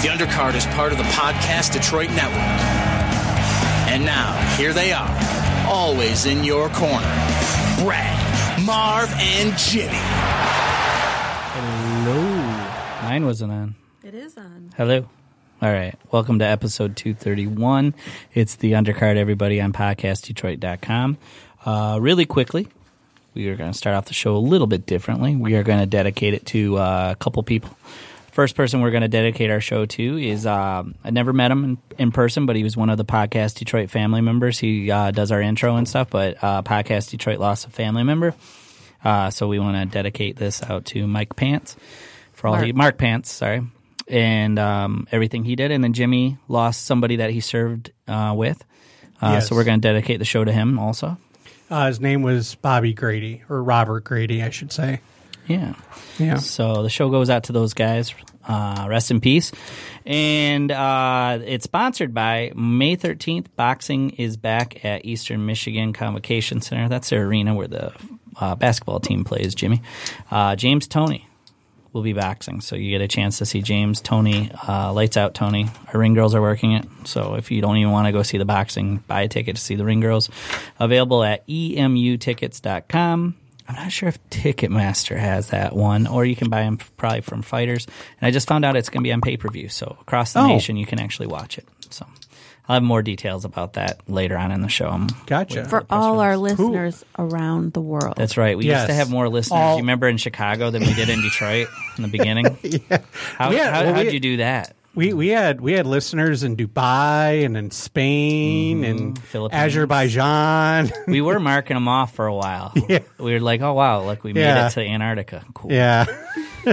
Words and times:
The 0.00 0.08
undercard 0.08 0.54
is 0.54 0.64
part 0.64 0.92
of 0.92 0.98
the 0.98 1.04
Podcast 1.04 1.74
Detroit 1.74 2.08
Network. 2.08 2.40
And 3.92 4.02
now, 4.02 4.32
here 4.56 4.72
they 4.72 4.94
are, 4.94 5.66
always 5.68 6.24
in 6.24 6.42
your 6.42 6.70
corner 6.70 7.04
Brad, 7.82 8.64
Marv, 8.64 9.12
and 9.18 9.54
Jimmy. 9.58 9.92
Hello. 11.52 13.10
Mine 13.10 13.26
wasn't 13.26 13.52
on. 13.52 13.74
It 14.02 14.14
is 14.14 14.38
on. 14.38 14.70
Hello. 14.74 15.06
All 15.60 15.70
right. 15.70 15.94
Welcome 16.10 16.38
to 16.38 16.46
episode 16.46 16.96
231. 16.96 17.92
It's 18.32 18.56
the 18.56 18.72
undercard, 18.72 19.18
everybody, 19.18 19.60
on 19.60 19.74
podcastdetroit.com. 19.74 21.18
Uh, 21.66 21.98
really 22.00 22.24
quickly, 22.24 22.68
we 23.34 23.48
are 23.50 23.54
going 23.54 23.70
to 23.70 23.76
start 23.76 23.94
off 23.94 24.06
the 24.06 24.14
show 24.14 24.34
a 24.34 24.38
little 24.38 24.66
bit 24.66 24.86
differently. 24.86 25.36
We 25.36 25.56
are 25.56 25.62
going 25.62 25.80
to 25.80 25.86
dedicate 25.86 26.32
it 26.32 26.46
to 26.46 26.78
uh, 26.78 27.10
a 27.12 27.16
couple 27.16 27.42
people. 27.42 27.76
First 28.32 28.54
person 28.54 28.80
we're 28.80 28.90
going 28.90 29.02
to 29.02 29.08
dedicate 29.08 29.50
our 29.50 29.60
show 29.60 29.86
to 29.86 30.22
is 30.22 30.46
um, 30.46 30.94
I 31.02 31.10
never 31.10 31.32
met 31.32 31.50
him 31.50 31.64
in, 31.64 31.78
in, 31.98 32.12
person, 32.12 32.46
but 32.46 32.56
he 32.56 32.62
was 32.62 32.76
one 32.76 32.88
of 32.88 32.96
the 32.96 33.04
Podcast 33.04 33.56
Detroit 33.56 33.90
family 33.90 34.20
members. 34.20 34.58
He 34.58 34.90
uh, 34.90 35.10
does 35.10 35.32
our 35.32 35.40
intro 35.40 35.76
and 35.76 35.88
stuff, 35.88 36.10
but 36.10 36.42
uh, 36.42 36.62
Podcast 36.62 37.10
Detroit 37.10 37.40
lost 37.40 37.66
a 37.66 37.70
family 37.70 38.04
member. 38.04 38.34
Uh, 39.04 39.30
so 39.30 39.48
we 39.48 39.58
want 39.58 39.76
to 39.76 39.86
dedicate 39.86 40.36
this 40.36 40.62
out 40.62 40.84
to 40.86 41.06
Mike 41.06 41.34
Pants 41.34 41.76
for 42.32 42.48
all 42.48 42.54
Mark. 42.54 42.66
he 42.66 42.72
Mark 42.72 42.98
Pants, 42.98 43.32
sorry, 43.32 43.62
and 44.06 44.58
um, 44.58 45.08
everything 45.10 45.44
he 45.44 45.56
did. 45.56 45.70
And 45.70 45.82
then 45.82 45.92
Jimmy 45.92 46.38
lost 46.48 46.84
somebody 46.86 47.16
that 47.16 47.30
he 47.30 47.40
served 47.40 47.92
uh, 48.06 48.34
with. 48.36 48.62
Uh, 49.20 49.32
Yes. 49.32 49.48
So 49.48 49.56
we're 49.56 49.64
going 49.64 49.80
to 49.80 49.88
dedicate 49.88 50.18
the 50.18 50.24
show 50.24 50.44
to 50.44 50.52
him 50.52 50.78
also. 50.78 51.18
Uh, 51.68 51.86
his 51.86 52.00
name 52.00 52.22
was 52.22 52.56
Bobby 52.56 52.92
Grady, 52.94 53.42
or 53.48 53.62
Robert 53.62 54.02
Grady, 54.04 54.42
I 54.42 54.50
should 54.50 54.72
say. 54.72 55.00
Yeah. 55.46 55.74
Yeah. 56.18 56.36
So 56.36 56.82
the 56.82 56.90
show 56.90 57.10
goes 57.10 57.30
out 57.30 57.44
to 57.44 57.52
those 57.52 57.74
guys. 57.74 58.14
Uh, 58.46 58.86
rest 58.88 59.10
in 59.10 59.20
peace. 59.20 59.52
And 60.06 60.72
uh, 60.72 61.38
it's 61.44 61.64
sponsored 61.64 62.14
by 62.14 62.52
May 62.56 62.96
13th. 62.96 63.46
Boxing 63.54 64.10
is 64.10 64.36
back 64.36 64.84
at 64.84 65.04
Eastern 65.04 65.46
Michigan 65.46 65.92
Convocation 65.92 66.60
Center. 66.60 66.88
That's 66.88 67.10
their 67.10 67.26
arena 67.26 67.54
where 67.54 67.68
the 67.68 67.92
uh, 68.36 68.54
basketball 68.54 69.00
team 69.00 69.24
plays, 69.24 69.54
Jimmy. 69.54 69.82
Uh, 70.30 70.56
James 70.56 70.88
Toney 70.88 71.28
will 71.92 72.02
be 72.02 72.12
boxing. 72.12 72.60
So 72.60 72.76
you 72.76 72.90
get 72.90 73.00
a 73.00 73.08
chance 73.08 73.38
to 73.38 73.46
see 73.46 73.62
James 73.62 74.00
Toney, 74.00 74.50
uh, 74.66 74.92
lights 74.92 75.16
out 75.16 75.34
Toney. 75.34 75.68
Our 75.92 76.00
ring 76.00 76.14
girls 76.14 76.34
are 76.34 76.40
working 76.40 76.72
it. 76.72 76.86
So 77.04 77.34
if 77.34 77.50
you 77.50 77.60
don't 77.60 77.76
even 77.76 77.92
want 77.92 78.06
to 78.06 78.12
go 78.12 78.22
see 78.22 78.38
the 78.38 78.44
boxing, 78.44 78.98
buy 79.06 79.22
a 79.22 79.28
ticket 79.28 79.56
to 79.56 79.62
see 79.62 79.74
the 79.74 79.84
ring 79.84 80.00
girls. 80.00 80.30
Available 80.78 81.24
at 81.24 81.46
emutickets.com. 81.48 83.36
I'm 83.70 83.84
not 83.84 83.92
sure 83.92 84.08
if 84.08 84.18
Ticketmaster 84.30 85.16
has 85.18 85.50
that 85.50 85.74
one, 85.74 86.06
or 86.06 86.24
you 86.24 86.34
can 86.36 86.48
buy 86.50 86.62
them 86.62 86.78
probably 86.96 87.20
from 87.20 87.42
Fighters. 87.42 87.86
And 88.20 88.26
I 88.26 88.30
just 88.30 88.48
found 88.48 88.64
out 88.64 88.76
it's 88.76 88.88
going 88.88 89.00
to 89.02 89.08
be 89.08 89.12
on 89.12 89.20
pay 89.20 89.36
per 89.36 89.48
view, 89.48 89.68
so 89.68 89.96
across 90.00 90.32
the 90.32 90.40
Oh. 90.40 90.46
nation 90.48 90.76
you 90.76 90.86
can 90.86 90.98
actually 91.00 91.28
watch 91.28 91.56
it. 91.58 91.66
So 91.90 92.06
I'll 92.68 92.74
have 92.74 92.82
more 92.82 93.02
details 93.02 93.44
about 93.44 93.74
that 93.74 94.00
later 94.08 94.36
on 94.38 94.52
in 94.52 94.60
the 94.60 94.68
show. 94.68 94.88
I'm 94.88 95.08
Gotcha. 95.26 95.64
For 95.66 95.84
all 95.90 96.20
our 96.20 96.30
release. 96.32 96.58
listeners 96.58 97.04
around 97.18 97.72
the 97.72 97.80
world. 97.80 98.14
That's 98.16 98.36
right. 98.36 98.56
We 98.56 98.66
used 98.66 98.86
to 98.86 98.94
have 98.94 99.10
more 99.10 99.28
listeners. 99.28 99.58
All- 99.60 99.76
you 99.76 99.82
remember 99.82 100.08
in 100.08 100.16
Chicago 100.18 100.70
than 100.70 100.82
we 100.82 100.94
did 100.94 101.08
in 101.08 101.20
Detroit 101.22 101.68
in 101.96 102.02
the 102.02 102.08
beginning? 102.08 102.58
yeah. 102.62 102.98
How, 103.36 103.50
Yeah, 103.50 103.72
how, 103.72 103.82
well, 103.84 103.94
how'd 103.94 104.06
we- 104.06 104.12
you 104.12 104.20
do 104.20 104.36
that? 104.38 104.74
We 104.94 105.12
we 105.12 105.28
had 105.28 105.60
we 105.60 105.72
had 105.74 105.86
listeners 105.86 106.42
in 106.42 106.56
Dubai 106.56 107.44
and 107.44 107.56
in 107.56 107.70
Spain 107.70 108.82
and 108.84 109.00
Mm-hmm. 109.14 109.22
Philippines. 109.24 109.62
Azerbaijan. 109.62 110.90
We 111.06 111.20
were 111.20 111.38
marking 111.52 111.74
them 111.76 111.86
off 111.86 112.12
for 112.14 112.26
a 112.26 112.34
while. 112.34 112.72
Yeah. 112.88 112.98
We 113.18 113.32
were 113.32 113.40
like, 113.40 113.60
oh, 113.60 113.72
wow, 113.74 114.04
look, 114.04 114.24
we 114.24 114.32
made 114.32 114.40
Yeah. 114.42 114.66
it 114.66 114.70
to 114.72 114.80
Antarctica. 114.84 115.44
Cool. 115.54 115.72
yeah. 115.72 116.06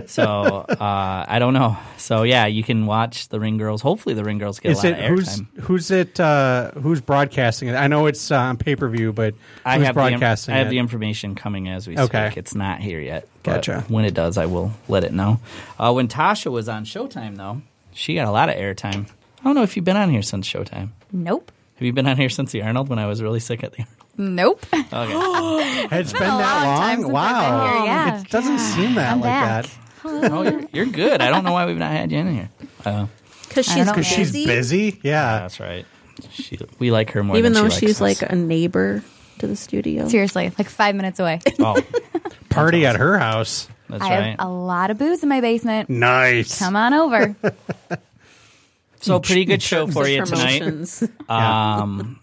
So 0.08 0.24
uh, 0.26 1.26
I 1.30 1.40
don't 1.40 1.54
know. 1.54 1.78
So 1.96 2.24
yeah, 2.24 2.46
you 2.48 2.62
can 2.62 2.88
watch 2.88 3.30
the 3.30 3.40
Ring 3.40 3.56
Girls. 3.58 3.82
Hopefully, 3.82 4.16
the 4.16 4.24
Ring 4.26 4.38
Girls 4.38 4.60
get 4.60 4.74
Is 4.74 4.84
a 4.84 4.90
lot 4.90 5.00
it 5.00 5.06
of 5.06 5.10
who's 5.12 5.40
airtime. 5.40 5.60
who's 5.62 5.92
it 5.92 6.20
uh, 6.20 6.72
who's 6.72 7.00
broadcasting 7.00 7.70
it? 7.70 7.76
I 7.76 7.88
know 7.88 8.08
it's 8.08 8.30
uh, 8.30 8.38
on 8.38 8.58
pay 8.58 8.76
per 8.76 8.90
view, 8.90 9.14
but 9.14 9.34
I 9.66 9.78
who's 9.78 9.86
have 9.86 9.96
the, 9.96 10.00
broadcasting 10.02 10.56
I 10.56 10.58
have 10.58 10.68
it? 10.68 10.72
the 10.72 10.80
information 10.80 11.36
coming 11.36 11.70
as 11.70 11.88
we 11.88 11.98
Okay. 11.98 12.28
speak. 12.28 12.38
It's 12.38 12.54
not 12.54 12.82
here 12.82 13.00
yet. 13.00 13.30
but 13.44 13.54
Gotcha. 13.66 13.86
When 13.88 14.04
it 14.04 14.14
does, 14.14 14.38
I 14.38 14.48
will 14.48 14.74
let 14.90 15.06
it 15.06 15.14
know. 15.14 15.40
Uh, 15.80 15.94
when 15.94 16.10
Tasha 16.10 16.52
was 16.52 16.68
on 16.68 16.84
Showtime, 16.84 17.38
though, 17.38 17.62
she 17.98 18.16
got 18.16 18.28
a 18.28 18.32
lot 18.32 18.50
of 18.50 18.56
airtime. 18.56 19.10
I 19.40 19.44
don't 19.44 19.56
know 19.56 19.64
if 19.64 19.76
you've 19.76 19.86
been 19.86 19.98
on 19.98 20.10
here 20.10 20.22
since 20.22 20.48
Showtime. 20.48 20.90
Nope. 21.12 21.52
Have 21.76 21.86
you 21.86 21.94
been 21.94 22.08
on 22.08 22.18
here 22.18 22.30
since 22.30 22.52
the 22.52 22.62
Arnold 22.64 22.90
when 22.90 23.00
I 23.00 23.06
was 23.08 23.22
really 23.22 23.40
sick 23.40 23.64
at 23.64 23.74
the 23.74 23.84
Arnold? 23.84 23.96
Nope. 24.18 24.66
Okay. 24.74 25.88
It's 26.00 26.12
been 26.14 26.24
a 26.24 26.26
that 26.26 26.64
long 26.64 26.78
time 26.78 27.02
long. 27.02 27.04
since 27.04 27.06
I've 27.06 27.12
Wow, 27.14 27.72
been 27.74 27.78
here, 27.78 27.86
yeah. 27.86 28.22
it 28.22 28.30
doesn't 28.30 28.60
seem 28.60 28.96
that 28.96 29.12
I'm 29.12 29.22
like 29.22 29.30
back. 29.30 29.66
that. 29.66 30.32
oh, 30.32 30.42
you're, 30.44 30.62
you're 30.74 30.86
good. 30.86 31.22
I 31.22 31.30
don't 31.30 31.44
know 31.44 31.54
why 31.54 31.66
we've 31.66 31.78
not 31.78 31.92
had 31.92 32.12
you 32.12 32.18
in 32.20 32.34
here. 32.34 32.50
Uh, 32.86 33.08
Because 33.48 33.68
I 33.70 33.76
she's 33.76 33.86
don't 33.86 33.96
busy. 33.96 34.16
She's 34.16 34.46
busy. 34.46 35.00
Yeah. 35.04 35.40
that's 35.40 35.60
right. 35.60 35.86
She, 36.32 36.58
we 36.80 36.90
like 36.92 37.12
her 37.12 37.24
more 37.24 37.38
Even 37.38 37.54
than 37.54 37.64
though 37.66 37.70
she 37.70 37.86
she's 37.88 38.02
likes 38.02 38.22
like 38.22 38.32
us. 38.32 38.36
a 38.36 38.40
neighbor 38.40 39.04
to 39.40 39.48
the 39.48 39.56
studio. 39.56 40.08
Seriously, 40.08 40.52
like 40.58 40.70
five 40.70 40.96
minutes 40.96 41.20
away. 41.20 41.40
oh, 41.60 41.80
Party 42.50 42.86
at 42.88 42.96
her 42.96 43.18
house. 43.20 43.68
That's 43.90 44.04
I 44.04 44.10
right. 44.10 44.26
have 44.32 44.36
a 44.40 44.50
lot 44.50 44.92
of 44.92 44.98
booze 44.98 45.24
in 45.24 45.30
my 45.30 45.42
basement. 45.42 45.90
Nice. 45.90 46.60
Come 46.60 46.76
on 46.76 46.94
over. 46.94 47.36
so 49.02 49.20
pretty 49.20 49.46
good 49.46 49.62
show 49.62 49.88
for 49.88 50.08
you 50.08 50.26
tonight. 50.26 50.60
Promotions. 50.60 51.04
Um, 51.30 52.20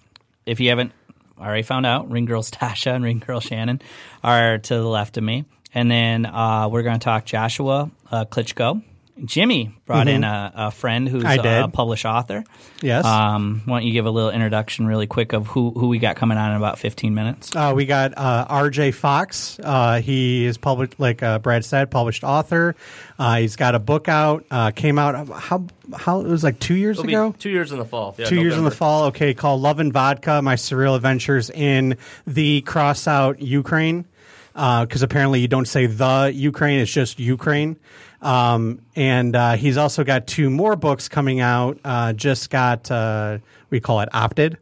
if 0.47 0.60
you 0.60 0.70
haven't 0.70 0.92
already 1.38 1.62
found 1.62 1.86
out, 1.86 2.10
Ring 2.10 2.25
Girls 2.25 2.50
Tasha 2.52 2.94
and 2.94 3.04
Ring 3.04 3.19
Girl 3.19 3.41
Shannon 3.41 3.80
are 4.22 4.58
to 4.58 4.75
the 4.75 4.88
left 4.88 5.16
of 5.16 5.25
me. 5.25 5.44
And 5.75 5.91
then 5.91 6.25
uh, 6.26 6.69
we're 6.69 6.82
going 6.82 6.98
to 6.98 7.04
talk 7.04 7.25
Joshua 7.25 7.91
uh, 8.10 8.25
Klitschko. 8.26 8.82
Jimmy 9.25 9.72
brought 9.86 10.08
in 10.08 10.25
a, 10.25 10.52
a 10.54 10.70
friend 10.70 11.08
who's 11.08 11.22
Mm-hmm. 11.25 11.47
I 11.47 11.50
a 11.64 11.69
published 11.69 12.04
author. 12.04 12.44
Yes. 12.82 13.04
Um, 13.04 13.62
why 13.64 13.78
don't 13.78 13.86
you 13.86 13.92
give 13.92 14.06
a 14.06 14.10
little 14.10 14.30
introduction 14.30 14.86
really 14.86 15.06
quick 15.06 15.32
of 15.32 15.47
who, 15.47 15.70
who 15.70 15.88
we 15.88 15.98
got 15.98 16.16
coming 16.16 16.36
on 16.36 16.50
in 16.50 16.56
about 16.56 16.78
15 16.78 17.14
minutes? 17.14 17.54
Uh, 17.54 17.72
we 17.75 17.86
got 17.86 18.16
uh, 18.19 18.47
R.J. 18.48 18.91
Fox. 18.91 19.58
Uh, 19.62 20.00
he 20.00 20.44
is 20.44 20.58
published, 20.58 20.94
like 20.98 21.22
uh, 21.22 21.38
Brad 21.38 21.64
said, 21.64 21.91
published 21.91 22.25
author. 22.25 22.75
Uh, 23.19 23.36
he's 23.36 23.56
got 23.56 23.75
a 23.75 23.78
book 23.78 24.08
out. 24.08 24.44
Uh, 24.50 24.70
came 24.72 24.98
out 24.98 25.28
how 25.28 25.64
how 25.96 26.20
it 26.20 26.26
was 26.26 26.42
like 26.42 26.58
two 26.58 26.75
years 26.75 26.98
It'll 26.98 27.08
ago. 27.08 27.34
two 27.38 27.50
years 27.50 27.70
in 27.70 27.78
the 27.78 27.84
fall. 27.84 28.14
Yeah, 28.19 28.25
two 28.26 28.41
years 28.41 28.56
in 28.56 28.64
the 28.64 28.70
fall. 28.70 29.04
Okay, 29.04 29.34
called 29.34 29.60
Love 29.60 29.78
and 29.78 29.92
Vodka: 29.92 30.42
My 30.42 30.56
Surreal 30.56 30.96
Adventures 30.96 31.50
in 31.50 31.96
the 32.26 32.62
Cross 32.62 33.06
Out 33.06 33.41
Ukraine. 33.41 34.06
Because 34.54 35.03
apparently 35.03 35.41
you 35.41 35.48
don't 35.48 35.66
say 35.66 35.87
the 35.87 36.31
Ukraine; 36.34 36.81
it's 36.81 36.92
just 36.92 37.19
Ukraine. 37.19 37.76
Um, 38.22 38.81
and 38.97 39.34
uh, 39.37 39.56
he's 39.56 39.76
also 39.76 40.04
got 40.04 40.26
two 40.26 40.48
more 40.48 40.76
books 40.76 41.09
coming 41.09 41.41
out. 41.41 41.78
Uh, 41.84 42.12
just 42.12 42.50
got 42.50 42.91
uh, 42.91 43.38
we 43.70 43.81
call 43.81 44.00
it 44.00 44.09
opted. 44.12 44.59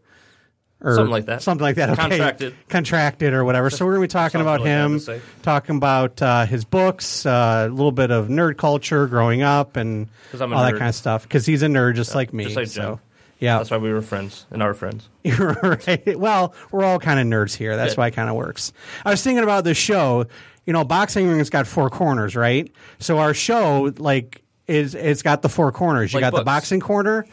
Or 0.84 0.96
Something 0.96 1.12
like 1.12 1.26
that. 1.26 1.42
Something 1.42 1.62
like 1.62 1.76
that. 1.76 1.90
Okay. 1.90 2.00
Contracted. 2.00 2.54
Contracted 2.68 3.34
or 3.34 3.44
whatever. 3.44 3.70
So 3.70 3.84
we're 3.84 3.92
going 3.92 4.08
to 4.08 4.12
be 4.16 4.18
talking 4.18 4.40
about 4.40 4.62
like 4.62 4.66
him, 4.68 5.00
talking 5.42 5.76
about 5.76 6.20
uh, 6.20 6.44
his 6.44 6.64
books, 6.64 7.24
uh, 7.24 7.68
a 7.68 7.72
little 7.72 7.92
bit 7.92 8.10
of 8.10 8.26
nerd 8.26 8.56
culture 8.56 9.06
growing 9.06 9.42
up, 9.42 9.76
and 9.76 10.08
all 10.32 10.38
that 10.48 10.72
kind 10.72 10.88
of 10.88 10.94
stuff. 10.96 11.22
Because 11.22 11.46
he's 11.46 11.62
a 11.62 11.68
nerd 11.68 11.94
just 11.94 12.16
like 12.16 12.32
me. 12.32 12.44
just 12.44 12.56
like 12.56 12.66
so. 12.66 12.98
Yeah. 13.42 13.58
That's 13.58 13.70
why 13.70 13.76
we 13.76 13.92
were 13.92 14.00
friends 14.02 14.46
and 14.50 14.62
are 14.62 14.72
friends. 14.72 15.08
You're 15.24 15.52
right. 15.86 16.18
Well, 16.18 16.54
we're 16.70 16.84
all 16.84 16.98
kind 16.98 17.20
of 17.20 17.26
nerds 17.26 17.54
here. 17.56 17.76
That's 17.76 17.94
Yeah. 17.94 17.98
why 18.00 18.06
it 18.08 18.12
kind 18.12 18.30
of 18.30 18.36
works. 18.36 18.72
I 19.04 19.10
was 19.10 19.22
thinking 19.22 19.42
about 19.44 19.64
this 19.64 19.76
show. 19.76 20.26
You 20.64 20.72
know, 20.72 20.84
boxing 20.84 21.28
ring's 21.28 21.50
got 21.50 21.66
four 21.66 21.90
corners, 21.90 22.36
right? 22.36 22.70
So 23.00 23.18
our 23.18 23.34
show, 23.34 23.92
like, 23.98 24.42
is 24.68 24.94
it's 24.94 25.22
got 25.22 25.42
the 25.42 25.48
four 25.48 25.72
corners. 25.72 26.12
You 26.12 26.20
Like 26.20 26.30
got 26.30 26.38
the 26.38 26.44
boxing 26.44 26.78
corner, 26.78 27.26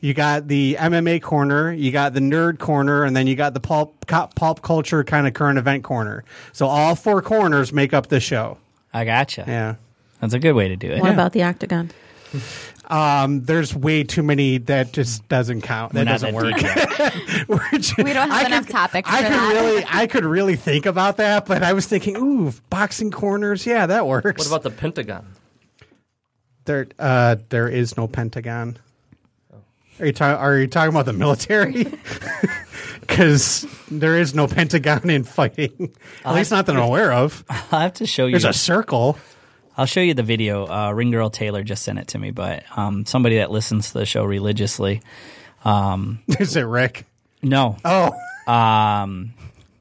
you 0.00 0.14
got 0.14 0.48
the 0.48 0.76
MMA 0.80 1.22
corner, 1.22 1.72
you 1.72 1.92
got 1.92 2.12
the 2.12 2.18
nerd 2.20 2.58
corner, 2.58 3.04
and 3.04 3.14
then 3.14 3.28
you 3.28 3.36
got 3.36 3.54
the 3.54 3.60
pulp 3.60 4.06
co- 4.08 4.28
pulp 4.34 4.62
culture 4.62 5.04
kind 5.04 5.28
of 5.28 5.32
current 5.34 5.58
event 5.60 5.84
corner. 5.84 6.24
So 6.52 6.66
all 6.66 6.96
four 6.96 7.22
corners 7.22 7.72
make 7.72 7.94
up 7.94 8.08
the 8.08 8.18
show. 8.18 8.58
I 8.92 9.04
gotcha. 9.04 9.44
Yeah. 9.46 9.76
That's 10.20 10.34
a 10.34 10.40
good 10.40 10.54
way 10.54 10.66
to 10.68 10.76
do 10.76 10.90
it. 10.90 11.00
What 11.00 11.12
about 11.12 11.32
the 11.32 11.44
octagon? 11.44 11.92
Um, 12.92 13.42
there's 13.44 13.74
way 13.74 14.04
too 14.04 14.22
many 14.22 14.58
that 14.58 14.92
just 14.92 15.26
doesn't 15.28 15.62
count. 15.62 15.94
That 15.94 16.04
Not 16.04 16.20
doesn't 16.20 16.34
work. 16.34 16.54
deep. 16.56 16.66
We're 17.48 17.70
just- 17.78 17.96
We 17.96 18.12
don't 18.12 18.28
have 18.30 18.42
I 18.44 18.46
enough 18.46 18.66
could- 18.66 18.72
topics 18.72 19.08
I 19.10 19.16
for 19.22 19.28
could 19.28 19.32
that. 19.32 19.52
really, 19.54 19.84
I 19.88 20.06
could 20.06 20.24
really 20.26 20.56
think 20.56 20.84
about 20.86 21.16
that, 21.16 21.46
but 21.46 21.62
I 21.62 21.72
was 21.72 21.86
thinking, 21.86 22.16
ooh, 22.18 22.52
boxing 22.68 23.10
corners, 23.10 23.64
yeah, 23.64 23.86
that 23.86 24.06
works. 24.06 24.38
What 24.38 24.46
about 24.46 24.62
the 24.62 24.70
Pentagon? 24.70 25.26
there? 26.66 26.86
Uh, 26.98 27.36
there 27.48 27.66
is 27.68 27.96
no 27.96 28.06
Pentagon. 28.06 28.76
Are 29.98 30.06
you, 30.06 30.12
ta- 30.12 30.34
are 30.36 30.58
you 30.58 30.66
talking 30.66 30.90
about 30.90 31.06
the 31.06 31.12
military? 31.14 31.86
Because 33.00 33.66
there 33.90 34.16
is 34.16 34.32
no 34.34 34.46
Pentagon 34.46 35.10
in 35.10 35.24
fighting. 35.24 35.92
At 36.24 36.34
least 36.34 36.50
not 36.52 36.66
that 36.66 36.76
I'm 36.76 36.82
aware 36.84 37.12
of. 37.12 37.44
I'll 37.50 37.80
have 37.80 37.94
to 37.94 38.06
show 38.06 38.26
you. 38.26 38.30
There's 38.30 38.44
a 38.44 38.52
circle. 38.52 39.18
I'll 39.76 39.86
show 39.86 40.00
you 40.00 40.14
the 40.14 40.22
video. 40.22 40.66
Uh, 40.66 40.92
Ring 40.92 41.10
Girl 41.10 41.30
Taylor 41.30 41.62
just 41.62 41.82
sent 41.82 41.98
it 41.98 42.08
to 42.08 42.18
me, 42.18 42.30
but 42.30 42.64
um, 42.76 43.06
somebody 43.06 43.36
that 43.38 43.50
listens 43.50 43.92
to 43.92 43.98
the 43.98 44.06
show 44.06 44.24
religiously, 44.24 45.00
Is 45.64 46.56
it 46.56 46.62
Rick? 46.62 47.06
no, 47.42 47.76
Oh, 47.84 48.10
um, 48.52 49.32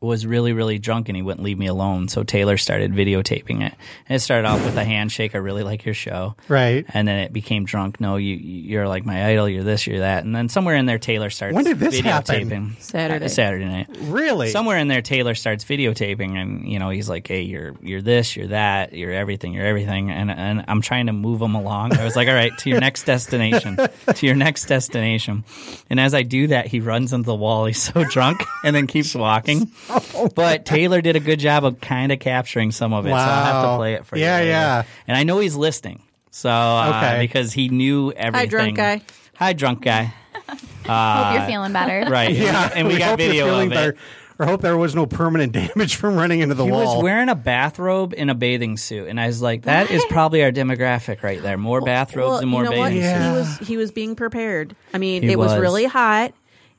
was 0.01 0.25
really, 0.25 0.51
really 0.51 0.79
drunk 0.79 1.09
and 1.09 1.15
he 1.15 1.21
wouldn't 1.21 1.43
leave 1.43 1.59
me 1.59 1.67
alone. 1.67 2.07
So 2.07 2.23
Taylor 2.23 2.57
started 2.57 2.91
videotaping 2.91 3.61
it. 3.65 3.73
And 4.09 4.15
it 4.15 4.19
started 4.19 4.47
off 4.47 4.63
with 4.65 4.75
a 4.75 4.83
handshake. 4.83 5.35
I 5.35 5.37
really 5.37 5.61
like 5.63 5.85
your 5.85 5.93
show. 5.93 6.35
right. 6.47 6.83
And 6.89 7.07
then 7.07 7.19
it 7.19 7.31
became 7.31 7.65
drunk. 7.65 8.01
No, 8.01 8.15
you, 8.15 8.35
you're 8.35 8.87
like 8.87 9.05
my 9.05 9.27
idol. 9.27 9.47
You're 9.47 9.63
this, 9.63 9.85
you're 9.85 9.99
that. 9.99 10.23
And 10.23 10.35
then 10.35 10.49
somewhere 10.49 10.75
in 10.75 10.87
there, 10.87 10.97
Taylor 10.97 11.29
starts 11.29 11.53
When 11.55 11.65
did 11.65 11.77
this 11.79 12.01
videotaping. 12.01 12.43
happen? 12.49 12.75
Saturday. 12.79 13.25
Uh, 13.25 13.29
Saturday 13.29 13.65
night. 13.65 13.87
Really? 14.01 14.49
Somewhere 14.49 14.77
in 14.79 14.87
there, 14.87 15.03
Taylor 15.03 15.35
starts 15.35 15.63
videotaping, 15.63 16.35
and 16.35 16.67
you 16.67 16.79
know 16.79 16.89
he's 16.89 17.07
like, 17.07 17.27
"Hey, 17.27 17.41
you're 17.43 17.75
you're 17.81 18.01
this, 18.01 18.35
you're 18.35 18.47
that, 18.47 18.93
you're 18.93 19.11
everything, 19.11 19.53
you're 19.53 19.65
everything," 19.65 20.09
and 20.09 20.31
and 20.31 20.65
I'm 20.67 20.81
trying 20.81 21.05
to 21.07 21.13
move 21.13 21.41
him 21.41 21.53
along. 21.55 21.95
I 21.97 22.03
was 22.03 22.15
like, 22.15 22.27
"All 22.27 22.33
right, 22.33 22.55
to 22.59 22.69
your 22.69 22.79
next 22.79 23.03
destination, 23.03 23.77
to 24.15 24.25
your 24.25 24.35
next 24.35 24.65
destination," 24.65 25.43
and 25.89 25.99
as 25.99 26.13
I 26.13 26.23
do 26.23 26.47
that, 26.47 26.67
he 26.67 26.79
runs 26.79 27.13
into 27.13 27.27
the 27.27 27.35
wall. 27.35 27.65
He's 27.65 27.81
so 27.81 28.03
drunk, 28.03 28.43
and 28.63 28.75
then 28.75 28.87
keeps 28.87 29.13
walking. 29.15 29.71
But 30.35 30.65
Taylor 30.65 31.01
did 31.01 31.15
a 31.15 31.19
good 31.19 31.39
job 31.39 31.65
of 31.65 31.81
kind 31.81 32.11
of 32.11 32.19
capturing 32.19 32.71
some 32.71 32.93
of 32.93 33.05
it, 33.05 33.09
so 33.09 33.15
I'll 33.15 33.43
have 33.45 33.63
to 33.71 33.77
play 33.77 33.93
it 33.95 34.05
for 34.05 34.17
Yeah, 34.17 34.37
you. 34.37 34.43
later. 34.45 34.49
yeah. 34.51 34.83
And 35.07 35.17
I 35.17 35.23
know 35.23 35.39
he's 35.39 35.55
listening, 35.55 36.01
so 36.29 36.49
uh, 36.49 36.93
Okay. 37.03 37.19
because 37.21 37.53
he 37.53 37.69
knew 37.69 38.11
everything. 38.11 38.39
Hi, 38.39 38.45
drunk 38.45 38.75
guy. 38.77 39.01
Hi, 39.35 39.53
drunk 39.53 39.81
guy. 39.83 40.13
Hope 40.85 41.33
you're 41.35 41.45
feeling 41.47 41.73
better. 41.73 42.05
Right. 42.11 42.35
Yeah, 42.35 42.71
And 42.75 42.87
we, 42.87 42.97
got 42.97 43.09
hope 43.11 43.17
video 43.19 43.45
feeling 43.45 43.67
of 43.67 43.71
it. 43.73 43.75
better. 43.75 43.95
I 44.39 44.45
hope 44.45 44.61
there 44.61 44.75
was 44.77 44.95
no 44.95 45.05
permanent 45.05 45.51
damage 45.53 45.95
from 45.97 46.15
running 46.15 46.39
into 46.39 46.55
the 46.55 46.65
He 46.65 46.71
wall. 46.71 46.95
was 46.95 47.03
wearing 47.03 47.29
a 47.29 47.35
bathrobe 47.35 48.15
and 48.17 48.31
a 48.31 48.33
bathing 48.33 48.75
suit, 48.77 49.07
and 49.07 49.19
I 49.19 49.27
was 49.27 49.39
like, 49.39 49.63
"That 49.63 49.91
is 49.91 50.03
probably 50.09 50.43
our 50.43 50.51
demographic 50.51 51.21
right 51.21 51.39
there. 51.43 51.59
More 51.59 51.79
bathrobes 51.79 52.27
Well, 52.27 52.37
and 52.39 52.49
more 52.49 52.63
you 52.63 52.69
know 52.71 52.77
what? 52.79 52.87
bathing 52.89 53.03
Yeah. 53.03 53.31
He 53.31 53.37
was 53.37 53.57
he 53.59 53.77
was 53.77 53.91
being 53.91 54.15
prepared. 54.15 54.75
I 54.95 54.97
mean, 54.97 55.21
He 55.21 55.31
it 55.33 55.37
was. 55.37 55.51
was. 55.51 55.59
really 55.61 55.85
hot, 55.85 56.33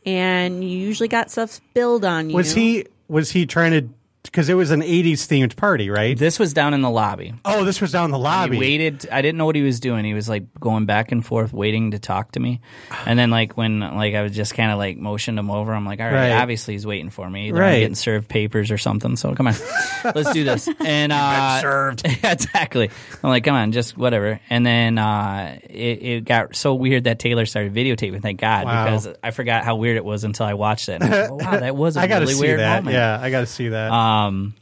and 0.05 0.65
you 0.65 0.77
usually 0.77 1.09
got 1.09 1.31
stuff 1.31 1.51
spilled 1.53 2.05
on 2.05 2.31
you. 2.31 2.37
was 2.37 2.53
he? 2.53 2.87
Was 3.13 3.33
he 3.33 3.45
trying 3.45 3.73
to? 3.73 4.02
Because 4.25 4.49
it 4.49 4.55
was 4.55 4.71
an 4.71 4.83
'80s 4.83 5.27
themed 5.27 5.57
party, 5.57 5.91
right? 5.91 6.17
This 6.17 6.39
was 6.39 6.53
down 6.55 6.75
in 6.75 6.81
the 6.81 6.89
lobby. 6.89 7.35
oh, 7.45 7.65
this 7.65 7.81
was 7.81 7.91
down 7.93 8.05
in 8.07 8.11
the 8.13 8.19
lobby. 8.19 8.55
He 8.57 8.61
waited. 8.61 9.09
I 9.11 9.21
didn't 9.21 9.37
know 9.37 9.47
what 9.47 9.57
he 9.57 9.63
was 9.63 9.81
doing. 9.81 10.05
He 10.05 10.15
was 10.15 10.29
like 10.29 10.45
going 10.61 10.87
back 10.87 11.11
and 11.11 11.27
forth, 11.27 11.53
waiting 11.53 11.91
to 11.91 11.99
talk 11.99 12.33
to 12.33 12.41
me. 12.41 12.61
And 13.05 13.19
then, 13.19 13.31
like 13.31 13.57
when 13.57 13.81
like 13.81 14.15
I 14.15 14.23
was 14.23 14.33
just 14.33 14.55
kind 14.55 14.71
of 14.71 14.79
like 14.79 14.97
motioned 14.97 15.39
him 15.39 15.51
over. 15.51 15.75
I'm 15.75 15.85
like, 15.85 15.99
all 16.01 16.07
right, 16.07 16.31
Right. 16.31 16.41
obviously 16.41 16.75
he's 16.75 16.87
waiting 16.87 17.11
for 17.11 17.29
me. 17.29 17.49
Either 17.49 17.61
Right. 17.61 17.73
I'm 17.75 17.81
getting 17.81 17.95
served 17.97 18.29
papers 18.29 18.71
or 18.71 18.79
something. 18.79 19.17
So 19.17 19.35
come 19.35 19.49
on, 19.49 19.55
let's 20.15 20.33
do 20.33 20.45
this. 20.45 20.69
And 20.81 21.13
uh, 21.13 21.61
served. 21.61 22.07
exactly. 22.25 22.91
I'm 23.25 23.29
like, 23.31 23.43
come 23.43 23.57
on, 23.57 23.73
just 23.73 23.99
whatever. 23.99 24.41
And 24.49 24.65
then 24.65 24.99
uh, 24.99 25.59
it, 25.69 26.03
it 26.03 26.25
got 26.25 26.55
so 26.55 26.75
weird 26.75 27.05
that 27.05 27.19
Taylor 27.19 27.45
started 27.45 27.75
videotaping. 27.75 28.23
Thank 28.23 28.41
God, 28.41 28.67
Wow. 28.67 28.85
because 28.85 29.09
I 29.23 29.33
forgot 29.33 29.65
how 29.65 29.75
weird 29.77 29.97
it 29.97 30.05
was 30.05 30.23
until 30.25 30.47
I 30.47 30.55
watched 30.55 30.89
it. 30.89 31.03
And 31.03 31.05
I 31.05 31.09
was 31.23 31.31
like, 31.31 31.31
oh, 31.31 31.35
wow, 31.53 31.61
that 31.61 31.77
was 31.77 31.97
a 31.97 32.01
I 32.03 32.07
got 32.07 32.21
to 32.21 32.25
really 32.27 32.35
see 32.35 32.41
weird 32.41 32.61
that. 32.61 32.85
moment. 32.85 32.95
Yeah, 32.95 33.19
I 33.21 33.31
got 33.31 33.41
to 33.41 33.47
see 33.47 33.69
that. 33.71 33.91
Um, 34.13 34.55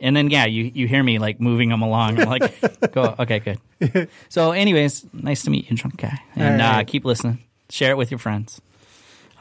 and 0.00 0.14
then 0.16 0.30
yeah, 0.30 0.46
you 0.46 0.70
you 0.74 0.86
hear 0.86 1.02
me 1.02 1.18
like 1.18 1.40
moving 1.40 1.68
them 1.70 1.82
along. 1.82 2.20
I'm 2.20 2.28
like, 2.28 2.92
go 2.92 3.14
okay, 3.18 3.40
good. 3.80 4.08
so, 4.28 4.52
anyways, 4.52 5.06
nice 5.12 5.42
to 5.44 5.50
meet 5.50 5.70
you, 5.70 5.76
drunk 5.76 5.96
guy, 5.96 6.20
and 6.36 6.60
All 6.62 6.68
right. 6.70 6.80
uh, 6.80 6.84
keep 6.84 7.04
listening. 7.04 7.38
Share 7.70 7.90
it 7.92 7.96
with 7.96 8.10
your 8.10 8.18
friends. 8.18 8.60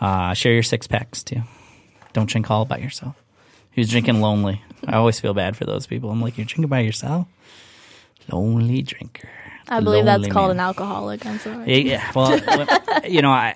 Uh, 0.02 0.34
share 0.34 0.54
your 0.54 0.64
six 0.64 0.88
packs 0.88 1.24
too. 1.24 1.42
Don't 2.14 2.30
drink 2.30 2.50
all 2.50 2.66
by 2.66 2.78
yourself. 2.78 3.16
Who's 3.74 3.90
drinking 3.90 4.22
lonely? 4.22 4.62
I 4.88 4.96
always 4.96 5.20
feel 5.20 5.34
bad 5.34 5.56
for 5.56 5.66
those 5.66 5.86
people. 5.86 6.10
I'm 6.10 6.22
like, 6.22 6.38
you're 6.38 6.46
drinking 6.46 6.68
by 6.70 6.80
yourself. 6.80 7.28
Lonely 8.32 8.82
drinker. 8.82 9.30
I 9.70 9.80
believe 9.82 10.06
that's 10.06 10.28
called 10.28 10.50
man. 10.50 10.58
an 10.58 10.60
alcoholic. 10.62 11.26
I'm 11.26 11.40
sorry. 11.40 11.84
Yeah, 11.84 12.12
well, 12.16 12.40
well, 12.48 13.02
you 13.08 13.22
know, 13.22 13.32
I 13.32 13.56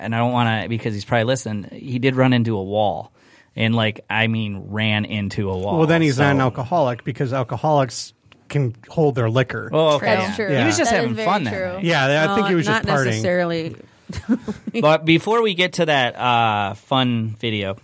and 0.00 0.14
I 0.14 0.18
don't 0.18 0.32
want 0.32 0.64
to 0.64 0.68
because 0.68 0.94
he's 0.94 1.04
probably 1.04 1.24
listening. 1.24 1.64
He 1.70 1.98
did 1.98 2.16
run 2.16 2.32
into 2.32 2.56
a 2.56 2.62
wall, 2.62 3.12
and 3.56 3.74
like 3.74 4.04
I 4.10 4.26
mean, 4.26 4.66
ran 4.70 5.04
into 5.04 5.50
a 5.50 5.56
wall. 5.58 5.78
well, 5.78 5.86
then 5.86 6.02
he's 6.02 6.18
not 6.18 6.32
an 6.32 6.40
alcoholic 6.40 7.04
because 7.04 7.32
alcoholics 7.32 8.12
can 8.48 8.74
hold 8.88 9.14
their 9.14 9.30
liquor. 9.30 9.70
Oh, 9.72 9.96
okay. 9.96 10.06
That's 10.06 10.38
yeah. 10.38 10.46
true. 10.46 10.56
He 10.56 10.64
was 10.64 10.76
just 10.76 10.90
That 10.90 11.00
having 11.08 11.16
fun 11.24 11.44
true. 11.46 11.78
yeah, 11.82 12.24
I 12.30 12.34
think 12.34 12.40
No, 12.44 12.48
he 12.50 12.54
was 12.54 12.66
just 12.66 12.84
not 12.84 12.96
partying. 12.98 13.04
necessarily. 13.06 13.76
But 14.80 15.04
before 15.04 15.42
we 15.42 15.54
get 15.54 15.74
to 15.74 15.86
that 15.86 16.16
uh, 16.16 16.74
fun 16.74 17.36
video, 17.38 17.76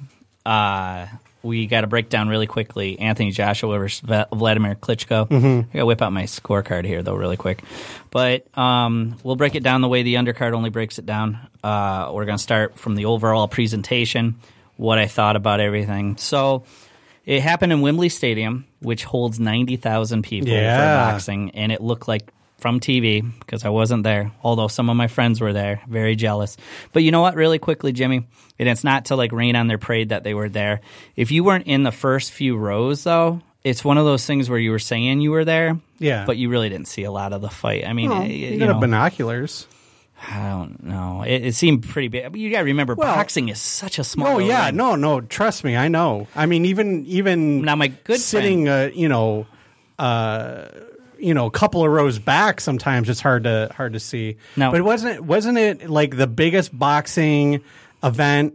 uh, 0.44 1.06
we 1.42 1.66
got 1.66 1.80
to 1.80 1.86
break 1.86 2.08
down 2.10 2.28
really 2.28 2.46
quickly 2.46 2.98
Anthony 2.98 3.30
Joshua 3.30 3.78
versus 3.78 4.00
Vladimir 4.00 4.74
Klitschko. 4.74 5.32
I 5.32 5.62
got 5.72 5.78
to 5.78 5.86
whip 5.86 6.02
out 6.02 6.12
my 6.12 6.24
scorecard 6.24 6.84
here, 6.84 7.02
though, 7.02 7.14
really 7.14 7.36
quick. 7.38 7.62
But 8.10 8.46
um, 8.58 9.16
we'll 9.22 9.36
break 9.36 9.54
it 9.54 9.62
down 9.62 9.80
the 9.80 9.88
way 9.88 10.02
the 10.02 10.14
undercard 10.16 10.52
only 10.52 10.70
breaks 10.70 10.98
it 10.98 11.06
down. 11.06 11.38
Uh, 11.64 12.10
we're 12.12 12.26
going 12.26 12.36
to 12.38 12.42
start 12.42 12.76
from 12.78 12.96
the 12.96 13.06
overall 13.06 13.48
presentation, 13.48 14.34
what 14.80 14.98
I 14.98 15.06
thought 15.06 15.36
about 15.36 15.60
everything. 15.60 16.16
So 16.16 16.64
it 17.26 17.42
happened 17.42 17.72
in 17.72 17.82
Wembley 17.82 18.08
Stadium, 18.08 18.64
which 18.80 19.04
holds 19.04 19.38
90,000 19.38 20.22
people 20.22 20.48
Yeah. 20.48 20.76
for 20.76 21.12
boxing, 21.12 21.50
and 21.52 21.70
it 21.70 21.82
looked 21.82 22.08
like 22.08 22.22
from 22.58 22.80
TV 22.80 23.20
because 23.40 23.64
I 23.64 23.68
wasn't 23.68 24.04
there, 24.04 24.32
although 24.42 24.68
some 24.68 24.88
of 24.90 24.96
my 24.96 25.06
friends 25.06 25.40
were 25.40 25.52
there, 25.52 25.80
very 25.88 26.16
jealous. 26.16 26.56
But 26.92 27.02
you 27.02 27.10
know 27.10 27.20
what, 27.20 27.34
really 27.34 27.58
quickly, 27.58 27.92
Jimmy, 27.92 28.26
and 28.58 28.68
it's 28.68 28.82
not 28.84 29.06
to 29.06 29.16
like 29.16 29.32
rain 29.32 29.54
on 29.56 29.66
their 29.66 29.78
parade 29.78 30.10
that 30.10 30.24
they 30.24 30.32
were 30.34 30.48
there. 30.48 30.80
If 31.16 31.30
you 31.30 31.44
weren't 31.44 31.66
in 31.66 31.82
the 31.82 31.92
first 31.92 32.32
few 32.32 32.56
rows, 32.56 33.04
though, 33.04 33.40
it's 33.64 33.84
one 33.84 33.98
of 33.98 34.06
those 34.06 34.24
things 34.26 34.48
where 34.48 34.58
you 34.58 34.70
were 34.70 34.78
saying 34.78 35.20
you 35.20 35.30
were 35.30 35.44
there, 35.44 35.78
Yeah. 35.98 36.24
but 36.26 36.38
you 36.38 36.48
really 36.48 36.70
didn't 36.70 36.88
see 36.88 37.04
a 37.04 37.12
lot 37.12 37.32
of 37.34 37.42
the 37.42 37.50
fight. 37.50 37.86
I 37.86 37.92
mean, 37.92 38.10
Oh, 38.10 38.22
eh, 38.22 38.26
you, 38.26 38.46
you 38.52 38.58
got 38.58 38.68
know, 38.74 38.80
binoculars. 38.80 39.66
I 40.28 40.48
don't 40.50 40.82
know. 40.82 41.22
It, 41.22 41.46
it 41.46 41.54
seemed 41.54 41.88
pretty 41.88 42.08
big. 42.08 42.36
You 42.36 42.50
got 42.50 42.58
to 42.58 42.64
remember, 42.64 42.94
Well- 42.94 43.14
boxing 43.14 43.48
is 43.48 43.60
such 43.60 43.98
a 43.98 44.04
small. 44.04 44.36
Oh 44.36 44.38
yeah, 44.38 44.66
ring. 44.66 44.76
no, 44.76 44.94
no. 44.96 45.20
Trust 45.20 45.64
me, 45.64 45.76
I 45.76 45.88
know. 45.88 46.26
I 46.36 46.46
mean, 46.46 46.66
even 46.66 47.06
even 47.06 47.62
Now, 47.62 47.74
my 47.76 47.88
good 47.88 48.20
sitting, 48.20 48.68
uh, 48.68 48.90
you 48.92 49.08
know, 49.08 49.46
uh, 49.98 50.66
you 51.18 51.34
know, 51.34 51.46
a 51.46 51.50
couple 51.50 51.84
of 51.84 51.90
rows 51.90 52.18
back. 52.18 52.60
Sometimes 52.60 53.08
it's 53.08 53.20
hard 53.20 53.44
to 53.44 53.70
hard 53.74 53.94
to 53.94 54.00
see. 54.00 54.36
No, 54.56 54.70
but 54.70 54.82
wasn't 54.82 55.14
it 55.16 55.24
wasn't 55.24 55.58
it 55.58 55.88
like 55.88 56.16
the 56.16 56.26
biggest 56.26 56.76
boxing 56.78 57.62
event 58.02 58.54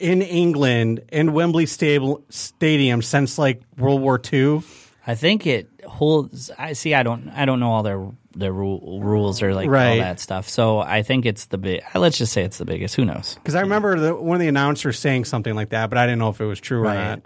in 0.00 0.22
England 0.22 1.02
in 1.12 1.32
Wembley 1.32 1.66
stable, 1.66 2.22
Stadium 2.28 3.02
since 3.02 3.38
like 3.38 3.62
World 3.78 4.00
War 4.00 4.20
II? 4.32 4.62
I 5.06 5.14
think 5.16 5.46
it 5.46 5.68
holds. 5.86 6.50
I 6.58 6.72
see. 6.74 6.94
I 6.94 7.02
don't. 7.02 7.28
I 7.30 7.44
don't 7.44 7.58
know 7.60 7.70
all 7.70 7.82
their 7.82 8.04
their 8.34 8.52
ru- 8.52 8.80
rules 9.00 9.42
or 9.42 9.54
like 9.54 9.66
all 9.66 9.72
Right. 9.72 9.98
that 9.98 10.20
stuff. 10.20 10.48
So 10.48 10.78
I 10.80 11.02
think 11.02 11.26
it's 11.26 11.46
the 11.46 11.58
big. 11.58 11.82
Let's 11.94 12.18
just 12.18 12.32
say 12.32 12.42
it's 12.44 12.58
the 12.58 12.64
biggest. 12.64 12.94
Who 12.96 13.04
knows? 13.04 13.34
Because 13.34 13.54
I 13.54 13.60
remember 13.60 13.98
the, 13.98 14.14
one 14.14 14.36
of 14.36 14.40
the 14.40 14.48
announcers 14.48 14.98
saying 14.98 15.24
something 15.26 15.54
like 15.54 15.70
that, 15.70 15.88
but 15.90 15.98
I 15.98 16.06
didn't 16.06 16.18
know 16.18 16.28
if 16.30 16.40
it 16.40 16.46
was 16.46 16.60
true 16.60 16.86
or 16.86 16.94
not. 16.94 17.22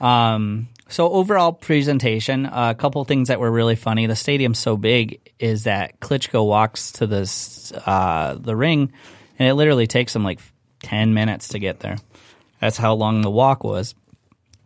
Um, 0.00 0.68
so 0.88 1.10
overall 1.10 1.52
presentation, 1.52 2.46
a 2.46 2.74
couple 2.74 3.04
things 3.04 3.28
that 3.28 3.40
were 3.40 3.50
really 3.50 3.76
funny. 3.76 4.06
The 4.06 4.16
stadium's 4.16 4.58
so 4.58 4.76
big 4.76 5.20
is 5.38 5.64
that 5.64 5.98
Klitschko 6.00 6.46
walks 6.46 6.92
to 6.92 7.06
this 7.06 7.72
uh, 7.72 8.36
the 8.38 8.54
ring, 8.54 8.92
and 9.38 9.48
it 9.48 9.54
literally 9.54 9.86
takes 9.86 10.14
him 10.14 10.22
like 10.24 10.38
ten 10.80 11.14
minutes 11.14 11.48
to 11.48 11.58
get 11.58 11.80
there. 11.80 11.96
That's 12.60 12.76
how 12.76 12.94
long 12.94 13.22
the 13.22 13.30
walk 13.30 13.64
was. 13.64 13.94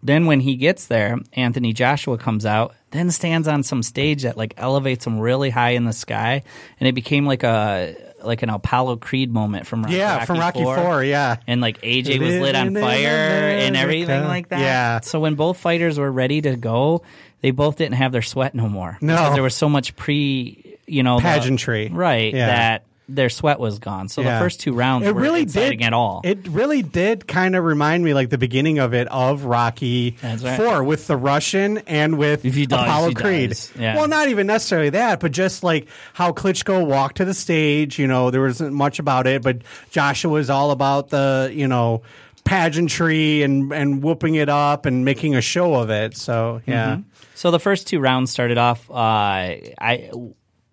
Then 0.03 0.27
when 0.27 0.41
he 0.41 0.57
gets 0.57 0.87
there, 0.87 1.19
Anthony 1.35 1.73
Joshua 1.73 2.17
comes 2.19 2.47
out, 2.47 2.75
then 2.91 3.11
stands 3.11 3.47
on 3.49 3.63
some 3.63 3.83
stage 3.83 4.23
that 4.23 4.37
like 4.37 4.55
elevates 4.57 5.07
him 5.07 5.19
really 5.21 5.51
high 5.51 5.71
in 5.71 5.85
the 5.85 5.93
sky, 5.93 6.43
and 6.79 6.89
it 6.89 6.95
became 6.95 7.27
like 7.27 7.43
a 7.43 7.95
like 8.23 8.43
an 8.43 8.51
Apollo 8.51 8.97
Creed 8.99 9.33
moment 9.33 9.67
from 9.67 9.83
Rocky 9.83 9.97
Yeah, 9.97 10.25
from 10.25 10.39
Rocky 10.39 10.63
Four. 10.63 11.03
Yeah, 11.05 11.37
and 11.47 11.61
like 11.61 11.81
AJ 11.83 12.19
was 12.19 12.35
lit 12.35 12.55
on 12.55 12.75
fire 12.75 13.09
and 13.09 13.77
everything 13.77 14.25
like 14.25 14.49
that. 14.49 14.61
Yeah. 14.61 15.01
So 15.01 15.21
when 15.21 15.35
both 15.37 15.57
fighters 15.59 15.99
were 15.99 16.11
ready 16.11 16.41
to 16.43 16.57
go, 16.57 17.03
they 17.41 17.51
both 17.51 17.77
didn't 17.77 17.95
have 17.95 18.13
their 18.13 18.23
sweat 18.23 18.55
no 18.55 18.69
more. 18.69 18.99
No. 19.01 19.15
because 19.17 19.35
there 19.35 19.43
was 19.43 19.55
so 19.55 19.69
much 19.69 19.97
pre, 19.97 20.77
you 20.87 21.03
know, 21.03 21.17
the- 21.17 21.23
Pageantry. 21.23 21.89
right? 21.89 22.35
Yeah. 22.35 22.47
That 22.47 22.85
their 23.15 23.29
sweat 23.29 23.59
was 23.59 23.79
gone. 23.79 24.09
So 24.09 24.23
Yeah. 24.23 24.35
the 24.39 24.45
first 24.45 24.61
two 24.61 24.73
rounds 24.73 25.07
it 25.07 25.15
were 25.15 25.21
really 25.21 25.45
did 25.45 25.83
at 25.83 25.93
all. 25.93 26.21
It 26.25 26.47
really 26.49 26.83
did 26.83 27.27
kind 27.27 27.57
of 27.57 27.65
remind 27.65 28.05
me, 28.05 28.15
like 28.15 28.31
the 28.31 28.39
beginning 28.39 28.79
of 28.79 28.95
it, 28.95 29.09
of 29.09 29.45
Rocky 29.45 30.17
right. 30.23 30.57
Four 30.57 30.85
with 30.85 31.07
the 31.07 31.17
Russian 31.17 31.79
and 31.87 32.19
with 32.19 32.43
dies, 32.43 32.67
Apollo 32.71 33.13
Creed. 33.15 33.57
Yeah. 33.79 33.97
Well, 33.97 34.09
not 34.09 34.29
even 34.29 34.47
necessarily 34.47 34.91
that, 34.91 35.21
but 35.21 35.33
just 35.33 35.63
like 35.63 35.89
how 36.15 36.33
Klitschko 36.33 36.87
walked 36.87 37.17
to 37.19 37.25
the 37.25 37.35
stage. 37.35 37.99
You 37.99 38.07
know, 38.07 38.31
there 38.31 38.43
wasn't 38.43 38.73
much 38.75 38.99
about 38.99 39.27
it, 39.27 39.43
but 39.43 39.59
Joshua 39.91 40.31
was 40.31 40.51
all 40.51 40.71
about 40.71 41.09
the 41.11 41.51
you 41.53 41.69
know 41.69 42.03
pageantry 42.45 43.43
and 43.43 43.73
and 43.73 44.03
whooping 44.03 44.35
it 44.35 44.49
up 44.49 44.87
and 44.87 45.05
making 45.05 45.35
a 45.35 45.41
show 45.41 45.75
of 45.75 45.91
it. 45.91 46.17
So 46.17 46.61
yeah. 46.67 46.99
So 47.35 47.51
the 47.51 47.61
first 47.61 47.87
two 47.87 48.01
rounds 48.01 48.31
started 48.31 48.59
off. 48.59 48.91
Uh, 48.91 48.95
I 48.95 50.11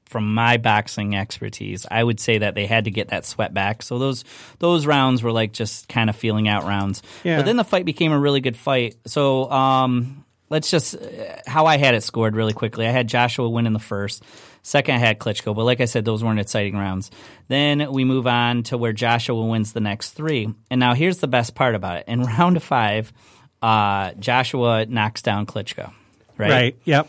from 0.08 0.34
my 0.34 0.58
boxing 0.58 1.16
expertise, 1.16 1.86
I 1.90 2.04
would 2.04 2.20
say 2.20 2.40
that 2.40 2.56
they 2.56 2.66
had 2.66 2.86
to 2.86 2.92
get 2.92 3.10
that 3.10 3.26
sweat 3.26 3.54
back. 3.54 3.82
So 3.82 4.00
those 4.00 4.24
those 4.60 4.86
rounds 4.86 5.22
were 5.22 5.32
like 5.32 5.54
just 5.54 5.88
kind 5.88 6.10
of 6.10 6.16
feeling 6.16 6.48
out 6.48 6.64
rounds. 6.64 7.04
Yeah. 7.24 7.38
But 7.38 7.46
then 7.46 7.58
the 7.58 7.64
fight 7.64 7.86
became 7.86 8.12
a 8.12 8.20
really 8.20 8.42
good 8.42 8.58
fight. 8.58 8.96
So 9.06 9.50
um, 9.52 10.26
let's 10.50 10.72
just 10.72 10.96
uh, 10.96 11.00
how 11.46 11.66
I 11.66 11.78
had 11.78 11.96
it 11.96 12.04
scored 12.04 12.36
really 12.36 12.54
quickly. 12.54 12.88
I 12.88 12.92
had 12.92 13.08
Joshua 13.08 13.50
win 13.50 13.68
in 13.68 13.74
the 13.74 13.80
first. 13.80 14.24
Second, 14.64 14.96
I 14.96 14.98
had 14.98 15.18
Klitschko, 15.18 15.56
but 15.56 15.64
like 15.64 15.80
I 15.80 15.86
said, 15.86 16.04
those 16.04 16.24
weren't 16.24 16.42
exciting 16.42 16.76
rounds. 16.76 17.10
Then 17.48 17.90
we 17.92 18.04
move 18.04 18.28
on 18.28 18.64
to 18.64 18.78
where 18.78 18.92
Joshua 18.92 19.42
wins 19.46 19.72
the 19.72 19.80
next 19.80 20.12
three. 20.12 20.54
And 20.70 20.80
now 20.80 20.94
here's 20.94 21.20
the 21.20 21.28
best 21.28 21.56
part 21.56 21.74
about 21.74 22.00
it. 22.00 22.06
In 22.10 22.22
round 22.24 22.62
five, 22.62 23.14
uh, 23.62 24.12
Joshua 24.20 24.86
knocks 24.86 25.22
down 25.22 25.46
Klitschko, 25.46 25.94
right? 26.38 26.50
Right. 26.50 26.78
Yep. 26.84 27.08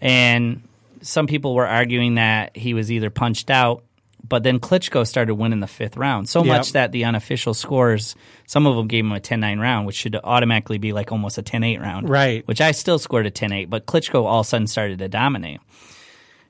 And 0.00 0.65
some 1.06 1.26
people 1.26 1.54
were 1.54 1.66
arguing 1.66 2.16
that 2.16 2.56
he 2.56 2.74
was 2.74 2.90
either 2.90 3.10
punched 3.10 3.50
out, 3.50 3.84
but 4.28 4.42
then 4.42 4.58
Klitschko 4.58 5.06
started 5.06 5.34
winning 5.36 5.60
the 5.60 5.66
fifth 5.68 5.96
round. 5.96 6.28
So 6.28 6.42
Yep. 6.42 6.56
much 6.56 6.72
that 6.72 6.90
the 6.92 7.04
unofficial 7.04 7.54
scores, 7.54 8.16
some 8.46 8.66
of 8.66 8.74
them 8.76 8.88
gave 8.88 9.04
him 9.04 9.12
a 9.12 9.20
10 9.20 9.38
9 9.40 9.58
round, 9.60 9.86
which 9.86 9.94
should 9.96 10.16
automatically 10.24 10.78
be 10.78 10.92
like 10.92 11.12
almost 11.12 11.38
a 11.38 11.42
10 11.42 11.62
8 11.62 11.80
round. 11.80 12.08
Right. 12.08 12.46
Which 12.48 12.60
I 12.60 12.72
still 12.72 12.98
scored 12.98 13.26
a 13.26 13.30
10 13.30 13.52
8, 13.52 13.70
but 13.70 13.86
Klitschko 13.86 14.24
all 14.24 14.40
of 14.40 14.46
a 14.46 14.48
sudden 14.48 14.66
started 14.66 14.98
to 14.98 15.08
dominate. 15.08 15.60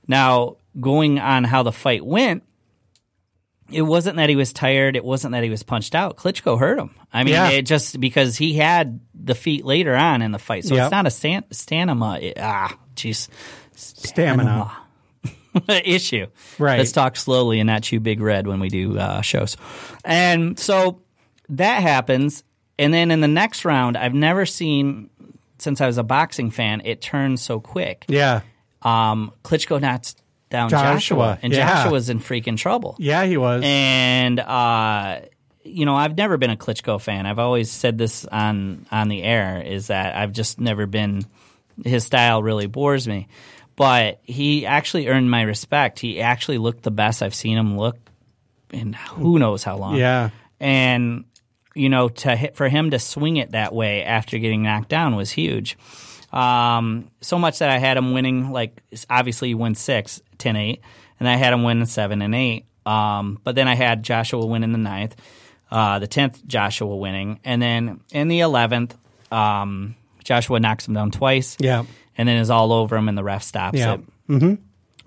Now, 0.08 0.56
going 0.80 1.18
on 1.18 1.44
how 1.44 1.62
the 1.62 1.72
fight 1.72 2.04
went, 2.06 2.42
it 3.70 3.82
wasn't 3.82 4.16
that 4.16 4.28
he 4.28 4.36
was 4.36 4.52
tired. 4.52 4.94
It 4.94 5.04
wasn't 5.04 5.32
that 5.32 5.42
he 5.42 5.50
was 5.50 5.64
punched 5.64 5.94
out. 5.96 6.16
Klitschko 6.16 6.58
hurt 6.58 6.78
him. 6.78 6.90
I 7.12 7.24
mean, 7.24 7.34
Yeah. 7.34 7.48
it 7.50 7.62
just 7.62 7.98
because 8.00 8.36
he 8.36 8.54
had 8.54 9.00
the 9.14 9.34
feet 9.34 9.64
later 9.64 9.94
on 9.96 10.22
in 10.22 10.30
the 10.30 10.38
fight. 10.38 10.64
So 10.64 10.76
Yep. 10.76 10.84
it's 10.84 10.90
not 10.92 11.06
a 11.06 11.10
stan- 11.10 11.44
stamina. 11.50 12.18
It, 12.20 12.38
ah, 12.40 12.76
jeez. 12.94 13.28
Stamina. 13.76 14.76
issue. 15.68 16.26
Right. 16.58 16.78
Let's 16.78 16.92
talk 16.92 17.16
slowly 17.16 17.60
and 17.60 17.66
not 17.66 17.82
chew 17.82 18.00
big 18.00 18.20
red 18.20 18.46
when 18.46 18.60
we 18.60 18.68
do 18.68 18.98
uh, 18.98 19.20
shows. 19.22 19.56
And 20.04 20.58
so 20.58 21.00
that 21.48 21.82
happens. 21.82 22.44
And 22.78 22.92
then 22.92 23.10
in 23.10 23.20
the 23.20 23.28
next 23.28 23.64
round, 23.64 23.96
I've 23.96 24.14
never 24.14 24.44
seen, 24.44 25.08
since 25.58 25.80
I 25.80 25.86
was 25.86 25.98
a 25.98 26.02
boxing 26.02 26.50
fan, 26.50 26.82
it 26.84 27.00
turns 27.00 27.40
so 27.40 27.58
quick. 27.60 28.04
Yeah. 28.08 28.42
Um, 28.82 29.32
Klitschko 29.44 29.80
knocks 29.80 30.14
down 30.50 30.70
Joshua, 30.70 30.94
Joshua, 30.94 31.38
and 31.42 31.52
yeah. 31.52 31.84
Joshua's 31.84 32.08
in 32.08 32.20
freaking 32.20 32.56
trouble. 32.56 32.96
Yeah, 32.98 33.24
he 33.24 33.36
was. 33.36 33.62
And 33.64 34.38
uh, 34.38 35.20
you 35.64 35.84
know, 35.84 35.96
I've 35.96 36.16
never 36.16 36.36
been 36.36 36.50
a 36.50 36.56
Klitschko 36.56 37.00
fan. 37.00 37.26
I've 37.26 37.38
always 37.38 37.70
said 37.70 37.98
this 37.98 38.24
on 38.26 38.86
on 38.90 39.08
the 39.08 39.22
air 39.22 39.60
is 39.60 39.88
that 39.88 40.16
I've 40.16 40.32
just 40.32 40.60
never 40.60 40.86
been. 40.86 41.26
His 41.84 42.04
style 42.04 42.42
really 42.42 42.66
bores 42.66 43.06
me, 43.06 43.28
but 43.76 44.20
he 44.22 44.66
actually 44.66 45.08
earned 45.08 45.30
my 45.30 45.42
respect. 45.42 46.00
He 46.00 46.20
actually 46.20 46.58
looked 46.58 46.82
the 46.82 46.90
best 46.90 47.22
I've 47.22 47.34
seen 47.34 47.56
him 47.56 47.76
look 47.76 47.98
in 48.72 48.94
who 48.94 49.38
knows 49.38 49.62
how 49.62 49.76
long. 49.76 49.96
yeah. 49.96 50.30
and 50.58 51.24
you 51.74 51.88
know 51.88 52.08
to 52.08 52.34
hit, 52.34 52.56
for 52.56 52.68
him 52.68 52.90
to 52.90 52.98
swing 52.98 53.36
it 53.36 53.52
that 53.52 53.74
way 53.74 54.02
after 54.02 54.38
getting 54.38 54.62
knocked 54.62 54.88
down 54.88 55.14
was 55.14 55.30
huge. 55.30 55.76
Um, 56.32 57.10
so 57.20 57.38
much 57.38 57.60
that 57.60 57.70
I 57.70 57.78
had 57.78 57.96
him 57.96 58.12
winning, 58.12 58.50
like 58.50 58.82
obviously 59.08 59.48
he 59.48 59.54
wins 59.54 59.78
six, 59.78 60.20
10-8, 60.38 60.80
and 61.20 61.28
I 61.28 61.36
had 61.36 61.52
him 61.52 61.62
win 61.62 61.84
seven 61.86 62.20
and 62.20 62.34
eight. 62.34 62.66
Um, 62.84 63.40
but 63.42 63.54
then 63.54 63.68
I 63.68 63.74
had 63.74 64.02
Joshua 64.02 64.44
win 64.46 64.62
in 64.62 64.72
the 64.72 64.78
ninth, 64.78 65.16
uh, 65.70 65.98
the 65.98 66.06
tenth 66.06 66.46
Joshua 66.46 66.94
winning, 66.96 67.40
and 67.44 67.60
then 67.60 68.00
in 68.12 68.28
the 68.28 68.40
eleventh, 68.40 68.96
um, 69.32 69.96
Joshua 70.24 70.60
knocks 70.60 70.86
him 70.86 70.94
down 70.94 71.10
twice. 71.10 71.56
Yeah. 71.58 71.84
And 72.18 72.28
then 72.28 72.36
is 72.38 72.50
all 72.50 72.72
over 72.72 72.96
him, 72.96 73.08
and 73.08 73.16
the 73.16 73.24
ref 73.24 73.42
stops 73.42 73.78
Yeah. 73.78 73.94
it 74.28 74.58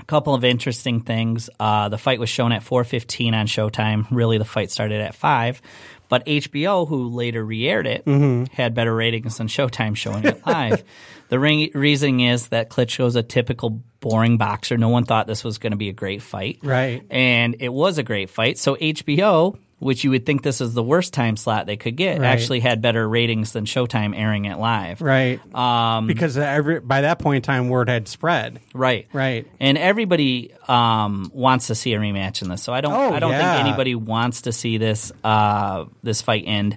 a 0.01 0.05
couple 0.05 0.33
of 0.33 0.45
interesting 0.45 1.01
things. 1.01 1.49
Uh, 1.59 1.89
the 1.89 1.97
fight 1.97 2.19
was 2.19 2.29
shown 2.29 2.51
at 2.53 2.63
4:15 2.63 3.33
on 3.33 3.47
Showtime. 3.47 4.07
Really, 4.11 4.37
the 4.37 4.45
fight 4.45 4.71
started 4.71 5.01
at 5.01 5.13
five, 5.13 5.61
but 6.07 6.23
HBO, 6.25 6.87
who 6.87 7.09
later 7.09 7.43
re-aired 7.43 7.85
it, 7.85 8.07
had 8.53 8.73
better 8.73 8.95
ratings 8.95 9.37
than 9.37 9.47
Showtime 9.47 9.95
showing 9.97 10.23
it 10.23 10.41
live. 10.47 10.83
the 11.29 11.37
ring- 11.37 11.69
reason 11.73 12.21
is 12.21 12.47
that 12.47 12.69
Klitschko's 12.69 13.17
a 13.17 13.23
typical 13.23 13.81
boring 13.99 14.37
boxer. 14.37 14.77
No 14.77 14.87
one 14.87 15.03
thought 15.03 15.27
this 15.27 15.43
was 15.43 15.57
going 15.57 15.71
to 15.71 15.77
be 15.77 15.89
a 15.89 15.93
great 15.93 16.21
fight, 16.21 16.59
Right. 16.63 17.03
And 17.09 17.57
it 17.59 17.73
was 17.73 17.97
a 17.97 18.03
great 18.03 18.29
fight. 18.29 18.57
So 18.57 18.75
HBO. 18.75 19.57
Which 19.79 20.03
you 20.03 20.09
would 20.09 20.25
think 20.25 20.43
this 20.43 20.59
is 20.59 20.73
the 20.73 20.83
worst 20.83 21.13
time 21.13 21.37
slot 21.37 21.65
they 21.65 21.77
could 21.77 21.95
get. 21.95 22.19
Right. 22.19 22.27
Actually, 22.27 22.59
had 22.59 22.81
better 22.81 23.07
ratings 23.07 23.53
than 23.53 23.63
Showtime 23.63 24.13
airing 24.13 24.43
it 24.43 24.57
live. 24.57 25.01
Right. 25.01 25.39
Um, 25.55 26.05
because 26.05 26.37
every 26.37 26.81
by 26.81 27.01
that 27.01 27.19
point 27.19 27.37
in 27.37 27.41
time, 27.43 27.69
word 27.69 27.87
had 27.87 28.09
spread. 28.09 28.59
Right. 28.73 29.07
Right. 29.13 29.47
And 29.59 29.77
everybody 29.77 30.51
um, 30.67 31.31
wants 31.33 31.67
to 31.67 31.75
see 31.75 31.93
a 31.93 31.99
rematch 31.99 32.41
in 32.41 32.49
this. 32.49 32.61
So 32.61 32.73
I 32.73 32.81
don't 32.81 32.91
Oh, 32.93 33.13
I 33.13 33.19
don't 33.19 33.31
yeah. 33.31 33.55
think 33.55 33.67
anybody 33.67 33.95
wants 33.95 34.41
to 34.41 34.51
see 34.51 34.77
this 34.77 35.13
uh, 35.23 35.85
this 36.03 36.21
fight 36.21 36.43
end 36.45 36.75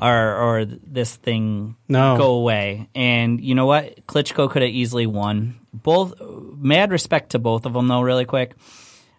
or 0.00 0.36
or 0.36 0.64
this 0.64 1.16
thing 1.16 1.74
No. 1.88 2.16
go 2.16 2.34
away. 2.34 2.88
And 2.94 3.40
you 3.40 3.56
know 3.56 3.66
what? 3.66 4.06
Klitschko 4.06 4.48
could 4.48 4.62
have 4.62 4.70
easily 4.70 5.06
won. 5.08 5.58
Both 5.72 6.14
mad 6.56 6.92
respect 6.92 7.30
to 7.30 7.40
both 7.40 7.66
of 7.66 7.72
them 7.72 7.88
though 7.88 8.00
really 8.02 8.26
quick. 8.26 8.52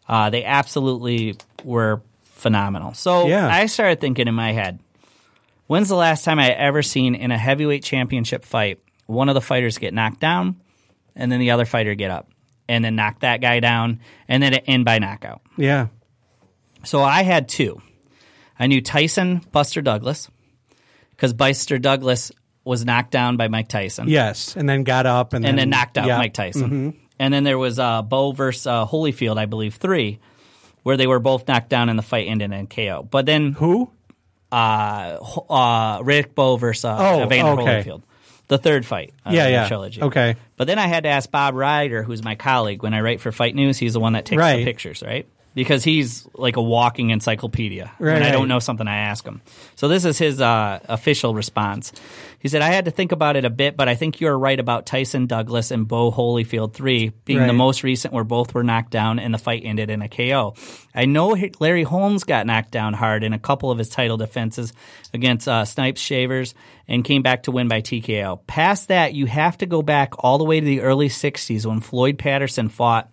Uh, 0.07 0.29
they 0.29 0.45
absolutely 0.45 1.35
were 1.65 2.01
phenomenal. 2.39 2.93
So 2.93 3.27
Yeah. 3.27 3.47
I 3.47 3.65
started 3.67 4.01
thinking 4.01 4.27
in 4.27 4.35
my 4.35 4.51
head, 4.51 4.79
when's 5.67 5.89
the 5.89 5.95
last 5.95 6.23
time 6.25 6.39
I 6.39 6.49
ever 6.49 6.81
seen 6.81 7.15
in 7.15 7.31
a 7.31 7.37
heavyweight 7.37 7.83
championship 7.83 8.45
fight 8.45 8.79
one 9.05 9.27
of 9.27 9.35
the 9.35 9.41
fighters 9.41 9.79
get 9.79 9.93
knocked 9.93 10.19
down 10.19 10.55
and 11.15 11.31
then 11.31 11.39
the 11.39 11.51
other 11.51 11.65
fighter 11.65 11.95
get 11.95 12.11
up 12.11 12.29
and 12.67 12.85
then 12.85 12.95
knock 12.95 13.21
that 13.21 13.41
guy 13.41 13.59
down 13.59 13.99
and 14.27 14.41
then 14.41 14.53
it 14.53 14.63
end 14.67 14.85
by 14.85 14.99
knockout. 14.99 15.41
Yeah. 15.57 15.87
So 16.83 17.01
I 17.01 17.23
had 17.23 17.49
two. 17.49 17.81
I 18.59 18.67
knew 18.67 18.81
Tyson 18.81 19.41
Buster 19.51 19.81
Douglas 19.81 20.29
because 21.11 21.33
Buster 21.33 21.79
Douglas 21.79 22.31
was 22.63 22.85
knocked 22.85 23.11
down 23.11 23.35
by 23.35 23.47
Mike 23.47 23.67
Tyson 23.67 24.07
Yes. 24.07 24.55
And 24.55 24.69
then 24.69 24.83
got 24.83 25.05
up 25.07 25.33
and, 25.33 25.43
and 25.43 25.57
then, 25.57 25.69
then 25.69 25.69
knocked 25.71 25.97
out 25.97 26.07
yeah. 26.07 26.17
Mike 26.17 26.33
Tyson. 26.33 26.99
And 27.17 27.33
then 27.33 27.43
there 27.43 27.57
was 27.57 27.79
uh, 27.79 28.01
Bowe 28.01 28.31
versus 28.31 28.67
uh, 28.67 28.85
Holyfield, 28.85 29.37
I 29.37 29.45
believe, 29.45 29.75
three, 29.75 30.19
where 30.83 30.97
they 30.97 31.07
were 31.07 31.19
both 31.19 31.47
knocked 31.47 31.69
down 31.69 31.89
and 31.89 31.97
the 31.99 32.03
fight 32.03 32.27
ended 32.27 32.51
in 32.51 32.67
KO. 32.67 33.07
But 33.09 33.25
then 33.25 33.53
Who? 33.53 33.89
uh, 34.51 35.17
uh, 35.49 35.99
Riddick 36.01 36.33
Bowe 36.35 36.57
versus 36.57 36.85
uh, 36.85 36.97
Oh, 36.99 37.23
Evander 37.25 37.61
okay. 37.61 37.83
Holyfield. 37.83 38.03
The 38.47 38.57
third 38.57 38.85
fight. 38.85 39.13
of 39.25 39.33
Yeah, 39.33 39.47
yeah. 39.47 39.67
Trilogy. 39.67 40.01
Okay. 40.01 40.35
But 40.57 40.65
then 40.67 40.79
I 40.79 40.87
had 40.87 41.03
to 41.03 41.09
ask 41.09 41.29
Bob 41.29 41.53
Ryder, 41.53 42.01
who's 42.01 42.23
my 42.23 42.33
colleague 42.35 42.81
when 42.81 42.93
I 42.95 43.01
write 43.01 43.21
for 43.21 43.31
Fight 43.31 43.53
News. 43.53 43.77
He's 43.77 43.93
the 43.93 43.99
one 43.99 44.13
that 44.13 44.25
takes 44.25 44.39
Right. 44.39 44.57
the 44.57 44.65
pictures, 44.65 45.03
right? 45.05 45.27
Because 45.59 45.83
he's 45.83 46.25
like 46.33 46.55
a 46.55 46.61
walking 46.61 47.09
encyclopedia. 47.09 47.91
When 47.97 48.13
Right, 48.13 48.21
I 48.21 48.31
don't 48.31 48.47
know 48.47 48.59
something, 48.59 48.87
I 48.87 48.97
ask 48.97 49.25
him. 49.25 49.41
So 49.75 49.87
this 49.87 50.05
is 50.05 50.17
his 50.17 50.39
uh, 50.39 50.79
official 50.85 51.35
response. 51.35 51.91
He 52.39 52.47
said, 52.47 52.61
I 52.61 52.69
had 52.69 52.85
to 52.85 52.91
think 52.91 53.11
about 53.11 53.35
it 53.35 53.43
a 53.43 53.49
bit, 53.49 53.75
but 53.75 53.89
I 53.89 53.95
think 53.95 54.21
you're 54.21 54.37
right 54.37 54.57
about 54.57 54.85
Tyson 54.85 55.27
Douglas 55.27 55.71
and 55.71 55.85
Bowe 55.85 56.11
Holyfield 56.11 56.73
3 56.73 57.09
being 57.25 57.45
the 57.45 57.53
most 57.53 57.83
recent 57.83 58.13
where 58.13 58.23
both 58.23 58.53
were 58.53 58.63
knocked 58.63 58.91
down 58.91 59.19
and 59.19 59.33
the 59.33 59.37
fight 59.37 59.63
ended 59.65 59.89
in 59.89 60.01
a 60.01 60.07
KO. 60.07 60.55
I 60.95 61.05
know 61.05 61.35
Larry 61.59 61.83
Holmes 61.83 62.23
got 62.23 62.45
knocked 62.45 62.71
down 62.71 62.93
hard 62.93 63.25
in 63.25 63.33
a 63.33 63.39
couple 63.39 63.71
of 63.71 63.77
his 63.77 63.89
title 63.89 64.15
defenses 64.15 64.71
against 65.13 65.49
uh, 65.49 65.65
Snipes 65.65 65.99
Shavers 65.99 66.55
and 66.87 67.03
came 67.03 67.21
back 67.21 67.43
to 67.43 67.51
win 67.51 67.67
by 67.67 67.81
TKO. 67.81 68.47
Past 68.47 68.87
that, 68.87 69.13
you 69.13 69.25
have 69.25 69.57
to 69.57 69.65
go 69.65 69.81
back 69.81 70.23
all 70.23 70.37
the 70.37 70.45
way 70.45 70.61
to 70.61 70.65
the 70.65 70.81
early 70.81 71.09
60s 71.09 71.65
when 71.65 71.81
Floyd 71.81 72.17
Patterson 72.17 72.69
fought 72.69 73.11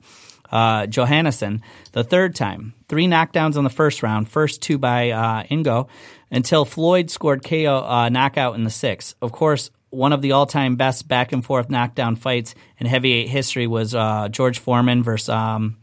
uh, 0.51 0.87
Johansson 0.87 1.63
the 1.93 2.05
third 2.05 2.35
time. 2.35 2.75
Three 2.89 3.07
knockdowns 3.07 3.57
on 3.57 3.65
the 3.65 3.71
first 3.71 4.03
round, 4.03 4.29
first 4.29 4.63
two 4.63 4.79
by 4.79 5.11
uh, 5.11 5.43
Ingo, 5.45 5.89
until 6.31 6.65
Floyd 6.65 7.11
scored 7.11 7.45
KO 7.45 7.85
uh, 7.85 8.09
knockout 8.09 8.55
in 8.55 8.65
the 8.65 8.71
sixth. 8.71 9.15
Of 9.23 9.33
course, 9.33 9.71
one 9.91 10.13
of 10.13 10.21
the 10.23 10.33
all-time 10.33 10.77
best 10.77 11.09
back 11.09 11.33
and 11.33 11.45
forth 11.45 11.71
knockdown 11.71 12.17
fights 12.17 12.55
in 12.79 12.87
heavyweight 12.87 13.29
history 13.29 13.67
was 13.67 13.95
uh, 13.95 14.29
George 14.29 14.59
Foreman 14.59 15.03
versus 15.03 15.29
um, 15.29 15.79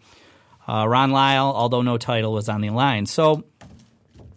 uh, 0.67 0.87
Ron 0.87 1.11
Lyle, 1.11 1.51
although 1.55 1.81
no 1.81 1.97
title 1.97 2.33
was 2.33 2.47
on 2.49 2.61
the 2.61 2.69
line. 2.69 3.05
So 3.05 3.43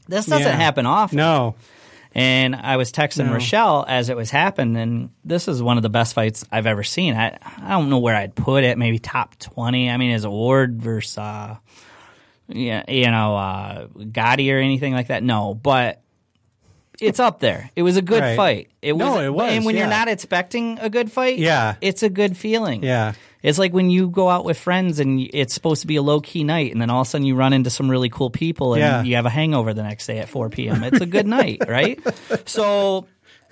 this 0.09 0.27
doesn't 0.27 0.47
Yeah. 0.47 0.57
happen 0.57 0.87
often. 0.87 1.17
No. 1.17 1.57
And 2.19 2.57
I 2.57 2.79
was 2.79 2.93
texting 2.93 3.27
No. 3.27 3.35
Rochelle 3.35 3.85
as 3.87 4.09
it 4.09 4.17
was 4.17 4.31
happening, 4.31 4.77
and 4.79 5.11
this 5.23 5.49
is 5.49 5.63
one 5.63 5.77
of 5.77 5.83
the 5.83 5.91
best 5.91 6.15
fights 6.15 6.47
I've 6.51 6.65
ever 6.67 6.83
seen. 6.83 7.15
I 7.15 7.37
I 7.59 7.69
don't 7.69 7.91
know 7.91 7.99
where 7.99 8.17
I'd 8.17 8.35
put 8.35 8.65
it, 8.65 8.79
maybe 8.79 8.99
top 8.99 9.39
twenty. 9.39 9.91
I 9.91 9.99
mean, 9.99 10.13
is 10.13 10.27
Ward 10.27 10.81
versus 10.81 11.19
uh, 11.19 11.57
yeah, 12.49 12.85
you 12.91 13.11
know, 13.11 13.37
uh, 13.37 13.87
Gatti 14.11 14.51
or 14.51 14.59
anything 14.59 14.95
like 14.95 15.09
that? 15.09 15.23
No, 15.23 15.53
but 15.53 16.01
it's 16.99 17.21
up 17.21 17.39
there. 17.41 17.71
It 17.77 17.83
was 17.83 17.99
a 17.99 18.03
good 18.03 18.23
Right. 18.23 18.37
fight. 18.37 18.71
It 18.81 18.95
was, 18.95 19.01
No, 19.01 19.21
it 19.21 19.29
was, 19.29 19.53
And 19.53 19.67
when 19.67 19.77
you're 19.77 19.87
not 19.87 20.09
expecting 20.09 20.79
a 20.81 20.89
good 20.89 21.13
fight, 21.13 21.37
Yeah. 21.39 21.75
it's 21.83 22.03
a 22.03 22.09
good 22.09 22.35
feeling. 22.35 22.83
Yeah. 22.83 23.13
It's 23.43 23.59
like 23.59 23.73
when 23.73 23.91
you 23.91 24.09
go 24.09 24.29
out 24.29 24.45
with 24.45 24.59
friends 24.59 24.99
and 24.99 25.21
it's 25.33 25.55
supposed 25.55 25.83
to 25.83 25.87
be 25.87 25.97
a 25.97 26.03
low 26.03 26.21
key 26.21 26.43
night, 26.45 26.73
and 26.73 26.81
then 26.81 26.91
all 26.91 27.03
of 27.03 27.07
a 27.07 27.11
sudden 27.11 27.27
you 27.27 27.35
run 27.37 27.53
into 27.53 27.71
some 27.71 27.89
really 27.91 28.09
cool 28.09 28.31
people 28.31 28.75
and 28.75 28.81
Yeah. 28.81 29.03
you 29.03 29.15
have 29.17 29.27
a 29.27 29.31
hangover 29.31 29.73
the 29.75 29.83
next 29.83 30.07
day 30.07 30.19
at 30.19 30.29
4 30.29 30.51
p.m. 30.51 30.83
It's 30.83 31.01
a 31.01 31.07
good 31.07 31.27
night, 31.27 31.63
right? 31.69 32.01
So 32.47 33.07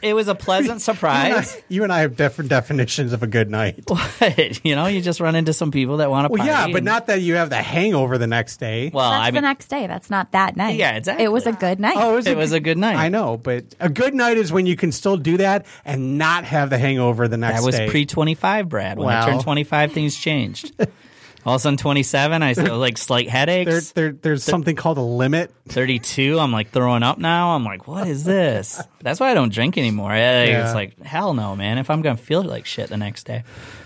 it 0.04 0.14
was 0.14 0.28
a 0.28 0.34
pleasant 0.34 0.80
surprise. 0.88 1.60
You 1.68 1.82
and 1.82 1.92
I 1.92 2.00
have 2.00 2.16
different 2.16 2.50
definitions 2.50 3.12
of 3.12 3.22
a 3.22 3.26
good 3.26 3.50
night. 3.50 3.84
What? 3.88 4.64
you 4.64 4.74
know, 4.76 4.86
you 4.86 5.00
just 5.00 5.20
run 5.20 5.34
into 5.34 5.52
some 5.52 5.70
people 5.70 5.96
that 5.98 6.10
want 6.10 6.26
to 6.26 6.32
Well, 6.32 6.38
party. 6.38 6.50
yeah, 6.50 6.66
but 6.66 6.76
and- 6.78 6.84
not 6.84 7.06
that 7.08 7.20
you 7.22 7.34
have 7.36 7.50
the 7.50 7.62
hangover 7.62 8.18
the 8.18 8.26
next 8.26 8.58
day. 8.58 8.90
Well, 8.92 9.10
That's 9.10 9.28
I 9.28 9.30
the 9.30 9.40
next 9.40 9.66
day. 9.68 9.86
That's 9.86 10.10
not 10.10 10.32
that 10.32 10.56
night. 10.56 10.76
Yeah, 10.76 10.96
exactly. 10.96 11.24
It 11.24 11.28
was 11.32 11.46
a 11.46 11.52
good 11.52 11.80
night. 11.80 11.94
Oh, 11.96 12.18
it 12.18 12.36
was 12.36 12.52
a 12.52 12.60
good 12.60 12.78
night. 12.78 12.96
I 12.96 13.08
know, 13.08 13.36
but 13.36 13.64
a 13.80 13.88
good 13.88 14.14
night 14.14 14.36
is 14.36 14.52
when 14.52 14.66
you 14.66 14.76
can 14.76 14.92
still 14.92 15.16
do 15.16 15.36
that 15.38 15.66
and 15.84 16.18
not 16.18 16.44
have 16.44 16.70
the 16.70 16.78
hangover 16.78 17.26
the 17.28 17.36
next 17.36 17.64
day. 17.64 17.70
that 17.70 17.82
was 17.84 17.90
pre 17.90 18.06
twenty 18.06 18.34
five, 18.34 18.68
Brad. 18.68 18.98
When 18.98 19.08
I 19.08 19.20
Wow. 19.20 19.26
turned 19.26 19.40
twenty 19.42 19.64
five, 19.64 19.92
things 19.92 20.16
changed. 20.16 20.72
All 21.46 21.54
of 21.56 21.60
a 21.60 21.62
sudden, 21.62 21.76
twenty 21.76 22.02
seven, 22.02 22.42
I 22.42 22.54
still 22.54 22.78
like 22.78 22.96
slight 22.98 23.28
headaches. 23.28 23.92
there, 23.92 24.12
there's 24.12 24.44
something 24.44 24.76
called 24.76 24.98
a 24.98 25.02
limit. 25.02 25.52
32 25.68 26.38
i'm 26.38 26.52
like 26.52 26.70
throwing 26.70 27.02
up 27.02 27.16
now 27.18 27.54
i'm 27.56 27.64
like 27.64 27.88
what 27.88 28.06
is 28.06 28.22
this 28.22 28.82
that's 29.00 29.18
why 29.18 29.30
i 29.30 29.34
don't 29.34 29.50
drink 29.52 29.78
anymore 29.78 30.12
I- 30.12 30.44
Yeah. 30.44 30.64
it's 30.66 30.74
like 30.74 31.00
hell 31.02 31.32
no 31.32 31.56
man 31.56 31.78
if 31.78 31.88
i'm 31.88 32.02
gonna 32.02 32.18
feel 32.18 32.42
like 32.42 32.66
shit 32.66 32.90
the 32.90 32.98
next 32.98 33.24
day 33.24 33.44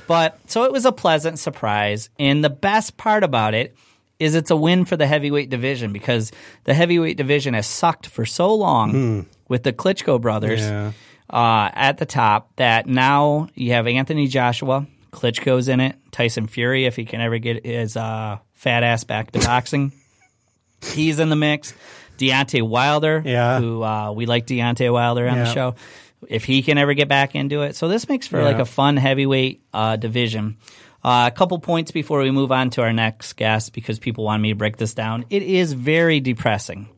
but 0.09 0.39
so 0.51 0.65
it 0.65 0.73
was 0.73 0.85
a 0.85 0.91
pleasant 0.93 1.39
surprise 1.39 2.11
and 2.19 2.43
the 2.45 2.51
best 2.51 2.97
part 2.97 3.23
about 3.23 3.55
it 3.55 3.77
is 4.19 4.35
it's 4.35 4.51
a 4.51 4.57
win 4.57 4.85
for 4.85 4.97
the 4.97 5.07
heavyweight 5.07 5.51
division 5.51 5.93
because 5.93 6.33
the 6.65 6.75
heavyweight 6.75 7.17
division 7.17 7.55
has 7.55 7.67
sucked 7.69 8.07
for 8.09 8.27
so 8.27 8.53
long 8.55 9.27
with 9.49 9.63
the 9.63 9.73
klitschko 9.73 10.21
brothers 10.21 10.61
Yeah. 10.61 10.93
uh, 11.31 11.71
at 11.73 11.99
the 11.99 12.07
top 12.07 12.51
that 12.57 12.87
now 12.89 13.49
you 13.55 13.73
have 13.73 13.87
anthony 13.87 14.27
joshua 14.27 14.87
klitschko's 15.19 15.69
in 15.69 15.81
it 15.81 15.97
tyson 16.13 16.47
fury 16.47 16.85
if 16.87 16.95
he 16.97 17.05
can 17.05 17.21
ever 17.21 17.39
get 17.39 17.67
his 17.67 17.97
uh, 17.97 18.39
fat 18.55 18.83
ass 18.85 19.05
back 19.05 19.31
to 19.33 19.39
boxing 19.41 19.93
He's 20.95 21.19
in 21.19 21.29
the 21.29 21.35
mix. 21.37 21.75
Deontay 22.19 22.63
Wilder, 22.63 23.21
Yeah. 23.25 23.59
who 23.59 23.83
uh, 23.83 24.13
we 24.13 24.27
like 24.27 24.47
Deontay 24.47 24.93
Wilder 24.93 25.29
on 25.29 25.39
the 25.39 25.53
show. 25.53 25.75
If 26.29 26.45
he 26.45 26.63
can 26.63 26.79
ever 26.79 26.95
get 26.95 27.09
back 27.09 27.35
into 27.35 27.63
it, 27.63 27.75
so 27.75 27.89
this 27.89 28.09
makes 28.09 28.29
for 28.29 28.39
Yeah. 28.39 28.45
like 28.45 28.59
a 28.59 28.65
fun 28.65 28.97
heavyweight 28.97 29.61
uh, 29.75 29.97
division. 29.97 30.57
Uh, 31.03 31.29
a 31.33 31.37
couple 31.37 31.59
points 31.59 31.91
before 31.91 32.21
we 32.21 32.31
move 32.31 32.53
on 32.53 32.71
to 32.71 32.83
our 32.83 32.93
next 32.93 33.33
guest, 33.35 33.73
because 33.73 33.99
people 33.99 34.23
want 34.25 34.41
me 34.43 34.51
to 34.51 34.55
break 34.55 34.77
this 34.77 34.95
down. 34.95 35.25
It 35.31 35.43
is 35.43 35.73
very 35.73 36.21
depressing 36.21 36.89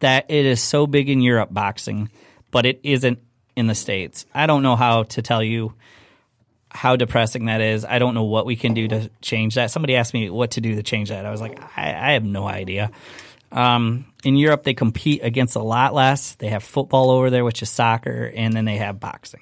that 0.00 0.24
it 0.30 0.46
is 0.46 0.62
so 0.62 0.86
big 0.86 1.10
in 1.10 1.20
Europe 1.20 1.48
boxing, 1.52 2.10
but 2.50 2.64
it 2.64 2.80
isn't 2.82 3.18
in 3.56 3.66
the 3.66 3.74
states. 3.74 4.24
I 4.34 4.46
don't 4.46 4.62
know 4.62 4.76
how 4.76 5.02
to 5.02 5.20
tell 5.22 5.42
you 5.42 5.74
how 6.70 6.96
depressing 6.96 7.46
that 7.46 7.60
is. 7.60 7.84
I 7.84 7.98
don't 7.98 8.14
know 8.14 8.24
what 8.24 8.46
we 8.46 8.56
can 8.56 8.74
do 8.74 8.88
to 8.88 9.10
change 9.20 9.54
that. 9.54 9.70
Somebody 9.70 9.96
asked 9.96 10.14
me 10.14 10.30
what 10.30 10.52
to 10.52 10.60
do 10.60 10.74
to 10.76 10.82
change 10.82 11.08
that. 11.08 11.24
I 11.26 11.30
was 11.30 11.40
like, 11.40 11.60
I, 11.76 12.10
I 12.10 12.12
have 12.12 12.24
no 12.24 12.46
idea. 12.46 12.90
Um, 13.50 14.04
in 14.24 14.36
Europe, 14.36 14.64
they 14.64 14.74
compete 14.74 15.22
against 15.22 15.56
a 15.56 15.62
lot 15.62 15.94
less. 15.94 16.34
They 16.34 16.48
have 16.48 16.62
football 16.62 17.10
over 17.10 17.30
there, 17.30 17.44
which 17.44 17.62
is 17.62 17.70
soccer, 17.70 18.30
and 18.34 18.52
then 18.52 18.64
they 18.64 18.76
have 18.76 19.00
boxing. 19.00 19.40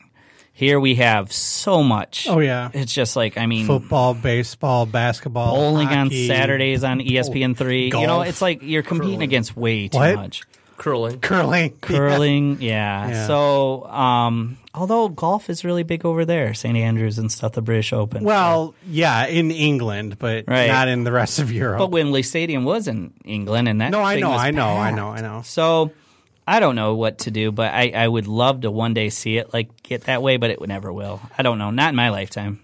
Here 0.53 0.81
we 0.81 0.95
have 0.95 1.33
so 1.33 1.83
much. 1.83 2.27
Oh, 2.31 2.39
yeah. 2.39 2.71
it's 2.73 2.95
just 2.95 3.15
like 3.15 3.37
I 3.37 3.45
mean, 3.45 3.67
Football, 3.67 4.15
baseball, 4.15 4.87
basketball, 4.87 5.55
bowling 5.55 5.89
on 5.89 6.11
Saturdays 6.11 6.83
on 6.83 7.01
ESPN 7.01 7.55
three. 7.57 7.87
You 7.89 8.07
know, 8.07 8.23
it's 8.23 8.41
like 8.41 8.61
you're 8.63 8.83
competing 8.83 9.23
against 9.23 9.55
way 9.55 9.89
too 9.89 9.99
What? 9.99 10.15
much. 10.17 10.45
Curling. 10.87 11.21
curling, 11.21 11.71
Curling, 11.81 12.63
yeah. 12.63 13.09
Yeah. 13.09 13.27
So, 13.27 13.85
um, 13.87 14.57
although 14.75 15.09
golf 15.09 15.51
is 15.51 15.65
really 15.65 15.83
big 15.83 16.05
over 16.07 16.25
there, 16.25 16.55
St 16.55 16.77
Andrews 16.77 17.19
and 17.19 17.31
stuff, 17.33 17.53
the 17.53 17.63
British 17.63 17.93
Open. 17.93 18.23
Well, 18.25 18.75
yeah, 18.89 19.27
in 19.27 19.51
England, 19.51 20.19
but 20.19 20.45
Right. 20.47 20.69
not 20.69 20.89
in 20.89 21.05
the 21.05 21.13
rest 21.13 21.39
of 21.41 21.51
Europe. 21.51 21.79
But 21.79 21.91
Wembley 21.91 22.23
Stadium 22.23 22.65
was 22.65 22.87
in 22.87 23.13
England, 23.25 23.69
and 23.69 23.81
that 23.81 23.91
no, 23.91 24.01
I 24.03 24.21
know, 24.21 24.31
was 24.31 24.41
I 24.41 24.51
know, 24.53 24.69
I 24.69 24.91
know, 24.93 25.09
I 25.09 25.21
know. 25.21 25.43
So 25.45 25.91
I 26.47 26.61
don't 26.61 26.77
know 26.77 26.95
what 26.95 27.19
to 27.21 27.31
do, 27.33 27.51
but 27.51 27.75
I, 27.75 27.91
I 27.91 28.07
would 28.07 28.29
love 28.29 28.61
to 28.61 28.71
one 28.71 28.95
day 28.95 29.09
see 29.11 29.37
it 29.39 29.53
like 29.53 29.83
get 29.83 30.03
that 30.03 30.23
way, 30.23 30.37
but 30.37 30.51
it 30.51 30.61
would 30.61 30.69
never 30.69 30.93
will. 30.93 31.21
I 31.37 31.43
don't 31.43 31.59
know, 31.59 31.71
not 31.73 31.89
in 31.89 31.97
my 31.97 32.11
lifetime, 32.11 32.61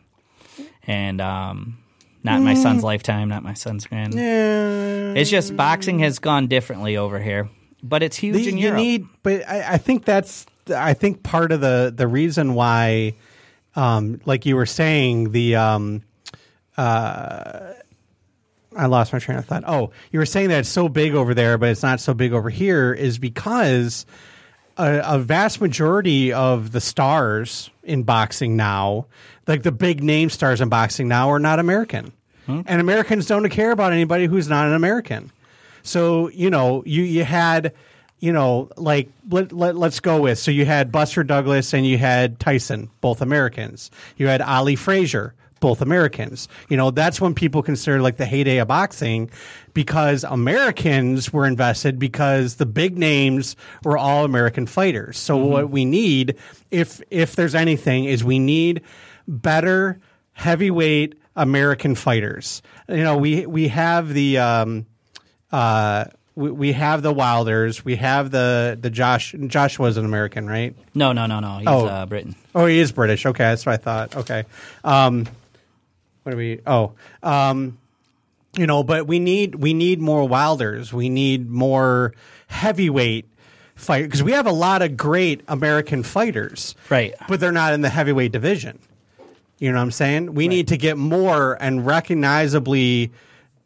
and 0.86 1.20
um, 1.20 1.78
not 2.22 2.38
in 2.38 2.44
my 2.44 2.54
Mm. 2.54 2.62
son's 2.62 2.84
lifetime, 2.84 3.28
not 3.28 3.42
my 3.42 3.54
son's 3.54 3.86
grand. 3.86 4.14
It's 4.16 5.28
just 5.30 5.56
boxing 5.56 5.98
has 6.00 6.20
gone 6.20 6.46
differently 6.46 6.96
over 6.96 7.18
here, 7.20 7.48
but 7.82 8.02
it's 8.02 8.16
huge 8.16 8.36
The- 8.36 8.48
in 8.48 8.56
you 8.58 8.64
Europe. 8.68 8.76
need, 8.78 9.06
but 9.22 9.48
I, 9.48 9.74
I 9.74 9.78
think 9.78 10.04
that's, 10.04 10.46
I 10.74 10.94
think 10.94 11.22
part 11.22 11.50
of 11.52 11.60
the 11.60 11.92
the 11.94 12.06
reason 12.06 12.54
why, 12.54 13.14
um, 13.74 14.20
like 14.24 14.46
you 14.46 14.54
were 14.56 14.66
saying, 14.66 15.32
the 15.32 15.56
um, 15.56 16.02
uh, 16.76 17.72
I 18.76 18.86
lost 18.86 19.12
my 19.12 19.18
train 19.18 19.38
of 19.38 19.44
thought. 19.44 19.64
Oh, 19.66 19.90
you 20.10 20.18
were 20.18 20.26
saying 20.26 20.48
that 20.48 20.60
it's 20.60 20.68
so 20.68 20.88
big 20.88 21.14
over 21.14 21.34
there, 21.34 21.58
but 21.58 21.68
it's 21.68 21.82
not 21.82 22.00
so 22.00 22.14
big 22.14 22.32
over 22.32 22.48
here, 22.48 22.92
is 22.94 23.18
because 23.18 24.06
a, 24.78 25.02
a 25.04 25.18
vast 25.18 25.60
majority 25.60 26.32
of 26.32 26.72
the 26.72 26.80
stars 26.80 27.68
in 27.82 28.04
boxing 28.04 28.56
now, 28.56 29.06
like 29.46 29.62
the 29.62 29.72
big 29.72 30.02
name 30.02 30.30
stars 30.30 30.60
in 30.60 30.68
boxing 30.70 31.08
now, 31.08 31.30
are 31.30 31.38
not 31.38 31.58
American, 31.58 32.12
and 32.46 32.80
Americans 32.80 33.26
don't 33.26 33.48
care 33.50 33.70
about 33.72 33.92
anybody 33.92 34.26
who's 34.26 34.48
not 34.48 34.66
an 34.66 34.74
American. 34.74 35.30
So 35.82 36.28
you 36.30 36.50
know, 36.50 36.82
you 36.86 37.02
you 37.02 37.24
had, 37.24 37.72
you 38.18 38.32
know, 38.32 38.70
like 38.76 39.10
let, 39.28 39.52
let 39.52 39.76
let's 39.76 40.00
go 40.00 40.20
with. 40.20 40.38
So 40.38 40.50
you 40.50 40.64
had 40.64 40.92
Buster 40.92 41.24
Douglas 41.24 41.72
and 41.74 41.86
you 41.86 41.98
had 41.98 42.38
Tyson, 42.38 42.90
both 43.00 43.20
Americans. 43.20 43.90
You 44.16 44.28
had 44.28 44.40
Ali 44.40 44.76
Frazier, 44.76 45.34
both 45.60 45.80
Americans. 45.80 46.48
You 46.68 46.76
know, 46.76 46.90
that's 46.90 47.20
when 47.20 47.34
people 47.34 47.62
consider 47.62 48.02
like 48.02 48.18
the 48.18 48.26
heyday 48.26 48.58
of 48.58 48.68
boxing 48.68 49.30
because 49.72 50.24
Americans 50.24 51.32
were 51.32 51.46
invested 51.46 51.98
because 51.98 52.56
the 52.56 52.66
big 52.66 52.98
names 52.98 53.56
were 53.82 53.96
all 53.96 54.24
American 54.26 54.66
fighters. 54.66 55.18
So 55.18 55.36
what 55.38 55.70
we 55.70 55.86
need, 55.86 56.36
if 56.70 57.00
if 57.10 57.34
there's 57.36 57.54
anything, 57.54 58.04
is 58.04 58.22
we 58.22 58.38
need 58.38 58.82
better 59.26 60.00
heavyweight 60.32 61.14
American 61.36 61.94
fighters. 61.94 62.60
You 62.88 63.04
know, 63.04 63.16
we 63.16 63.46
we 63.46 63.68
have 63.68 64.12
the 64.12 64.38
um, 64.38 64.86
uh, 65.52 66.06
we, 66.34 66.50
we 66.50 66.72
have 66.72 67.02
the 67.02 67.12
Wilders, 67.12 67.84
we 67.84 67.96
have 67.96 68.30
the 68.30 68.78
the 68.80 68.88
Josh 68.90 69.34
Josh 69.48 69.78
was 69.78 69.96
an 69.96 70.04
American, 70.04 70.46
right? 70.48 70.74
no, 70.94 71.12
no, 71.12 71.26
no, 71.26 71.40
no. 71.40 71.58
He's 71.58 71.68
Oh. 71.68 71.86
uh, 71.86 72.06
Britain. 72.06 72.34
Oh, 72.54 72.66
he 72.66 72.78
is 72.78 72.90
British. 72.92 73.26
Okay, 73.26 73.44
that's 73.44 73.66
what 73.66 73.72
I 73.72 73.76
thought. 73.76 74.16
Okay. 74.16 74.44
Um, 74.84 75.26
what 76.22 76.32
do 76.32 76.38
we? 76.38 76.60
Oh, 76.66 76.92
um, 77.22 77.78
you 78.56 78.66
know, 78.66 78.82
but 78.82 79.06
we 79.06 79.18
need 79.18 79.54
we 79.56 79.74
need 79.74 80.00
more 80.00 80.26
Wilders. 80.26 80.92
We 80.92 81.08
need 81.08 81.50
more 81.50 82.14
heavyweight 82.48 83.26
fight 83.74 84.02
because 84.04 84.22
we 84.22 84.32
have 84.32 84.46
a 84.46 84.52
lot 84.52 84.82
of 84.82 84.96
great 84.96 85.40
American 85.48 86.02
fighters, 86.02 86.74
Right. 86.88 87.14
But 87.28 87.40
they're 87.40 87.50
not 87.52 87.72
in 87.72 87.80
the 87.80 87.88
heavyweight 87.88 88.30
division. 88.32 88.78
You 89.58 89.70
know 89.72 89.78
what 89.78 89.82
I'm 89.84 89.90
saying? 89.90 90.34
We 90.34 90.48
need 90.48 90.68
to 90.68 90.76
get 90.76 90.96
more 90.98 91.56
and 91.60 91.84
recognizably 91.86 93.10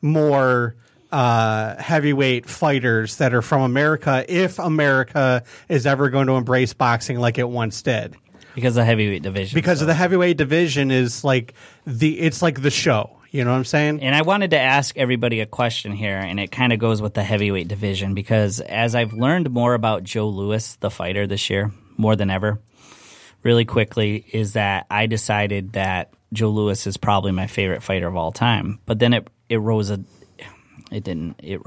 more 0.03 0.75
uh, 1.13 1.77
heavyweight 1.81 2.47
fighters 2.49 3.17
that 3.17 3.35
are 3.35 3.43
from 3.43 3.63
America 3.63 4.25
if 4.29 4.59
America 4.59 5.43
is 5.69 5.87
ever 5.87 6.11
going 6.11 6.27
to 6.27 6.35
embrace 6.35 6.73
boxing 6.75 7.19
like 7.19 7.39
it 7.39 7.49
once 7.49 7.83
did 7.83 8.15
Because 8.55 8.77
of 8.77 8.83
the 8.83 8.85
heavyweight 8.85 9.23
division. 9.23 9.55
because 9.55 9.79
so. 9.79 9.85
of 9.85 9.87
the 9.89 9.95
heavyweight 9.95 10.37
division 10.37 10.91
is 10.91 11.23
like 11.25 11.55
the 11.87 12.19
it's 12.19 12.43
like 12.43 12.61
the 12.63 12.71
show. 12.71 13.13
You 13.31 13.45
know 13.45 13.51
what 13.51 13.59
I'm 13.59 13.65
saying? 13.65 14.01
And 14.03 14.15
I 14.15 14.23
wanted 14.23 14.53
to 14.53 14.59
ask 14.59 14.97
everybody 14.97 15.41
a 15.41 15.47
question 15.47 15.93
here, 15.93 16.17
and 16.17 16.41
it 16.41 16.51
kind 16.51 16.73
of 16.73 16.79
goes 16.79 17.03
with 17.03 17.13
the 17.13 17.23
heavyweight 17.23 17.69
division 17.69 18.15
because 18.15 18.61
as 18.61 18.95
I've 18.95 19.13
learned 19.13 19.51
more 19.51 19.75
about 19.75 20.05
Joe 20.05 20.29
Louis, 20.29 20.77
the 20.77 20.91
fighter 20.91 21.27
this 21.27 21.51
year, 21.51 21.71
more 21.99 22.17
than 22.17 22.31
ever, 22.31 22.61
really 23.43 23.65
quickly, 23.67 24.25
is 24.33 24.55
that 24.55 24.87
I 24.91 25.07
decided 25.07 25.73
that 25.75 26.15
Joe 26.33 26.49
Louis 26.51 26.87
is 26.87 26.97
probably 26.97 27.33
my 27.33 27.47
favorite 27.47 27.83
fighter 27.83 28.07
of 28.07 28.17
all 28.17 28.33
time. 28.33 28.79
But 28.87 29.01
then 29.01 29.13
it 29.13 29.29
it 29.51 29.59
rose 29.59 29.91
a, 29.91 30.01
it 30.91 31.05
didn't 31.05 31.41
it 31.43 31.61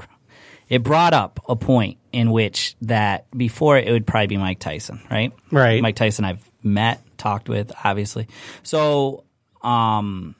it 0.68 0.82
brought 0.82 1.12
up 1.12 1.40
a 1.48 1.56
point 1.56 1.98
in 2.12 2.30
which 2.30 2.76
that 2.82 3.26
before 3.36 3.76
it 3.76 3.90
would 3.90 4.06
probably 4.06 4.28
be 4.28 4.36
Mike 4.36 4.60
Tyson, 4.60 5.00
right? 5.10 5.32
Right. 5.50 5.82
Mike 5.82 5.96
Tyson 5.96 6.24
I've 6.24 6.48
met, 6.62 7.02
talked 7.18 7.48
with, 7.48 7.72
obviously. 7.84 8.28
So 8.62 9.24
um 9.62 10.34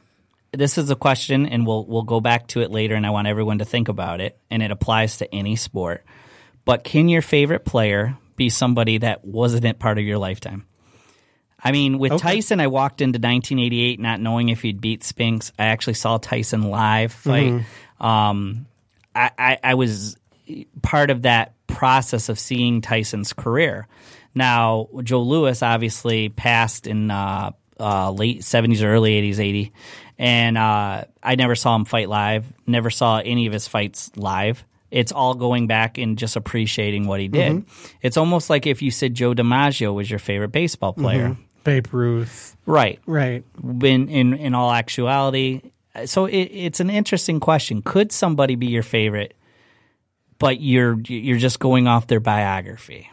this 0.53 0.79
is 0.79 0.91
a 0.91 0.97
question 0.97 1.47
and 1.47 1.67
we'll 1.67 1.85
we'll 1.85 2.03
go 2.03 2.21
back 2.21 2.47
to 2.49 2.61
it 2.61 2.71
later 2.71 2.95
and 2.95 3.07
I 3.07 3.11
want 3.11 3.29
everyone 3.29 3.59
to 3.59 3.65
think 3.65 3.89
about 3.89 4.21
it 4.21 4.39
and 4.51 4.63
it 4.63 4.71
applies 4.71 5.19
to 5.19 5.35
any 5.35 5.57
sport. 5.57 6.05
But 6.65 6.85
can 6.85 7.09
your 7.09 7.23
favorite 7.23 7.65
player 7.65 8.17
be 8.37 8.49
somebody 8.51 8.99
that 8.99 9.25
wasn't 9.25 9.79
part 9.79 9.99
of 9.99 10.05
your 10.05 10.19
lifetime? 10.19 10.67
I 11.63 11.73
mean, 11.73 11.99
with 11.99 12.19
Tyson, 12.19 12.59
I 12.61 12.69
walked 12.69 13.01
into 13.01 13.19
1988 13.19 14.01
not 14.01 14.21
knowing 14.21 14.49
if 14.49 14.63
he'd 14.63 14.81
beat 14.81 15.05
Spinks. 15.05 15.53
I 15.59 15.67
actually 15.67 15.95
saw 15.95 16.17
Tyson 16.17 16.63
live 16.63 17.13
fight. 17.13 17.65
Um, 18.01 18.67
I, 19.15 19.31
I, 19.39 19.59
I 19.63 19.75
was 19.75 20.17
part 20.83 21.11
of 21.11 21.23
that 21.23 21.55
process 21.67 22.29
of 22.29 22.39
seeing 22.39 22.81
Tyson's 22.81 23.33
career. 23.33 23.87
Now, 24.35 24.89
Joe 25.03 25.23
Louis 25.23 25.63
obviously 25.63 26.29
passed 26.29 26.87
in 26.87 27.11
uh, 27.11 27.53
uh, 27.79 28.11
late 28.13 28.41
70s 28.41 28.83
or 28.83 28.93
early 28.93 29.21
80s, 29.21 29.39
80. 29.39 29.73
And 30.19 30.59
uh, 30.59 31.05
I 31.23 31.35
never 31.37 31.55
saw 31.55 31.75
him 31.75 31.85
fight 31.85 32.09
live, 32.09 32.45
never 32.67 32.91
saw 32.91 33.19
any 33.19 33.47
of 33.47 33.53
his 33.53 33.67
fights 33.67 34.11
live. 34.17 34.65
it's 34.91 35.13
all 35.13 35.35
going 35.35 35.67
back 35.67 35.99
and 35.99 36.19
just 36.19 36.37
appreciating 36.37 37.07
what 37.07 37.21
he 37.21 37.29
did. 37.29 37.53
Mm-hmm. 37.53 37.97
It's 38.03 38.17
almost 38.17 38.51
like 38.51 38.67
if 38.67 38.83
you 38.83 38.91
said 38.91 39.15
Joe 39.15 39.35
DiMaggio 39.35 39.95
was 39.95 40.11
your 40.11 40.19
favorite 40.19 40.51
baseball 40.51 40.93
player. 40.93 41.37
Babe 41.65 41.87
Ruth. 41.93 42.57
Right. 42.67 42.99
Right. 43.07 43.45
In, 43.63 44.09
in, 44.09 44.35
in 44.35 44.55
all 44.55 44.73
actuality. 44.73 45.63
So 46.05 46.27
it, 46.27 46.37
it's 46.37 46.81
an 46.81 46.91
interesting 46.91 47.41
question. 47.41 47.83
Could 47.83 48.13
somebody 48.13 48.55
be 48.55 48.67
your 48.67 48.83
favorite, 48.83 49.35
but 50.39 50.61
you're 50.61 51.01
you're 51.01 51.39
just 51.39 51.59
going 51.59 51.89
off 51.89 52.07
their 52.07 52.21
biography? 52.21 53.11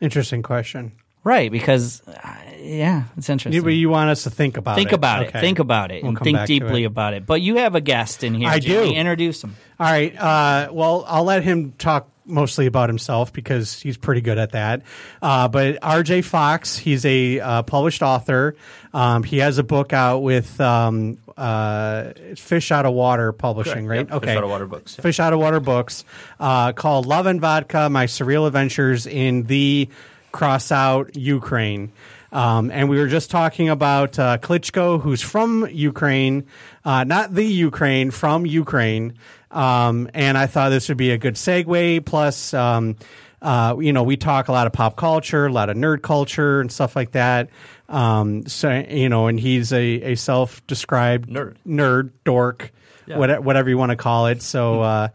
Interesting 0.00 0.42
question. 0.42 0.92
Right, 1.22 1.52
because 1.52 2.00
uh, 2.08 2.34
yeah, 2.58 3.04
it's 3.18 3.28
interesting. 3.28 3.52
You, 3.52 3.62
but 3.62 3.74
you 3.74 3.90
want 3.90 4.08
us 4.08 4.22
to 4.22 4.30
think 4.30 4.56
about 4.56 4.72
it. 4.72 4.76
think 4.76 4.92
it. 4.92 4.94
about 4.94 5.22
it. 5.22 5.32
Think 5.32 5.58
about 5.58 5.92
it 5.92 6.02
We'll 6.02 6.12
and 6.12 6.18
think 6.18 6.46
deeply 6.46 6.84
it. 6.84 6.86
about 6.86 7.12
it. 7.12 7.26
But 7.26 7.42
you 7.42 7.56
have 7.56 7.74
a 7.74 7.82
guest 7.82 8.24
in 8.24 8.32
here. 8.32 8.48
I 8.48 8.58
Jamie. 8.58 8.94
do. 8.94 8.96
Introduce 8.96 9.44
him. 9.44 9.54
All 9.78 9.86
right. 9.86 10.16
Uh, 10.16 10.70
well, 10.72 11.04
I'll 11.06 11.24
let 11.24 11.42
him 11.42 11.72
talk 11.72 12.08
mostly 12.30 12.66
about 12.66 12.88
himself 12.88 13.32
because 13.32 13.80
he's 13.80 13.96
pretty 13.96 14.20
good 14.20 14.38
at 14.38 14.52
that. 14.52 14.82
Uh, 15.20 15.48
but 15.48 15.80
RJ 15.80 16.24
Fox, 16.24 16.76
he's 16.76 17.04
a 17.04 17.40
uh, 17.40 17.62
published 17.62 18.02
author. 18.02 18.56
Um, 18.94 19.22
he 19.22 19.38
has 19.38 19.58
a 19.58 19.62
book 19.62 19.92
out 19.92 20.20
with 20.20 20.60
um, 20.60 21.18
uh, 21.36 22.12
Fish 22.36 22.70
Out 22.72 22.86
of 22.86 22.94
Water 22.94 23.32
Publishing, 23.32 23.86
right? 23.86 24.08
Yep, 24.08 24.20
Fish 24.22 24.36
Out 24.36 24.44
of 24.44 24.50
Water 24.50 24.66
Books. 24.66 24.94
Fish 24.96 25.20
Out 25.20 25.32
of 25.32 25.38
Water 25.38 25.60
Books, 25.60 26.04
uh, 26.38 26.72
called 26.72 27.06
Love 27.06 27.26
and 27.26 27.40
Vodka: 27.40 27.88
My 27.90 28.06
Surreal 28.06 28.46
Adventures 28.46 29.06
in 29.06 29.44
the 29.44 29.88
Cross 30.32 30.72
Out 30.72 31.16
Ukraine. 31.16 31.92
Um, 32.32 32.70
and 32.70 32.88
we 32.88 32.98
were 32.98 33.08
just 33.08 33.30
talking 33.30 33.68
about 33.68 34.18
uh, 34.18 34.38
Klitschko, 34.38 35.00
who's 35.00 35.20
from 35.20 35.66
Ukraine, 35.70 36.46
uh, 36.84 37.04
not 37.04 37.34
the 37.34 37.44
Ukraine, 37.44 38.10
from 38.10 38.46
Ukraine. 38.46 39.14
Um, 39.50 40.08
and 40.14 40.38
I 40.38 40.46
thought 40.46 40.68
this 40.70 40.88
would 40.88 40.98
be 40.98 41.10
a 41.10 41.18
good 41.18 41.34
segue. 41.34 42.04
Plus, 42.04 42.54
um, 42.54 42.96
uh, 43.42 43.76
you 43.80 43.92
know, 43.92 44.02
we 44.02 44.16
talk 44.16 44.48
a 44.48 44.52
lot 44.52 44.66
of 44.66 44.72
pop 44.72 44.96
culture, 44.96 45.46
a 45.46 45.52
lot 45.52 45.70
of 45.70 45.76
nerd 45.76 46.02
culture, 46.02 46.60
and 46.60 46.70
stuff 46.70 46.94
like 46.94 47.12
that. 47.12 47.48
Um, 47.88 48.46
so 48.46 48.84
you 48.88 49.08
know, 49.08 49.26
and 49.26 49.40
he's 49.40 49.72
a, 49.72 50.12
a 50.12 50.14
self-described 50.14 51.28
Nerd. 51.28 51.56
nerd 51.66 52.10
dork, 52.24 52.72
Yeah. 53.06 53.18
what, 53.18 53.42
whatever 53.42 53.68
you 53.68 53.76
want 53.78 53.90
to 53.90 53.96
call 53.96 54.26
it. 54.28 54.42
So, 54.42 54.82
uh, 54.82 55.08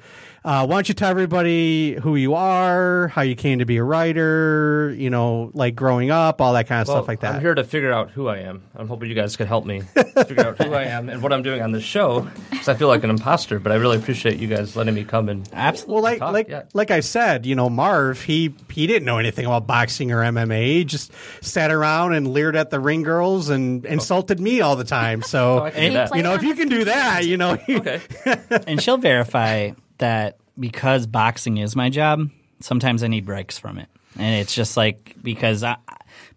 uh, 0.46 0.64
why 0.68 0.76
don't 0.76 0.88
you 0.88 0.94
tell 0.94 1.10
everybody 1.10 1.96
who 1.96 2.16
you 2.16 2.36
are, 2.36 3.08
how 3.08 3.24
you 3.24 3.36
came 3.36 3.58
to 3.60 3.66
be 3.66 3.78
a 3.78 3.84
writer, 3.84 4.94
you 4.96 5.10
know, 5.10 5.50
like 5.56 5.74
growing 5.76 6.12
up, 6.12 6.40
all 6.40 6.54
that 6.54 6.68
kind 6.68 6.82
of 6.84 6.88
Well, 6.88 6.98
stuff 6.98 7.08
like 7.08 7.22
that. 7.22 7.34
I'm 7.36 7.42
here 7.42 7.56
to 7.56 7.64
figure 7.64 7.92
out 7.92 8.12
who 8.12 8.28
I 8.28 8.38
am. 8.42 8.62
I'm 8.76 8.88
hoping 8.88 9.10
you 9.10 9.16
guys 9.16 9.36
could 9.36 9.48
help 9.48 9.66
me 9.66 9.82
figure 10.28 10.46
out 10.46 10.62
who 10.62 10.72
I 10.76 10.84
am 10.84 11.10
and 11.10 11.24
what 11.24 11.34
I'm 11.34 11.42
doing 11.42 11.64
on 11.64 11.72
this 11.72 11.84
show 11.84 12.28
because 12.52 12.68
I 12.68 12.76
feel 12.76 12.88
like 12.88 13.04
an 13.04 13.10
imposter. 13.10 13.58
But 13.60 13.72
I 13.72 13.76
really 13.76 13.98
appreciate 13.98 14.38
you 14.38 14.48
guys 14.48 14.76
letting 14.76 14.94
me 14.94 15.04
come 15.04 15.30
and 15.30 15.50
Absolutely. 15.52 15.94
well, 15.96 16.04
like 16.04 16.20
talk, 16.20 16.34
like 16.34 16.48
yeah. 16.48 16.64
like 16.76 16.92
I 16.92 17.00
said, 17.00 17.48
you 17.48 17.56
know, 17.56 17.68
Marv, 17.68 18.22
he 18.22 18.54
he 18.72 18.86
didn't 18.86 19.06
know 19.06 19.18
anything 19.18 19.48
about 19.48 19.66
boxing 19.66 20.12
or 20.12 20.18
MMA. 20.18 20.66
He 20.68 20.86
just 20.86 21.12
sat 21.42 21.72
around 21.72 22.14
and 22.14 22.28
leered 22.28 22.56
at 22.56 22.70
the 22.70 22.80
ring 22.80 23.02
girls 23.02 23.50
and 23.50 23.84
insulted 23.86 24.40
me 24.40 24.62
all 24.62 24.76
the 24.76 24.84
time. 24.84 25.24
So, 25.24 25.60
Oh, 25.60 25.64
I 25.64 25.72
can 25.72 25.82
do 25.90 25.94
that. 25.94 26.16
you 26.16 26.22
know, 26.22 26.34
if 26.36 26.44
you 26.44 26.54
can 26.54 26.68
do 26.70 26.84
that, 26.86 27.26
you 27.26 27.38
know, 27.38 27.58
okay. 27.68 28.00
and 28.68 28.80
she'll 28.80 28.98
verify 28.98 29.72
that 30.00 30.38
because 30.60 31.08
boxing 31.08 31.58
is 31.58 31.76
my 31.76 31.90
job, 31.90 32.30
sometimes 32.60 33.04
I 33.04 33.08
need 33.08 33.26
breaks 33.26 33.58
from 33.58 33.78
it. 33.78 33.88
And 34.18 34.40
it's 34.42 34.56
just 34.56 34.78
like 34.78 35.16
because 35.22 35.62
I, 35.64 35.76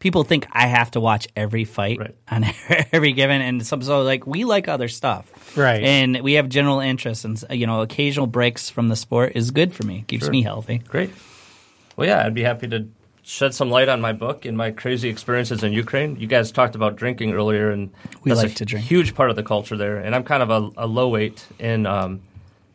people 0.01 0.25
think 0.25 0.47
I 0.51 0.67
have 0.67 0.91
to 0.93 1.01
watch 1.01 1.29
every 1.37 1.65
fight 1.65 1.99
Right. 2.01 2.15
on 2.31 2.45
every 2.93 3.13
given, 3.13 3.41
and 3.41 3.65
some 3.65 3.83
so 3.83 4.03
like 4.03 4.27
we 4.27 4.45
like 4.45 4.67
other 4.67 4.89
stuff, 4.89 5.57
Right. 5.57 5.83
And 5.83 6.21
we 6.23 6.33
have 6.35 6.49
general 6.49 6.81
interests, 6.81 7.25
and 7.25 7.43
you 7.51 7.67
know, 7.69 7.81
occasional 7.83 8.27
breaks 8.27 8.69
from 8.69 8.89
the 8.89 8.97
sport 8.97 9.33
is 9.37 9.53
good 9.53 9.73
for 9.73 9.85
me, 9.87 10.05
keeps 10.09 10.25
Sure. 10.25 10.33
me 10.33 10.43
healthy. 10.43 10.79
Great. 10.79 11.11
Well, 11.97 12.09
yeah, 12.09 12.25
I'd 12.27 12.35
be 12.35 12.43
happy 12.43 12.67
to 12.69 12.89
shed 13.23 13.55
some 13.55 13.71
light 13.71 13.89
on 13.89 14.01
my 14.01 14.13
book 14.13 14.45
and 14.45 14.57
my 14.57 14.71
crazy 14.73 15.09
experiences 15.09 15.63
in 15.63 15.73
Ukraine. 15.73 16.17
You 16.19 16.27
guys 16.27 16.51
talked 16.51 16.75
about 16.75 16.97
drinking 16.97 17.33
earlier, 17.35 17.71
and 17.71 17.91
We 18.25 18.31
that's 18.31 18.43
like 18.43 18.53
a 18.53 18.55
to 18.57 18.65
drink. 18.65 18.87
Huge 18.87 19.15
part 19.15 19.31
of 19.31 19.37
the 19.37 19.43
culture 19.45 19.77
there, 19.77 19.99
and 19.99 20.17
I'm 20.17 20.25
kind 20.25 20.43
of 20.43 20.51
a, 20.51 20.71
a 20.79 20.87
low 20.89 21.09
weight 21.11 21.45
in 21.61 21.87
um, 21.87 22.23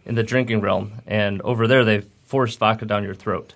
in 0.06 0.16
the 0.16 0.24
drinking 0.24 0.62
realm. 0.62 0.94
And 1.08 1.42
over 1.42 1.68
there, 1.68 1.84
they 1.86 2.02
force 2.26 2.56
vodka 2.56 2.86
down 2.86 3.04
your 3.04 3.16
throat, 3.16 3.54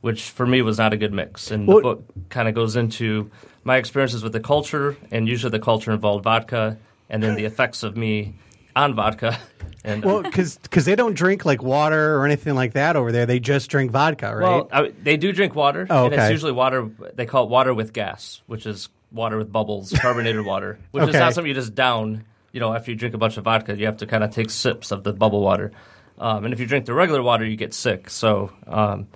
which 0.00 0.22
for 0.22 0.46
me 0.46 0.62
was 0.62 0.78
not 0.78 0.92
a 0.92 0.96
good 0.96 1.12
mix. 1.12 1.50
And 1.50 1.66
Well- 1.66 1.76
the 1.78 1.82
book 1.82 2.04
kind 2.30 2.48
of 2.48 2.54
goes 2.54 2.76
into 2.76 3.30
my 3.64 3.76
experiences 3.76 4.22
with 4.22 4.32
the 4.32 4.40
culture, 4.40 4.96
and 5.10 5.26
usually 5.28 5.50
the 5.50 5.58
culture 5.58 5.90
involved 5.92 6.24
vodka, 6.24 6.76
and 7.08 7.22
then 7.22 7.34
the 7.34 7.44
effects 7.50 7.82
of 7.82 7.96
me 7.96 8.34
on 8.76 8.94
vodka. 8.94 9.38
And 9.84 10.04
well, 10.04 10.22
because 10.22 10.58
they 10.84 10.94
don't 10.96 11.14
drink 11.14 11.44
like 11.44 11.62
water 11.62 12.16
or 12.16 12.24
anything 12.24 12.54
like 12.54 12.72
that 12.72 12.96
over 12.96 13.12
there. 13.12 13.26
They 13.26 13.38
just 13.38 13.68
drink 13.70 13.90
vodka, 13.90 14.34
right? 14.34 14.42
Well, 14.42 14.68
I, 14.72 14.92
they 15.02 15.16
do 15.18 15.30
drink 15.32 15.54
water, 15.54 15.86
Oh, 15.90 16.06
and 16.06 16.14
it's 16.14 16.30
usually 16.30 16.52
water. 16.52 16.90
They 17.14 17.26
call 17.26 17.44
it 17.44 17.50
water 17.50 17.72
with 17.74 17.92
gas, 17.92 18.40
which 18.46 18.64
is 18.66 18.88
water 19.12 19.36
with 19.38 19.52
bubbles, 19.52 19.92
carbonated 19.92 20.44
water, 20.44 20.78
which 20.90 21.06
is 21.08 21.14
not 21.14 21.34
something 21.34 21.48
you 21.48 21.54
just 21.54 21.74
down. 21.74 22.24
You 22.54 22.60
know, 22.60 22.72
after 22.72 22.92
you 22.92 22.96
drink 22.96 23.14
a 23.14 23.18
bunch 23.18 23.36
of 23.36 23.42
vodka, 23.42 23.76
you 23.76 23.86
have 23.86 23.96
to 23.96 24.06
kind 24.06 24.22
of 24.22 24.30
take 24.30 24.48
sips 24.48 24.92
of 24.92 25.02
the 25.02 25.12
bubble 25.12 25.42
water. 25.42 25.72
Um, 26.18 26.44
and 26.44 26.54
if 26.54 26.60
you 26.60 26.66
drink 26.66 26.86
the 26.86 26.94
regular 26.94 27.20
water, 27.20 27.44
you 27.44 27.56
get 27.56 27.74
sick. 27.74 28.08
So, 28.08 28.52
um, 28.68 29.08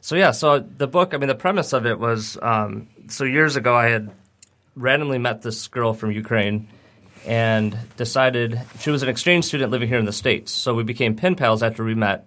so 0.00 0.16
yeah. 0.16 0.30
So 0.30 0.58
the 0.58 0.86
book, 0.86 1.12
I 1.12 1.18
mean, 1.18 1.28
the 1.28 1.34
premise 1.34 1.74
of 1.74 1.84
it 1.84 1.98
was 1.98 2.38
um, 2.40 2.88
so 3.08 3.24
years 3.24 3.56
ago, 3.56 3.76
I 3.76 3.88
had 3.90 4.10
randomly 4.74 5.18
met 5.18 5.42
this 5.42 5.68
girl 5.68 5.92
from 5.92 6.12
Ukraine 6.12 6.68
and 7.26 7.76
decided 7.98 8.58
she 8.80 8.90
was 8.90 9.02
an 9.02 9.10
exchange 9.10 9.44
student 9.44 9.70
living 9.70 9.88
here 9.88 9.98
in 9.98 10.06
the 10.06 10.12
states. 10.12 10.50
So 10.50 10.74
we 10.74 10.82
became 10.82 11.14
pen 11.14 11.34
pals 11.34 11.62
after 11.62 11.84
we 11.84 11.94
met, 11.94 12.26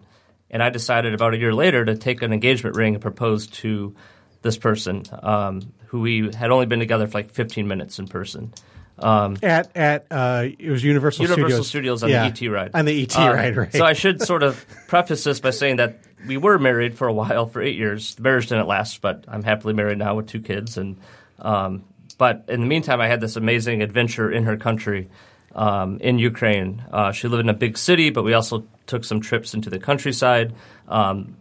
and 0.51 0.61
I 0.61 0.69
decided 0.69 1.15
about 1.15 1.33
a 1.33 1.37
year 1.37 1.55
later 1.55 1.85
to 1.85 1.97
take 1.97 2.21
an 2.21 2.33
engagement 2.33 2.75
ring 2.75 2.93
and 2.93 3.01
propose 3.01 3.47
to 3.47 3.95
this 4.43 4.57
person 4.57 5.03
um, 5.23 5.73
who 5.87 6.01
we 6.01 6.29
had 6.35 6.51
only 6.51 6.65
been 6.65 6.79
together 6.79 7.07
for 7.07 7.19
like 7.19 7.31
15 7.31 7.67
minutes 7.67 7.99
in 7.99 8.07
person. 8.07 8.53
Um, 8.99 9.37
at 9.41 9.75
at 9.75 10.05
uh, 10.11 10.45
it 10.59 10.69
was 10.69 10.83
Universal, 10.83 11.23
Universal 11.25 11.63
Studios, 11.63 12.01
Studios 12.01 12.03
on 12.03 12.09
Yeah. 12.09 12.29
the 12.29 12.45
ET 12.45 12.51
ride. 12.51 12.71
on 12.73 12.85
the 12.85 13.01
ET 13.03 13.15
Um, 13.17 13.33
ride, 13.35 13.55
right? 13.57 13.73
So 13.73 13.83
I 13.85 13.93
should 13.93 14.21
sort 14.21 14.43
of 14.43 14.63
preface 14.87 15.23
this 15.23 15.39
by 15.39 15.49
saying 15.51 15.77
that 15.77 15.99
we 16.27 16.37
were 16.37 16.59
married 16.59 16.95
for 16.95 17.07
a 17.07 17.13
while, 17.13 17.47
for 17.47 17.61
eight 17.61 17.77
years. 17.77 18.13
The 18.15 18.21
marriage 18.21 18.47
didn't 18.47 18.67
last, 18.67 19.01
but 19.01 19.25
I'm 19.27 19.41
happily 19.43 19.73
married 19.73 19.97
now 19.97 20.15
with 20.15 20.27
two 20.27 20.39
kids. 20.41 20.77
And 20.77 20.97
um, 21.39 21.83
but 22.19 22.45
in 22.47 22.59
the 22.61 22.67
meantime, 22.67 23.01
I 23.01 23.07
had 23.07 23.21
this 23.21 23.35
amazing 23.35 23.81
adventure 23.81 24.29
in 24.31 24.43
her 24.43 24.55
country, 24.57 25.09
um, 25.55 25.97
in 25.99 26.19
Ukraine. 26.19 26.83
Uh, 26.91 27.11
she 27.11 27.27
lived 27.27 27.41
in 27.41 27.49
a 27.49 27.55
big 27.55 27.77
city, 27.79 28.11
but 28.11 28.23
we 28.23 28.33
also 28.35 28.63
took 28.85 29.03
some 29.03 29.19
trips 29.21 29.55
into 29.55 29.71
the 29.71 29.79
countryside. 29.79 30.53
Um, 30.87 31.37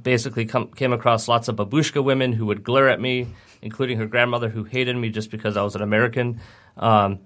basically, 0.00 0.46
come, 0.46 0.68
came 0.68 0.94
across 0.94 1.28
lots 1.28 1.48
of 1.48 1.56
babushka 1.56 2.02
women 2.02 2.32
who 2.32 2.46
would 2.46 2.64
glare 2.64 2.88
at 2.88 3.00
me, 3.00 3.28
including 3.60 3.98
her 3.98 4.06
grandmother, 4.06 4.48
who 4.48 4.64
hated 4.64 4.96
me 4.96 5.10
just 5.10 5.30
because 5.30 5.58
I 5.58 5.62
was 5.62 5.74
an 5.74 5.82
American. 5.82 6.40
Um, 6.76 7.20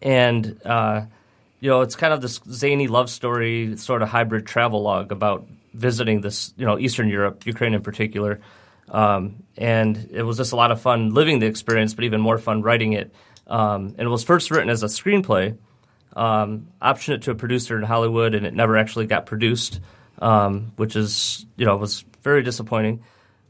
and 0.00 0.60
uh, 0.64 1.02
you 1.60 1.70
know, 1.70 1.80
it's 1.80 1.96
kind 1.96 2.12
of 2.12 2.20
this 2.20 2.40
zany 2.50 2.88
love 2.88 3.10
story, 3.10 3.76
sort 3.76 4.02
of 4.02 4.08
hybrid 4.08 4.46
travel 4.46 4.82
log 4.82 5.10
about 5.12 5.46
visiting 5.74 6.20
this, 6.20 6.52
you 6.56 6.66
know, 6.66 6.78
Eastern 6.78 7.08
Europe, 7.08 7.46
Ukraine 7.46 7.74
in 7.74 7.82
particular. 7.82 8.40
Um, 8.90 9.42
and 9.56 10.08
it 10.12 10.22
was 10.22 10.36
just 10.36 10.52
a 10.52 10.56
lot 10.56 10.70
of 10.70 10.80
fun 10.80 11.12
living 11.12 11.40
the 11.40 11.46
experience, 11.46 11.94
but 11.94 12.04
even 12.04 12.20
more 12.20 12.38
fun 12.38 12.62
writing 12.62 12.92
it. 12.94 13.12
Um, 13.46 13.94
and 13.98 14.00
it 14.00 14.08
was 14.08 14.24
first 14.24 14.50
written 14.50 14.70
as 14.70 14.82
a 14.82 14.86
screenplay, 14.86 15.56
um, 16.14 16.68
optioned 16.80 17.14
it 17.14 17.22
to 17.22 17.32
a 17.32 17.34
producer 17.34 17.76
in 17.76 17.82
Hollywood, 17.82 18.34
and 18.34 18.46
it 18.46 18.54
never 18.54 18.76
actually 18.76 19.06
got 19.06 19.26
produced, 19.26 19.80
um, 20.20 20.72
which 20.76 20.96
is, 20.96 21.44
you 21.56 21.66
know, 21.66 21.76
was 21.76 22.04
very 22.22 22.42
disappointing. 22.42 23.02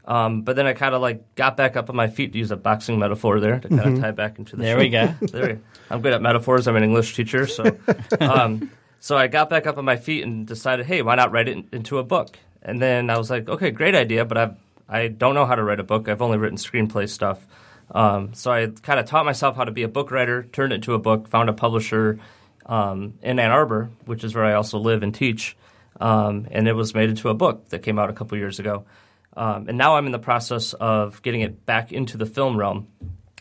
Um, 0.09 0.41
but 0.41 0.55
then 0.55 0.65
I 0.65 0.73
kind 0.73 0.95
of 0.95 1.01
like 1.03 1.35
got 1.35 1.55
back 1.55 1.77
up 1.77 1.89
on 1.91 1.95
my 1.95 2.07
feet 2.07 2.33
to 2.33 2.39
use 2.39 2.49
a 2.49 2.57
boxing 2.57 2.97
metaphor 2.97 3.39
there 3.39 3.59
to 3.59 3.69
kind 3.69 3.81
of 3.93 3.99
tie 4.01 4.09
back 4.09 4.39
into 4.39 4.55
the 4.55 4.63
There 4.63 4.73
show. 4.75 4.79
we 4.79 4.89
go. 4.89 5.13
there, 5.21 5.59
I'm 5.91 6.01
good 6.01 6.13
at 6.13 6.21
metaphors. 6.21 6.67
I'm 6.67 6.75
an 6.75 6.83
English 6.83 7.15
teacher, 7.15 7.45
so 7.45 7.77
um, 8.19 8.71
so 8.99 9.15
I 9.15 9.27
got 9.27 9.51
back 9.51 9.67
up 9.67 9.77
on 9.77 9.85
my 9.85 9.97
feet 9.97 10.23
and 10.23 10.47
decided, 10.47 10.87
hey, 10.87 11.03
why 11.03 11.13
not 11.13 11.31
write 11.31 11.47
it 11.47 11.57
in- 11.57 11.69
into 11.71 11.99
a 11.99 12.03
book? 12.03 12.39
And 12.63 12.81
then 12.81 13.11
I 13.11 13.19
was 13.19 13.29
like, 13.29 13.47
okay, 13.47 13.69
great 13.69 13.93
idea, 13.93 14.25
but 14.25 14.37
I 14.37 14.51
I 14.89 15.07
don't 15.09 15.35
know 15.35 15.45
how 15.45 15.53
to 15.53 15.63
write 15.63 15.79
a 15.79 15.83
book. 15.83 16.09
I've 16.09 16.23
only 16.23 16.39
written 16.39 16.57
screenplay 16.57 17.07
stuff. 17.07 17.45
Um, 17.91 18.33
so 18.33 18.51
I 18.51 18.65
kind 18.81 18.99
of 18.99 19.05
taught 19.05 19.25
myself 19.25 19.55
how 19.55 19.63
to 19.65 19.71
be 19.71 19.83
a 19.83 19.87
book 19.87 20.09
writer, 20.09 20.41
turned 20.43 20.73
it 20.73 20.77
into 20.77 20.95
a 20.95 20.99
book, 20.99 21.27
found 21.27 21.49
a 21.49 21.53
publisher 21.53 22.17
um, 22.65 23.13
in 23.21 23.37
Ann 23.39 23.51
Arbor, 23.51 23.91
which 24.05 24.23
is 24.23 24.33
where 24.33 24.45
I 24.45 24.53
also 24.53 24.79
live 24.79 25.03
and 25.03 25.13
teach, 25.13 25.55
um, 26.01 26.47
and 26.51 26.67
it 26.67 26.73
was 26.73 26.95
made 26.95 27.09
into 27.09 27.29
a 27.29 27.33
book 27.35 27.69
that 27.69 27.83
came 27.83 27.99
out 27.99 28.09
a 28.09 28.13
couple 28.13 28.37
years 28.39 28.57
ago. 28.59 28.85
Um, 29.39 29.69
and 29.69 29.77
now 29.77 29.95
I'm 29.95 30.05
in 30.05 30.11
the 30.11 30.19
process 30.19 30.73
of 30.73 31.21
getting 31.21 31.39
it 31.41 31.65
back 31.65 31.93
into 31.93 32.17
the 32.17 32.25
film 32.25 32.57
realm. 32.57 32.87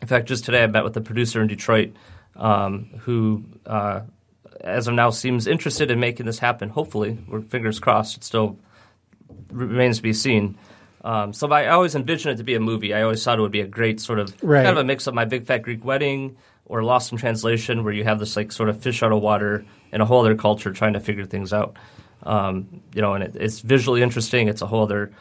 In 0.00 0.06
fact, 0.06 0.28
just 0.28 0.44
today 0.44 0.62
I 0.62 0.68
met 0.68 0.84
with 0.84 0.92
the 0.94 1.00
producer 1.00 1.42
in 1.42 1.48
Detroit 1.48 1.92
um, 2.36 2.84
who, 3.00 3.42
uh, 3.66 4.02
as 4.60 4.86
of 4.86 4.94
now, 4.94 5.10
seems 5.10 5.48
interested 5.48 5.90
in 5.90 5.98
making 5.98 6.24
this 6.26 6.38
happen. 6.38 6.68
Hopefully, 6.68 7.18
we're 7.26 7.40
fingers 7.40 7.80
crossed. 7.80 8.16
It 8.16 8.22
still 8.22 8.58
remains 9.50 9.96
to 9.96 10.02
be 10.04 10.12
seen. 10.12 10.56
Um, 11.02 11.32
so 11.32 11.50
I 11.50 11.66
always 11.66 11.96
envisioned 11.96 12.34
it 12.34 12.36
to 12.38 12.44
be 12.44 12.54
a 12.54 12.60
movie. 12.60 12.94
I 12.94 13.02
always 13.02 13.22
thought 13.24 13.38
it 13.38 13.42
would 13.42 13.50
be 13.52 13.60
a 13.60 13.66
great 13.66 14.00
sort 14.00 14.20
of 14.20 14.32
Right. 14.42 14.64
kind 14.64 14.76
of 14.76 14.80
a 14.80 14.84
mix 14.84 15.08
of 15.08 15.14
my 15.14 15.24
Big 15.24 15.46
Fat 15.46 15.62
Greek 15.62 15.84
Wedding 15.84 16.36
or 16.66 16.84
Lost 16.84 17.10
in 17.10 17.18
Translation, 17.18 17.82
where 17.82 17.92
you 17.92 18.04
have 18.04 18.20
this 18.20 18.36
like 18.36 18.52
sort 18.52 18.68
of 18.68 18.80
fish 18.80 19.02
out 19.02 19.10
of 19.10 19.20
water 19.20 19.64
in 19.92 20.00
a 20.00 20.04
whole 20.04 20.20
other 20.20 20.36
culture 20.36 20.72
trying 20.72 20.92
to 20.92 21.00
figure 21.00 21.24
things 21.24 21.52
out. 21.52 21.76
Um, 22.24 22.82
you 22.94 23.00
know, 23.02 23.14
and 23.14 23.24
it, 23.24 23.36
it's 23.36 23.60
visually 23.60 24.02
interesting. 24.02 24.46
It's 24.48 24.62
a 24.62 24.66
whole 24.66 24.82
other 24.82 25.12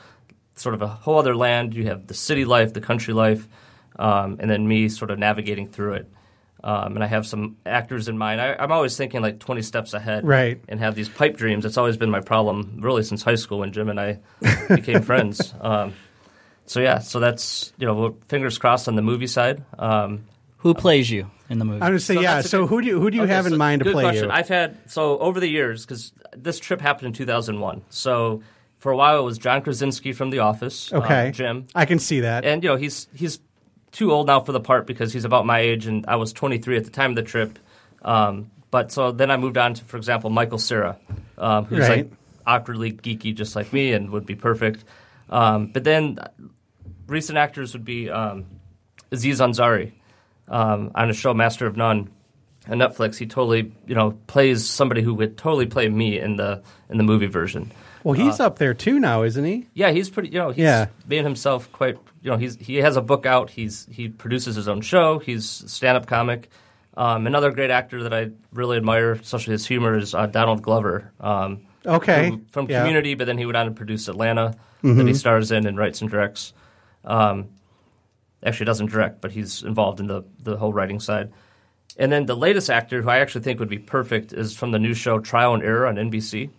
sort 0.58 0.76
of 0.76 0.82
a 0.82 0.88
whole 0.88 1.18
other 1.20 1.36
land. 1.36 1.74
You 1.74 1.86
have 1.88 2.08
the 2.08 2.14
city 2.14 2.46
life, 2.46 2.74
the 2.74 2.82
country 2.82 3.14
life, 3.14 3.48
um, 3.98 4.38
and 4.40 4.50
then 4.50 4.68
me 4.68 4.90
sort 4.90 5.12
of 5.12 5.20
navigating 5.20 5.68
through 5.68 5.94
it. 5.94 6.12
Um, 6.64 6.96
and 6.96 7.04
I 7.04 7.08
have 7.08 7.26
some 7.26 7.56
actors 7.66 8.08
in 8.08 8.18
mind. 8.18 8.42
I, 8.42 8.56
I'm 8.60 8.72
always 8.72 8.98
thinking 8.98 9.22
like 9.22 9.40
20 9.40 9.62
steps 9.62 9.94
ahead, 9.94 10.26
Right. 10.28 10.60
And 10.68 10.80
have 10.80 10.96
these 10.96 11.08
pipe 11.08 11.38
dreams. 11.38 11.66
It's 11.66 11.78
always 11.78 11.98
been 11.98 12.10
my 12.10 12.20
problem, 12.20 12.80
really, 12.82 13.04
since 13.04 13.22
high 13.24 13.36
school 13.36 13.60
when 13.60 13.72
Jim 13.72 13.90
and 13.90 14.00
I 14.00 14.20
became 14.68 15.04
friends. 15.04 15.54
Um, 15.62 15.94
so 16.66 16.80
yeah, 16.82 17.00
so 17.00 17.20
that's 17.20 17.72
you 17.78 17.86
know, 17.86 18.18
fingers 18.28 18.58
crossed 18.58 18.88
on 18.88 18.96
the 18.96 19.02
movie 19.04 19.28
side. 19.28 19.64
Um, 19.78 20.26
Who 20.58 20.74
plays 20.74 21.10
you 21.10 21.30
in 21.48 21.60
the 21.60 21.66
movie? 21.66 21.76
I'm 21.82 21.90
going 21.92 22.00
to 22.00 22.04
say 22.04 22.16
So 22.16 22.22
yeah. 22.22 22.42
So 22.42 22.62
good- 22.64 22.70
who 22.70 22.82
do 22.82 22.88
you, 22.88 23.00
who 23.00 23.12
do 23.12 23.18
you 23.18 23.24
Okay, 23.24 23.32
have 23.34 23.46
in 23.46 23.52
so 23.54 23.58
mind 23.58 23.84
to 23.84 23.92
play 23.92 24.04
question. 24.04 24.26
you? 24.26 24.32
I've 24.32 24.50
had 24.50 24.78
so 24.90 25.20
over 25.20 25.40
the 25.40 25.48
years 25.48 25.86
because 25.86 26.12
this 26.36 26.60
trip 26.60 26.82
happened 26.82 27.08
in 27.08 27.14
2001. 27.14 27.84
So 27.90 28.42
for 28.78 28.92
a 28.92 28.96
while 28.98 29.20
it 29.20 29.24
was 29.24 29.38
John 29.38 29.62
Krasinski 29.62 30.14
from 30.14 30.30
The 30.30 30.40
Office. 30.40 30.92
um, 30.94 31.02
okay, 31.04 31.32
Jim, 31.34 31.66
I 31.76 31.86
can 31.86 32.00
see 32.00 32.22
that. 32.22 32.46
and 32.46 32.64
you 32.64 32.70
know 32.70 32.76
he's 32.76 33.08
he's 33.16 33.40
too 33.92 34.12
old 34.12 34.28
now 34.28 34.40
for 34.40 34.52
the 34.52 34.60
part 34.60 34.86
because 34.86 35.12
he's 35.14 35.26
about 35.26 35.46
my 35.46 35.60
age 35.60 35.86
and 35.88 36.06
I 36.08 36.18
was 36.18 36.34
23 36.34 36.78
at 36.78 36.84
the 36.86 36.92
time 36.92 37.12
of 37.12 37.16
the 37.16 37.24
trip. 37.24 37.58
Um, 38.04 38.52
but 38.70 38.92
so 38.92 39.12
then 39.12 39.32
I 39.32 39.38
moved 39.38 39.58
on 39.58 39.74
to, 39.76 39.84
for 39.86 39.98
example, 39.98 40.30
Michael 40.30 40.60
Cera, 40.60 40.98
um, 41.38 41.66
who's 41.66 41.80
Right. 41.80 42.06
like 42.06 42.12
awkwardly 42.46 42.92
geeky 42.92 43.34
just 43.34 43.56
like 43.56 43.72
me 43.74 43.94
and 43.94 44.10
would 44.12 44.26
be 44.26 44.36
perfect. 44.36 44.84
Um, 45.30 45.68
but 45.68 45.84
then 45.84 46.20
recent 47.08 47.38
actors 47.38 47.74
would 47.74 47.86
be 47.86 48.10
um, 48.10 48.46
Aziz 49.12 49.40
Ansari 49.40 49.94
um, 50.48 50.92
on 50.94 51.10
a 51.10 51.14
show 51.14 51.34
Master 51.34 51.66
of 51.66 51.76
None 51.78 52.10
on 52.70 52.78
Netflix. 52.78 53.18
He 53.18 53.26
totally 53.26 53.72
you 53.88 53.96
know 53.96 54.12
plays 54.28 54.66
somebody 54.70 55.02
who 55.02 55.14
would 55.16 55.38
totally 55.38 55.66
play 55.66 55.88
me 55.90 56.20
in 56.20 56.36
the 56.36 56.62
in 56.90 56.98
the 56.98 57.04
movie 57.04 57.28
version. 57.28 57.72
Well, 58.08 58.14
he's 58.26 58.40
up 58.40 58.58
there 58.60 58.74
too 58.74 59.00
now, 59.00 59.24
isn't 59.24 59.44
he? 59.46 59.68
Yeah, 59.74 59.92
he's 59.92 60.10
pretty. 60.10 60.30
You 60.30 60.40
know, 60.40 60.50
he's 60.50 60.64
Yeah. 60.64 60.88
made 61.08 61.24
himself 61.24 61.72
quite. 61.72 61.98
You 62.22 62.32
know, 62.32 62.38
he's 62.38 62.56
he 62.56 62.78
has 62.78 62.96
a 62.98 63.02
book 63.02 63.26
out. 63.26 63.50
He's 63.50 63.88
he 63.92 64.10
produces 64.10 64.56
his 64.56 64.68
own 64.68 64.82
show. 64.82 65.20
He's 65.20 65.62
a 65.64 65.70
stand-up 65.70 66.08
comic. 66.08 66.50
Um, 66.96 67.28
another 67.28 67.52
great 67.52 67.70
actor 67.70 68.04
that 68.04 68.14
I 68.14 68.32
really 68.54 68.78
admire, 68.78 69.12
especially 69.12 69.52
his 69.52 69.66
humor, 69.68 69.98
is 69.98 70.14
uh, 70.16 70.26
Donald 70.26 70.62
Glover. 70.64 71.12
Um, 71.22 71.62
Okay, 71.86 72.30
from, 72.32 72.46
from 72.48 72.70
Yeah. 72.70 72.80
Community, 72.80 73.14
but 73.14 73.28
then 73.28 73.38
he 73.38 73.46
went 73.46 73.56
on 73.56 73.68
to 73.68 73.72
produce 73.72 74.08
Atlanta, 74.10 74.56
that 74.82 74.88
Mm-hmm. 74.88 75.08
he 75.08 75.14
stars 75.14 75.52
in 75.52 75.66
and 75.68 75.78
writes 75.78 76.02
and 76.02 76.10
directs. 76.12 76.52
Um, 77.06 77.50
actually, 78.44 78.66
doesn't 78.66 78.88
direct, 78.92 79.22
but 79.22 79.32
he's 79.32 79.64
involved 79.64 80.00
in 80.00 80.08
the 80.08 80.24
the 80.44 80.58
whole 80.58 80.74
writing 80.74 81.00
side. 81.00 81.32
And 81.98 82.12
then 82.12 82.26
the 82.26 82.36
latest 82.36 82.70
actor, 82.70 83.02
who 83.02 83.10
I 83.10 83.20
actually 83.20 83.42
think 83.42 83.60
would 83.60 83.70
be 83.70 83.80
perfect, 83.80 84.34
is 84.34 84.56
from 84.56 84.72
the 84.72 84.80
new 84.80 84.94
show 84.94 85.20
Trial 85.20 85.54
and 85.54 85.64
Error 85.64 85.88
on 85.88 85.96
NBC. 85.98 86.50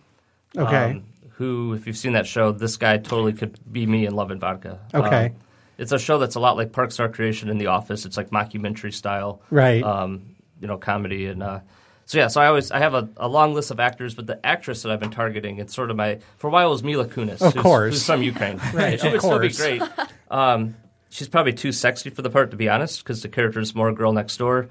Okay, 0.57 0.91
Um, 0.91 1.03
who, 1.39 1.73
if 1.73 1.87
you've 1.87 1.97
seen 1.97 2.13
that 2.13 2.27
show, 2.27 2.51
this 2.51 2.75
guy 2.77 2.97
totally 2.97 3.31
could 3.33 3.57
be 3.71 3.85
me 3.85 4.05
in 4.05 4.13
Love 4.13 4.29
and 4.29 4.41
Vodka. 4.41 4.77
Okay. 4.93 5.25
Um, 5.27 5.35
it's 5.77 5.93
a 5.93 5.97
show 5.97 6.17
that's 6.17 6.35
a 6.35 6.39
lot 6.41 6.57
like 6.57 6.73
Parks 6.73 6.99
and 6.99 7.07
Recreation 7.07 7.47
in 7.49 7.57
The 7.57 7.67
Office. 7.67 8.05
It's 8.05 8.17
like 8.17 8.29
mockumentary 8.29 8.93
style, 8.93 9.41
Right. 9.49 9.81
Um, 9.81 10.35
you 10.59 10.67
know, 10.67 10.77
comedy 10.77 11.27
and 11.27 11.41
uh, 11.41 11.61
so 12.05 12.17
yeah. 12.17 12.27
So 12.27 12.41
I 12.41 12.47
always 12.47 12.69
I 12.71 12.79
have 12.79 12.93
a, 12.93 13.07
a 13.15 13.29
long 13.29 13.53
list 13.53 13.71
of 13.71 13.79
actors, 13.79 14.13
but 14.15 14.27
the 14.27 14.45
actress 14.45 14.81
that 14.83 14.91
I've 14.91 14.99
been 14.99 15.11
targeting, 15.11 15.57
it's 15.59 15.73
sort 15.73 15.89
of 15.89 15.95
my 15.95 16.19
for 16.35 16.47
a 16.47 16.49
while 16.51 16.67
it 16.67 16.71
was 16.71 16.83
Mila 16.83 17.05
Kunis, 17.05 17.41
Of 17.41 17.53
who's, 17.53 17.63
course. 17.63 17.93
who's 17.93 18.05
from 18.05 18.21
Ukraine. 18.21 18.59
Right, 18.73 18.99
she 19.01 19.07
of 19.07 19.13
would 19.13 19.21
course. 19.21 19.55
still 19.55 19.71
be 19.71 19.77
great. 19.79 19.89
Um, 20.29 20.75
she's 21.09 21.29
probably 21.29 21.53
too 21.53 21.71
sexy 21.71 22.09
for 22.09 22.21
the 22.21 22.29
part, 22.29 22.51
to 22.51 22.57
be 22.57 22.67
honest, 22.67 23.01
because 23.01 23.21
the 23.21 23.29
character 23.29 23.61
is 23.61 23.73
more 23.73 23.91
girl 23.93 24.11
next 24.11 24.35
door. 24.35 24.67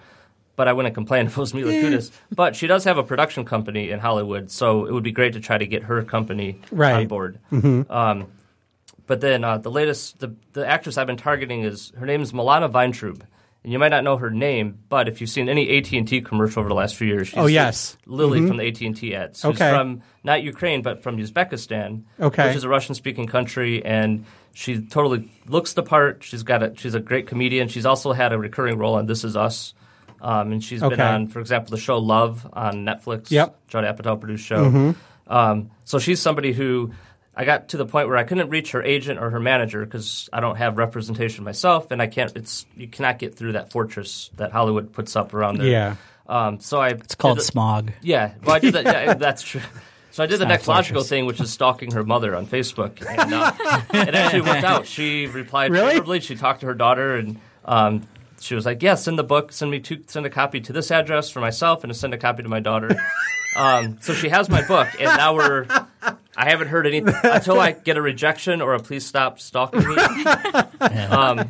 But 0.58 0.66
I 0.66 0.72
wouldn't 0.72 0.92
complain 0.96 1.26
if 1.26 1.38
it 1.38 1.40
was 1.40 1.54
Mila 1.54 1.70
Kunis. 1.70 2.10
But 2.34 2.56
she 2.56 2.66
does 2.66 2.82
have 2.82 2.98
a 2.98 3.04
production 3.04 3.44
company 3.44 3.90
in 3.92 4.00
Hollywood, 4.00 4.50
so 4.50 4.86
it 4.86 4.92
would 4.92 5.04
be 5.04 5.12
great 5.12 5.34
to 5.34 5.40
try 5.40 5.56
to 5.56 5.66
get 5.68 5.84
her 5.84 6.02
company 6.02 6.58
on 6.72 6.78
Right. 6.78 7.06
board. 7.08 7.38
Um, 7.88 8.26
but 9.06 9.20
then 9.20 9.44
uh, 9.44 9.58
the 9.58 9.70
latest, 9.70 10.18
the, 10.18 10.34
the 10.54 10.66
actress 10.66 10.98
I've 10.98 11.06
been 11.06 11.16
targeting 11.16 11.62
is 11.62 11.92
her 11.96 12.06
name 12.06 12.22
is 12.22 12.32
Milana 12.32 12.68
Vayntrub. 12.70 13.20
And 13.62 13.72
you 13.72 13.78
might 13.78 13.90
not 13.90 14.02
know 14.02 14.16
her 14.16 14.30
name, 14.30 14.80
but 14.88 15.06
if 15.08 15.20
you've 15.20 15.30
seen 15.30 15.48
any 15.48 15.78
AT 15.78 15.92
and 15.92 16.08
T 16.08 16.20
commercial 16.22 16.58
over 16.58 16.68
the 16.68 16.74
last 16.74 16.96
few 16.96 17.06
years, 17.06 17.28
she's 17.28 17.38
Oh, 17.38 17.46
yes. 17.46 17.96
Lily 18.06 18.44
from 18.44 18.56
the 18.56 18.66
AT 18.66 18.80
and 18.80 18.96
T 18.96 19.14
ads. 19.14 19.38
She's 19.38 19.44
Okay. 19.52 19.70
from 19.70 20.02
not 20.24 20.42
Ukraine, 20.42 20.82
but 20.82 21.04
from 21.04 21.18
Uzbekistan, 21.18 22.02
Okay. 22.20 22.48
which 22.48 22.56
is 22.56 22.64
a 22.64 22.68
Russian-speaking 22.68 23.26
country, 23.28 23.84
and 23.84 24.24
she 24.54 24.80
totally 24.80 25.30
looks 25.46 25.74
the 25.74 25.84
part. 25.84 26.24
She's 26.24 26.42
got 26.42 26.64
a 26.64 26.72
she's 26.76 26.94
a 26.96 27.00
great 27.00 27.28
comedian. 27.28 27.68
She's 27.68 27.86
also 27.86 28.12
had 28.12 28.32
a 28.32 28.38
recurring 28.38 28.76
role 28.76 28.94
on 28.96 29.06
This 29.06 29.22
Is 29.22 29.36
Us, 29.36 29.74
um, 30.20 30.52
and 30.52 30.62
she's 30.64 30.80
been 30.80 31.00
on, 31.00 31.28
for 31.28 31.40
example, 31.40 31.70
the 31.70 31.80
show 31.80 31.98
Love 31.98 32.46
on 32.52 32.84
Netflix. 32.84 33.30
Yep. 33.30 33.48
Mm-hmm. 33.48 33.68
Judd 33.68 33.84
Apatow 33.84 34.20
produced 34.20 34.44
show. 34.44 34.94
Um, 35.26 35.70
so 35.84 35.98
she's 35.98 36.20
somebody 36.20 36.52
who 36.52 36.92
I 37.36 37.44
got 37.44 37.68
to 37.70 37.76
the 37.76 37.86
point 37.86 38.08
where 38.08 38.16
I 38.16 38.24
couldn't 38.24 38.50
reach 38.50 38.72
her 38.72 38.82
agent 38.82 39.20
or 39.20 39.30
her 39.30 39.40
manager 39.40 39.84
because 39.84 40.28
I 40.32 40.40
don't 40.40 40.56
have 40.56 40.76
representation 40.78 41.44
myself, 41.44 41.90
and 41.90 42.00
I 42.02 42.06
can't. 42.06 42.34
It's 42.36 42.66
you 42.76 42.88
cannot 42.88 43.18
get 43.18 43.34
through 43.36 43.52
that 43.52 43.70
fortress 43.70 44.30
that 44.36 44.52
Hollywood 44.52 44.92
puts 44.92 45.14
up 45.16 45.34
around 45.34 45.58
there. 45.58 45.68
Yeah. 45.68 45.96
Um, 46.26 46.60
so 46.60 46.80
I 46.80 46.88
It's 46.90 47.14
called 47.14 47.40
smog. 47.40 47.92
yeah, 48.02 48.34
well, 48.44 48.56
I 48.56 48.58
did 48.58 48.74
that. 48.74 48.84
Yeah, 48.84 49.14
that's 49.26 49.42
true. 49.42 49.60
So 50.10 50.22
I 50.24 50.26
did 50.26 50.40
the 50.40 50.44
not 50.46 50.50
next 50.50 50.66
logical 50.68 51.02
thing, 51.04 51.26
which 51.26 51.40
is 51.40 51.52
stalking 51.52 51.92
her 51.92 52.02
mother 52.02 52.34
on 52.34 52.46
Facebook, 52.46 53.00
and 53.06 53.32
uh, 53.32 53.52
it 53.94 54.14
actually 54.14 54.40
worked 54.40 54.64
out. 54.64 54.86
She 54.86 55.26
replied 55.26 55.70
Really? 55.72 55.90
favorably. 55.92 56.20
She 56.20 56.34
talked 56.34 56.60
to 56.60 56.66
her 56.66 56.74
daughter, 56.74 57.14
and 57.16 57.38
um, 57.64 58.08
she 58.40 58.54
was 58.54 58.64
like, 58.66 58.82
"Yeah, 58.82 58.94
send 58.94 59.18
the 59.18 59.24
book. 59.24 59.52
Send 59.52 59.70
me 59.70 59.80
two. 59.80 60.02
Send 60.06 60.26
a 60.26 60.30
copy 60.30 60.60
to 60.60 60.72
this 60.72 60.90
address 60.90 61.30
for 61.30 61.40
myself, 61.40 61.84
and 61.84 61.92
to 61.92 61.98
send 61.98 62.14
a 62.14 62.18
copy 62.18 62.42
to 62.42 62.48
my 62.48 62.60
daughter." 62.60 62.90
um, 63.56 63.98
so 64.00 64.14
she 64.14 64.28
has 64.28 64.48
my 64.48 64.66
book, 64.66 64.88
and 64.98 65.04
now 65.04 65.34
we're. 65.34 65.66
I 66.36 66.48
haven't 66.48 66.68
heard 66.68 66.86
anything 66.86 67.14
until 67.24 67.58
I 67.58 67.72
get 67.72 67.96
a 67.96 68.02
rejection 68.02 68.62
or 68.62 68.74
a 68.74 68.78
please 68.78 69.04
stop 69.04 69.40
stalking 69.40 69.80
me. 69.88 69.96
um, 71.10 71.48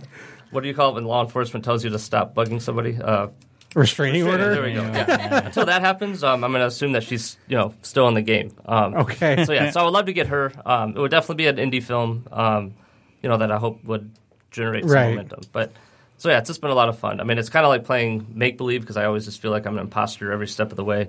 what 0.51 0.63
do 0.63 0.69
you 0.69 0.75
call 0.75 0.91
it 0.91 0.95
when 0.95 1.05
law 1.05 1.23
enforcement 1.23 1.65
tells 1.65 1.85
you 1.85 1.91
to 1.91 1.99
stop 1.99 2.35
bugging 2.35 2.61
somebody? 2.63 2.97
Uh, 3.01 3.29
Restraining 3.75 4.27
order. 4.27 4.51
there 4.55 4.63
we 4.63 4.73
go. 4.73 4.81
Yeah. 4.81 5.45
Until 5.45 5.67
that 5.67 5.83
happens, 5.83 6.25
um, 6.25 6.43
I'm 6.43 6.51
going 6.53 6.63
to 6.63 6.67
assume 6.67 6.93
that 6.93 7.03
she's 7.03 7.37
you 7.49 7.57
know 7.59 7.75
still 7.83 8.09
in 8.09 8.15
the 8.15 8.23
game. 8.23 8.53
Um, 8.65 8.95
Okay. 8.95 9.45
So 9.45 9.53
yeah, 9.53 9.71
so 9.71 9.81
I 9.81 9.85
would 9.85 9.93
love 9.93 10.07
to 10.07 10.15
get 10.15 10.29
her. 10.29 10.53
Um, 10.65 10.91
it 10.97 10.99
would 10.99 11.11
definitely 11.11 11.45
be 11.45 11.47
an 11.49 11.57
indie 11.71 11.83
film. 11.83 12.27
Um, 12.33 12.75
you 13.23 13.29
know 13.29 13.37
that 13.37 13.53
I 13.53 13.59
hope 13.59 13.85
would 13.85 14.11
generate 14.51 14.85
some 14.85 14.93
Right. 14.95 15.11
momentum. 15.11 15.41
But 15.53 15.73
so 16.19 16.29
yeah, 16.29 16.39
it's 16.39 16.49
just 16.49 16.61
been 16.61 16.71
a 16.71 16.75
lot 16.75 16.89
of 16.89 16.99
fun. 16.99 17.21
I 17.21 17.25
mean, 17.25 17.39
it's 17.39 17.49
kind 17.49 17.65
of 17.65 17.71
like 17.71 17.85
playing 17.85 18.27
make 18.35 18.59
believe 18.59 18.83
because 18.83 18.97
I 18.97 19.05
always 19.05 19.25
just 19.25 19.41
feel 19.41 19.53
like 19.53 19.67
I'm 19.67 19.75
an 19.75 19.81
imposter 19.81 20.33
every 20.33 20.49
step 20.49 20.71
of 20.71 20.77
the 20.77 20.85
way. 20.85 21.09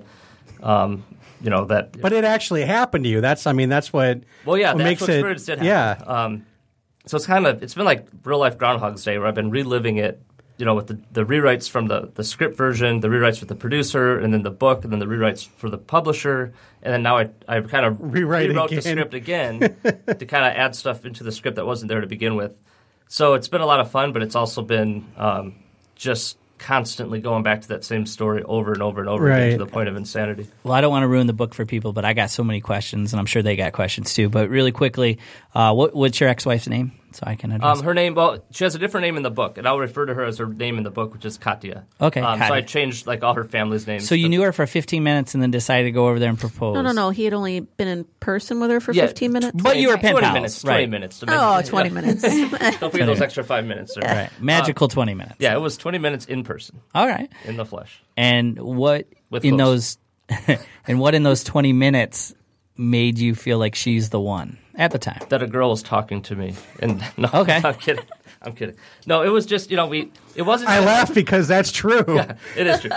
Um, 0.62 1.04
you 1.42 1.50
know 1.50 1.64
that. 1.66 2.00
But 2.00 2.12
it 2.12 2.24
actually 2.24 2.64
happened 2.64 3.04
to 3.04 3.10
you. 3.10 3.20
That's 3.20 3.46
I 3.46 3.52
mean 3.52 3.68
that's 3.68 3.92
what. 3.92 4.22
well, 4.44 4.56
yeah, 4.56 4.72
what 4.72 4.78
the 4.78 4.84
makes 4.84 5.02
actual 5.02 5.14
it. 5.14 5.18
experience 5.18 5.44
did 5.46 5.58
happen. 5.58 5.66
Yeah. 5.66 6.22
Um, 6.22 6.46
so 7.06 7.16
it's 7.16 7.26
kind 7.26 7.46
of 7.46 7.62
it's 7.62 7.74
been 7.74 7.84
like 7.84 8.06
real 8.24 8.38
life 8.38 8.56
Groundhog's 8.56 9.02
Day 9.02 9.18
where 9.18 9.26
I've 9.26 9.34
been 9.34 9.50
reliving 9.50 9.96
it. 9.96 10.22
You 10.58 10.66
know, 10.66 10.74
with 10.74 10.88
the, 10.88 11.00
the 11.10 11.24
rewrites 11.24 11.70
from 11.70 11.86
the, 11.86 12.10
the 12.14 12.22
script 12.22 12.54
version, 12.54 13.00
the 13.00 13.08
rewrites 13.08 13.40
with 13.40 13.48
the 13.48 13.54
producer, 13.54 14.18
and 14.18 14.30
then 14.30 14.42
the 14.42 14.50
book, 14.50 14.84
and 14.84 14.92
then 14.92 14.98
the 14.98 15.06
rewrites 15.06 15.48
for 15.48 15.70
the 15.70 15.78
publisher, 15.78 16.52
and 16.82 16.92
then 16.92 17.02
now 17.02 17.16
I 17.16 17.30
I 17.48 17.62
kind 17.62 17.86
of 17.86 17.96
Rewrite 17.98 18.50
rewrote 18.50 18.68
the 18.68 18.82
script 18.82 19.14
again 19.14 19.60
to 19.80 20.26
kind 20.26 20.44
of 20.44 20.52
add 20.52 20.76
stuff 20.76 21.06
into 21.06 21.24
the 21.24 21.32
script 21.32 21.56
that 21.56 21.64
wasn't 21.64 21.88
there 21.88 22.02
to 22.02 22.06
begin 22.06 22.36
with. 22.36 22.60
So 23.12 23.34
it's 23.34 23.48
been 23.48 23.60
a 23.60 23.66
lot 23.66 23.80
of 23.80 23.90
fun, 23.90 24.12
but 24.12 24.22
it's 24.22 24.36
also 24.36 24.62
been 24.62 25.04
um, 25.16 25.56
just 25.96 26.38
constantly 26.58 27.20
going 27.20 27.42
back 27.42 27.62
to 27.62 27.68
that 27.68 27.82
same 27.82 28.06
story 28.06 28.44
over 28.44 28.72
and 28.72 28.80
over 28.80 29.00
and 29.00 29.08
over 29.08 29.28
again 29.32 29.58
to 29.58 29.64
the 29.64 29.70
point 29.70 29.88
of 29.88 29.96
insanity. 29.96 30.46
Well, 30.62 30.74
I 30.74 30.80
don't 30.80 30.92
want 30.92 31.02
to 31.02 31.08
ruin 31.08 31.26
the 31.26 31.32
book 31.32 31.52
for 31.52 31.66
people, 31.66 31.92
but 31.92 32.04
I 32.04 32.12
got 32.12 32.30
so 32.30 32.44
many 32.44 32.60
questions, 32.60 33.12
and 33.12 33.18
I'm 33.18 33.26
sure 33.26 33.42
they 33.42 33.56
got 33.56 33.72
questions 33.72 34.14
too. 34.14 34.28
But 34.28 34.48
really 34.48 34.70
quickly, 34.70 35.18
uh, 35.56 35.74
what, 35.74 35.92
what's 35.92 36.20
your 36.20 36.28
ex-wife's 36.28 36.68
name, 36.68 36.92
so 37.12 37.24
I 37.26 37.34
can 37.34 37.52
address? 37.52 37.78
Um, 37.78 37.84
her 37.84 37.94
name, 37.94 38.14
well, 38.14 38.44
she 38.50 38.64
has 38.64 38.74
a 38.74 38.78
different 38.78 39.04
name 39.06 39.16
in 39.16 39.22
the 39.22 39.30
book, 39.30 39.58
and 39.58 39.66
I'll 39.66 39.78
refer 39.78 40.06
to 40.06 40.14
her 40.14 40.24
as 40.24 40.38
her 40.38 40.46
name 40.46 40.78
in 40.78 40.84
the 40.84 40.90
book, 40.90 41.12
which 41.12 41.24
is 41.24 41.38
Katya. 41.38 41.84
Okay, 42.00 42.20
Um, 42.20 42.38
so 42.38 42.54
I 42.54 42.60
changed 42.62 43.06
like 43.06 43.22
all 43.22 43.34
her 43.34 43.44
family's 43.44 43.86
names. 43.86 44.08
so 44.08 44.14
you 44.14 44.24
but- 44.24 44.30
knew 44.30 44.42
her 44.42 44.52
for 44.52 44.66
15 44.66 45.02
minutes, 45.02 45.34
and 45.34 45.42
then 45.42 45.50
decided 45.50 45.84
to 45.84 45.90
go 45.92 46.08
over 46.08 46.18
there 46.18 46.28
and 46.28 46.38
propose. 46.38 46.74
No, 46.74 46.82
no, 46.82 46.92
no. 46.92 47.10
He 47.10 47.24
had 47.24 47.34
only 47.34 47.60
been 47.60 47.88
in 47.88 48.04
person 48.20 48.60
with 48.60 48.70
her 48.70 48.80
for 48.80 48.92
Yeah, 48.92 49.06
15 49.06 49.32
minutes. 49.32 49.62
But 49.62 49.76
you 49.78 49.88
were 49.88 49.98
pen 49.98 50.12
20 50.12 50.24
pals, 50.24 50.34
minutes. 50.34 50.62
20 50.62 50.76
right. 50.78 50.90
minutes. 50.90 51.18
To 51.20 51.26
make- 51.26 51.36
Oh, 51.38 51.62
20 51.64 51.90
minutes. 51.90 52.22
Don't 52.80 52.90
forget 52.90 53.06
those 53.06 53.20
extra 53.20 53.44
five 53.44 53.64
minutes. 53.64 53.94
There. 53.94 54.08
Right, 54.08 54.30
magical 54.40 54.88
20 54.88 55.14
minutes. 55.14 55.36
Yeah, 55.38 55.54
it 55.54 55.60
was 55.60 55.76
20 55.76 55.98
minutes 55.98 56.26
in 56.26 56.44
person, 56.44 56.80
All 56.94 57.06
right. 57.06 57.30
in 57.44 57.56
the 57.56 57.64
flesh. 57.64 58.02
And 58.16 58.58
what 58.58 59.06
With 59.30 59.44
in 59.44 59.56
clothes. 59.56 59.98
those, 60.28 60.58
and 60.86 61.00
what 61.00 61.14
in 61.14 61.22
those 61.22 61.42
20 61.44 61.72
minutes 61.72 62.34
made 62.76 63.18
you 63.18 63.34
feel 63.34 63.58
like 63.58 63.74
she's 63.74 64.10
the 64.10 64.20
one 64.20 64.56
at 64.74 64.90
the 64.92 64.98
time? 64.98 65.20
that 65.28 65.42
a 65.42 65.46
girl 65.46 65.70
was 65.70 65.82
talking 65.82 66.22
to 66.22 66.36
me. 66.36 66.54
And 66.80 67.02
no, 67.16 67.28
Okay. 67.34 67.60
I'm 67.64 67.74
kidding. 67.74 68.04
I'm 68.42 68.52
kidding. 68.54 68.76
No, 69.06 69.22
it 69.22 69.28
was 69.28 69.44
just 69.46 69.70
you 69.70 69.76
know 69.76 69.86
we. 69.86 70.10
It 70.34 70.42
wasn't. 70.42 70.70
I 70.70 70.80
laugh 70.84 71.12
because 71.12 71.46
that's 71.48 71.70
true. 71.72 72.04
It 72.56 72.66
is 72.66 72.80
true. 72.80 72.90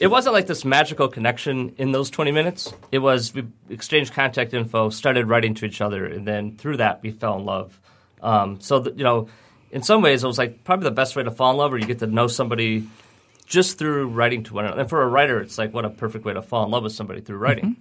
it 0.00 0.08
wasn't 0.08 0.34
like 0.34 0.46
this 0.46 0.64
magical 0.64 1.08
connection 1.08 1.74
in 1.78 1.92
those 1.92 2.10
20 2.10 2.30
minutes. 2.32 2.72
It 2.90 2.98
was 2.98 3.32
we 3.34 3.44
exchanged 3.70 4.12
contact 4.12 4.52
info, 4.52 4.90
started 4.90 5.28
writing 5.28 5.54
to 5.54 5.64
each 5.64 5.80
other, 5.80 6.04
and 6.04 6.26
then 6.28 6.56
through 6.56 6.76
that 6.78 7.02
we 7.02 7.10
fell 7.10 7.38
in 7.38 7.44
love. 7.46 7.80
Um, 8.20 8.60
so 8.60 8.80
that, 8.80 8.98
you 8.98 9.04
know, 9.04 9.28
in 9.70 9.82
some 9.82 10.02
ways, 10.02 10.22
it 10.22 10.26
was 10.26 10.36
like 10.38 10.62
probably 10.64 10.84
the 10.84 10.90
best 10.90 11.16
way 11.16 11.22
to 11.22 11.30
fall 11.30 11.50
in 11.52 11.56
love, 11.56 11.72
or 11.72 11.78
you 11.78 11.86
get 11.86 12.00
to 12.00 12.06
know 12.06 12.26
somebody 12.26 12.86
just 13.46 13.78
through 13.78 14.08
writing 14.08 14.42
to 14.44 14.54
one 14.54 14.66
another. 14.66 14.82
And 14.82 14.90
for 14.90 15.02
a 15.02 15.08
writer, 15.08 15.40
it's 15.40 15.56
like 15.56 15.72
what 15.72 15.84
a 15.86 15.90
perfect 15.90 16.24
way 16.26 16.34
to 16.34 16.42
fall 16.42 16.64
in 16.64 16.70
love 16.70 16.82
with 16.82 16.92
somebody 16.92 17.20
through 17.22 17.38
writing. 17.38 17.76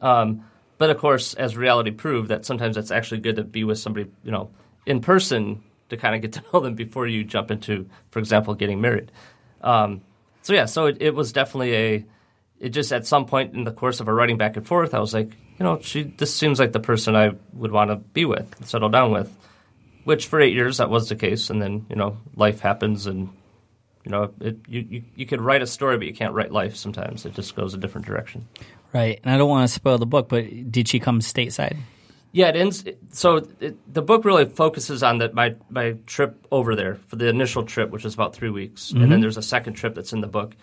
Um, 0.00 0.44
but 0.84 0.90
of 0.90 0.98
course, 0.98 1.32
as 1.32 1.56
reality 1.56 1.90
proved, 1.92 2.28
that 2.28 2.44
sometimes 2.44 2.76
it's 2.76 2.90
actually 2.90 3.22
good 3.22 3.36
to 3.36 3.42
be 3.42 3.64
with 3.64 3.78
somebody, 3.78 4.10
you 4.22 4.30
know, 4.30 4.50
in 4.84 5.00
person 5.00 5.62
to 5.88 5.96
kind 5.96 6.14
of 6.14 6.20
get 6.20 6.34
to 6.34 6.44
know 6.52 6.60
them 6.60 6.74
before 6.74 7.06
you 7.06 7.24
jump 7.24 7.50
into, 7.50 7.88
for 8.10 8.18
example, 8.18 8.52
getting 8.52 8.82
married. 8.82 9.10
Um, 9.62 10.02
so 10.42 10.52
yeah, 10.52 10.66
so 10.66 10.84
it, 10.84 10.98
it 11.00 11.14
was 11.14 11.32
definitely 11.32 11.74
a. 11.74 12.04
It 12.60 12.68
just 12.68 12.92
at 12.92 13.06
some 13.06 13.24
point 13.24 13.54
in 13.54 13.64
the 13.64 13.72
course 13.72 14.00
of 14.00 14.08
our 14.08 14.14
writing 14.14 14.36
back 14.36 14.58
and 14.58 14.66
forth, 14.66 14.92
I 14.92 14.98
was 14.98 15.14
like, 15.14 15.30
you 15.58 15.64
know, 15.64 15.78
she 15.80 16.02
this 16.02 16.34
seems 16.34 16.60
like 16.60 16.72
the 16.72 16.80
person 16.80 17.16
I 17.16 17.30
would 17.54 17.72
want 17.72 17.88
to 17.88 17.96
be 17.96 18.26
with, 18.26 18.66
settle 18.66 18.90
down 18.90 19.10
with. 19.10 19.34
Which 20.04 20.26
for 20.26 20.38
eight 20.38 20.52
years 20.52 20.76
that 20.76 20.90
was 20.90 21.08
the 21.08 21.16
case, 21.16 21.48
and 21.48 21.62
then 21.62 21.86
you 21.88 21.96
know 21.96 22.18
life 22.36 22.60
happens, 22.60 23.06
and 23.06 23.30
you 24.04 24.10
know 24.10 24.34
it, 24.38 24.58
you, 24.68 24.80
you 24.82 25.02
you 25.16 25.24
could 25.24 25.40
write 25.40 25.62
a 25.62 25.66
story, 25.66 25.96
but 25.96 26.06
you 26.06 26.12
can't 26.12 26.34
write 26.34 26.52
life. 26.52 26.76
Sometimes 26.76 27.24
it 27.24 27.32
just 27.32 27.56
goes 27.56 27.72
a 27.72 27.78
different 27.78 28.06
direction. 28.06 28.46
Right. 28.94 29.18
And 29.24 29.34
I 29.34 29.36
don't 29.36 29.48
want 29.50 29.68
to 29.68 29.74
spoil 29.74 29.98
the 29.98 30.06
book, 30.06 30.28
but 30.28 30.70
did 30.70 30.86
she 30.88 31.00
come 31.00 31.20
stateside? 31.20 31.76
Yeah, 32.32 32.48
it 32.48 32.56
ends. 32.56 32.84
So 33.12 33.46
it, 33.60 33.76
the 33.92 34.02
book 34.02 34.24
really 34.24 34.44
focuses 34.46 35.02
on 35.02 35.18
the, 35.18 35.32
my 35.32 35.54
my 35.68 35.96
trip 36.06 36.46
over 36.50 36.74
there 36.74 36.96
for 37.06 37.16
the 37.16 37.28
initial 37.28 37.64
trip, 37.64 37.90
which 37.90 38.04
was 38.04 38.14
about 38.14 38.34
three 38.34 38.50
weeks, 38.50 38.90
and 38.92 39.10
then 39.10 39.20
there's 39.20 39.36
a 39.36 39.42
second 39.42 39.74
trip 39.74 39.94
that's 39.94 40.12
in 40.12 40.20
the 40.20 40.26
book. 40.26 40.56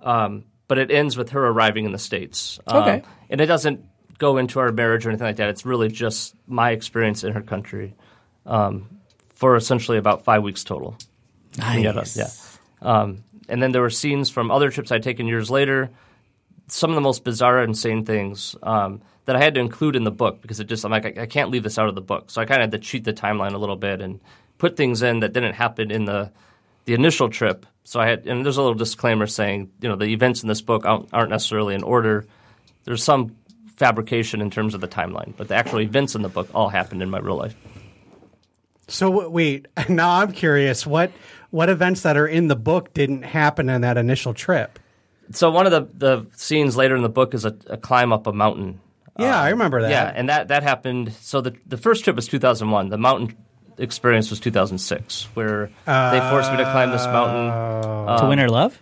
Um, 0.00 0.44
but 0.68 0.78
it 0.78 0.90
ends 0.90 1.16
with 1.16 1.30
her 1.30 1.46
arriving 1.46 1.84
in 1.84 1.92
the 1.92 1.98
states. 1.98 2.58
Um, 2.66 2.82
Okay. 2.82 3.02
and 3.30 3.40
it 3.40 3.46
doesn't 3.46 3.84
go 4.18 4.36
into 4.36 4.58
our 4.60 4.72
marriage 4.72 5.06
or 5.06 5.10
anything 5.10 5.26
like 5.26 5.36
that. 5.36 5.48
It's 5.48 5.64
really 5.64 5.88
just 5.88 6.34
my 6.46 6.70
experience 6.72 7.24
in 7.24 7.32
her 7.32 7.40
country 7.40 7.94
um, 8.46 9.00
for 9.34 9.56
essentially 9.56 9.96
about 9.98 10.24
five 10.24 10.42
weeks 10.42 10.64
total. 10.64 10.96
Nice. 11.58 12.16
Yeah. 12.16 12.28
Um, 12.82 13.24
and 13.48 13.62
then 13.62 13.72
there 13.72 13.82
were 13.82 13.90
scenes 13.90 14.28
from 14.28 14.50
other 14.50 14.70
trips 14.70 14.90
I'd 14.90 15.02
taken 15.02 15.26
years 15.26 15.50
later. 15.50 15.90
Some 16.68 16.90
of 16.90 16.94
the 16.94 17.00
most 17.00 17.24
bizarre, 17.24 17.62
insane 17.62 18.04
things 18.04 18.56
um, 18.62 19.00
that 19.26 19.36
I 19.36 19.40
had 19.40 19.54
to 19.54 19.60
include 19.60 19.94
in 19.94 20.04
the 20.04 20.10
book 20.10 20.40
because 20.40 20.58
it 20.58 20.66
just 20.66 20.84
I'm 20.84 20.90
like 20.90 21.18
I, 21.18 21.22
I 21.22 21.26
can't 21.26 21.50
leave 21.50 21.62
this 21.62 21.78
out 21.78 21.88
of 21.88 21.94
the 21.94 22.00
book. 22.00 22.30
So 22.30 22.40
I 22.40 22.44
kind 22.44 22.62
of 22.62 22.72
had 22.72 22.80
to 22.80 22.86
cheat 22.86 23.04
the 23.04 23.12
timeline 23.12 23.52
a 23.52 23.58
little 23.58 23.76
bit 23.76 24.00
and 24.00 24.20
put 24.58 24.76
things 24.76 25.02
in 25.02 25.20
that 25.20 25.32
didn't 25.32 25.54
happen 25.54 25.90
in 25.90 26.06
the 26.06 26.32
the 26.86 26.94
initial 26.94 27.28
trip. 27.28 27.66
So 27.84 28.00
I 28.00 28.08
had 28.08 28.26
and 28.26 28.44
there's 28.44 28.56
a 28.56 28.62
little 28.62 28.74
disclaimer 28.74 29.26
saying 29.26 29.70
you 29.80 29.88
know 29.88 29.96
the 29.96 30.06
events 30.06 30.42
in 30.42 30.48
this 30.48 30.62
book 30.62 30.84
aren't, 30.86 31.30
necessarily 31.30 31.74
in 31.74 31.82
order. 31.82 32.26
There's 32.84 33.02
some 33.02 33.36
fabrication 33.76 34.40
in 34.40 34.50
terms 34.50 34.74
of 34.74 34.80
the 34.80 34.88
timeline, 34.88 35.34
but 35.36 35.48
the 35.48 35.54
actual 35.54 35.80
events 35.80 36.14
in 36.14 36.22
the 36.22 36.28
book 36.28 36.48
all 36.54 36.68
happened 36.68 37.02
in 37.02 37.10
my 37.10 37.18
real 37.18 37.36
life. 37.36 37.54
So 38.88 39.28
wait, 39.28 39.66
now 39.88 40.20
I'm 40.20 40.32
curious. 40.32 40.86
What 40.86 41.10
what 41.50 41.68
events 41.68 42.02
that 42.02 42.16
are 42.16 42.26
in 42.26 42.48
the 42.48 42.56
book 42.56 42.94
didn't 42.94 43.22
happen 43.22 43.68
in 43.68 43.80
that 43.82 43.96
initial 43.96 44.34
trip? 44.34 44.78
So 45.32 45.50
one 45.50 45.66
of 45.66 45.72
the, 45.72 45.88
the 45.96 46.26
scenes 46.36 46.76
later 46.76 46.96
in 46.96 47.02
the 47.02 47.08
book 47.08 47.34
is 47.34 47.44
a, 47.44 47.56
a 47.68 47.76
climb 47.76 48.12
up 48.12 48.26
a 48.26 48.32
mountain. 48.32 48.80
Yeah, 49.18 49.40
I 49.40 49.46
um, 49.46 49.58
remember 49.58 49.82
that. 49.82 49.90
Yeah, 49.90 50.12
and 50.14 50.28
that, 50.28 50.48
that 50.48 50.62
happened. 50.62 51.12
So 51.20 51.40
the 51.40 51.56
the 51.66 51.76
first 51.76 52.04
trip 52.04 52.16
was 52.16 52.28
2001. 52.28 52.90
The 52.90 52.98
mountain 52.98 53.36
experience 53.78 54.30
was 54.30 54.40
2006, 54.40 55.24
where 55.34 55.66
they 55.86 56.20
forced 56.30 56.50
me 56.50 56.58
to 56.58 56.64
climb 56.64 56.90
this 56.90 57.06
mountain. 57.06 57.50
Oh. 57.50 58.16
to 58.18 58.22
um, 58.24 58.28
win 58.28 58.38
her 58.38 58.48
love? 58.48 58.78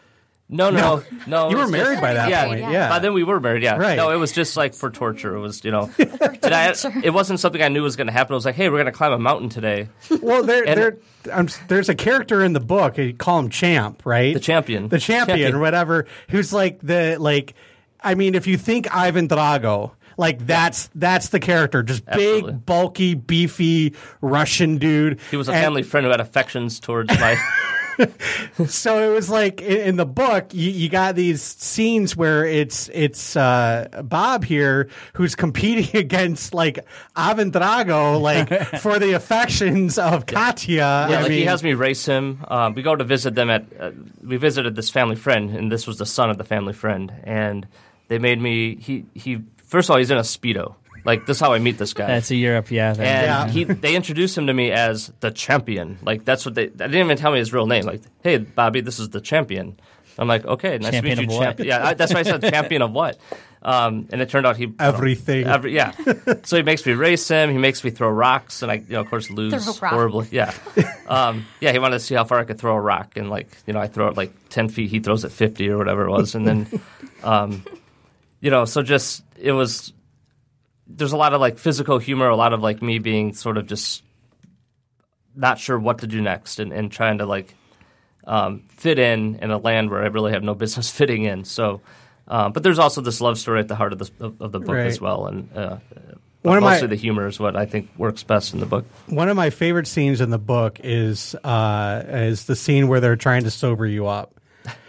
No, 0.48 0.68
no, 0.70 1.02
no. 1.26 1.48
You 1.50 1.56
were 1.56 1.66
married 1.68 1.94
just- 1.94 2.02
by 2.02 2.14
that 2.14 2.28
yeah, 2.28 2.46
point. 2.46 2.60
yeah. 2.60 2.70
Yeah. 2.70 2.88
By 2.90 2.98
then 2.98 3.14
we 3.14 3.24
were 3.24 3.40
married. 3.40 3.62
Yeah. 3.62 3.76
Right. 3.76 3.96
No, 3.96 4.10
it 4.10 4.16
was 4.16 4.30
just 4.30 4.56
like 4.56 4.74
for 4.74 4.90
torture. 4.90 5.34
It 5.34 5.40
was 5.40 5.64
you 5.64 5.70
know, 5.70 5.90
and 5.98 6.54
I, 6.54 6.74
it 7.02 7.14
wasn't 7.14 7.40
something 7.40 7.62
I 7.62 7.68
knew 7.68 7.82
was 7.82 7.96
going 7.96 8.08
to 8.08 8.12
happen. 8.12 8.34
It 8.34 8.36
was 8.36 8.44
like, 8.44 8.54
hey, 8.54 8.68
we're 8.68 8.76
going 8.76 8.86
to 8.86 8.92
climb 8.92 9.12
a 9.12 9.18
mountain 9.18 9.48
today. 9.48 9.88
well, 10.20 10.42
there, 10.42 10.62
And- 10.68 10.78
there, 10.80 10.98
um, 11.32 11.48
there's 11.68 11.88
a 11.88 11.94
character 11.94 12.44
in 12.44 12.52
the 12.52 12.60
book. 12.60 12.98
You 12.98 13.14
call 13.14 13.38
him 13.38 13.48
Champ, 13.48 14.02
right? 14.04 14.34
The 14.34 14.40
champion. 14.40 14.88
the 14.88 14.98
champion, 14.98 15.38
Champion. 15.38 15.54
or 15.54 15.60
whatever. 15.60 16.06
Who's 16.28 16.52
like 16.52 16.80
the 16.80 17.16
like. 17.18 17.54
I 18.02 18.14
mean, 18.14 18.34
if 18.34 18.46
you 18.46 18.58
think 18.58 18.94
Ivan 18.94 19.28
Drago, 19.28 19.92
like 20.18 20.46
that's 20.46 20.90
that's 20.94 21.30
the 21.30 21.40
character, 21.40 21.82
just 21.82 22.04
Absolutely. 22.06 22.52
big, 22.52 22.66
bulky, 22.66 23.14
beefy 23.14 23.94
Russian 24.20 24.76
dude. 24.76 25.20
He 25.30 25.38
was 25.38 25.48
a 25.48 25.52
And- 25.52 25.64
family 25.64 25.82
friend 25.82 26.04
who 26.04 26.10
had 26.10 26.20
affections 26.20 26.80
towards 26.80 27.08
my. 27.18 27.36
So 28.68 29.10
it 29.10 29.12
was 29.12 29.28
like 29.28 29.60
in, 29.60 29.80
in 29.80 29.96
the 29.96 30.06
book, 30.06 30.54
you, 30.54 30.70
you 30.70 30.88
got 30.88 31.16
these 31.16 31.42
scenes 31.42 32.16
where 32.16 32.44
it's 32.44 32.88
it's 32.92 33.36
uh, 33.36 33.88
Bob 34.04 34.44
here 34.44 34.88
who's 35.14 35.34
competing 35.34 35.96
against 36.00 36.54
like 36.54 36.78
Ivan 37.16 37.50
Drago, 37.50 38.20
like 38.20 38.48
for 38.80 38.98
the 38.98 39.12
affections 39.12 39.98
of 39.98 40.26
Katya. 40.26 40.76
Yeah, 40.76 41.18
I 41.18 41.22
like 41.22 41.32
he 41.32 41.44
has 41.44 41.62
me 41.64 41.74
race 41.74 42.06
him. 42.06 42.44
Um, 42.46 42.74
we 42.74 42.82
go 42.82 42.94
to 42.94 43.04
visit 43.04 43.34
them 43.34 43.50
at. 43.50 43.64
Uh, 43.78 43.90
we 44.22 44.36
visited 44.36 44.76
this 44.76 44.88
family 44.90 45.16
friend, 45.16 45.50
and 45.50 45.70
this 45.70 45.86
was 45.86 45.98
the 45.98 46.06
son 46.06 46.30
of 46.30 46.38
the 46.38 46.44
family 46.44 46.72
friend, 46.72 47.12
and 47.24 47.66
they 48.08 48.18
made 48.18 48.40
me. 48.40 48.76
He 48.76 49.06
he. 49.14 49.42
First 49.66 49.88
of 49.88 49.92
all, 49.92 49.98
he's 49.98 50.10
in 50.10 50.18
a 50.18 50.20
speedo. 50.20 50.76
Like 51.04 51.26
this, 51.26 51.36
is 51.36 51.40
how 51.40 51.52
I 51.52 51.58
meet 51.58 51.76
this 51.78 51.92
guy. 51.92 52.06
That's 52.06 52.30
a 52.30 52.36
Europe, 52.36 52.70
yeah. 52.70 52.90
and 52.90 52.98
Yeah. 52.98 53.48
he 53.48 53.64
they 53.64 53.94
introduced 53.94 54.38
him 54.38 54.46
to 54.46 54.54
me 54.54 54.70
as 54.72 55.12
the 55.20 55.30
champion. 55.30 55.98
Like 56.02 56.24
that's 56.24 56.46
what 56.46 56.54
they. 56.54 56.66
They 56.68 56.86
didn't 56.86 57.04
even 57.04 57.16
tell 57.16 57.32
me 57.32 57.38
his 57.38 57.52
real 57.52 57.66
name. 57.66 57.84
Like, 57.84 58.02
hey, 58.22 58.38
Bobby, 58.38 58.80
this 58.80 58.98
is 58.98 59.10
the 59.10 59.20
champion. 59.20 59.78
I'm 60.18 60.28
like, 60.28 60.44
okay, 60.46 60.78
nice 60.78 60.92
Champion 60.92 61.16
to 61.16 61.22
meet 61.22 61.28
of 61.28 61.32
you, 61.32 61.38
what? 61.38 61.44
champion. 61.44 61.68
Yeah, 61.68 61.86
I, 61.88 61.94
that's 61.94 62.14
why 62.14 62.20
I 62.20 62.22
said 62.22 62.40
champion 62.42 62.82
of 62.82 62.92
what. 62.92 63.18
Um, 63.62 64.08
and 64.12 64.20
it 64.20 64.28
turned 64.28 64.46
out 64.46 64.56
he 64.56 64.64
I 64.64 64.66
don't 64.66 64.78
know, 64.78 64.86
Everything. 64.88 65.46
Every, 65.46 65.74
yeah. 65.74 65.92
so 66.44 66.56
he 66.56 66.62
makes 66.62 66.84
me 66.84 66.92
race 66.92 67.26
him. 67.26 67.50
He 67.50 67.56
makes 67.58 67.82
me 67.82 67.90
throw 67.90 68.10
rocks, 68.10 68.62
and 68.62 68.70
I, 68.70 68.74
you 68.76 68.84
know, 68.90 69.00
of 69.00 69.08
course, 69.10 69.30
lose 69.30 69.78
horribly. 69.78 70.28
Yeah. 70.30 70.52
Um, 71.06 71.44
yeah. 71.60 71.72
He 71.72 71.78
wanted 71.78 71.98
to 71.98 72.00
see 72.04 72.14
how 72.14 72.24
far 72.24 72.38
I 72.38 72.44
could 72.44 72.58
throw 72.58 72.74
a 72.74 72.80
rock, 72.80 73.16
and 73.16 73.28
like, 73.28 73.48
you 73.66 73.72
know, 73.74 73.80
I 73.80 73.88
throw 73.88 74.08
it 74.08 74.16
like 74.16 74.32
ten 74.50 74.68
feet. 74.70 74.88
He 74.90 75.00
throws 75.00 75.22
it 75.24 75.32
fifty 75.32 75.68
or 75.68 75.76
whatever 75.76 76.06
it 76.06 76.10
was, 76.10 76.34
and 76.34 76.46
then, 76.46 76.80
um, 77.22 77.62
you 78.40 78.50
know, 78.50 78.64
so 78.66 78.82
just 78.82 79.22
it 79.38 79.52
was. 79.52 79.92
There's 80.86 81.12
a 81.12 81.16
lot 81.16 81.32
of 81.34 81.40
like 81.40 81.58
physical 81.58 81.98
humor, 81.98 82.28
a 82.28 82.36
lot 82.36 82.52
of 82.52 82.62
like 82.62 82.82
me 82.82 82.98
being 82.98 83.32
sort 83.34 83.56
of 83.56 83.66
just 83.66 84.02
not 85.34 85.58
sure 85.58 85.78
what 85.78 85.98
to 85.98 86.06
do 86.06 86.20
next, 86.20 86.58
and, 86.60 86.72
and 86.72 86.92
trying 86.92 87.18
to 87.18 87.26
like 87.26 87.54
um, 88.26 88.62
fit 88.68 88.98
in 88.98 89.36
in 89.36 89.50
a 89.50 89.58
land 89.58 89.90
where 89.90 90.02
I 90.02 90.06
really 90.06 90.32
have 90.32 90.42
no 90.42 90.54
business 90.54 90.90
fitting 90.98 91.24
in. 91.24 91.44
So, 91.44 91.80
um, 92.28 92.52
but 92.52 92.62
there's 92.62 92.78
also 92.78 93.00
this 93.00 93.20
love 93.20 93.38
story 93.38 93.60
at 93.60 93.68
the 93.68 93.74
heart 93.76 93.92
of 93.92 93.98
the 93.98 94.10
of, 94.20 94.40
of 94.40 94.52
the 94.52 94.60
book 94.60 94.76
Right. 94.76 94.86
as 94.86 95.00
well, 95.00 95.26
and 95.26 95.48
uh, 95.56 95.78
One 96.42 96.58
of 96.58 96.62
my- 96.62 96.78
the 96.80 96.96
humor 96.96 97.26
is 97.26 97.40
what 97.40 97.56
I 97.56 97.66
think 97.66 97.88
works 97.96 98.22
best 98.22 98.52
in 98.54 98.60
the 98.60 98.66
book. 98.66 98.84
One 99.06 99.28
of 99.28 99.36
my 99.36 99.50
favorite 99.50 99.86
scenes 99.86 100.20
in 100.20 100.30
the 100.30 100.38
book 100.38 100.78
is 100.84 101.34
uh, 101.44 102.02
is 102.06 102.44
the 102.44 102.56
scene 102.56 102.88
where 102.88 103.00
they're 103.00 103.16
trying 103.16 103.44
to 103.44 103.50
sober 103.50 103.86
you 103.86 104.06
up. 104.06 104.32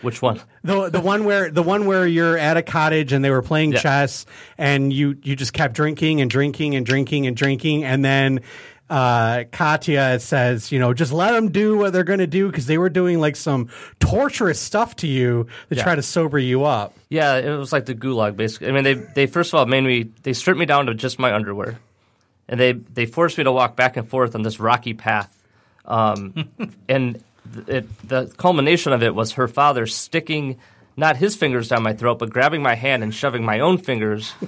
Which 0.02 0.22
one? 0.22 0.42
The 0.64 0.90
the 0.90 1.02
one 1.02 1.26
where 1.26 1.50
the 1.52 1.64
one 1.64 1.86
where 1.86 2.08
you're 2.08 2.38
at 2.38 2.56
a 2.58 2.62
cottage 2.64 3.12
and 3.14 3.24
they 3.26 3.30
were 3.30 3.42
playing 3.42 3.74
Yeah. 3.74 3.80
chess 3.80 4.26
and 4.58 4.92
you 4.94 5.18
you 5.24 5.36
just 5.36 5.54
kept 5.54 5.74
drinking 5.74 6.22
and 6.22 6.30
drinking 6.32 6.76
and 6.76 6.86
drinking 6.86 7.28
and 7.28 7.36
drinking 7.36 7.84
and 7.84 8.04
then 8.06 8.40
uh, 8.88 9.46
Katya 9.52 10.20
says, 10.20 10.72
you 10.72 10.78
know, 10.78 10.94
just 10.94 11.12
let 11.12 11.32
them 11.32 11.52
do 11.52 11.76
what 11.76 11.92
they're 11.92 12.04
going 12.04 12.20
to 12.20 12.28
do 12.28 12.46
because 12.48 12.68
they 12.68 12.78
were 12.78 12.90
doing 12.90 13.20
like 13.20 13.36
some 13.36 13.68
torturous 14.00 14.60
stuff 14.60 14.96
to 14.98 15.08
you 15.08 15.48
to 15.72 15.76
Yeah. 15.76 15.84
try 15.84 15.96
to 15.96 16.04
sober 16.04 16.38
you 16.38 16.66
up. 16.66 16.96
Yeah, 17.10 17.38
it 17.38 17.58
was 17.58 17.74
like 17.74 17.86
the 17.88 17.96
gulag, 17.96 18.36
basically. 18.38 18.68
I 18.68 18.72
mean, 18.74 18.84
they 18.84 18.94
they 18.94 19.26
first 19.26 19.52
of 19.54 19.60
all 19.60 19.66
made 19.66 19.82
me 19.82 20.12
they 20.22 20.34
stripped 20.34 20.60
me 20.60 20.68
down 20.68 20.86
to 20.86 20.94
just 20.94 21.18
my 21.18 21.34
underwear, 21.34 21.80
and 22.48 22.60
they 22.60 22.74
they 22.74 23.08
forced 23.08 23.38
me 23.40 23.44
to 23.44 23.52
walk 23.52 23.76
back 23.76 23.98
and 23.98 24.08
forth 24.08 24.36
on 24.36 24.44
this 24.44 24.60
rocky 24.60 24.94
path, 24.94 25.36
um, 25.86 26.48
and 26.88 27.24
it, 27.68 28.08
the 28.08 28.28
culmination 28.38 28.94
of 28.94 29.04
it 29.04 29.14
was 29.16 29.34
her 29.34 29.48
father 29.48 29.86
sticking. 29.88 30.58
Not 30.98 31.18
his 31.18 31.36
fingers 31.36 31.68
down 31.68 31.84
my 31.84 31.92
throat, 31.94 32.20
but 32.20 32.30
grabbing 32.30 32.62
my 32.64 32.76
hand 32.76 33.04
and 33.04 33.14
shoving 33.14 33.44
my 33.44 33.60
own 33.60 33.78
fingers, 33.80 34.32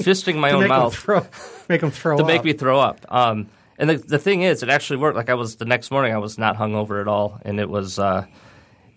fisting 0.00 0.36
my 0.36 0.48
To 0.48 0.54
own 0.54 0.60
make 0.62 0.68
them 0.70 0.78
mouth 0.78 0.96
throw, 0.96 1.26
make 1.68 1.82
them 1.82 1.90
throw 1.90 2.16
to 2.16 2.22
up. 2.22 2.26
make 2.26 2.42
me 2.42 2.54
throw 2.54 2.80
up. 2.80 3.04
Um, 3.12 3.48
and 3.76 3.90
the, 3.90 3.96
the 3.98 4.18
thing 4.18 4.40
is, 4.40 4.62
it 4.62 4.70
actually 4.70 4.96
worked. 4.98 5.16
Like 5.16 5.28
I 5.28 5.34
was 5.34 5.56
the 5.56 5.66
next 5.66 5.90
morning, 5.90 6.14
I 6.14 6.18
was 6.18 6.38
not 6.38 6.56
hungover 6.56 7.00
at 7.02 7.08
all, 7.08 7.38
and 7.44 7.60
it 7.60 7.68
was. 7.68 7.98
Uh, 7.98 8.24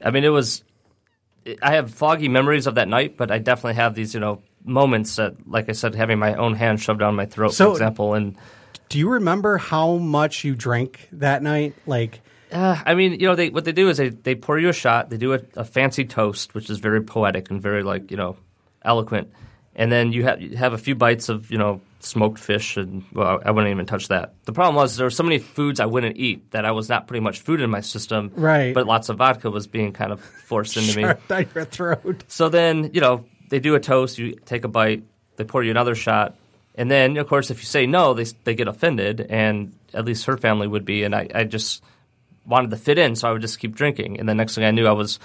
I 0.03 0.11
mean, 0.11 0.23
it 0.23 0.29
was. 0.29 0.63
I 1.61 1.73
have 1.73 1.93
foggy 1.93 2.29
memories 2.29 2.67
of 2.67 2.75
that 2.75 2.87
night, 2.87 3.17
but 3.17 3.31
I 3.31 3.37
definitely 3.37 3.73
have 3.75 3.95
these, 3.95 4.13
you 4.13 4.21
know, 4.21 4.41
moments 4.63 5.17
that, 5.17 5.33
like 5.45 5.67
I 5.67 5.73
said, 5.73 5.95
having 5.95 6.19
my 6.19 6.35
own 6.35 6.55
hand 6.55 6.81
shoved 6.81 7.01
down 7.01 7.15
my 7.15 7.25
throat, 7.25 7.53
So- 7.53 7.65
for 7.65 7.71
example. 7.73 8.13
And 8.13 8.37
Do 8.87 8.97
you 8.97 9.09
remember 9.09 9.57
how 9.57 9.97
much 9.97 10.45
you 10.45 10.55
drank 10.55 11.09
that 11.11 11.43
night? 11.43 11.75
Like, 11.85 12.21
uh, 12.53 12.81
I 12.85 12.95
mean, 12.95 13.19
you 13.19 13.27
know, 13.27 13.35
they 13.35 13.49
what 13.49 13.65
they 13.65 13.71
do 13.71 13.89
is 13.89 13.97
they, 13.97 14.09
they 14.09 14.35
pour 14.35 14.57
you 14.59 14.69
a 14.69 14.73
shot, 14.73 15.09
they 15.09 15.17
do 15.17 15.33
a, 15.33 15.39
a 15.55 15.65
fancy 15.65 16.05
toast, 16.05 16.53
which 16.53 16.69
is 16.69 16.79
very 16.79 17.01
poetic 17.01 17.49
and 17.49 17.61
very 17.61 17.83
like 17.83 18.11
you 18.11 18.17
know, 18.17 18.37
eloquent, 18.83 19.31
and 19.75 19.91
then 19.91 20.11
you 20.11 20.23
have 20.23 20.41
you 20.41 20.55
have 20.55 20.73
a 20.73 20.77
few 20.77 20.95
bites 20.95 21.29
of 21.29 21.51
you 21.51 21.57
know 21.57 21.81
smoked 21.99 22.39
fish, 22.39 22.77
and 22.77 23.03
well, 23.13 23.41
I 23.45 23.51
wouldn't 23.51 23.71
even 23.71 23.85
touch 23.85 24.09
that. 24.09 24.33
The 24.45 24.53
problem 24.53 24.75
was 24.75 24.97
there 24.97 25.05
were 25.05 25.11
so 25.11 25.23
many 25.23 25.39
foods 25.39 25.79
I 25.79 25.85
wouldn't 25.85 26.17
eat 26.17 26.51
that 26.51 26.65
I 26.65 26.71
was 26.71 26.89
not 26.89 27.07
putting 27.07 27.23
much 27.23 27.39
food 27.39 27.61
in 27.61 27.69
my 27.69 27.81
system, 27.81 28.31
Right. 28.35 28.73
But 28.73 28.85
lots 28.85 29.09
of 29.09 29.17
vodka 29.17 29.49
was 29.49 29.67
being 29.67 29.93
kind 29.93 30.11
of 30.11 30.19
forced 30.21 30.77
into 30.77 30.97
me. 30.97 31.13
down 31.27 31.47
your 31.55 31.65
throat. 31.65 32.23
So 32.27 32.49
then, 32.49 32.91
you 32.93 33.01
know, 33.01 33.25
they 33.49 33.59
do 33.59 33.75
a 33.75 33.79
toast, 33.79 34.17
you 34.17 34.35
take 34.45 34.63
a 34.63 34.67
bite, 34.67 35.03
they 35.37 35.43
pour 35.43 35.63
you 35.63 35.71
another 35.71 35.95
shot. 35.95 36.35
And 36.75 36.89
then, 36.89 37.17
of 37.17 37.27
course, 37.27 37.51
if 37.51 37.59
you 37.59 37.65
say 37.65 37.85
no, 37.85 38.13
they, 38.13 38.25
they 38.43 38.55
get 38.55 38.67
offended, 38.67 39.21
and 39.21 39.73
at 39.93 40.05
least 40.05 40.25
her 40.25 40.37
family 40.37 40.67
would 40.67 40.85
be. 40.85 41.03
And 41.03 41.13
I, 41.13 41.27
I 41.33 41.43
just 41.43 41.83
wanted 42.45 42.71
to 42.71 42.77
fit 42.77 42.97
in, 42.97 43.15
so 43.15 43.29
I 43.29 43.31
would 43.31 43.41
just 43.41 43.59
keep 43.59 43.75
drinking. 43.75 44.19
And 44.19 44.27
the 44.27 44.35
next 44.35 44.55
thing 44.55 44.63
I 44.63 44.71
knew, 44.71 44.85
I 44.87 44.91
was 44.91 45.19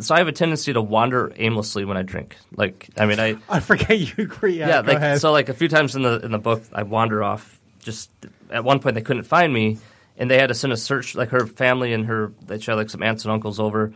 so 0.00 0.14
I 0.14 0.18
have 0.18 0.28
a 0.28 0.32
tendency 0.32 0.72
to 0.72 0.82
wander 0.82 1.32
aimlessly 1.36 1.84
when 1.84 1.96
I 1.96 2.02
drink. 2.02 2.36
Like, 2.54 2.88
I 2.96 3.06
mean, 3.06 3.20
I 3.20 3.36
I 3.48 3.60
forget 3.60 3.98
you 3.98 4.12
agree. 4.18 4.58
Yeah, 4.58 4.68
yeah, 4.68 4.80
like 4.80 4.96
ahead. 4.96 5.20
so, 5.20 5.32
like 5.32 5.48
a 5.48 5.54
few 5.54 5.68
times 5.68 5.96
in 5.96 6.02
the 6.02 6.20
in 6.20 6.30
the 6.30 6.38
book, 6.38 6.62
I 6.72 6.82
wander 6.82 7.22
off. 7.22 7.60
Just 7.80 8.10
at 8.50 8.64
one 8.64 8.80
point, 8.80 8.94
they 8.94 9.02
couldn't 9.02 9.22
find 9.22 9.52
me, 9.52 9.78
and 10.16 10.30
they 10.30 10.38
had 10.38 10.48
to 10.48 10.54
send 10.54 10.72
a 10.72 10.76
search. 10.76 11.14
Like 11.14 11.30
her 11.30 11.46
family 11.46 11.92
and 11.92 12.06
her, 12.06 12.32
they 12.46 12.58
had 12.58 12.74
like 12.74 12.90
some 12.90 13.02
aunts 13.02 13.24
and 13.24 13.32
uncles 13.32 13.60
over. 13.60 13.92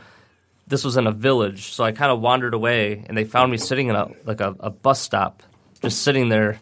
This 0.67 0.85
was 0.85 0.97
in 0.97 1.07
a 1.07 1.13
village, 1.13 1.73
so 1.73 1.85
I 1.85 1.93
kind 1.93 2.11
of 2.11 2.21
wandered 2.21 2.55
away, 2.55 3.05
and 3.07 3.17
they 3.17 3.25
found 3.25 3.51
me 3.51 3.59
sitting 3.59 3.89
in 3.89 3.97
a 3.97 4.09
like 4.25 4.41
a, 4.41 4.55
a 4.61 4.71
bus 4.71 5.01
stop, 5.01 5.43
just 5.83 6.03
sitting 6.03 6.29
there, 6.29 6.61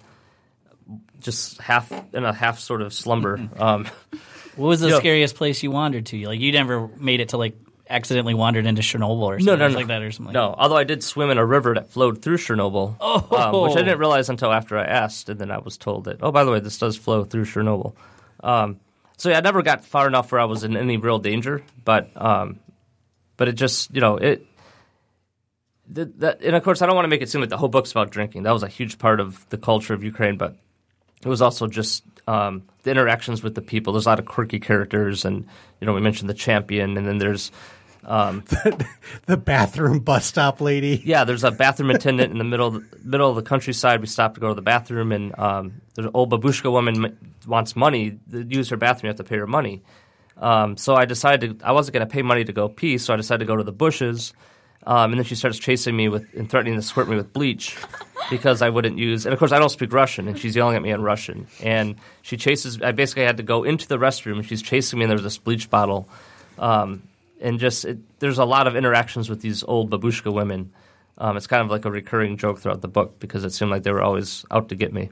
just 1.20 1.60
half 1.60 1.92
in 2.14 2.24
a 2.24 2.32
half 2.32 2.58
sort 2.58 2.82
of 2.82 2.92
slumber. 2.92 3.48
Um, 3.58 3.86
What 4.60 4.68
was 4.68 4.80
the 4.80 4.96
scariest 4.98 5.36
place 5.36 5.62
you 5.62 5.70
wandered 5.70 6.06
to? 6.06 6.26
Like 6.26 6.38
you 6.40 6.52
never 6.52 6.88
made 6.98 7.20
it 7.20 7.30
to 7.30 7.38
like 7.38 7.56
accidentally 7.88 8.34
wandered 8.34 8.66
into 8.66 8.82
Chernobyl 8.82 9.22
or 9.22 9.40
something 9.40 9.46
no, 9.46 9.56
no, 9.56 9.68
no. 9.68 9.74
like 9.76 9.86
that 9.88 10.02
or 10.02 10.12
something. 10.12 10.34
No, 10.34 10.54
although 10.56 10.76
I 10.76 10.84
did 10.84 11.02
swim 11.02 11.30
in 11.30 11.38
a 11.38 11.44
river 11.46 11.74
that 11.74 11.90
flowed 11.90 12.22
through 12.22 12.36
Chernobyl, 12.36 13.00
um, 13.32 13.62
which 13.62 13.76
I 13.76 13.82
didn't 13.82 13.98
realize 13.98 14.28
until 14.28 14.52
after 14.52 14.78
I 14.78 14.84
asked, 14.84 15.28
and 15.28 15.40
then 15.40 15.50
I 15.50 15.58
was 15.58 15.76
told 15.76 16.04
that, 16.04 16.18
oh, 16.22 16.30
by 16.30 16.44
the 16.44 16.50
way, 16.52 16.60
this 16.60 16.78
does 16.78 16.96
flow 16.96 17.24
through 17.24 17.46
Chernobyl. 17.46 17.94
Um, 18.44 18.78
so 19.16 19.30
yeah, 19.30 19.38
I 19.38 19.40
never 19.40 19.62
got 19.62 19.84
far 19.84 20.06
enough 20.06 20.30
where 20.30 20.40
I 20.40 20.44
was 20.44 20.62
in 20.62 20.76
any 20.76 20.98
real 20.98 21.18
danger, 21.18 21.62
but 21.84 22.10
um, 22.14 22.60
but 23.36 23.48
it 23.48 23.52
just 23.54 23.94
you 23.94 24.00
know 24.00 24.16
it. 24.18 24.46
th- 25.94 26.08
That, 26.18 26.42
and 26.42 26.54
of 26.54 26.62
course, 26.62 26.82
I 26.82 26.86
don't 26.86 26.94
want 26.94 27.04
to 27.06 27.10
make 27.10 27.22
it 27.22 27.28
seem 27.30 27.40
like 27.40 27.50
the 27.50 27.56
whole 27.58 27.68
book's 27.68 27.90
about 27.90 28.10
drinking. 28.10 28.44
That 28.44 28.52
was 28.52 28.62
a 28.62 28.68
huge 28.68 28.98
part 28.98 29.20
of 29.20 29.48
the 29.48 29.58
culture 29.58 29.94
of 29.94 30.04
Ukraine, 30.04 30.36
but 30.36 30.54
it 31.24 31.28
was 31.28 31.42
also 31.42 31.66
just 31.66 32.04
um, 32.26 32.62
the 32.82 32.90
interactions 32.90 33.42
with 33.42 33.54
the 33.54 33.62
people. 33.62 33.92
There's 33.92 34.06
a 34.06 34.10
lot 34.10 34.18
of 34.18 34.24
quirky 34.26 34.60
characters, 34.60 35.24
and 35.24 35.46
you 35.80 35.86
know, 35.86 35.92
we 35.92 36.00
mentioned 36.00 36.28
the 36.30 36.34
champion, 36.34 36.96
and 36.96 37.06
then 37.06 37.18
there's 37.18 37.50
the 39.26 39.36
bathroom 39.36 40.00
bus 40.00 40.24
stop 40.24 40.60
lady. 40.60 41.02
Yeah, 41.04 41.24
there's 41.24 41.44
a 41.44 41.50
bathroom 41.50 41.90
attendant 41.90 42.32
in 42.32 42.38
the 42.38 42.44
middle 42.44 42.68
of 42.68 42.74
the, 42.74 42.98
middle 43.04 43.28
of 43.28 43.36
the 43.36 43.42
countryside. 43.42 44.00
We 44.00 44.06
stop 44.06 44.34
to 44.34 44.40
go 44.40 44.48
to 44.48 44.54
the 44.54 44.62
bathroom, 44.62 45.12
and 45.12 45.38
um, 45.38 45.80
there's 45.94 46.06
an 46.06 46.12
old 46.14 46.30
babushka 46.30 46.70
woman 46.70 47.04
m- 47.04 47.18
wants 47.46 47.76
money 47.76 48.18
to 48.30 48.42
use 48.42 48.70
her 48.70 48.76
bathroom. 48.76 49.08
You 49.08 49.10
have 49.10 49.16
to 49.16 49.24
pay 49.24 49.36
her 49.36 49.46
money. 49.46 49.82
Um, 50.36 50.76
so 50.78 50.94
I 50.94 51.04
decided 51.04 51.60
to, 51.60 51.66
I 51.66 51.72
wasn't 51.72 51.94
going 51.94 52.06
to 52.06 52.12
pay 52.12 52.22
money 52.22 52.44
to 52.44 52.52
go 52.52 52.68
pee, 52.68 52.96
so 52.96 53.12
I 53.12 53.16
decided 53.16 53.40
to 53.40 53.46
go 53.46 53.56
to 53.56 53.64
the 53.64 53.72
bushes. 53.72 54.32
Um, 54.86 55.12
and 55.12 55.20
then 55.20 55.24
she 55.24 55.34
starts 55.34 55.58
chasing 55.58 55.94
me 55.94 56.08
with 56.08 56.32
and 56.34 56.48
threatening 56.48 56.74
to 56.76 56.82
squirt 56.82 57.08
me 57.08 57.16
with 57.16 57.32
bleach 57.32 57.76
because 58.30 58.62
I 58.62 58.70
wouldn't 58.70 58.98
use. 58.98 59.26
And 59.26 59.32
of 59.32 59.38
course, 59.38 59.52
I 59.52 59.58
don't 59.58 59.68
speak 59.68 59.92
Russian, 59.92 60.26
and 60.26 60.38
she's 60.38 60.56
yelling 60.56 60.76
at 60.76 60.82
me 60.82 60.90
in 60.90 61.02
Russian. 61.02 61.46
And 61.62 61.96
she 62.22 62.36
chases. 62.36 62.80
I 62.80 62.92
basically 62.92 63.24
had 63.24 63.36
to 63.36 63.42
go 63.42 63.64
into 63.64 63.86
the 63.86 63.98
restroom, 63.98 64.36
and 64.36 64.46
she's 64.46 64.62
chasing 64.62 64.98
me, 64.98 65.04
and 65.04 65.10
there's 65.10 65.22
this 65.22 65.38
bleach 65.38 65.68
bottle. 65.68 66.08
Um, 66.58 67.02
and 67.40 67.58
just 67.58 67.84
it, 67.84 67.98
there's 68.20 68.38
a 68.38 68.44
lot 68.44 68.66
of 68.66 68.76
interactions 68.76 69.28
with 69.28 69.40
these 69.42 69.62
old 69.64 69.90
babushka 69.90 70.32
women. 70.32 70.72
Um, 71.18 71.36
it's 71.36 71.46
kind 71.46 71.62
of 71.62 71.70
like 71.70 71.84
a 71.84 71.90
recurring 71.90 72.38
joke 72.38 72.60
throughout 72.60 72.80
the 72.80 72.88
book 72.88 73.18
because 73.18 73.44
it 73.44 73.50
seemed 73.50 73.70
like 73.70 73.82
they 73.82 73.92
were 73.92 74.02
always 74.02 74.46
out 74.50 74.70
to 74.70 74.74
get 74.74 74.92
me. 74.92 75.10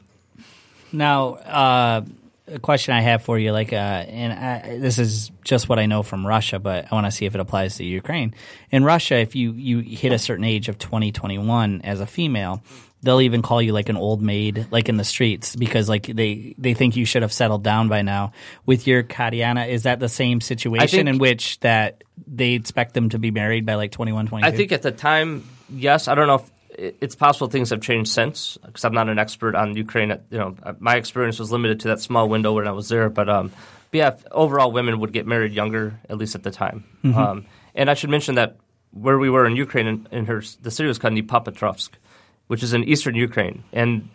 Now, 0.93 1.35
uh, 1.35 2.03
a 2.51 2.59
question 2.59 2.95
I 2.95 3.01
have 3.01 3.23
for 3.23 3.39
you, 3.39 3.53
like, 3.53 3.73
uh, 3.73 3.77
and 3.77 4.33
I, 4.33 4.79
this 4.79 4.99
is 4.99 5.31
just 5.45 5.69
what 5.69 5.79
I 5.79 5.87
know 5.87 6.03
from 6.03 6.27
Russia, 6.27 6.59
but 6.59 6.91
I 6.91 6.95
want 6.95 7.07
to 7.07 7.11
see 7.11 7.27
if 7.27 7.35
it 7.35 7.41
applies 7.41 7.77
to 7.77 7.85
Ukraine. 7.85 8.35
In 8.71 8.85
Russia, 8.85 9.17
if 9.17 9.35
you 9.35 9.53
you 9.53 9.81
hit 9.81 10.13
a 10.13 10.19
certain 10.19 10.45
age 10.45 10.69
of 10.69 10.79
20, 10.79 11.13
21 11.13 11.83
as 11.83 12.01
a 12.01 12.07
female, 12.07 12.63
they'll 13.03 13.21
even 13.21 13.43
call 13.43 13.63
you 13.63 13.73
like 13.73 13.89
an 13.89 13.97
old 13.97 14.23
maid, 14.23 14.67
like 14.71 14.89
in 14.89 14.97
the 14.97 15.05
streets, 15.05 15.55
because 15.55 15.89
like 15.89 16.07
they 16.07 16.55
they 16.59 16.75
think 16.75 16.97
you 16.97 17.05
should 17.05 17.23
have 17.23 17.33
settled 17.33 17.63
down 17.63 17.89
by 17.89 18.03
now. 18.03 18.33
With 18.67 18.87
your 18.87 19.03
Katiana, 19.03 19.67
is 19.67 19.85
that 19.85 20.01
the 20.01 20.09
same 20.09 20.41
situation 20.41 20.99
think- 20.99 21.09
in 21.09 21.19
which 21.19 21.61
that 21.61 22.05
they 22.27 22.53
expect 22.53 22.95
them 22.95 23.11
to 23.11 23.19
be 23.19 23.31
married 23.31 23.65
by 23.65 23.75
like 23.75 23.93
21, 23.93 24.27
22? 24.27 24.47
I 24.47 24.57
think 24.57 24.73
at 24.73 24.83
the 24.83 24.91
time, 24.91 25.49
yes. 25.71 26.09
I 26.09 26.15
don't 26.15 26.27
know 26.27 26.37
if 26.37 26.51
it's 26.79 27.17
possible 27.17 27.49
things 27.49 27.71
have 27.71 27.81
changed 27.81 28.11
since 28.11 28.57
because 28.65 28.85
I'm 28.85 28.95
not 28.95 29.09
an 29.09 29.19
expert 29.19 29.55
on 29.55 29.77
Ukraine. 29.77 30.11
You 30.31 30.39
know, 30.39 30.57
my 30.79 30.97
experience 30.97 31.39
was 31.39 31.51
limited 31.51 31.81
to 31.81 31.89
that 31.89 32.01
small 32.01 32.29
window 32.29 32.53
when 32.55 32.69
I 32.69 32.73
was 32.73 32.89
there. 32.89 33.11
But, 33.11 33.29
um, 33.29 33.53
but 33.91 33.99
yeah, 33.99 34.17
overall, 34.31 34.71
women 34.71 35.01
would 35.01 35.13
get 35.13 35.27
married 35.27 35.53
younger, 35.53 35.99
at 36.09 36.17
least 36.19 36.35
at 36.35 36.43
the 36.45 36.51
time. 36.51 36.85
Um, 37.19 37.47
and 37.75 37.91
I 37.91 37.95
should 37.95 38.11
mention 38.11 38.37
that 38.37 38.57
where 38.93 39.19
we 39.19 39.29
were 39.29 39.45
in 39.47 39.57
Ukraine, 39.57 39.87
in, 39.87 40.09
in 40.11 40.27
her, 40.27 40.43
the 40.63 40.71
city 40.71 40.87
was 40.87 40.99
called 40.99 41.15
Dnipropetrovsk, 41.15 41.91
which 42.47 42.63
is 42.63 42.73
in 42.73 42.85
eastern 42.85 43.15
Ukraine, 43.15 43.65
and 43.73 44.09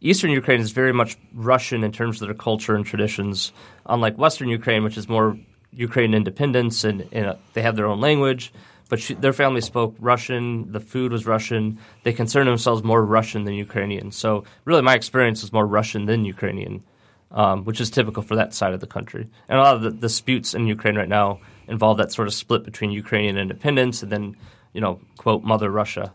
Eastern 0.00 0.30
Ukraine 0.30 0.60
is 0.60 0.72
very 0.72 0.92
much 0.92 1.16
Russian 1.32 1.82
in 1.82 1.90
terms 1.90 2.20
of 2.20 2.28
their 2.28 2.34
culture 2.34 2.74
and 2.74 2.84
traditions, 2.84 3.52
unlike 3.86 4.18
Western 4.18 4.48
Ukraine, 4.48 4.84
which 4.84 4.98
is 4.98 5.08
more 5.08 5.38
Ukraine 5.72 6.14
independence 6.14 6.84
and, 6.84 7.08
and 7.12 7.26
uh, 7.26 7.36
they 7.54 7.62
have 7.62 7.76
their 7.76 7.86
own 7.86 8.00
language. 8.00 8.52
But 8.88 9.00
she, 9.00 9.14
their 9.14 9.32
family 9.32 9.60
spoke 9.60 9.96
Russian. 9.98 10.70
The 10.70 10.80
food 10.80 11.10
was 11.12 11.26
Russian. 11.26 11.78
They 12.04 12.12
consider 12.12 12.44
themselves 12.44 12.84
more 12.84 13.04
Russian 13.04 13.44
than 13.44 13.54
Ukrainian. 13.54 14.12
So 14.12 14.44
really, 14.64 14.82
my 14.82 14.94
experience 14.94 15.42
was 15.42 15.52
more 15.52 15.66
Russian 15.66 16.06
than 16.06 16.24
Ukrainian, 16.24 16.84
um, 17.32 17.64
which 17.64 17.80
is 17.80 17.90
typical 17.90 18.22
for 18.22 18.36
that 18.36 18.54
side 18.54 18.74
of 18.74 18.80
the 18.80 18.86
country. 18.86 19.26
And 19.48 19.58
a 19.58 19.62
lot 19.62 19.76
of 19.76 19.82
the 19.82 19.90
disputes 19.90 20.54
in 20.54 20.66
Ukraine 20.66 20.96
right 20.96 21.08
now 21.08 21.40
involve 21.66 21.98
that 21.98 22.12
sort 22.12 22.28
of 22.28 22.34
split 22.34 22.62
between 22.62 22.92
Ukrainian 22.92 23.36
independence 23.36 24.02
and 24.02 24.12
then, 24.12 24.36
you 24.72 24.80
know, 24.80 25.00
quote, 25.16 25.42
Mother 25.42 25.70
Russia. 25.70 26.12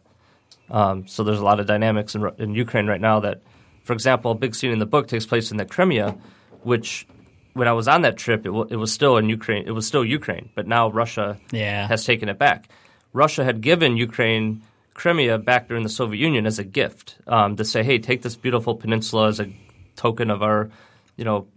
Um, 0.70 1.06
so 1.08 1.24
there's 1.24 1.40
a 1.40 1.44
lot 1.44 1.60
of 1.60 1.68
dynamics 1.68 2.16
in, 2.16 2.30
in 2.38 2.56
Ukraine 2.56 2.88
right 2.88 3.02
now 3.02 3.20
that, 3.20 3.42
for 3.84 3.92
example, 3.92 4.32
a 4.32 4.36
big 4.36 4.56
scene 4.56 4.72
in 4.72 4.80
the 4.80 4.86
book 4.86 5.10
takes 5.10 5.26
place 5.26 5.52
in 5.52 5.58
the 5.58 5.66
Crimea, 5.66 6.16
which 6.64 7.06
when 7.54 7.68
I 7.68 7.74
was 7.74 7.88
on 7.88 8.02
that 8.04 8.18
trip, 8.18 8.42
it, 8.42 8.50
w- 8.50 8.68
it 8.70 8.76
was 8.78 8.92
still 8.92 9.18
in 9.18 9.28
Ukraine. 9.30 9.64
It 9.68 9.72
was 9.72 9.86
still 9.86 10.06
Ukraine, 10.06 10.50
but 10.56 10.68
now 10.68 10.90
Russia 10.90 11.38
Yeah. 11.52 11.88
has 11.88 12.06
taken 12.06 12.30
it 12.30 12.38
back. 12.40 12.70
Russia 13.14 13.44
had 13.44 13.62
given 13.62 13.98
Ukraine 13.98 14.62
Crimea 14.94 15.38
back 15.38 15.68
during 15.68 15.84
the 15.84 15.90
Soviet 15.90 16.20
Union 16.20 16.46
as 16.46 16.60
a 16.60 16.64
gift 16.64 17.18
um, 17.28 17.56
to 17.58 17.66
say, 17.66 17.84
"Hey, 17.84 17.98
take 18.00 18.22
this 18.22 18.36
beautiful 18.36 18.76
peninsula 18.76 19.28
as 19.28 19.40
a 19.40 19.48
token 19.96 20.30
of 20.30 20.42
our, 20.44 20.70
you 21.18 21.26
know, 21.26 21.48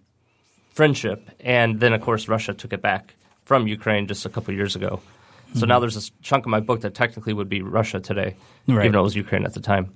friendship." 0.72 1.30
And 1.40 1.80
then, 1.80 1.92
of 1.92 2.00
course, 2.00 2.28
Russia 2.28 2.54
took 2.54 2.72
it 2.72 2.82
back 2.82 3.14
from 3.44 3.66
Ukraine 3.68 4.06
just 4.06 4.24
a 4.26 4.28
couple 4.28 4.52
of 4.52 4.56
years 4.56 4.74
ago. 4.76 5.00
So 5.54 5.66
now 5.66 5.78
there's 5.78 5.94
this 5.94 6.10
chunk 6.22 6.46
of 6.46 6.50
my 6.50 6.58
book 6.58 6.80
that 6.80 6.94
technically 6.94 7.32
would 7.32 7.48
be 7.48 7.62
Russia 7.62 8.00
today, 8.00 8.34
Right. 8.66 8.84
even 8.84 8.92
though 8.92 9.00
it 9.00 9.04
was 9.04 9.14
Ukraine 9.14 9.44
at 9.44 9.54
the 9.54 9.60
time. 9.60 9.92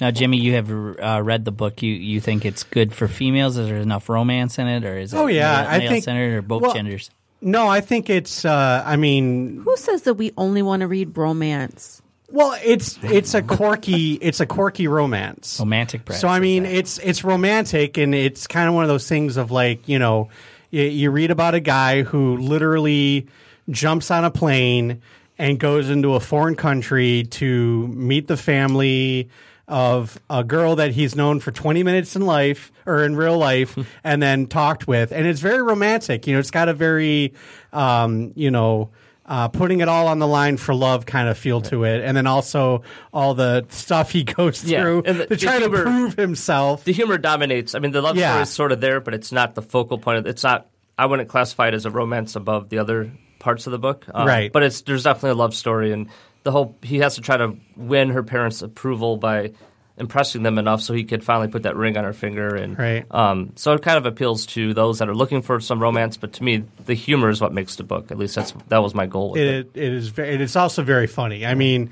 Now, 0.00 0.10
Jimmy, 0.10 0.38
you 0.38 0.54
have 0.54 0.70
uh, 0.70 1.20
read 1.22 1.44
the 1.44 1.52
book. 1.52 1.82
You 1.82 1.92
you 1.92 2.20
think 2.20 2.44
it's 2.44 2.64
good 2.64 2.92
for 2.92 3.06
females? 3.08 3.56
Is 3.56 3.68
there 3.68 3.76
enough 3.76 4.08
romance 4.08 4.58
in 4.58 4.66
it, 4.66 4.84
or 4.84 4.98
is 4.98 5.12
it 5.14 5.16
Oh, 5.16 5.26
yeah, 5.26 5.66
I 5.68 5.78
male 5.78 5.90
think- 5.90 6.04
centered 6.04 6.34
or 6.38 6.42
both 6.42 6.62
well- 6.62 6.74
genders? 6.74 7.10
No, 7.44 7.66
I 7.66 7.80
think 7.80 8.08
it's. 8.08 8.44
Uh, 8.44 8.82
I 8.86 8.94
mean, 8.96 9.62
Who 9.64 9.76
says 9.76 10.02
that 10.02 10.14
we 10.14 10.32
only 10.36 10.62
want 10.62 10.80
to 10.82 10.86
read 10.88 11.16
romance? 11.16 12.00
well, 12.30 12.56
it's 12.64 12.98
it's 13.02 13.34
a 13.34 13.42
quirky 13.42 14.12
it's 14.14 14.40
a 14.40 14.46
quirky 14.46 14.86
romance. 14.88 15.58
Romantic, 15.60 16.04
perhaps, 16.04 16.20
So 16.20 16.28
I 16.28 16.38
mean, 16.40 16.62
that. 16.62 16.72
it's 16.72 16.98
it's 16.98 17.24
romantic, 17.24 17.98
and 17.98 18.14
it's 18.14 18.46
kind 18.46 18.68
of 18.68 18.74
one 18.74 18.84
of 18.84 18.88
those 18.88 19.08
things 19.08 19.36
of 19.36 19.50
like 19.50 19.88
you 19.88 19.98
know, 19.98 20.30
you, 20.70 20.82
you 20.84 21.10
read 21.10 21.30
about 21.32 21.54
a 21.54 21.60
guy 21.60 22.02
who 22.02 22.36
literally 22.38 23.26
jumps 23.70 24.10
on 24.10 24.24
a 24.24 24.30
plane 24.30 25.02
and 25.36 25.58
goes 25.58 25.90
into 25.90 26.14
a 26.14 26.20
foreign 26.20 26.54
country 26.54 27.24
to 27.24 27.88
meet 27.88 28.28
the 28.28 28.36
family 28.36 29.28
of 29.68 30.18
a 30.28 30.42
girl 30.44 30.76
that 30.76 30.90
he's 30.92 31.14
known 31.14 31.40
for 31.40 31.50
20 31.52 31.82
minutes 31.82 32.16
in 32.16 32.22
life 32.26 32.72
or 32.86 33.04
in 33.04 33.14
real 33.16 33.38
life 33.38 33.78
and 34.04 34.20
then 34.22 34.46
talked 34.46 34.86
with 34.88 35.12
and 35.12 35.26
it's 35.26 35.40
very 35.40 35.62
romantic 35.62 36.26
you 36.26 36.32
know 36.34 36.40
it's 36.40 36.50
got 36.50 36.68
a 36.68 36.74
very 36.74 37.32
um, 37.72 38.32
you 38.34 38.50
know 38.50 38.90
uh, 39.24 39.46
putting 39.48 39.80
it 39.80 39.88
all 39.88 40.08
on 40.08 40.18
the 40.18 40.26
line 40.26 40.56
for 40.56 40.74
love 40.74 41.06
kind 41.06 41.28
of 41.28 41.38
feel 41.38 41.60
to 41.60 41.84
it 41.84 42.02
and 42.02 42.16
then 42.16 42.26
also 42.26 42.82
all 43.12 43.34
the 43.34 43.64
stuff 43.68 44.10
he 44.10 44.24
goes 44.38 44.60
through 44.60 45.02
the- 45.02 45.26
to 45.26 45.36
try 45.36 45.58
to 45.60 45.70
prove 45.70 46.14
himself 46.16 46.84
the 46.84 46.92
humor 46.92 47.16
dominates. 47.18 47.74
I 47.74 47.78
mean, 47.78 47.92
the 47.92 48.02
love 48.02 48.16
Yeah. 48.16 48.30
story 48.32 48.42
is 48.42 48.50
sort 48.50 48.72
of 48.72 48.80
there, 48.80 49.00
but 49.00 49.14
it's 49.14 49.30
not 49.32 49.54
the 49.54 49.62
focal 49.62 49.96
point. 49.98 50.18
Of, 50.18 50.26
it's 50.26 50.42
not. 50.42 50.66
I 50.98 51.06
wouldn't 51.06 51.28
classify 51.28 51.68
it 51.68 51.74
as 51.74 51.86
a 51.86 51.90
romance 51.90 52.34
above 52.36 52.68
the 52.68 52.78
other 52.78 53.12
parts 53.38 53.66
of 53.66 53.70
the 53.70 53.78
book. 53.78 54.04
Um, 54.12 54.26
Right. 54.26 54.52
But 54.52 54.64
it's 54.64 54.82
there's 54.82 55.04
definitely 55.04 55.30
a 55.30 55.34
love 55.34 55.54
story, 55.54 55.92
and 55.92 56.08
the 56.42 56.50
whole 56.52 56.76
he 56.82 56.98
has 56.98 57.14
to 57.16 57.20
try 57.20 57.36
to 57.36 57.56
win 57.76 58.10
her 58.10 58.22
parents' 58.22 58.62
approval 58.62 59.16
by 59.16 59.52
impressing 59.98 60.42
them 60.42 60.56
enough 60.58 60.80
so 60.80 60.94
he 60.94 61.04
could 61.04 61.22
finally 61.22 61.48
put 61.48 61.64
that 61.64 61.76
ring 61.76 61.96
on 61.98 62.04
her 62.04 62.14
finger. 62.14 62.56
And 62.56 62.78
Right. 62.78 63.04
um, 63.10 63.52
so 63.56 63.74
it 63.74 63.82
kind 63.82 63.98
of 63.98 64.06
appeals 64.06 64.46
to 64.46 64.72
those 64.74 64.98
that 65.00 65.08
are 65.08 65.14
looking 65.14 65.42
for 65.42 65.60
some 65.60 65.80
romance. 65.80 66.16
But 66.16 66.32
to 66.34 66.42
me, 66.42 66.64
the 66.86 66.94
humor 66.94 67.28
is 67.28 67.40
what 67.40 67.52
makes 67.52 67.76
the 67.76 67.84
book. 67.84 68.10
At 68.10 68.18
least 68.18 68.34
that's 68.34 68.52
that 68.68 68.78
was 68.82 68.94
my 68.94 69.06
goal. 69.06 69.32
With 69.32 69.42
it. 69.42 69.70
it, 69.74 69.82
it 69.82 69.92
is 69.92 70.08
very, 70.08 70.34
it's 70.36 70.56
also 70.56 70.82
very 70.82 71.06
funny 71.06 71.44
i 71.46 71.54
mean 71.54 71.90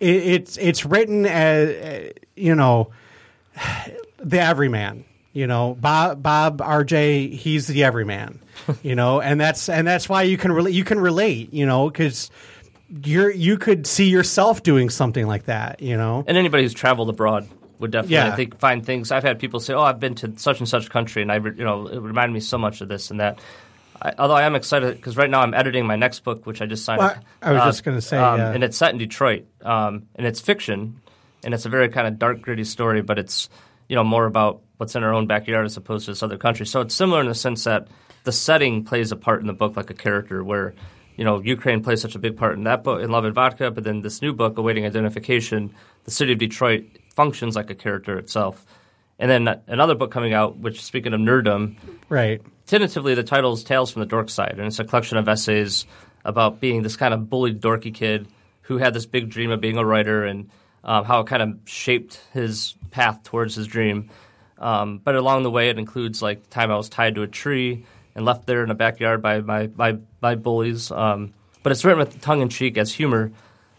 it, 0.00 0.16
it's 0.16 0.56
it's 0.58 0.84
written 0.84 1.24
as 1.24 2.12
you 2.36 2.54
know 2.56 2.90
the 4.18 4.40
everyman 4.40 5.04
you 5.32 5.46
know 5.46 5.76
bob 5.80 6.22
bob 6.22 6.58
rj 6.58 7.32
he's 7.32 7.66
the 7.66 7.84
everyman 7.84 8.40
you 8.82 8.94
know 8.94 9.20
and 9.20 9.40
that's 9.40 9.68
and 9.68 9.86
that's 9.86 10.08
why 10.08 10.22
you 10.22 10.36
can 10.36 10.52
relate 10.52 10.74
you 10.74 10.84
can 10.84 10.98
relate 11.00 11.52
you 11.54 11.66
know 11.66 11.88
because 11.88 12.30
you're 13.04 13.30
you 13.30 13.56
could 13.56 13.86
see 13.86 14.08
yourself 14.08 14.62
doing 14.62 14.90
something 14.90 15.26
like 15.26 15.44
that 15.44 15.80
you 15.80 15.96
know 15.96 16.24
And 16.26 16.36
anybody 16.36 16.62
who's 16.62 16.74
traveled 16.74 17.08
abroad 17.08 17.48
would 17.78 17.90
definitely, 17.90 18.14
Yeah. 18.16 18.32
I 18.32 18.36
think, 18.36 18.58
find 18.58 18.86
things. 18.86 19.10
I've 19.10 19.24
had 19.24 19.40
people 19.40 19.58
say, 19.58 19.74
"Oh, 19.74 19.82
I've 19.82 19.98
been 19.98 20.14
to 20.16 20.32
such 20.38 20.60
and 20.60 20.68
such 20.68 20.88
country, 20.88 21.20
and 21.20 21.32
I, 21.32 21.36
you 21.38 21.64
know, 21.64 21.88
it 21.88 21.98
reminded 21.98 22.32
me 22.32 22.38
so 22.38 22.56
much 22.56 22.80
of 22.80 22.88
this 22.88 23.10
and 23.10 23.18
that." 23.18 23.40
I, 24.00 24.12
although 24.18 24.36
I 24.36 24.42
am 24.44 24.54
excited 24.54 24.94
because 24.96 25.16
right 25.16 25.28
now 25.28 25.40
I'm 25.40 25.52
editing 25.52 25.84
my 25.84 25.96
next 25.96 26.20
book, 26.20 26.46
which 26.46 26.62
I 26.62 26.66
just 26.66 26.84
signed. 26.84 27.00
Well, 27.00 27.16
I 27.42 27.52
was 27.52 27.62
just 27.64 27.82
gonna 27.82 28.00
say, 28.00 28.18
yeah. 28.18 28.52
and 28.52 28.62
it's 28.62 28.76
set 28.76 28.92
in 28.92 28.98
Detroit, 28.98 29.46
um, 29.62 30.06
and 30.14 30.26
it's 30.26 30.40
fiction, 30.40 31.00
and 31.42 31.54
it's 31.54 31.66
a 31.66 31.68
very 31.68 31.88
kind 31.88 32.06
of 32.06 32.20
dark, 32.20 32.40
gritty 32.40 32.62
story, 32.64 33.02
but 33.02 33.18
it's 33.18 33.48
you 33.88 33.96
know 33.96 34.04
more 34.04 34.26
about 34.26 34.60
what's 34.76 34.94
in 34.94 35.02
our 35.02 35.12
own 35.12 35.26
backyard 35.26 35.66
as 35.66 35.76
opposed 35.76 36.04
to 36.04 36.12
this 36.12 36.22
other 36.22 36.38
country. 36.38 36.66
So 36.66 36.82
it's 36.82 36.94
similar 36.94 37.20
in 37.20 37.26
the 37.26 37.34
sense 37.34 37.64
that 37.64 37.88
the 38.22 38.32
setting 38.32 38.84
plays 38.84 39.10
a 39.10 39.16
part 39.16 39.40
in 39.40 39.48
the 39.48 39.52
book 39.52 39.76
like 39.76 39.90
a 39.90 39.94
character, 39.94 40.44
where 40.44 40.74
you 41.16 41.24
know 41.24 41.40
Ukraine 41.40 41.82
plays 41.82 42.00
such 42.00 42.14
a 42.14 42.18
big 42.18 42.36
part 42.36 42.54
in 42.54 42.64
that 42.64 42.84
book 42.84 43.02
in 43.02 43.10
Love 43.10 43.24
and 43.24 43.34
Vodka, 43.34 43.70
but 43.70 43.84
then 43.84 44.02
this 44.02 44.22
new 44.22 44.32
book, 44.32 44.58
Awaiting 44.58 44.84
Identification, 44.86 45.72
the 46.04 46.10
city 46.10 46.32
of 46.32 46.38
Detroit 46.38 46.84
functions 47.14 47.56
like 47.56 47.70
a 47.70 47.74
character 47.74 48.18
itself. 48.18 48.64
And 49.18 49.30
then 49.30 49.60
another 49.66 49.94
book 49.94 50.10
coming 50.10 50.32
out, 50.32 50.56
which 50.58 50.82
speaking 50.82 51.12
of 51.12 51.20
nerddom, 51.20 51.76
Right. 52.08 52.40
tentatively 52.66 53.14
the 53.14 53.22
title 53.22 53.52
is 53.52 53.62
Tales 53.62 53.92
from 53.92 54.00
the 54.00 54.06
Dork 54.06 54.30
Side, 54.30 54.54
and 54.58 54.66
it's 54.66 54.78
a 54.78 54.84
collection 54.84 55.16
of 55.18 55.28
essays 55.28 55.86
about 56.24 56.60
being 56.60 56.82
this 56.82 56.96
kind 56.96 57.12
of 57.14 57.28
bullied, 57.28 57.60
dorky 57.60 57.92
kid 57.94 58.26
who 58.62 58.78
had 58.78 58.94
this 58.94 59.06
big 59.06 59.28
dream 59.28 59.50
of 59.50 59.60
being 59.60 59.76
a 59.76 59.84
writer 59.84 60.24
and 60.24 60.48
um, 60.84 61.04
how 61.04 61.20
it 61.20 61.26
kind 61.26 61.42
of 61.42 61.58
shaped 61.66 62.20
his 62.32 62.74
path 62.90 63.22
towards 63.22 63.54
his 63.54 63.66
dream. 63.66 64.10
Um, 64.58 64.98
but 64.98 65.14
along 65.16 65.42
the 65.42 65.50
way, 65.50 65.68
it 65.68 65.78
includes 65.78 66.22
like 66.22 66.42
the 66.44 66.48
time 66.50 66.70
I 66.70 66.76
was 66.76 66.88
tied 66.88 67.16
to 67.16 67.22
a 67.22 67.26
tree 67.28 67.84
and 68.14 68.24
left 68.24 68.46
there 68.46 68.62
in 68.64 68.70
a 68.70 68.74
backyard 68.74 69.20
by 69.22 69.40
my, 69.40 69.66
by, 69.66 69.98
by 70.22 70.36
bullies. 70.36 70.90
Um, 70.90 71.34
but 71.62 71.72
it's 71.72 71.84
written 71.84 71.98
with 71.98 72.18
tongue 72.22 72.40
in 72.40 72.48
cheek 72.48 72.78
as 72.78 72.90
humor, 72.90 73.30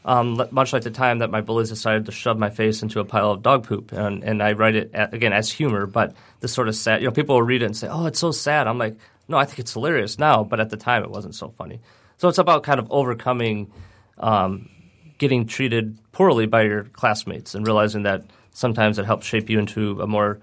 um, 0.05 0.39
much 0.51 0.73
like 0.73 0.83
the 0.83 0.91
time 0.91 1.19
that 1.19 1.31
my 1.31 1.41
bullies 1.41 1.69
decided 1.69 2.05
to 2.05 2.11
shove 2.11 2.37
my 2.37 2.51
face 2.51 2.83
into 2.83 2.99
a 2.99 3.05
pile 3.05 3.31
of 3.31 3.41
dog 3.41 3.65
poop, 3.65 3.91
and, 3.91 4.23
and 4.23 4.43
I 4.43 4.51
write 4.51 4.75
it 4.75 4.91
again 4.93 5.33
as 5.33 5.49
humor, 5.51 5.87
but 5.87 6.13
this 6.41 6.53
sort 6.53 6.67
of 6.67 6.75
sad. 6.75 7.01
You 7.01 7.07
know, 7.07 7.13
people 7.13 7.35
will 7.35 7.41
read 7.43 7.63
it 7.63 7.65
and 7.65 7.75
say, 7.75 7.87
"Oh, 7.89 8.05
it's 8.05 8.19
so 8.19 8.31
sad." 8.31 8.67
I'm 8.67 8.77
like, 8.77 8.95
no, 9.27 9.37
I 9.37 9.45
think 9.45 9.59
it's 9.59 9.73
hilarious 9.73 10.19
now, 10.19 10.43
but 10.43 10.59
at 10.59 10.69
the 10.69 10.77
time 10.77 11.03
it 11.03 11.09
wasn't 11.09 11.35
so 11.35 11.49
funny. 11.49 11.79
So 12.17 12.27
it's 12.27 12.37
about 12.37 12.63
kind 12.63 12.79
of 12.79 12.91
overcoming 12.91 13.71
um, 14.17 14.69
getting 15.17 15.47
treated 15.47 15.97
poorly 16.11 16.45
by 16.45 16.63
your 16.63 16.83
classmates 16.83 17.55
and 17.55 17.65
realizing 17.65 18.03
that 18.03 18.25
sometimes 18.51 18.99
it 18.99 19.05
helps 19.05 19.25
shape 19.25 19.49
you 19.49 19.59
into 19.59 20.01
a 20.01 20.07
more 20.07 20.39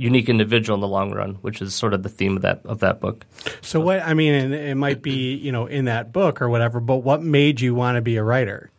unique 0.00 0.30
individual 0.30 0.76
in 0.76 0.80
the 0.80 0.88
long 0.88 1.12
run, 1.12 1.34
which 1.42 1.60
is 1.60 1.74
sort 1.74 1.92
of 1.92 2.02
the 2.02 2.08
theme 2.08 2.36
of 2.36 2.42
that 2.42 2.62
of 2.64 2.80
that 2.80 3.00
book. 3.00 3.26
So 3.60 3.80
what 3.80 4.00
I 4.00 4.14
mean, 4.14 4.32
and 4.32 4.54
it 4.54 4.74
might 4.74 5.02
be 5.02 5.34
you 5.34 5.52
know 5.52 5.66
in 5.66 5.84
that 5.84 6.12
book 6.12 6.40
or 6.40 6.48
whatever, 6.48 6.80
but 6.80 6.98
what 6.98 7.22
made 7.22 7.60
you 7.60 7.74
want 7.74 7.96
to 7.96 8.00
be 8.00 8.16
a 8.16 8.24
writer? 8.24 8.70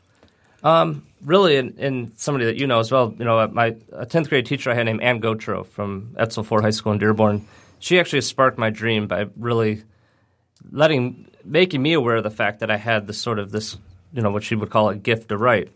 Um, 0.64 1.06
really, 1.24 1.58
and, 1.58 1.78
and 1.78 2.12
somebody 2.16 2.46
that 2.46 2.58
you 2.58 2.66
know 2.66 2.80
as 2.80 2.92
well, 2.92 3.14
you 3.18 3.26
know, 3.26 3.48
my 3.48 3.76
a 3.92 4.06
tenth 4.06 4.30
grade 4.30 4.48
teacher 4.48 4.72
I 4.72 4.74
had 4.74 4.86
named 4.88 5.02
Ann 5.02 5.22
Gotro 5.22 5.66
from 5.66 6.16
Edsel 6.20 6.46
Ford 6.46 6.64
High 6.64 6.72
School 6.72 6.92
in 6.92 6.98
Dearborn. 6.98 7.48
She 7.80 8.00
actually 8.00 8.22
sparked 8.22 8.58
my 8.58 8.72
dream 8.72 9.08
by 9.08 9.28
really 9.38 9.84
letting 10.72 11.28
making 11.44 11.82
me 11.82 11.94
aware 11.94 12.18
of 12.18 12.24
the 12.24 12.32
fact 12.32 12.60
that 12.60 12.72
I 12.72 12.78
had 12.78 13.06
this 13.06 13.20
sort 13.20 13.38
of 13.38 13.52
this, 13.52 13.78
you 14.12 14.22
know, 14.24 14.32
what 14.32 14.44
she 14.44 14.56
would 14.56 14.72
call 14.72 14.90
a 14.90 14.96
gift 14.96 15.30
to 15.30 15.38
write. 15.38 15.70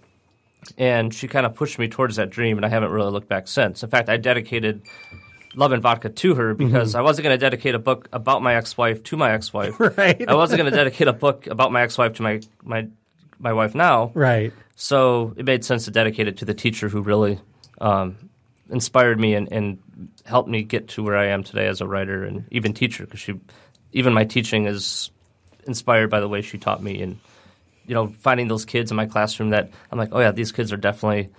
And 0.77 1.13
she 1.13 1.27
kind 1.27 1.45
of 1.45 1.53
pushed 1.53 1.77
me 1.77 1.87
towards 1.87 2.15
that 2.15 2.31
dream, 2.31 2.57
and 2.57 2.65
I 2.65 2.69
haven't 2.69 2.89
really 2.89 3.11
looked 3.11 3.29
back 3.29 3.47
since. 3.47 3.83
In 3.83 3.89
fact, 3.91 4.09
I 4.09 4.17
dedicated 4.17 4.81
Love 5.55 5.71
and 5.71 5.81
Vodka 5.81 6.09
to 6.09 6.35
her 6.35 6.53
because 6.53 6.95
I 6.95 7.01
wasn't 7.01 7.23
going 7.23 7.33
to 7.33 7.39
dedicate 7.39 7.75
a 7.75 7.79
book 7.79 8.09
about 8.11 8.41
my 8.41 8.55
ex-wife 8.55 9.03
to 9.03 9.17
my 9.17 9.31
ex-wife. 9.31 9.79
Right. 9.97 10.27
I 10.27 10.35
wasn't 10.35 10.59
going 10.59 10.69
to 10.69 10.75
dedicate 10.75 11.07
a 11.07 11.13
book 11.13 11.47
about 11.47 11.71
my 11.71 11.81
ex-wife 11.83 12.13
to 12.13 12.23
my 12.23 12.41
my 12.63 12.87
my 13.39 13.53
wife 13.53 13.75
now. 13.75 14.11
Right. 14.13 14.51
So 14.75 15.33
it 15.37 15.45
made 15.45 15.63
sense 15.63 15.85
to 15.85 15.91
dedicate 15.91 16.27
it 16.27 16.37
to 16.37 16.45
the 16.45 16.53
teacher 16.53 16.89
who 16.89 17.01
really 17.01 17.39
um, 17.79 18.29
inspired 18.69 19.19
me 19.19 19.35
and, 19.35 19.51
and 19.51 19.79
helped 20.25 20.49
me 20.49 20.63
get 20.63 20.89
to 20.89 21.03
where 21.03 21.17
I 21.17 21.27
am 21.27 21.43
today 21.43 21.67
as 21.67 21.81
a 21.81 21.87
writer 21.87 22.23
and 22.23 22.45
even 22.51 22.73
teacher 22.73 23.05
because 23.05 23.19
she, 23.19 23.39
even 23.93 24.13
my 24.13 24.25
teaching 24.25 24.65
is 24.65 25.11
inspired 25.67 26.09
by 26.09 26.19
the 26.19 26.27
way 26.27 26.41
she 26.41 26.57
taught 26.57 26.81
me 26.81 27.01
and 27.01 27.19
you 27.87 27.93
know 27.93 28.07
finding 28.19 28.47
those 28.47 28.65
kids 28.65 28.91
in 28.91 28.97
my 28.97 29.05
classroom 29.05 29.49
that 29.49 29.69
I'm 29.91 29.97
like 29.97 30.09
oh 30.11 30.19
yeah 30.19 30.31
these 30.31 30.51
kids 30.51 30.71
are 30.73 30.77
definitely 30.77 31.29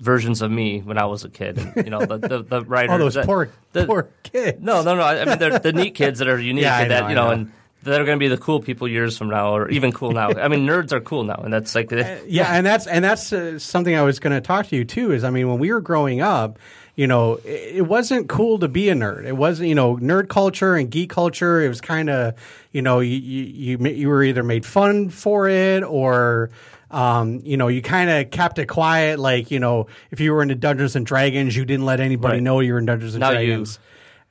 versions 0.00 0.42
of 0.42 0.50
me 0.50 0.80
when 0.80 0.98
I 0.98 1.04
was 1.04 1.24
a 1.24 1.28
kid 1.28 1.58
and 1.58 1.84
you 1.84 1.90
know 1.90 2.00
the 2.04 2.16
the, 2.18 2.42
the 2.42 2.64
writers 2.66 2.90
All 2.92 2.98
those 2.98 3.14
that- 3.14 3.26
poor 3.26 3.50
the- 3.72 3.86
poor 3.86 4.08
kids. 4.22 4.58
no, 4.60 4.82
no, 4.82 4.94
no. 4.96 5.02
I 5.02 5.24
mean, 5.24 5.38
they're 5.38 5.58
the 5.58 5.72
neat 5.72 5.94
kids 5.94 6.18
that 6.20 6.28
are 6.28 6.38
unique 6.52 6.62
Yeah, 6.64 6.88
that 6.88 7.02
know, 7.04 7.08
you 7.08 7.14
know, 7.14 7.24
know. 7.26 7.30
and 7.32 7.52
that 7.82 7.98
are 8.00 8.04
going 8.04 8.18
to 8.18 8.22
be 8.22 8.28
the 8.28 8.36
cool 8.36 8.60
people 8.60 8.88
years 8.88 9.16
from 9.16 9.28
now, 9.28 9.56
or 9.56 9.70
even 9.70 9.90
cool 9.92 10.12
now. 10.12 10.28
I 10.30 10.48
mean, 10.48 10.66
nerds 10.66 10.92
are 10.92 11.00
cool 11.00 11.24
now, 11.24 11.40
and 11.42 11.50
that's 11.50 11.74
like 11.74 11.88
the, 11.88 12.22
yeah, 12.26 12.52
and 12.54 12.66
that's 12.66 12.86
and 12.86 13.02
that's 13.02 13.32
uh, 13.32 13.58
something 13.58 13.94
I 13.94 14.02
was 14.02 14.18
going 14.18 14.34
to 14.34 14.40
talk 14.42 14.66
to 14.66 14.76
you 14.76 14.84
too. 14.84 15.12
Is 15.12 15.24
I 15.24 15.30
mean, 15.30 15.48
when 15.48 15.58
we 15.58 15.72
were 15.72 15.80
growing 15.80 16.20
up, 16.20 16.58
you 16.94 17.06
know, 17.06 17.36
it, 17.36 17.76
it 17.76 17.82
wasn't 17.88 18.28
cool 18.28 18.58
to 18.58 18.68
be 18.68 18.90
a 18.90 18.94
nerd. 18.94 19.24
It 19.24 19.32
wasn't, 19.36 19.70
you 19.70 19.74
know, 19.74 19.96
nerd 19.96 20.28
culture 20.28 20.74
and 20.74 20.90
geek 20.90 21.08
culture. 21.08 21.62
It 21.62 21.68
was 21.68 21.80
kind 21.80 22.10
of, 22.10 22.34
you 22.72 22.82
know, 22.82 23.00
you 23.00 23.16
you 23.16 23.76
you, 23.78 23.88
you 23.88 24.08
were 24.08 24.22
either 24.24 24.42
made 24.42 24.66
fun 24.66 25.08
for 25.08 25.48
it 25.48 25.82
or. 25.82 26.50
Um, 26.90 27.40
you 27.44 27.56
know, 27.56 27.68
you 27.68 27.82
kind 27.82 28.10
of 28.10 28.30
kept 28.30 28.58
it 28.58 28.66
quiet. 28.66 29.18
Like, 29.18 29.50
you 29.50 29.60
know, 29.60 29.86
if 30.10 30.20
you 30.20 30.32
were 30.32 30.42
into 30.42 30.54
Dungeons 30.56 30.96
and 30.96 31.06
Dragons, 31.06 31.56
you 31.56 31.64
didn't 31.64 31.86
let 31.86 32.00
anybody 32.00 32.34
Right. 32.34 32.42
know 32.42 32.60
you 32.60 32.72
were 32.72 32.78
in 32.78 32.86
Dungeons 32.86 33.14
and 33.14 33.20
Now 33.20 33.30
you- 33.30 33.46
Dragons. 33.46 33.78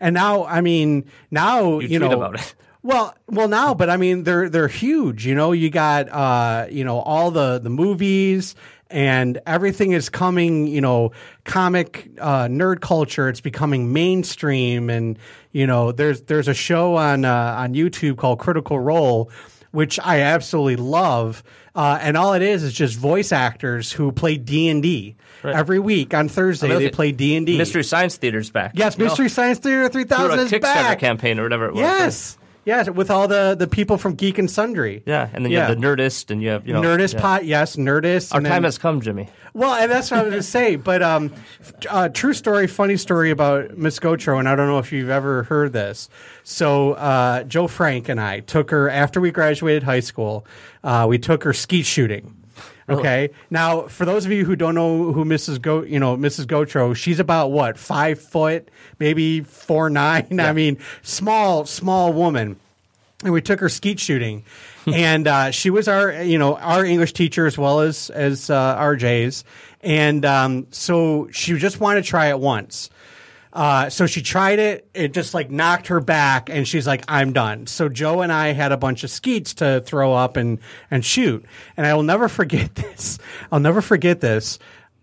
And 0.02 0.14
now, 0.14 0.46
I 0.46 0.62
mean, 0.62 1.06
now 1.32 1.80
You 1.80 1.88
you, 1.88 2.00
tweet 2.00 2.12
know 2.12 2.18
about 2.18 2.36
it. 2.36 2.56
Well, 2.82 3.14
well, 3.28 3.50
now, 3.50 3.74
but 3.74 3.90
I 3.90 3.98
mean, 3.98 4.24
they're 4.24 4.48
they're 4.48 4.70
huge. 4.70 5.26
You 5.28 5.36
know, 5.36 5.52
you 5.52 5.70
got 5.70 6.08
uh, 6.08 6.68
you 6.72 6.86
know 6.86 7.00
all 7.00 7.30
the 7.30 7.60
the 7.60 7.70
movies 7.70 8.56
and 8.90 9.38
everything 9.46 9.92
is 9.92 10.08
coming. 10.08 10.66
You 10.66 10.80
know, 10.80 11.12
comic 11.44 12.10
uh, 12.22 12.46
nerd 12.46 12.80
culture. 12.80 13.28
It's 13.28 13.42
becoming 13.42 13.92
mainstream, 13.92 14.90
and 14.90 15.20
you 15.52 15.68
know, 15.68 15.92
there's 15.92 16.22
there's 16.22 16.48
a 16.48 16.54
show 16.54 16.96
on 16.96 17.26
uh, 17.26 17.56
on 17.58 17.74
YouTube 17.74 18.16
called 18.16 18.40
Critical 18.40 18.80
Role, 18.80 19.30
which 19.72 20.00
I 20.00 20.22
absolutely 20.22 20.78
love. 20.78 21.44
Uh, 21.76 22.00
and 22.02 22.18
all 22.18 22.34
it 22.34 22.42
is 22.42 22.64
is 22.64 22.74
just 22.74 22.98
voice 22.98 23.32
actors 23.32 23.92
who 23.92 24.12
play 24.12 24.38
D 24.38 24.68
and 24.70 24.82
D 24.82 25.16
every 25.44 25.80
week 25.80 26.14
on 26.14 26.28
Thursday. 26.28 26.68
I 26.68 26.70
mean, 26.72 26.80
they 26.80 26.90
play 26.90 27.12
D 27.12 27.36
and 27.36 27.46
D. 27.46 27.58
Mystery 27.58 27.84
Science 27.84 28.18
Theater's 28.18 28.50
back. 28.50 28.72
Yes, 28.74 28.98
Mystery 28.98 29.30
Science 29.30 29.60
Theater 29.60 29.88
three 29.88 30.04
thousand 30.04 30.40
a 30.40 30.42
is 30.44 30.52
Kickstarter 30.52 30.62
back. 30.62 31.00
campaign 31.00 31.40
or 31.40 31.44
whatever 31.44 31.68
it 31.68 31.74
was. 31.74 31.82
Yes. 31.82 32.38
Yes, 32.66 32.90
with 32.90 33.10
all 33.10 33.28
the, 33.28 33.56
the 33.58 33.68
people 33.68 33.98
from 33.98 34.16
Geek 34.16 34.38
and 34.38 34.50
Sundry. 34.52 35.02
Yeah, 35.06 35.30
and 35.34 35.44
then 35.44 35.52
you 35.52 35.58
have 35.60 35.70
the 35.70 35.76
Nerdist, 35.76 36.30
and 36.30 36.42
you 36.44 36.50
have 36.50 36.68
you 36.68 36.74
know 36.74 36.82
Nerdist 36.82 37.16
yeah. 37.16 37.22
pot, 37.22 37.46
yes, 37.46 37.76
Nerdist. 37.78 38.32
Our 38.34 38.38
and 38.40 38.46
time 38.46 38.56
then- 38.56 38.64
has 38.64 38.78
come, 38.78 39.02
Jimmy. 39.02 39.30
well, 39.54 39.74
and 39.74 39.90
that's 39.90 40.12
what 40.12 40.20
I 40.20 40.24
was 40.24 40.32
going 40.32 40.42
to 40.42 40.48
say. 40.48 40.76
But 40.76 41.02
um, 41.02 41.34
f- 41.62 41.74
uh, 41.90 42.10
true 42.10 42.34
story, 42.34 42.68
funny 42.68 42.98
story 42.98 43.32
about 43.32 43.78
Miss 43.78 44.00
Gotro, 44.00 44.38
and 44.40 44.48
I 44.48 44.56
don't 44.56 44.68
know 44.68 44.78
if 44.80 44.92
you've 44.92 45.10
ever 45.10 45.44
heard 45.44 45.74
this. 45.74 46.10
So 46.44 46.94
uh, 46.94 47.44
Joe 47.44 47.68
Frank 47.68 48.10
and 48.10 48.20
I 48.20 48.42
took 48.42 48.72
her 48.72 48.90
after 48.90 49.20
we 49.20 49.32
graduated 49.32 49.84
high 49.84 50.02
school. 50.02 50.46
Uh, 50.84 51.06
we 51.10 51.18
took 51.18 51.44
her 51.44 51.54
skeet 51.54 51.86
shooting. 51.86 52.36
Okay. 52.94 53.30
Now, 53.50 53.84
for 53.84 54.06
those 54.06 54.26
of 54.26 54.32
you 54.32 54.46
who 54.46 54.56
don't 54.56 54.76
know 54.76 55.12
who 55.12 55.26
Mrs. 55.26 55.62
Go, 55.62 55.84
you 55.84 56.00
know 56.00 56.18
Mrs. 56.18 56.46
Gotro, 56.46 56.96
she's 56.96 57.20
about 57.20 57.52
what 57.52 57.78
five 57.78 58.20
foot, 58.20 58.70
maybe 59.00 59.42
four 59.42 59.90
nine. 59.90 60.40
I 60.40 60.54
mean, 60.54 60.78
small, 61.02 61.66
small 61.66 62.14
woman 62.14 62.58
and 63.24 63.34
we 63.34 63.42
took 63.42 63.60
her 63.60 63.70
skeet 63.70 64.00
shooting 64.00 64.44
and 64.88 65.28
uh, 65.28 65.52
she 65.52 65.70
was 65.70 65.88
our 65.88 66.24
you 66.24 66.38
know 66.38 66.56
our 66.56 66.86
english 66.86 67.14
teacher 67.14 67.46
as 67.46 67.58
well 67.58 67.82
as 67.82 68.10
as 68.12 68.50
uh, 68.50 68.78
rj's 68.78 69.44
and 69.82 70.26
um, 70.26 70.68
so 70.72 71.30
she 71.32 71.58
just 71.58 71.80
wanted 71.80 72.04
to 72.04 72.10
try 72.10 72.28
it 72.28 72.40
once 72.40 72.90
uh, 73.52 73.90
so 73.90 74.06
she 74.06 74.22
tried 74.22 74.60
it 74.60 74.88
it 74.94 75.14
just 75.14 75.34
like 75.34 75.50
knocked 75.50 75.88
her 75.88 76.00
back 76.00 76.50
and 76.50 76.68
she's 76.68 76.86
like 76.86 77.04
i'm 77.08 77.34
done 77.34 77.66
so 77.66 77.90
joe 77.90 78.22
and 78.22 78.32
i 78.32 78.54
had 78.54 78.72
a 78.72 78.78
bunch 78.78 79.04
of 79.04 79.10
skeets 79.10 79.54
to 79.56 79.82
throw 79.82 80.14
up 80.14 80.38
and 80.38 80.60
and 80.92 81.04
shoot 81.04 81.44
and 81.76 81.86
i 81.86 81.94
will 81.94 82.04
never 82.04 82.28
forget 82.28 82.76
this 82.76 83.18
i'll 83.52 83.60
never 83.60 83.82
forget 83.82 84.20
this 84.22 84.60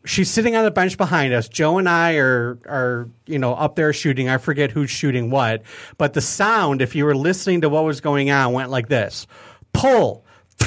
she's 0.06 0.30
sitting 0.30 0.56
on 0.56 0.64
the 0.64 0.70
bench 0.70 0.96
behind 0.96 1.34
us. 1.34 1.48
Joe 1.48 1.78
and 1.78 1.88
I 1.88 2.14
are 2.16 2.58
are 2.66 3.08
you 3.26 3.38
know 3.38 3.54
up 3.54 3.76
there 3.76 3.92
shooting. 3.92 4.28
I 4.28 4.38
forget 4.38 4.70
who's 4.70 4.90
shooting 4.90 5.30
what, 5.30 5.62
but 5.98 6.14
the 6.14 6.20
sound, 6.20 6.80
if 6.80 6.94
you 6.94 7.04
were 7.04 7.16
listening 7.16 7.60
to 7.62 7.68
what 7.68 7.84
was 7.84 8.00
going 8.00 8.30
on, 8.30 8.52
went 8.52 8.70
like 8.70 8.88
this: 8.88 9.26
pull. 9.72 10.24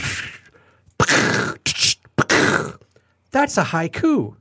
That's 3.32 3.58
a 3.58 3.64
haiku. 3.64 4.36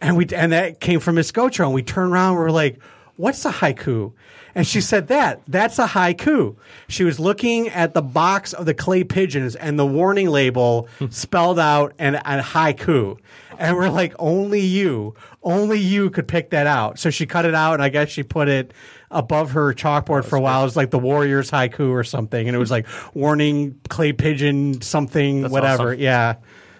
And 0.00 0.16
we 0.16 0.26
and 0.34 0.52
that 0.52 0.80
came 0.80 1.00
from 1.00 1.14
Miss 1.14 1.32
Gotro, 1.32 1.64
and 1.66 1.74
we 1.74 1.82
turned 1.82 2.12
around. 2.12 2.32
and 2.34 2.40
We 2.40 2.46
are 2.46 2.50
like, 2.52 2.78
"What's 3.16 3.44
a 3.44 3.50
haiku?" 3.50 4.12
And 4.54 4.66
she 4.66 4.80
said 4.80 5.08
that 5.08 5.42
that's 5.46 5.78
a 5.78 5.86
haiku. 5.86 6.56
She 6.88 7.04
was 7.04 7.20
looking 7.20 7.68
at 7.68 7.92
the 7.92 8.00
box 8.00 8.54
of 8.54 8.64
the 8.64 8.72
clay 8.72 9.04
pigeons 9.04 9.54
and 9.54 9.78
the 9.78 9.84
warning 9.84 10.30
label 10.30 10.88
spelled 11.10 11.58
out 11.58 11.92
and, 11.98 12.16
and 12.24 12.42
haiku. 12.42 13.18
And 13.58 13.76
we're 13.76 13.90
like, 13.90 14.14
only 14.18 14.60
you, 14.60 15.14
only 15.42 15.78
you 15.78 16.08
could 16.08 16.26
pick 16.26 16.50
that 16.50 16.66
out. 16.66 16.98
So 16.98 17.10
she 17.10 17.26
cut 17.26 17.44
it 17.44 17.54
out, 17.54 17.74
and 17.74 17.82
I 17.82 17.90
guess 17.90 18.08
she 18.08 18.22
put 18.22 18.48
it 18.48 18.72
above 19.10 19.50
her 19.52 19.74
chalkboard 19.74 20.24
for 20.24 20.36
a 20.36 20.40
while. 20.40 20.62
It 20.62 20.64
was 20.64 20.76
like 20.76 20.90
the 20.90 20.98
Warriors 20.98 21.50
haiku 21.50 21.90
or 21.90 22.02
something, 22.04 22.46
and 22.48 22.56
it 22.56 22.58
was 22.58 22.70
like 22.70 22.86
warning 23.14 23.78
clay 23.90 24.12
pigeon 24.14 24.80
something, 24.80 25.42
That's 25.42 25.52
whatever. 25.52 25.88
awesome. 25.90 26.00
Yeah. 26.00 26.34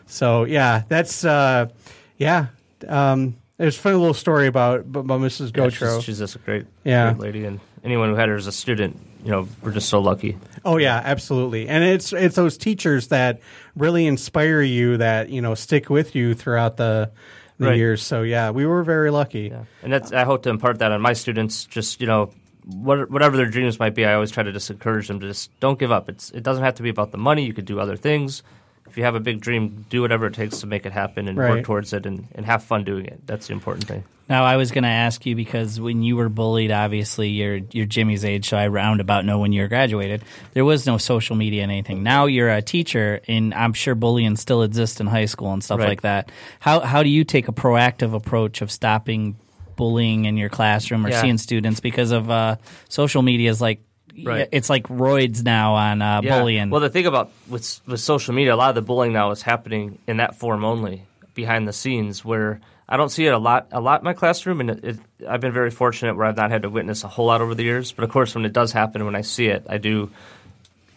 So 0.07 0.45
yeah, 0.45 0.83
that's 0.89 1.25
uh, 1.27 1.69
yeah. 2.17 2.47
Um, 2.89 3.37
there's 3.59 3.77
a 3.77 3.81
funny 3.81 3.97
little 3.97 4.15
story 4.15 4.47
about 4.47 4.81
about 4.81 5.07
Mrs. 5.21 5.57
Yeah, 5.57 5.65
Gotro. 5.67 5.97
she's, 5.97 6.05
she's 6.05 6.19
just 6.19 6.37
a 6.37 6.39
great, 6.41 6.67
Yeah. 6.85 7.13
great 7.15 7.23
lady, 7.23 7.45
and 7.45 7.61
anyone 7.85 8.09
who 8.11 8.15
had 8.17 8.29
her 8.29 8.37
as 8.37 8.47
a 8.47 8.53
student 8.53 8.99
you 9.25 9.33
know 9.33 9.49
we're 9.61 9.73
just 9.73 9.89
so 9.89 9.99
lucky. 10.01 10.37
Oh 10.65 10.77
yeah, 10.77 11.01
absolutely. 11.05 11.67
And 11.69 11.83
it's 11.83 12.13
it's 12.13 12.37
those 12.37 12.57
teachers 12.57 13.09
that 13.09 13.41
really 13.75 14.07
inspire 14.07 14.63
you 14.63 14.99
that 14.99 15.31
you 15.31 15.41
know 15.41 15.55
stick 15.57 15.91
with 15.91 16.15
you 16.15 16.35
throughout 16.35 16.77
the 16.77 17.11
the 17.59 17.67
Right. 17.69 17.77
years. 17.77 18.03
So 18.03 18.23
yeah, 18.23 18.51
we 18.51 18.67
were 18.67 18.85
very 18.85 19.11
lucky. 19.11 19.53
And 19.83 19.93
that's 19.93 20.13
I 20.13 20.25
hope 20.25 20.43
to 20.45 20.51
impart 20.51 20.79
that 20.79 20.93
on 20.93 21.01
my 21.01 21.13
students. 21.15 21.65
Just 21.65 22.01
you 22.01 22.07
know, 22.07 22.31
what, 22.67 23.11
whatever 23.11 23.37
their 23.37 23.47
dreams 23.47 23.81
might 23.81 23.95
be, 23.95 24.05
I 24.05 24.15
always 24.15 24.31
try 24.31 24.43
to 24.45 24.53
just 24.53 24.71
encourage 24.71 25.09
them 25.09 25.19
to 25.21 25.27
just 25.27 25.51
don't 25.59 25.79
give 25.79 25.91
up. 25.91 26.09
It's 26.09 26.31
it 26.31 26.45
doesn't 26.45 26.63
have 26.63 26.75
to 26.77 26.83
be 26.85 26.91
about 26.91 27.11
the 27.11 27.19
money. 27.19 27.45
You 27.47 27.53
could 27.55 27.65
do 27.65 27.81
other 27.81 27.97
things. 27.97 28.45
If 28.89 28.97
you 28.97 29.05
have 29.05 29.15
a 29.15 29.21
big 29.21 29.41
dream, 29.41 29.85
do 29.89 30.01
whatever 30.03 30.27
it 30.27 30.35
takes 30.35 30.61
to 30.61 30.67
make 30.67 30.87
it 30.87 30.93
happen 30.93 31.29
and 31.29 31.37
Right. 31.39 31.51
work 31.51 31.65
towards 31.65 31.93
it 31.93 32.07
and, 32.07 32.27
and 32.35 32.47
have 32.47 32.63
fun 32.63 32.85
doing 32.85 33.07
it. 33.07 33.27
That's 33.27 33.49
the 33.49 33.53
important 33.53 33.87
thing. 33.89 34.05
Now, 34.29 34.45
I 34.45 34.57
was 34.57 34.73
going 34.73 34.83
to 34.83 34.89
ask 34.91 35.25
you 35.25 35.37
because 35.37 35.81
when 35.81 36.03
you 36.03 36.17
were 36.17 36.29
bullied, 36.29 36.73
obviously 36.73 37.29
you're 37.29 37.61
you're 37.71 37.87
Jimmy's 37.87 38.25
age, 38.25 38.49
so 38.49 38.57
I 38.57 38.67
roundabout 38.67 39.25
know 39.25 39.39
when 39.39 39.53
you 39.53 39.69
graduated. 39.69 40.25
There 40.53 40.65
was 40.65 40.85
no 40.85 40.99
social 40.99 41.37
media 41.37 41.63
and 41.63 41.71
anything. 41.71 42.03
Now 42.03 42.27
you're 42.27 42.51
a 42.51 42.61
teacher, 42.61 43.21
and 43.29 43.55
I'm 43.55 43.73
sure 43.73 43.95
bullying 43.95 44.35
still 44.35 44.63
exists 44.65 45.01
in 45.01 45.07
high 45.07 45.27
school 45.27 45.53
and 45.53 45.63
stuff 45.63 45.79
Right. 45.79 45.89
like 45.91 46.01
that. 46.03 46.33
How 46.59 46.81
how 46.81 47.05
do 47.05 47.09
you 47.09 47.23
take 47.23 47.47
a 47.47 47.53
proactive 47.53 48.15
approach 48.15 48.63
of 48.63 48.73
stopping 48.73 49.37
bullying 49.77 50.25
in 50.25 50.37
your 50.37 50.49
classroom 50.49 51.07
or 51.07 51.11
Yeah. 51.11 51.21
seeing 51.21 51.39
students 51.39 51.79
because 51.79 52.11
of 52.11 52.29
uh, 52.29 52.57
social 52.89 53.23
media 53.23 53.49
is 53.51 53.61
like 53.61 53.81
Right. 54.25 54.49
it's 54.53 54.71
like 54.71 54.85
roids 54.85 55.43
now 55.45 55.75
on 55.75 56.01
uh, 56.03 56.21
Yeah. 56.23 56.39
bullying. 56.39 56.71
Well, 56.71 56.81
the 56.81 56.91
thing 56.91 57.07
about 57.07 57.31
with 57.49 57.81
with 57.87 58.01
social 58.01 58.35
media, 58.35 58.55
a 58.55 58.57
lot 58.57 58.71
of 58.71 58.75
the 58.75 58.83
bullying 58.83 59.13
now 59.13 59.31
is 59.31 59.43
happening 59.43 59.99
in 60.07 60.19
that 60.19 60.37
form 60.37 60.65
only, 60.65 61.05
behind 61.35 61.67
the 61.69 61.73
scenes, 61.73 62.25
where 62.25 62.61
I 62.89 62.97
don't 62.97 63.09
see 63.11 63.27
it 63.27 63.35
a 63.35 63.39
lot 63.39 63.69
a 63.73 63.81
lot 63.81 64.01
in 64.01 64.05
my 64.05 64.13
classroom, 64.15 64.61
and 64.61 64.71
it, 64.71 64.85
it, 64.85 64.99
I've 65.29 65.41
been 65.41 65.53
very 65.53 65.71
fortunate 65.71 66.17
where 66.17 66.27
I've 66.27 66.37
not 66.37 66.51
had 66.51 66.63
to 66.63 66.71
witness 66.71 67.05
a 67.05 67.09
whole 67.09 67.27
lot 67.27 67.41
over 67.41 67.55
the 67.55 67.65
years. 67.65 67.93
But 67.93 68.05
of 68.05 68.11
course, 68.11 68.35
when 68.35 68.45
it 68.45 68.53
does 68.53 68.73
happen, 68.73 69.05
when 69.05 69.17
I 69.17 69.23
see 69.23 69.47
it, 69.47 69.67
I 69.69 69.79
do 69.79 70.11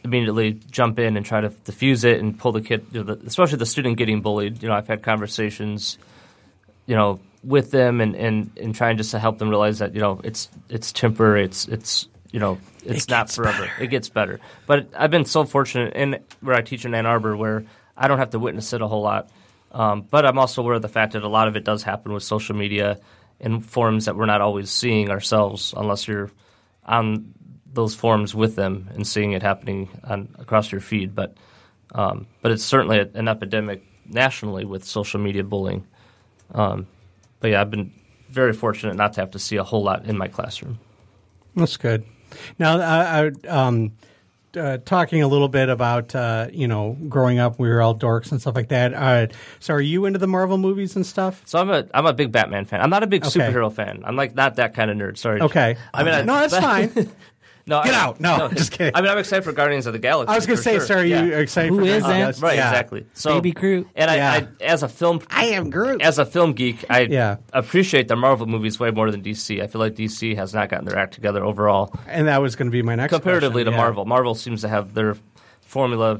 immediately 0.03 0.53
jump 0.71 0.97
in 0.99 1.17
and 1.17 1.25
try 1.25 1.41
to 1.41 1.49
diffuse 1.49 2.03
it 2.05 2.19
and 2.19 2.37
pull 2.37 2.51
the 2.53 2.61
kid, 2.61 2.85
you 2.91 3.03
know, 3.03 3.15
the, 3.15 3.25
especially 3.27 3.57
the 3.57 3.65
student 3.65 3.97
getting 3.97 4.21
bullied. 4.21 4.61
You 4.63 4.69
know, 4.69 4.75
I've 4.75 4.87
had 4.87 5.03
conversations, 5.03 5.97
you 6.85 6.95
know, 6.95 7.19
with 7.43 7.71
them 7.71 7.99
and, 8.01 8.15
and, 8.15 8.51
and 8.59 8.73
trying 8.75 8.97
just 8.97 9.11
to 9.11 9.19
help 9.19 9.37
them 9.39 9.49
realize 9.49 9.79
that 9.79 9.93
you 9.95 10.01
know 10.01 10.19
it's 10.23 10.49
it's 10.69 10.91
temporary. 10.91 11.43
It's 11.45 11.67
it's 11.67 12.07
you 12.31 12.39
know 12.39 12.59
it's 12.85 13.07
not 13.09 13.31
forever. 13.31 13.69
It 13.79 13.87
gets 13.87 14.09
better. 14.09 14.39
But 14.65 14.89
I've 14.95 15.11
been 15.11 15.25
so 15.25 15.45
fortunate 15.45 15.93
in 15.93 16.19
where 16.41 16.55
I 16.55 16.61
teach 16.61 16.85
in 16.85 16.93
Ann 16.93 17.05
Arbor 17.05 17.35
where 17.35 17.65
I 17.97 18.07
don't 18.07 18.19
have 18.19 18.31
to 18.31 18.39
witness 18.39 18.73
it 18.73 18.81
a 18.81 18.87
whole 18.87 19.01
lot. 19.01 19.29
Um, 19.71 20.01
but 20.01 20.25
I'm 20.25 20.39
also 20.39 20.61
aware 20.61 20.75
of 20.75 20.81
the 20.81 20.89
fact 20.89 21.13
that 21.13 21.23
a 21.23 21.27
lot 21.27 21.47
of 21.47 21.55
it 21.55 21.63
does 21.63 21.83
happen 21.83 22.13
with 22.13 22.23
social 22.23 22.55
media 22.55 22.99
in 23.39 23.61
forums 23.61 24.05
that 24.05 24.15
we're 24.15 24.25
not 24.25 24.41
always 24.41 24.71
seeing 24.71 25.09
ourselves 25.09 25.73
unless 25.77 26.07
you're 26.07 26.31
on 26.85 27.33
those 27.71 27.93
forums 27.93 28.33
with 28.33 28.55
them 28.55 28.89
and 28.93 29.05
seeing 29.05 29.33
it 29.33 29.43
happening 29.43 29.89
on, 30.03 30.29
across 30.39 30.71
your 30.71 30.81
feed. 30.81 31.13
But 31.13 31.35
um, 31.93 32.27
but 32.41 32.51
it's 32.51 32.63
certainly 32.63 32.99
an 32.99 33.27
epidemic 33.27 33.83
nationally 34.05 34.65
with 34.65 34.83
social 34.83 35.19
media 35.19 35.43
bullying. 35.43 35.85
Um, 36.53 36.87
but 37.39 37.51
yeah, 37.51 37.61
I've 37.61 37.71
been 37.71 37.91
very 38.29 38.53
fortunate 38.53 38.95
not 38.95 39.13
to 39.13 39.21
have 39.21 39.31
to 39.31 39.39
see 39.39 39.55
a 39.55 39.63
whole 39.63 39.83
lot 39.83 40.05
in 40.05 40.17
my 40.17 40.27
classroom. 40.27 40.79
That's 41.55 41.77
good. 41.77 42.05
Now, 42.57 42.79
I, 42.79 43.31
I, 43.43 43.47
um, 43.47 43.91
uh, 44.57 44.77
talking 44.83 45.21
a 45.21 45.27
little 45.27 45.47
bit 45.47 45.69
about 45.69 46.15
uh, 46.15 46.47
you 46.51 46.67
know 46.67 46.97
growing 47.07 47.37
up, 47.37 47.59
we 47.59 47.69
were 47.69 47.81
all 47.81 47.95
dorks 47.95 48.31
and 48.31 48.41
stuff 48.41 48.55
like 48.55 48.69
that. 48.69 48.93
Uh, 48.95 49.27
so, 49.59 49.75
are 49.75 49.81
you 49.81 50.05
into 50.05 50.17
the 50.17 50.25
Marvel 50.27 50.57
movies 50.57 50.95
and 50.95 51.05
stuff? 51.05 51.43
So 51.45 51.59
I'm 51.59 51.69
a 51.69 51.85
I'm 51.93 52.05
a 52.07 52.13
big 52.13 52.31
Batman 52.31 52.65
fan. 52.65 52.81
I'm 52.81 52.89
not 52.89 53.03
a 53.03 53.07
big 53.07 53.23
Okay. 53.25 53.39
superhero 53.39 53.71
fan. 53.71 54.01
I'm 54.05 54.15
like 54.15 54.33
not 54.35 54.55
that 54.55 54.73
kind 54.73 54.89
of 54.89 54.97
nerd. 54.97 55.17
Sorry. 55.17 55.39
Okay. 55.41 55.77
I 55.93 56.03
mean, 56.03 56.13
I, 56.13 56.21
no, 56.23 56.33
that's 56.47 56.57
fine. 56.59 57.11
No, 57.67 57.83
Get 57.83 57.93
I- 57.93 57.99
out. 57.99 58.19
No, 58.19 58.47
just 58.49 58.71
kidding. 58.71 58.93
I 58.95 59.01
mean, 59.01 59.11
I'm 59.11 59.17
excited 59.17 59.43
for 59.43 59.51
Guardians 59.51 59.85
of 59.85 59.93
the 59.93 59.99
Galaxy. 59.99 60.31
I 60.31 60.35
was 60.35 60.45
going 60.47 60.57
to 60.57 60.63
say, 60.63 60.77
sure. 60.77 60.85
sir, 60.85 60.97
are 60.99 61.05
Yeah. 61.05 61.23
you 61.23 61.33
excited? 61.35 61.69
Who 61.69 61.79
for 61.79 61.85
is 61.85 62.03
that? 62.03 62.35
that? 62.35 62.41
Right, 62.41 62.55
yeah. 62.57 62.69
exactly. 62.69 63.05
So, 63.13 63.35
Baby 63.35 63.51
Groot. 63.51 63.87
And 63.95 64.09
I, 64.09 64.15
Yeah. 64.15 64.31
I, 64.61 64.63
as 64.63 64.81
a 64.83 64.87
film, 64.89 65.21
I 65.29 65.45
am 65.47 65.69
Groot. 65.69 66.01
as 66.01 66.17
a 66.19 66.25
film 66.25 66.53
geek, 66.53 66.83
I 66.89 67.01
Yeah. 67.01 67.37
appreciate 67.53 68.07
the 68.07 68.15
Marvel 68.15 68.47
movies 68.47 68.79
way 68.79 68.91
more 68.91 69.11
than 69.11 69.21
DC. 69.21 69.61
I 69.61 69.67
feel 69.67 69.79
like 69.79 69.95
DC 69.95 70.35
has 70.35 70.53
not 70.53 70.69
gotten 70.69 70.85
their 70.85 70.97
act 70.97 71.13
together 71.13 71.43
overall, 71.45 71.93
and 72.07 72.27
that 72.27 72.41
was 72.41 72.55
going 72.55 72.67
to 72.67 72.71
be 72.71 72.81
my 72.81 72.95
next 72.95 73.13
comparatively 73.13 73.63
question, 73.63 73.73
to 73.73 73.77
yeah. 73.77 73.83
Marvel. 73.83 74.05
Marvel 74.05 74.35
seems 74.35 74.61
to 74.61 74.67
have 74.67 74.93
their 74.93 75.15
formula. 75.61 76.19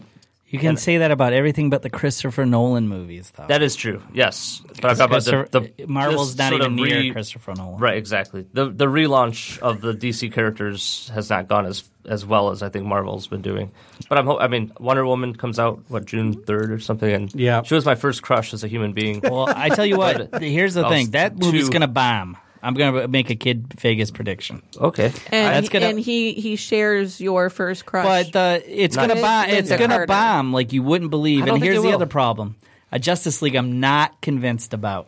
You 0.49 0.59
can 0.59 0.77
say 0.77 0.97
that 0.97 1.11
about 1.11 1.33
everything 1.33 1.69
but 1.69 1.81
the 1.81 1.89
Christopher 1.89 2.45
Nolan 2.45 2.87
movies, 2.87 3.31
though. 3.35 3.45
That 3.47 3.61
is 3.61 3.75
true. 3.75 4.01
Yes, 4.13 4.61
but 4.81 4.85
I'm 4.85 4.95
talking 4.97 5.15
about 5.33 5.51
the, 5.51 5.71
the 5.77 5.87
Marvel's 5.87 6.37
not 6.37 6.53
even 6.53 6.65
of 6.67 6.71
near 6.73 7.13
Christopher 7.13 7.53
Nolan. 7.55 7.79
Right, 7.79 7.97
exactly. 7.97 8.45
The 8.53 8.69
the 8.69 8.85
relaunch 8.87 9.59
of 9.59 9.81
the 9.81 9.93
DC 9.93 10.31
characters 10.33 11.09
has 11.13 11.29
not 11.29 11.47
gone 11.47 11.65
as 11.65 11.83
as 12.05 12.25
well 12.25 12.49
as 12.49 12.63
I 12.63 12.69
think 12.69 12.85
Marvel's 12.85 13.27
been 13.27 13.41
doing. 13.41 13.71
But 14.07 14.17
I'm 14.17 14.25
ho- 14.25 14.39
I 14.39 14.47
mean 14.47 14.71
Wonder 14.79 15.05
Woman 15.05 15.35
comes 15.35 15.59
out 15.59 15.81
what 15.89 16.05
June 16.05 16.35
3rd 16.35 16.71
or 16.71 16.79
something 16.79 17.11
and 17.11 17.33
Yeah. 17.35 17.61
she 17.61 17.75
was 17.75 17.85
my 17.85 17.95
first 17.95 18.23
crush 18.23 18.53
as 18.53 18.63
a 18.63 18.67
human 18.67 18.93
being. 18.93 19.19
Well, 19.21 19.47
I 19.47 19.69
tell 19.69 19.85
you 19.85 19.97
what. 19.97 20.33
here's 20.41 20.73
the 20.73 20.87
thing. 20.89 21.11
That 21.11 21.37
movie's 21.37 21.67
too- 21.67 21.73
gonna 21.73 21.87
bomb. 21.87 22.37
I'm 22.61 22.73
gonna 22.73 23.07
make 23.07 23.29
a 23.29 23.35
kid 23.35 23.73
Vegas 23.79 24.11
prediction. 24.11 24.61
okay. 24.77 25.05
And, 25.31 25.55
That's 25.55 25.67
he, 25.67 25.73
gonna- 25.73 25.85
and 25.87 25.99
he 25.99 26.33
he 26.33 26.55
shares 26.55 27.21
your 27.21 27.49
first 27.49 27.85
crush. 27.85 28.29
But 28.31 28.35
uh, 28.35 28.59
it's 28.65 28.95
Not- 28.95 29.07
gonna 29.09 29.21
bomb. 29.21 29.45
Linda 29.47 29.57
It's 29.57 29.69
gonna 29.69 29.87
Carter. 29.87 30.05
bomb 30.07 30.53
like 30.53 30.73
you 30.73 30.83
wouldn't 30.83 31.09
believe. 31.11 31.43
I 31.43 31.45
don't 31.45 31.55
And 31.55 31.61
think 31.63 31.71
here's 31.71 31.79
it 31.79 31.81
the 31.83 31.87
will. 31.89 31.95
other 31.95 32.05
problem: 32.05 32.55
a 32.91 32.99
Justice 32.99 33.41
League. 33.41 33.55
I'm 33.55 33.79
not 33.79 34.19
convinced 34.21 34.73
about. 34.73 35.07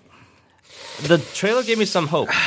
The 1.03 1.17
trailer 1.33 1.63
gave 1.63 1.77
me 1.77 1.85
some 1.85 2.07
hope. 2.07 2.29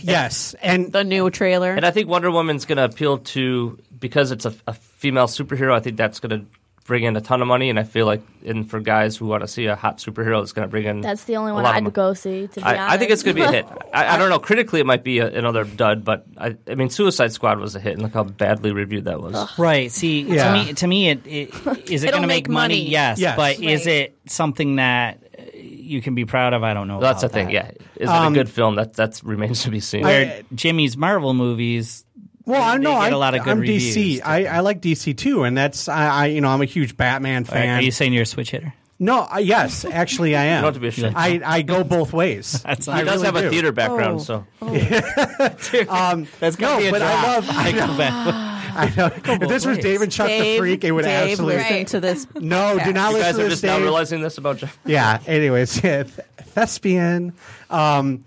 Yes, 0.00 0.54
and 0.62 0.92
the 0.92 1.02
new 1.02 1.28
trailer. 1.28 1.72
And 1.72 1.84
I 1.84 1.90
think 1.90 2.08
Wonder 2.08 2.30
Woman's 2.30 2.64
going 2.66 2.76
to 2.76 2.84
appeal 2.84 3.18
to 3.18 3.76
because 3.98 4.30
it's 4.30 4.44
a, 4.46 4.54
a 4.68 4.72
female 4.74 5.26
superhero. 5.26 5.72
I 5.72 5.80
think 5.80 5.96
that's 5.96 6.20
going 6.20 6.30
to 6.40 6.46
bring 6.88 7.04
in 7.04 7.14
a 7.16 7.20
ton 7.20 7.40
of 7.40 7.46
money, 7.46 7.70
and 7.70 7.78
I 7.78 7.84
feel 7.84 8.06
like, 8.06 8.22
and 8.44 8.68
for 8.68 8.80
guys 8.80 9.16
who 9.16 9.26
want 9.26 9.42
to 9.42 9.46
see 9.46 9.66
a 9.66 9.76
hot 9.76 9.98
superhero, 9.98 10.42
it's 10.42 10.52
going 10.52 10.66
to 10.66 10.70
bring 10.70 10.86
in. 10.86 11.02
That's 11.02 11.22
the 11.24 11.36
only 11.36 11.52
a 11.52 11.54
one 11.54 11.64
I'd 11.66 11.84
money. 11.84 11.92
go 11.92 12.14
see. 12.14 12.48
To 12.48 12.54
be 12.60 12.62
I, 12.62 12.94
I 12.94 12.96
think 12.96 13.12
it's 13.12 13.22
going 13.22 13.36
to 13.36 13.42
be 13.42 13.46
a 13.46 13.52
hit. 13.52 13.66
I, 13.94 14.14
I 14.14 14.18
don't 14.18 14.30
know. 14.30 14.38
Critically, 14.40 14.80
it 14.80 14.86
might 14.86 15.04
be 15.04 15.20
a, 15.20 15.26
another 15.28 15.62
dud, 15.64 16.04
but 16.04 16.24
I, 16.36 16.56
I 16.66 16.74
mean, 16.74 16.88
Suicide 16.90 17.30
Squad 17.32 17.60
was 17.60 17.76
a 17.76 17.80
hit, 17.80 17.92
and 17.92 18.02
look 18.02 18.14
how 18.14 18.24
badly 18.24 18.72
reviewed 18.72 19.04
that 19.04 19.20
was. 19.20 19.56
Right. 19.58 19.92
See, 19.92 20.22
Yeah. 20.22 20.52
to 20.52 20.64
me, 20.64 20.72
to 20.72 20.86
me, 20.88 21.10
it, 21.10 21.20
it 21.26 21.90
is 21.90 22.02
it 22.02 22.10
going 22.10 22.22
to 22.22 22.26
make 22.26 22.46
make 22.46 22.48
money? 22.48 22.74
money. 22.80 22.88
Yes, 22.90 23.20
Yes. 23.20 23.36
but 23.36 23.60
is 23.60 23.86
it 23.86 24.16
something 24.26 24.76
that 24.76 25.22
uh, 25.38 25.42
you 25.54 26.00
can 26.02 26.14
be 26.14 26.24
proud 26.24 26.54
of? 26.54 26.62
I 26.62 26.72
don't 26.74 26.88
know. 26.88 27.00
That's 27.00 27.20
the 27.22 27.28
thing. 27.28 27.46
that. 27.46 27.52
Yeah, 27.52 27.70
is 27.96 28.08
it 28.08 28.08
Um, 28.08 28.32
a 28.32 28.34
good 28.34 28.48
film? 28.48 28.76
That 28.76 28.94
that 28.94 29.20
remains 29.22 29.62
to 29.64 29.70
be 29.70 29.80
seen. 29.80 30.02
Where 30.04 30.42
Jimmy's 30.54 30.96
Marvel 30.96 31.34
movies, 31.34 32.04
well, 32.48 32.62
I 32.62 32.76
they 32.78 32.82
know 32.82 32.92
get 32.92 33.00
I, 33.00 33.08
a 33.10 33.18
lot 33.18 33.34
of 33.34 33.44
good 33.44 33.50
I'm 33.50 33.60
reviews, 33.60 33.96
DC. 33.96 34.20
I, 34.24 34.46
I 34.46 34.60
like 34.60 34.80
DC 34.80 35.16
too, 35.16 35.44
and 35.44 35.56
that's 35.56 35.88
I, 35.88 36.08
I 36.08 36.26
you 36.26 36.40
know 36.40 36.48
I'm 36.48 36.62
a 36.62 36.64
huge 36.66 36.96
Batman 36.96 37.42
are, 37.42 37.46
fan. 37.46 37.78
are 37.78 37.82
you 37.82 37.90
saying 37.92 38.12
you're 38.12 38.22
a 38.24 38.26
switch 38.26 38.50
hitter? 38.50 38.74
no, 39.00 39.20
I, 39.20 39.38
yes, 39.38 39.84
actually 39.84 40.34
I 40.34 40.44
am. 40.46 40.62
don't 40.62 40.68
have 40.68 40.74
to 40.74 40.80
be 40.80 40.88
ashamed. 40.88 41.14
I, 41.16 41.40
I 41.44 41.62
go 41.62 41.84
both 41.84 42.12
ways. 42.12 42.60
That's 42.64 42.86
he 42.86 42.92
I 42.92 43.04
does 43.04 43.22
really 43.22 43.26
have 43.26 43.36
a 43.36 43.50
theater 43.50 43.70
background, 43.70 44.20
Oh. 44.20 44.24
so 44.24 44.46
Um, 45.88 46.26
That's 46.40 46.58
no, 46.58 46.68
gonna 46.68 46.78
be 46.80 46.86
a 46.88 46.90
but 46.90 47.02
I 47.02 47.12
drop. 47.12 47.26
love. 47.26 47.48
I 47.50 47.68
I 47.68 47.72
know. 47.72 47.98
back. 47.98 48.54
I 48.74 48.94
know. 48.96 49.06
If 49.42 49.48
this 49.48 49.66
was 49.66 49.76
ways. 49.76 49.84
Dave 49.84 50.02
and 50.02 50.10
Chuck 50.12 50.26
Dave, 50.28 50.54
the 50.54 50.58
Freak, 50.58 50.84
it 50.84 50.92
would 50.92 51.04
Dave, 51.04 51.30
absolutely. 51.32 51.56
listen 51.62 51.84
to 51.86 52.00
this. 52.00 52.26
No, 52.36 52.78
do 52.82 52.92
not 52.92 53.10
you 53.12 53.18
listen 53.18 53.20
guys 53.22 53.34
to 53.36 53.40
are 53.40 53.44
this, 53.44 53.52
just 53.54 53.62
now 53.64 53.74
Dave. 53.76 53.82
realizing 53.84 54.20
this 54.20 54.38
about 54.38 54.56
Jeff. 54.58 54.78
yeah. 54.84 55.20
Anyways, 55.26 55.82
yeah, 55.82 56.02
th- 56.04 56.14
thespian. 56.46 57.32
Um, 57.70 58.24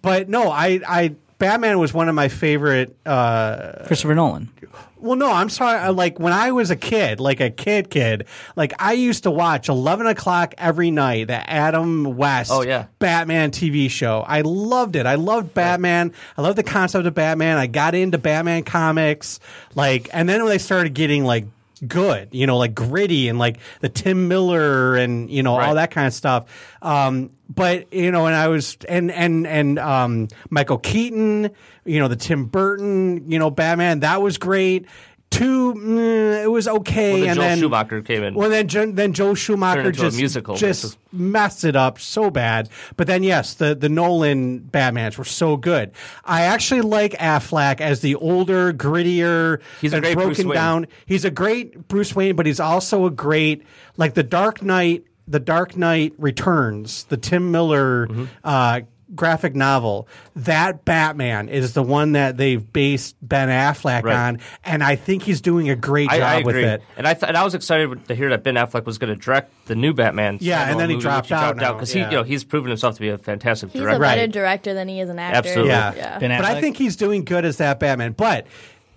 but 0.00 0.28
no, 0.28 0.50
I, 0.50 0.80
I, 0.86 1.14
Batman 1.40 1.80
was 1.80 1.92
one 1.92 2.08
of 2.08 2.14
my 2.14 2.28
favorite. 2.28 2.96
Uh, 3.04 3.84
Christopher 3.86 4.14
Nolan. 4.14 4.48
well, 4.98 5.16
no, 5.16 5.32
I'm 5.32 5.48
sorry. 5.48 5.78
I- 5.78 5.88
Like 5.88 6.20
when 6.20 6.32
I 6.32 6.52
was 6.52 6.70
a 6.70 6.76
kid, 6.76 7.18
like 7.18 7.40
a 7.40 7.50
kid, 7.50 7.90
kid, 7.90 8.26
like 8.54 8.72
I 8.78 8.92
used 8.92 9.24
to 9.24 9.30
watch 9.32 9.68
11 9.68 10.06
o'clock 10.06 10.54
every 10.58 10.90
night 10.92 11.26
the 11.26 11.50
Adam 11.50 12.16
West 12.16 12.52
Oh, 12.52 12.60
yeah. 12.62 12.84
Batman 13.00 13.50
TV 13.50 13.90
show. 13.90 14.20
I 14.24 14.42
loved 14.42 14.94
it. 14.94 15.06
I 15.06 15.16
loved 15.16 15.52
Batman. 15.54 16.12
I 16.38 16.42
loved 16.42 16.58
the 16.58 16.62
concept 16.62 17.06
of 17.06 17.14
Batman. 17.14 17.56
I 17.58 17.66
got 17.66 17.94
into 17.96 18.18
Batman 18.18 18.62
comics. 18.62 19.40
Like, 19.74 20.08
and 20.12 20.28
then 20.28 20.42
when 20.42 20.50
they 20.50 20.58
started 20.58 20.94
getting 20.94 21.24
like 21.24 21.46
good, 21.86 22.28
you 22.32 22.46
know, 22.46 22.58
like 22.58 22.74
gritty 22.74 23.28
and 23.28 23.38
like 23.38 23.58
the 23.80 23.88
Tim 23.88 24.28
Miller 24.28 24.96
and, 24.96 25.30
you 25.30 25.42
know, 25.42 25.58
all 25.58 25.74
that 25.74 25.90
kind 25.90 26.06
of 26.06 26.12
stuff. 26.12 26.46
Um, 26.82 27.30
but 27.52 27.92
you 27.92 28.12
know, 28.12 28.26
and 28.26 28.34
I 28.34 28.48
was 28.48 28.78
and 28.88 29.10
and 29.10 29.46
and 29.46 29.78
um, 29.78 30.28
Michael 30.50 30.78
Keaton, 30.78 31.50
you 31.84 31.98
know, 31.98 32.06
the 32.06 32.16
Tim 32.16 32.44
Burton, 32.44 33.30
you 33.30 33.38
know, 33.38 33.50
Batman, 33.50 34.00
that 34.00 34.22
was 34.22 34.38
great. 34.38 34.86
Two, 35.30 35.74
mm, 35.74 36.42
it 36.42 36.50
was 36.50 36.66
okay, 36.66 37.12
Well, 37.12 37.20
then 37.20 37.28
and 37.28 37.36
Joel 37.36 37.44
then 37.48 37.58
Schumacher 37.60 38.02
came 38.02 38.22
in. 38.24 38.34
Well, 38.34 38.50
then 38.50 38.66
Jo- 38.66 38.90
then 38.90 39.12
Joe 39.12 39.34
Schumacher 39.34 39.76
Turned 39.84 39.86
into 39.94 40.00
a 40.00 40.04
just 40.06 40.16
musical, 40.16 40.56
just 40.56 40.98
messed 41.12 41.62
it 41.64 41.76
up 41.76 42.00
so 42.00 42.30
bad. 42.30 42.68
But 42.96 43.06
then 43.06 43.22
yes, 43.22 43.54
the 43.54 43.74
the 43.76 43.88
Nolan 43.88 44.60
Batmans 44.60 45.16
were 45.16 45.24
so 45.24 45.56
good. 45.56 45.92
I 46.24 46.42
actually 46.42 46.80
like 46.82 47.12
Affleck 47.12 47.80
as 47.80 48.00
the 48.00 48.16
older, 48.16 48.72
grittier, 48.72 49.60
He's 49.80 49.92
a 49.92 50.00
great 50.00 50.14
Bruce 50.14 50.26
broken 50.38 50.48
Wayne. 50.48 50.54
down. 50.56 50.86
He's 51.06 51.24
a 51.24 51.30
great 51.30 51.86
Bruce 51.86 52.14
Wayne, 52.14 52.34
but 52.34 52.44
he's 52.46 52.60
also 52.60 53.06
a 53.06 53.10
great 53.10 53.62
like 53.96 54.14
the 54.14 54.24
Dark 54.24 54.62
Knight. 54.62 55.04
The 55.28 55.38
Dark 55.38 55.76
Knight 55.76 56.12
Returns, 56.18 57.04
the 57.04 57.16
Tim 57.16 57.52
Miller 57.52 58.08
Mm-hmm. 58.08 58.24
uh, 58.42 58.80
graphic 59.14 59.54
novel, 59.54 60.06
that 60.36 60.84
Batman 60.84 61.48
is 61.48 61.74
the 61.74 61.82
one 61.82 62.12
that 62.12 62.36
they've 62.36 62.72
based 62.72 63.16
Ben 63.22 63.48
Affleck 63.48 64.02
Right. 64.04 64.16
on, 64.16 64.38
and 64.64 64.82
I 64.82 64.96
think 64.96 65.22
he's 65.22 65.40
doing 65.40 65.68
a 65.68 65.76
great 65.76 66.08
job 66.10 66.20
I, 66.22 66.40
I 66.40 66.42
with 66.42 66.56
it. 66.56 66.82
And 66.96 67.06
I 67.06 67.14
th- 67.14 67.28
and 67.28 67.36
I 67.36 67.44
was 67.44 67.54
excited 67.54 68.06
to 68.08 68.14
hear 68.14 68.30
that 68.30 68.42
Ben 68.42 68.54
Affleck 68.54 68.84
was 68.84 68.98
going 68.98 69.12
to 69.12 69.20
direct 69.20 69.52
the 69.66 69.74
new 69.74 69.92
Batman. 69.92 70.38
Yeah, 70.40 70.62
and 70.62 70.76
standalone 70.76 70.78
then 70.78 70.90
he 70.90 70.96
dropped 70.96 71.28
he 71.28 71.34
out 71.34 71.40
dropped 71.56 71.60
now, 71.60 71.72
because 71.74 71.94
yeah. 71.94 72.04
he, 72.04 72.10
you 72.10 72.16
know, 72.18 72.22
he's 72.22 72.44
proven 72.44 72.68
himself 72.70 72.94
to 72.96 73.00
be 73.00 73.08
a 73.08 73.18
fantastic 73.18 73.70
He's 73.70 73.80
a 73.80 73.84
director. 73.84 74.00
better 74.00 74.20
Right. 74.22 74.30
director 74.32 74.74
than 74.74 74.88
he 74.88 75.00
is 75.00 75.08
an 75.08 75.18
actor. 75.18 75.38
Absolutely. 75.38 75.70
Yeah. 75.70 76.18
Ben 76.18 76.30
But 76.30 76.44
I 76.46 76.60
think 76.60 76.76
he's 76.76 76.96
doing 76.96 77.24
good 77.24 77.44
as 77.44 77.56
that 77.58 77.80
Batman. 77.80 78.12
But 78.12 78.46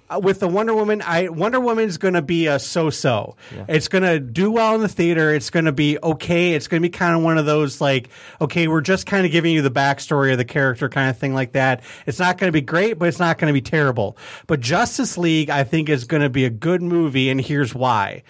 Uh, 0.10 0.20
with 0.22 0.42
the 0.42 0.48
Wonder 0.48 0.74
Woman, 0.74 1.02
I 1.02 1.30
Wonder 1.30 1.60
Woman's 1.60 1.98
going 1.98 2.16
to 2.16 2.22
be 2.22 2.48
a 2.48 2.60
so-so. 2.60 3.38
It's 3.70 3.88
going 3.88 4.04
to 4.04 4.20
do 4.20 4.52
well 4.52 4.76
in 4.76 4.82
the 4.82 4.88
theater. 4.90 5.34
It's 5.34 5.50
going 5.50 5.66
to 5.66 5.72
be 5.72 5.98
okay. 6.04 6.54
It's 6.54 6.68
going 6.68 6.82
to 6.82 6.88
be 6.88 6.92
kind 6.92 7.16
of 7.16 7.24
one 7.24 7.38
of 7.38 7.46
those 7.46 7.80
like, 7.80 8.10
okay, 8.42 8.68
we're 8.68 8.82
just 8.82 9.06
kind 9.06 9.26
of 9.26 9.32
giving 9.32 9.54
you 9.54 9.62
the 9.62 9.72
backstory 9.72 10.32
of 10.32 10.38
the 10.38 10.46
character, 10.46 10.90
kind 10.90 11.10
of 11.10 11.18
thing 11.18 11.34
like 11.34 11.54
that. 11.54 11.84
It's 12.06 12.20
not 12.20 12.38
going 12.38 12.50
to 12.50 12.54
be 12.54 12.62
great, 12.62 13.00
but 13.00 13.08
it's 13.08 13.20
not 13.20 13.38
going 13.38 13.52
to 13.52 13.54
be 13.54 13.62
terrible. 13.62 14.18
But 14.46 14.60
Justice 14.60 15.18
League, 15.18 15.50
I 15.50 15.64
think, 15.64 15.88
is 15.88 16.04
going 16.04 16.24
to 16.24 16.30
be 16.30 16.44
a 16.46 16.50
good 16.50 16.82
movie, 16.82 17.30
and 17.30 17.40
here's 17.40 17.74
why. 17.74 18.24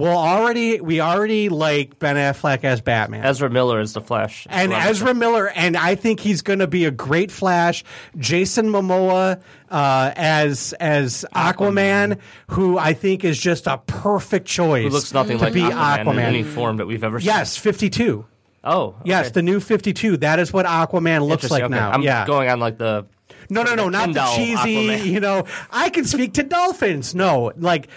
Well, 0.00 0.16
already 0.16 0.80
we 0.80 1.00
already 1.00 1.48
like 1.48 1.98
Ben 1.98 2.16
Affleck 2.16 2.64
as 2.64 2.80
Batman 2.80 3.24
Ezra 3.24 3.50
Miller 3.50 3.80
is 3.80 3.92
the 3.92 4.00
Flash. 4.00 4.46
and. 4.50 4.72
Ezra 4.72 5.14
Miller, 5.14 5.48
and 5.48 5.76
I 5.76 5.94
think 5.94 6.20
he's 6.20 6.42
going 6.42 6.60
to 6.60 6.66
be 6.66 6.86
a 6.86 6.90
great 6.90 7.30
Flash. 7.30 7.84
Jason 8.16 8.68
Momoa 8.70 9.40
uh, 9.70 10.12
as 10.16 10.72
as 10.80 11.24
Aquaman, 11.34 12.18
who 12.48 12.78
I 12.78 12.94
think 12.94 13.24
is 13.24 13.38
just 13.38 13.66
a 13.66 13.78
perfect 13.78 14.46
choice. 14.46 14.84
who 14.84 14.90
looks 14.90 15.12
nothing 15.12 15.38
to 15.38 15.44
like 15.44 15.52
be 15.52 15.60
Aquaman, 15.60 16.04
Aquaman. 16.04 16.12
in 16.12 16.18
any 16.18 16.42
form 16.42 16.78
that 16.78 16.86
we've 16.86 17.04
ever 17.04 17.20
seen. 17.20 17.26
Yes, 17.26 17.56
fifty 17.56 17.90
two. 17.90 18.26
Oh, 18.62 18.96
Yes, 19.04 19.30
the 19.30 19.42
new 19.42 19.60
fifty 19.60 19.92
two. 19.92 20.16
That 20.16 20.38
is 20.38 20.52
what 20.52 20.66
Aquaman 20.66 21.26
looks 21.26 21.50
like 21.50 21.62
okay. 21.62 21.70
now. 21.70 21.90
I'm 21.90 22.02
yeah. 22.02 22.26
going 22.26 22.48
on 22.48 22.58
like 22.58 22.78
the 22.78 23.06
no, 23.48 23.62
no, 23.62 23.74
no, 23.74 23.88
not 23.88 24.12
the 24.12 24.24
cheesy. 24.36 24.88
Aquaman. 24.88 25.04
You 25.06 25.20
know, 25.20 25.46
I 25.70 25.90
can 25.90 26.04
speak 26.04 26.34
to 26.34 26.42
dolphins. 26.42 27.14
No, 27.14 27.52
like. 27.56 27.88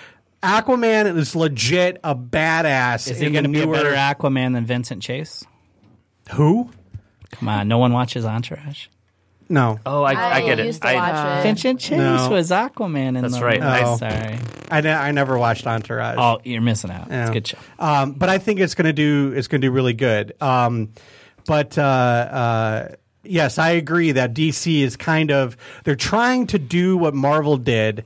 Aquaman 0.44 1.18
is 1.18 1.36
legit 1.36 2.00
a 2.04 2.14
badass. 2.16 3.10
Is 3.10 3.20
he 3.20 3.30
going 3.32 3.44
to 3.46 3.50
the 3.50 3.54
be 3.54 3.62
a 3.62 3.66
newer- 3.66 3.76
better 3.76 3.94
Aquaman 3.94 4.54
than 4.54 4.66
Vincent 4.66 5.02
Chase? 5.02 5.44
Who? 6.34 6.70
Come 7.32 7.50
on, 7.50 7.68
no 7.68 7.78
one 7.78 7.94
watches 7.94 8.26
Entourage. 8.26 8.88
No, 9.50 9.80
Oh, 9.86 10.04
I, 10.04 10.14
I, 10.14 10.34
I, 10.36 10.42
get 10.42 10.60
it. 10.60 10.72
to 10.74 10.88
I, 10.88 10.94
watch 10.96 11.40
it. 11.40 11.44
Vincent 11.44 11.80
Chase 11.80 11.98
No. 11.98 12.30
was 12.30 12.50
Aquaman 12.50 13.10
in 13.10 13.22
That's 13.22 13.38
the 13.38 13.44
right. 13.44 13.60
Oh. 13.62 13.98
Sorry. 13.98 14.40
I, 14.72 14.82
ne- 14.82 14.94
I 14.94 15.12
never 15.12 15.38
watched 15.38 15.68
Entourage. 15.68 16.16
Oh, 16.18 16.40
you're 16.44 16.62
missing 16.62 16.90
out. 16.92 17.08
It's 17.12 17.30
a 17.30 17.34
good 17.34 17.48
show. 17.48 17.58
Um, 17.78 18.14
but 18.14 18.30
I 18.30 18.38
think 18.38 18.60
it's 18.60 18.74
going 18.74 18.86
to 18.86 18.94
do 18.94 19.34
it's 19.36 19.48
going 19.48 19.62
to 19.62 19.68
do 19.68 19.72
really 19.72 19.94
good. 19.94 20.34
Um, 20.42 20.94
but 21.46 21.78
uh, 21.78 21.82
uh, 21.82 22.96
yes, 23.24 23.58
I 23.60 23.72
agree 23.72 24.14
that 24.14 24.34
DC 24.34 24.82
is 24.82 24.96
kind 24.96 25.30
of 25.30 25.58
they're 25.84 25.96
trying 25.98 26.48
to 26.48 26.58
do 26.58 26.96
what 26.98 27.14
Marvel 27.14 27.58
did 27.58 28.06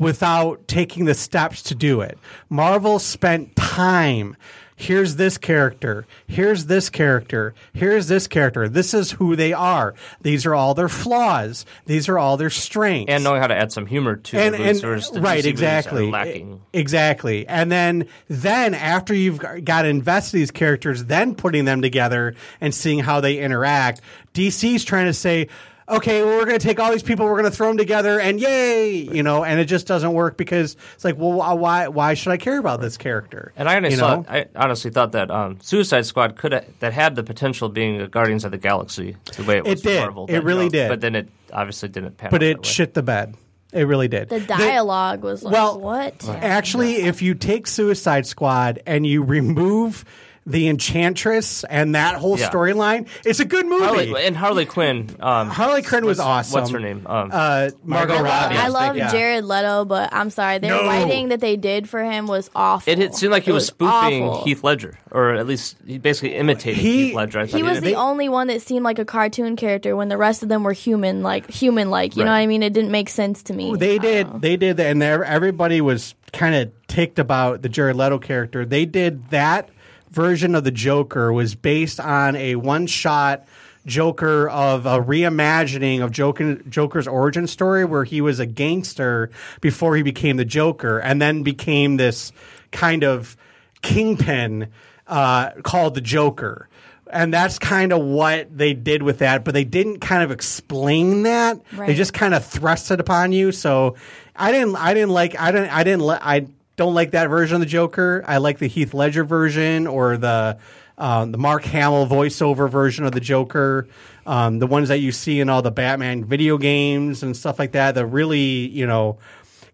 without 0.00 0.66
taking 0.68 1.04
the 1.04 1.14
steps 1.14 1.62
to 1.64 1.74
do 1.74 2.00
it. 2.00 2.18
Marvel 2.48 2.98
spent 2.98 3.56
time. 3.56 4.36
Here's 4.78 5.16
this 5.16 5.38
character. 5.38 6.06
Here's 6.26 6.66
this 6.66 6.90
character. 6.90 7.54
Here's 7.72 8.08
this 8.08 8.28
character. 8.28 8.68
This 8.68 8.92
is 8.92 9.12
who 9.12 9.34
they 9.34 9.54
are. 9.54 9.94
These 10.20 10.44
are 10.44 10.54
all 10.54 10.74
their 10.74 10.90
flaws. 10.90 11.64
These 11.86 12.10
are 12.10 12.18
all 12.18 12.36
their 12.36 12.50
strengths 12.50 13.10
and 13.10 13.24
knowing 13.24 13.40
how 13.40 13.46
to 13.46 13.56
add 13.56 13.72
some 13.72 13.86
humor 13.86 14.16
to 14.16 14.38
and, 14.38 14.52
the 14.52 14.58
and 14.58 14.66
movies, 14.66 14.82
whereas 14.84 15.10
the 15.10 15.20
DC 15.20 15.24
right 15.24 15.44
are 15.44 15.46
uh, 15.46 15.50
exactly 15.50 16.10
lacking. 16.10 16.60
Exactly 16.74 17.46
and 17.48 17.72
then 17.72 18.06
then 18.28 18.74
after 18.74 19.14
you've 19.14 19.38
got 19.64 19.86
invested 19.86 20.36
in 20.36 20.40
these 20.42 20.50
characters 20.50 21.04
then 21.04 21.34
putting 21.34 21.64
them 21.64 21.80
together 21.80 22.34
and 22.60 22.74
seeing 22.74 22.98
how 22.98 23.20
they 23.20 23.38
interact 23.38 24.00
dc's 24.34 24.84
trying 24.84 25.06
to 25.06 25.14
say 25.14 25.48
okay 25.88 26.22
well, 26.22 26.36
we're 26.38 26.44
going 26.46 26.58
to 26.58 26.64
take 26.66 26.80
all 26.80 26.90
these 26.90 27.02
people 27.02 27.26
we're 27.26 27.32
going 27.40 27.44
to 27.44 27.50
throw 27.50 27.68
them 27.68 27.76
together 27.76 28.18
and 28.20 28.40
yay 28.40 28.92
you 28.92 29.22
know 29.22 29.44
and 29.44 29.60
it 29.60 29.66
just 29.66 29.86
doesn't 29.86 30.12
work 30.12 30.36
because 30.36 30.76
it's 30.94 31.04
like 31.04 31.16
well 31.16 31.56
why 31.58 31.88
why 31.88 32.14
should 32.14 32.32
i 32.32 32.36
care 32.36 32.58
about 32.58 32.80
this 32.80 32.96
character 32.96 33.52
And 33.56 33.68
I 33.68 33.76
honestly, 33.76 33.98
thought, 33.98 34.26
I 34.28 34.46
honestly 34.56 34.90
thought 34.90 35.12
that 35.12 35.30
um, 35.30 35.58
Suicide 35.60 36.06
Squad 36.06 36.36
could 36.36 36.52
have, 36.52 36.66
that 36.80 36.92
had 36.92 37.14
the 37.14 37.22
potential 37.22 37.68
of 37.68 37.74
being 37.74 38.00
a 38.00 38.08
Guardians 38.08 38.44
of 38.44 38.50
the 38.50 38.58
Galaxy 38.58 39.16
the 39.36 39.44
way 39.44 39.58
it 39.58 39.64
was 39.64 39.80
It 39.80 39.88
did. 39.88 40.00
Marvel. 40.00 40.24
It 40.24 40.26
but, 40.28 40.34
you 40.34 40.40
really 40.42 40.64
know, 40.64 40.70
did. 40.70 40.88
But 40.88 41.00
then 41.00 41.14
it 41.14 41.28
obviously 41.52 41.88
didn't 41.88 42.16
pan 42.16 42.30
but 42.30 42.42
out 42.42 42.46
it 42.48 42.66
shit 42.66 42.94
the 42.94 43.02
bed 43.02 43.34
it 43.72 43.84
really 43.84 44.08
did 44.08 44.28
The 44.28 44.38
They- 44.40 44.46
dialogue 44.46 45.22
was 45.22 45.42
like, 45.42 45.52
Well, 45.52 45.80
what? 45.80 46.26
Actually, 46.28 47.02
if 47.02 47.20
you 47.22 47.34
take 47.34 47.66
Suicide 47.66 48.26
Squad 48.26 48.80
and 48.86 49.06
you 49.06 49.22
remove 49.22 50.04
the 50.46 50.68
Enchantress 50.68 51.64
and 51.64 51.94
that 51.96 52.14
whole 52.16 52.38
Yeah. 52.38 52.48
storyline, 52.48 53.08
it's 53.24 53.40
a 53.40 53.44
good 53.44 53.66
movie. 53.66 53.84
Harley, 53.84 54.24
and 54.26 54.36
Harley 54.36 54.64
Quinn. 54.64 55.10
Um, 55.18 55.50
Harley 55.50 55.82
Quinn 55.82 56.04
was 56.04 56.18
what's- 56.18 56.28
awesome. 56.52 56.60
What's 56.60 56.70
her 56.72 56.78
name? 56.80 57.02
Um, 57.06 57.30
Uh, 57.32 57.70
Margot, 57.84 58.14
Margot 58.14 58.14
Robbie. 58.14 58.54
Robbie. 58.54 58.56
I 58.56 58.68
love 58.68 58.96
Yeah. 58.96 59.10
Jared 59.10 59.44
Leto, 59.44 59.84
but 59.84 60.10
I'm 60.12 60.30
sorry, 60.30 60.58
their 60.58 60.70
No. 60.70 60.84
writing 60.86 61.30
that 61.30 61.40
they 61.40 61.56
did 61.56 61.88
for 61.88 62.02
him 62.02 62.26
was 62.28 62.48
awful. 62.54 62.92
it, 62.92 63.00
it 63.00 63.14
seemed 63.14 63.32
like 63.32 63.42
he 63.42 63.50
It 63.50 63.54
was, 63.54 63.66
spoofing 63.66 64.22
awful. 64.24 64.44
Heath 64.44 64.62
Ledger, 64.62 64.98
or 65.10 65.34
at 65.34 65.46
least 65.48 65.76
he 65.86 65.98
basically 65.98 66.36
imitated 66.36 66.78
He- 66.78 67.06
Heath 67.08 67.14
Ledger. 67.16 67.40
I 67.40 67.46
thought 67.46 67.56
He 67.56 67.62
was 67.64 67.74
did. 67.80 67.84
the 67.84 67.94
only 67.96 68.28
one 68.28 68.46
that 68.46 68.62
seemed 68.62 68.84
like 68.84 68.98
a 69.00 69.04
cartoon 69.04 69.56
character 69.56 69.96
when 69.96 70.08
the 70.08 70.16
rest 70.16 70.42
of 70.44 70.48
them 70.48 70.62
were 70.62 70.72
human, 70.72 71.22
like 71.24 71.50
human, 71.50 71.90
like 71.90 72.16
you 72.16 72.22
know 72.24 72.30
Right. 72.30 72.36
what 72.38 72.42
I 72.44 72.46
mean. 72.46 72.62
It 72.62 72.72
didn't 72.72 72.90
make 72.92 73.08
sense 73.08 73.42
to 73.44 73.52
me. 73.52 73.74
They 73.76 73.98
did. 73.98 74.40
They 74.42 74.56
did 74.56 74.76
that, 74.76 74.86
and 74.86 75.02
there- 75.02 75.24
everybody 75.24 75.80
was 75.80 76.14
kind 76.32 76.54
of 76.54 76.68
ticked 76.86 77.18
about 77.18 77.62
the 77.62 77.68
Jared 77.68 77.96
Leto 77.96 78.18
character. 78.18 78.64
They 78.64 78.84
did 78.84 79.30
that 79.30 79.68
version 80.16 80.54
of 80.54 80.64
the 80.64 80.70
Joker 80.70 81.30
was 81.30 81.54
based 81.54 82.00
on 82.00 82.36
a 82.36 82.56
one-shot 82.56 83.46
Joker 83.84 84.48
of 84.48 84.86
a 84.86 84.98
reimagining 84.98 86.02
of 86.02 86.10
Joker, 86.10 86.54
Joker's 86.68 87.06
origin 87.06 87.46
story, 87.46 87.84
where 87.84 88.04
he 88.04 88.22
was 88.22 88.40
a 88.40 88.46
gangster 88.46 89.30
before 89.60 89.94
he 89.94 90.02
became 90.02 90.38
the 90.38 90.44
Joker, 90.46 90.98
and 90.98 91.20
then 91.20 91.42
became 91.42 91.98
this 91.98 92.32
kind 92.72 93.04
of 93.04 93.36
kingpin 93.82 94.68
uh, 95.06 95.50
called 95.62 95.94
the 95.94 96.00
Joker. 96.00 96.68
And 97.12 97.32
that's 97.32 97.60
kind 97.60 97.92
of 97.92 98.02
what 98.02 98.56
they 98.56 98.72
did 98.74 99.02
with 99.02 99.18
that, 99.18 99.44
but 99.44 99.54
they 99.54 99.64
didn't 99.64 100.00
kind 100.00 100.24
of 100.24 100.32
explain 100.32 101.24
that. 101.24 101.60
They 101.86 101.94
just 101.94 102.14
kind 102.14 102.34
of 102.34 102.44
thrust 102.44 102.90
it 102.90 102.98
upon 102.98 103.30
you. 103.32 103.52
So 103.52 103.94
I 104.34 104.50
didn't, 104.50 104.74
I 104.76 104.94
didn't 104.94 105.10
like, 105.10 105.38
I 105.38 105.52
didn't, 105.52 105.70
I 105.70 105.84
didn't, 105.84 106.02
I 106.02 106.46
don't 106.76 106.94
like 106.94 107.12
that 107.12 107.28
version 107.28 107.56
of 107.56 107.60
the 107.60 107.66
Joker. 107.66 108.22
I 108.26 108.38
like 108.38 108.58
the 108.58 108.66
Heath 108.66 108.94
Ledger 108.94 109.24
version 109.24 109.86
or 109.86 110.16
the 110.16 110.58
um, 110.98 111.32
the 111.32 111.38
Mark 111.38 111.64
Hamill 111.64 112.06
voiceover 112.06 112.70
version 112.70 113.04
of 113.04 113.12
the 113.12 113.20
Joker. 113.20 113.86
Um, 114.24 114.58
the 114.58 114.66
ones 114.66 114.88
that 114.88 114.98
you 114.98 115.12
see 115.12 115.40
in 115.40 115.48
all 115.48 115.62
the 115.62 115.70
Batman 115.70 116.24
video 116.24 116.58
games 116.58 117.22
and 117.22 117.36
stuff 117.36 117.58
like 117.58 117.72
that. 117.72 117.94
The 117.94 118.06
really, 118.06 118.68
you 118.68 118.86
know, 118.86 119.18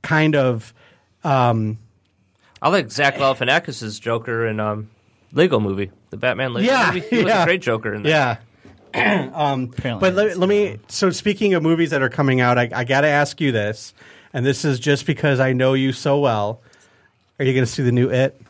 kind 0.02 0.36
of. 0.36 0.74
Um, 1.24 1.78
I 2.60 2.68
like 2.68 2.90
Zach 2.90 3.16
Galifianakis' 3.16 4.00
Joker 4.00 4.46
in 4.46 4.60
um, 4.60 4.90
Lego 5.32 5.58
Movie, 5.58 5.90
the 6.10 6.16
Batman 6.16 6.52
Lego 6.52 6.66
Yeah, 6.66 6.92
movie. 6.92 7.06
He 7.08 7.16
was 7.18 7.26
yeah. 7.26 7.42
a 7.42 7.44
great 7.46 7.62
Joker 7.62 7.94
in 7.94 8.02
that. 8.02 8.42
Yeah. 8.94 9.30
um, 9.34 9.68
but 9.68 10.14
let, 10.14 10.36
let 10.36 10.48
me. 10.48 10.78
So 10.88 11.10
speaking 11.10 11.54
of 11.54 11.62
movies 11.62 11.90
that 11.90 12.02
are 12.02 12.10
coming 12.10 12.40
out, 12.40 12.58
I, 12.58 12.68
I 12.72 12.84
got 12.84 13.00
to 13.02 13.08
ask 13.08 13.40
you 13.40 13.50
this, 13.50 13.94
and 14.32 14.44
this 14.44 14.64
is 14.64 14.78
just 14.78 15.06
because 15.06 15.40
I 15.40 15.52
know 15.54 15.72
you 15.74 15.92
so 15.92 16.18
well. 16.18 16.60
Are 17.38 17.44
you 17.44 17.52
going 17.52 17.64
to 17.64 17.70
see 17.70 17.82
the 17.82 17.92
new 17.92 18.10
It? 18.10 18.40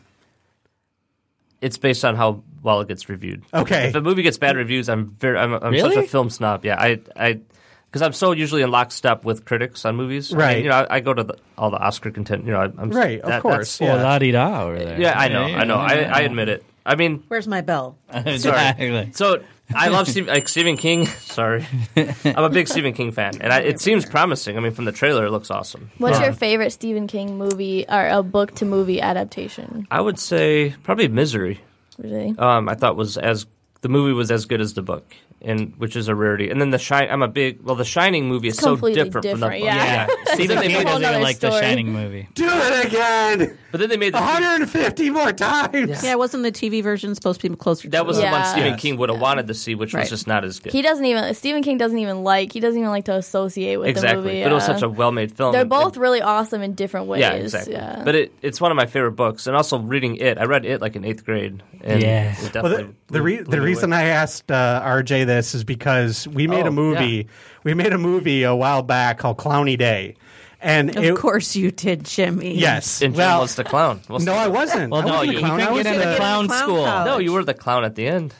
It's 1.61 1.77
based 1.77 2.03
on 2.03 2.15
how 2.15 2.43
well 2.61 2.81
it 2.81 2.87
gets 2.89 3.07
reviewed. 3.07 3.43
Okay. 3.53 3.87
If 3.87 3.95
a 3.95 4.01
movie 4.01 4.21
gets 4.21 4.37
bad 4.37 4.57
reviews, 4.57 4.89
I'm 4.89 5.07
very 5.11 5.37
I'm, 5.37 5.53
I'm 5.53 5.77
such 5.79 5.95
a 5.95 6.03
film 6.03 6.29
snob. 6.29 6.65
Yeah, 6.65 6.75
I 6.79 6.99
I 7.15 7.39
because 7.85 8.01
I'm 8.01 8.11
so 8.13 8.31
usually 8.33 8.63
in 8.63 8.71
lockstep 8.71 9.23
with 9.23 9.45
critics 9.45 9.85
on 9.85 9.95
movies. 9.95 10.33
I 10.33 10.35
mean, 10.35 10.45
Right. 10.45 10.63
you 10.63 10.69
know, 10.69 10.75
I, 10.89 10.95
I 10.95 10.99
go 10.99 11.13
to 11.13 11.23
the, 11.23 11.35
all 11.57 11.69
the 11.71 11.77
Oscar 11.77 12.11
content. 12.11 12.45
You 12.45 12.51
know, 12.51 12.59
I, 12.59 12.63
I'm 12.65 12.89
Right, 12.89 13.21
of 13.21 13.41
course, 13.41 13.77
that's- 13.77 13.99
Oh, 13.99 14.03
la 14.03 14.17
di 14.19 14.31
da 14.31 14.63
over 14.63 14.79
there. 14.79 14.99
Yeah, 14.99 15.17
I 15.17 15.27
know, 15.29 15.43
I 15.43 15.63
know. 15.63 15.75
I, 15.75 15.93
I 16.01 16.19
admit 16.21 16.49
it. 16.49 16.65
I 16.85 16.95
mean, 16.95 17.23
Where's 17.29 17.47
my 17.47 17.61
bell? 17.61 17.97
Exactly. 18.13 19.11
so 19.13 19.41
I 19.73 19.87
love 19.89 20.07
Steve, 20.07 20.27
like 20.27 20.47
Stephen 20.47 20.77
King. 20.77 21.05
Sorry, 21.19 21.65
I'm 22.25 22.43
a 22.43 22.49
big 22.49 22.67
Stephen 22.67 22.93
King 22.93 23.11
fan, 23.11 23.41
and 23.41 23.51
I, 23.51 23.59
it 23.59 23.79
seems 23.79 24.05
promising. 24.05 24.57
I 24.57 24.59
mean, 24.59 24.71
from 24.71 24.85
the 24.85 24.91
trailer, 24.91 25.25
it 25.25 25.31
looks 25.31 25.49
awesome. 25.49 25.91
What's 25.97 26.19
your 26.19 26.33
favorite 26.33 26.71
Stephen 26.71 27.07
King 27.07 27.37
movie 27.37 27.85
or 27.87 28.07
a 28.07 28.21
book 28.23 28.55
to 28.55 28.65
movie 28.65 29.01
adaptation? 29.01 29.87
I 29.89 30.01
would 30.01 30.19
say 30.19 30.75
probably 30.83 31.07
Misery. 31.07 31.61
Really? 31.97 32.35
um, 32.39 32.69
I 32.69 32.75
thought 32.75 32.95
was 32.95 33.17
as 33.17 33.45
the 33.81 33.89
movie 33.89 34.13
was 34.13 34.31
as 34.31 34.45
good 34.45 34.61
as 34.61 34.73
the 34.73 34.81
book, 34.81 35.13
and 35.43 35.73
which 35.77 35.95
is 35.95 36.07
a 36.07 36.15
rarity. 36.15 36.49
And 36.49 36.61
then 36.61 36.69
the 36.69 36.77
Shine, 36.79 37.09
I'm 37.09 37.21
a 37.21 37.27
big 37.27 37.61
well, 37.63 37.75
the 37.75 37.83
Shining 37.85 38.27
movie 38.27 38.47
is 38.47 38.57
so 38.57 38.71
completely 38.71 39.03
different, 39.03 39.27
from 39.27 39.39
the 39.39 39.45
book. 39.47 39.53
different, 39.53 39.63
yeah. 39.63 40.07
Stephen 40.33 40.57
they 40.59 40.67
King 40.67 40.77
made- 40.77 40.87
whole 40.87 40.99
doesn't 40.99 41.01
even 41.01 41.11
nother 41.13 41.19
like 41.23 41.39
the. 41.39 41.51
Shining 41.61 41.91
movie. 41.93 42.27
Do 42.33 42.47
it 42.49 42.85
again. 42.85 43.57
But 43.71 43.79
then 43.79 43.89
they 43.89 43.97
made 43.97 44.13
the 44.13 44.19
150 44.19 45.09
more 45.09 45.31
times. 45.33 46.03
Yeah, 46.03 46.15
wasn't 46.15 46.43
the 46.43 46.51
TV 46.51 46.83
version 46.83 47.15
supposed 47.15 47.41
to 47.41 47.49
be 47.49 47.55
closer? 47.55 47.83
To 47.83 47.89
that 47.89 47.97
to 47.99 48.03
was 48.05 48.19
it? 48.19 48.21
the 48.21 48.27
one 48.31 48.45
Stephen 48.45 48.71
Yes. 48.73 48.79
King 48.81 48.97
would 48.97 49.09
have 49.09 49.19
wanted 49.19 49.47
to 49.47 49.53
see, 49.55 49.73
which 49.75 49.93
Right. 49.93 50.01
was 50.01 50.09
just 50.11 50.27
not 50.27 50.43
as 50.45 50.59
good. 50.59 50.71
He 50.71 50.81
doesn't 50.83 51.05
even 51.05 51.33
Stephen 51.33 51.63
King 51.63 51.77
doesn't 51.79 51.97
even 51.97 52.23
like 52.23 52.51
he 52.53 52.59
doesn't 52.59 52.79
even 52.79 52.91
like 52.91 53.05
to 53.05 53.15
associate 53.15 53.77
with 53.77 53.87
exactly, 53.89 54.21
the 54.21 54.27
movie. 54.27 54.43
but 54.43 54.51
it 54.51 54.55
was 54.55 54.65
such 54.65 54.81
a 54.83 54.89
well-made 54.89 55.35
film. 55.35 55.53
They're 55.53 55.65
both 55.65 55.93
and- 55.93 56.01
really 56.01 56.21
awesome 56.21 56.61
in 56.61 56.73
different 56.73 57.07
ways. 57.07 57.21
yeah, 57.21 57.31
exactly. 57.33 57.73
Yeah. 57.73 58.01
But 58.05 58.15
it, 58.15 58.31
it's 58.43 58.61
one 58.61 58.69
of 58.71 58.75
my 58.77 58.85
favorite 58.85 59.13
books, 59.13 59.47
and 59.47 59.55
also 59.55 59.79
reading 59.79 60.17
it. 60.17 60.37
I 60.37 60.45
read 60.45 60.65
it 60.65 60.79
like 60.81 60.95
in 60.95 61.03
eighth 61.03 61.25
grade, 61.25 61.63
and 61.81 62.01
Yeah. 62.01 62.31
it 62.33 62.37
Well, 62.41 62.49
definitely. 62.51 62.83
the- 63.07 63.13
The 63.13 63.21
re- 63.21 63.41
the 63.41 63.61
reason. 63.61 63.91
I 63.93 64.03
asked 64.03 64.51
uh, 64.51 64.81
RJ 64.85 65.25
this 65.37 65.55
is 65.55 65.63
because 65.63 66.27
we 66.27 66.47
made 66.47 66.65
Oh, 66.65 66.69
a 66.69 66.71
movie. 66.71 67.05
yeah. 67.05 67.23
We 67.63 67.73
made 67.73 67.93
a 67.93 67.97
movie 67.97 68.43
a 68.43 68.55
while 68.55 68.81
back 68.83 69.19
called 69.19 69.37
Clowny 69.37 69.77
Day, 69.77 70.15
and 70.61 70.95
Of 70.95 71.03
it, 71.03 71.15
course 71.15 71.55
you 71.55 71.71
did, 71.71 72.03
Jimmy. 72.05 72.55
yes. 72.57 73.01
And 73.01 73.13
Jim 73.13 73.17
well, 73.19 73.41
was 73.41 73.55
the 73.55 73.63
clown. 73.63 74.01
wasn't 74.09 74.27
no, 74.27 74.33
he? 74.33 74.39
I 74.39 74.47
wasn't. 74.47 74.91
Well, 74.91 75.01
I 75.01 75.05
no, 75.05 75.11
wasn't 75.13 75.31
you, 75.31 75.31
a 75.31 75.41
you 75.41 75.45
clown. 75.47 75.59
I 75.61 75.65
couldn't 75.67 75.83
get 75.83 75.95
into 75.95 76.15
clown 76.17 76.47
clown 76.47 76.59
school. 76.63 76.85
college. 76.85 77.05
No, 77.07 77.17
you 77.19 77.31
were 77.33 77.43
the 77.43 77.53
clown 77.53 77.83
at 77.85 77.95
the 77.95 78.07
end. 78.07 78.33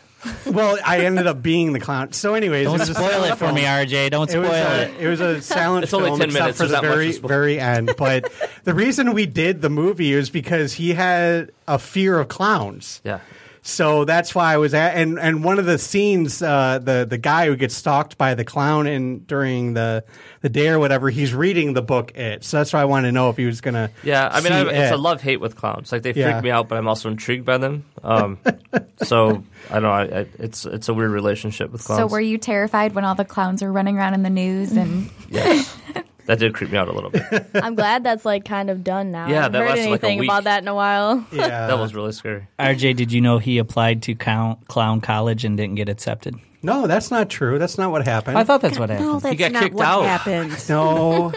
well, 0.46 0.78
I 0.86 1.00
ended 1.02 1.28
up 1.28 1.42
being 1.42 1.74
the 1.74 1.82
clown. 1.82 2.14
So, 2.14 2.34
anyways, 2.34 2.66
Don't 2.66 2.76
it 2.76 2.88
was 2.88 2.96
spoil 2.96 3.26
it 3.26 3.32
for 3.32 3.36
film. 3.48 3.56
me, 3.56 3.64
RJ. 3.64 4.10
Don't 4.12 4.30
It 4.30 4.32
spoil 4.32 4.42
was, 4.44 4.52
a, 4.52 4.82
it. 4.84 4.94
it 5.02 5.08
was 5.10 5.20
a 5.20 5.42
silent 5.54 5.84
It's 5.84 5.94
only 5.94 6.08
film 6.12 6.20
10 6.20 6.30
except 6.30 6.42
minutes, 6.44 6.58
for 6.62 6.68
the 6.68 6.80
very 6.80 7.12
very 7.12 7.60
end. 7.60 7.94
But 7.98 8.32
the 8.64 8.74
reason 8.74 9.12
we 9.14 9.26
did 9.26 9.62
the 9.62 9.70
movie 9.70 10.14
is 10.14 10.30
because 10.30 10.72
he 10.74 10.94
had 10.94 11.52
a 11.68 11.78
fear 11.78 12.20
of 12.20 12.30
clowns. 12.30 13.02
Yeah. 13.04 13.20
So 13.66 14.04
that's 14.04 14.36
why 14.36 14.54
I 14.54 14.58
was 14.58 14.74
at, 14.74 14.98
and 14.98 15.18
and 15.18 15.42
one 15.42 15.58
of 15.58 15.66
the 15.66 15.78
scenes, 15.78 16.42
uh, 16.42 16.80
the 16.80 17.06
the 17.10 17.18
guy 17.18 17.46
who 17.46 17.56
gets 17.56 17.74
stalked 17.74 18.18
by 18.18 18.34
the 18.36 18.44
clown 18.44 18.88
in 18.88 19.20
during 19.20 19.74
the 19.74 20.04
the 20.42 20.50
day 20.50 20.68
or 20.68 20.80
whatever, 20.80 21.10
he's 21.10 21.34
reading 21.34 21.72
the 21.74 21.82
book 21.82 22.12
It. 22.18 22.44
So 22.44 22.58
that's 22.58 22.74
why 22.74 22.82
I 22.82 22.86
wanted 22.86 23.08
to 23.08 23.12
know 23.14 23.30
if 23.30 23.38
he 23.38 23.46
was 23.46 23.62
gonna. 23.62 23.90
Yeah, 24.04 24.28
I 24.30 24.42
mean, 24.42 24.52
see 24.52 24.60
I, 24.60 24.64
it's 24.84 24.92
a 24.92 24.98
love 24.98 25.22
hate 25.22 25.40
with 25.40 25.56
clowns. 25.56 25.94
Like 25.94 26.02
they 26.04 26.12
Yeah. 26.12 26.34
freak 26.34 26.44
me 26.44 26.52
out, 26.52 26.68
but 26.68 26.78
I'm 26.78 26.90
also 26.90 27.10
intrigued 27.10 27.46
by 27.46 27.58
them. 27.58 27.86
Um, 28.04 28.38
so 28.98 29.46
I 29.72 29.76
don't 29.76 29.84
know. 29.84 29.92
I, 29.92 30.02
I, 30.04 30.26
it's 30.40 30.66
it's 30.66 30.90
a 30.90 30.94
weird 30.94 31.12
relationship 31.12 31.72
with 31.72 31.86
clowns. 31.86 32.00
So 32.00 32.08
were 32.08 32.20
you 32.20 32.38
terrified 32.38 32.94
when 32.94 33.06
all 33.06 33.16
the 33.16 33.24
clowns 33.24 33.64
were 33.64 33.72
running 33.72 33.98
around 33.98 34.14
in 34.14 34.24
the 34.24 34.30
news 34.30 34.74
and 34.74 35.10
Yes, 35.30 35.74
that 36.26 36.40
did 36.40 36.54
creep 36.54 36.72
me 36.72 36.78
out 36.78 36.88
a 36.88 36.92
little 36.92 37.10
bit. 37.10 37.24
I'm 37.56 37.76
glad 37.76 38.04
that's 38.04 38.26
like 38.26 38.46
kind 38.46 38.70
of 38.70 38.84
done 38.84 39.12
now. 39.12 39.28
Yeah, 39.28 39.40
I 39.40 39.42
haven't 39.44 39.52
that 39.54 39.60
heard 39.60 39.70
lasted, 39.78 39.90
like, 39.92 40.04
a 40.04 40.06
anything 40.06 40.20
week. 40.20 40.30
about 40.30 40.44
that 40.46 40.62
in 40.62 40.68
a 40.68 40.76
while. 40.76 41.26
Yeah, 41.32 41.68
That 41.68 41.78
was 41.80 41.94
really 41.94 42.12
scary. 42.12 42.48
RJ, 42.60 42.96
did 42.96 43.12
you 43.12 43.22
know 43.22 43.38
he 43.40 43.58
applied 43.58 44.02
to 44.04 44.16
clown, 44.16 44.58
clown 44.68 45.02
college 45.02 45.44
and 45.46 45.58
didn't 45.58 45.76
get 45.76 45.90
accepted? 45.90 46.36
no, 46.62 46.88
that's 46.88 47.12
not 47.12 47.30
true. 47.30 47.60
That's 47.60 47.78
not 47.78 47.92
what 47.92 48.06
happened. 48.06 48.38
I 48.38 48.44
thought 48.46 48.62
that's 48.62 48.80
what 48.80 48.90
No, 48.90 48.96
happened. 48.96 49.22
that's 49.22 49.36
got 49.40 49.52
not 49.52 49.64
kicked 49.64 49.76
what 49.76 49.86
out. 49.86 50.06
happened. 50.06 50.58
no. 50.70 51.34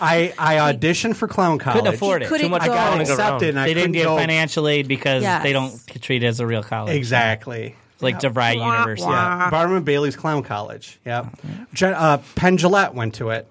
I 0.00 0.32
I 0.38 0.72
auditioned 0.72 1.16
for 1.16 1.26
clown 1.26 1.58
college. 1.58 1.80
Couldn't 1.80 1.94
afford 1.94 2.22
it. 2.22 2.28
couldn't 2.28 2.46
Too 2.46 2.50
much 2.50 2.64
go. 2.64 2.70
I 2.72 2.74
got 2.76 2.86
clowning 2.86 3.08
around. 3.08 3.18
accepted. 3.18 3.48
And 3.50 3.58
I 3.58 3.64
They 3.66 3.74
didn't 3.74 3.82
couldn't 3.86 3.92
get 3.94 4.04
go. 4.04 4.16
financial 4.16 4.68
aid 4.68 4.86
because 4.86 5.22
Yes. 5.24 5.42
they 5.42 5.52
don't 5.52 5.84
treat 6.00 6.22
it 6.22 6.26
as 6.26 6.38
a 6.38 6.46
real 6.46 6.62
college. 6.62 6.94
Exactly. 6.94 7.74
It's 7.94 8.02
like 8.04 8.20
DeVry 8.20 8.54
University. 8.54 9.10
Yeah, 9.10 9.50
Barnum 9.50 9.78
and 9.78 9.84
Bailey's 9.84 10.14
Clown 10.14 10.44
College. 10.44 11.00
Yep. 11.04 11.26
Je- 11.74 11.86
uh, 11.92 12.18
Penn 12.36 12.56
Jillette 12.56 12.94
went 12.94 13.16
to 13.16 13.30
it. 13.30 13.48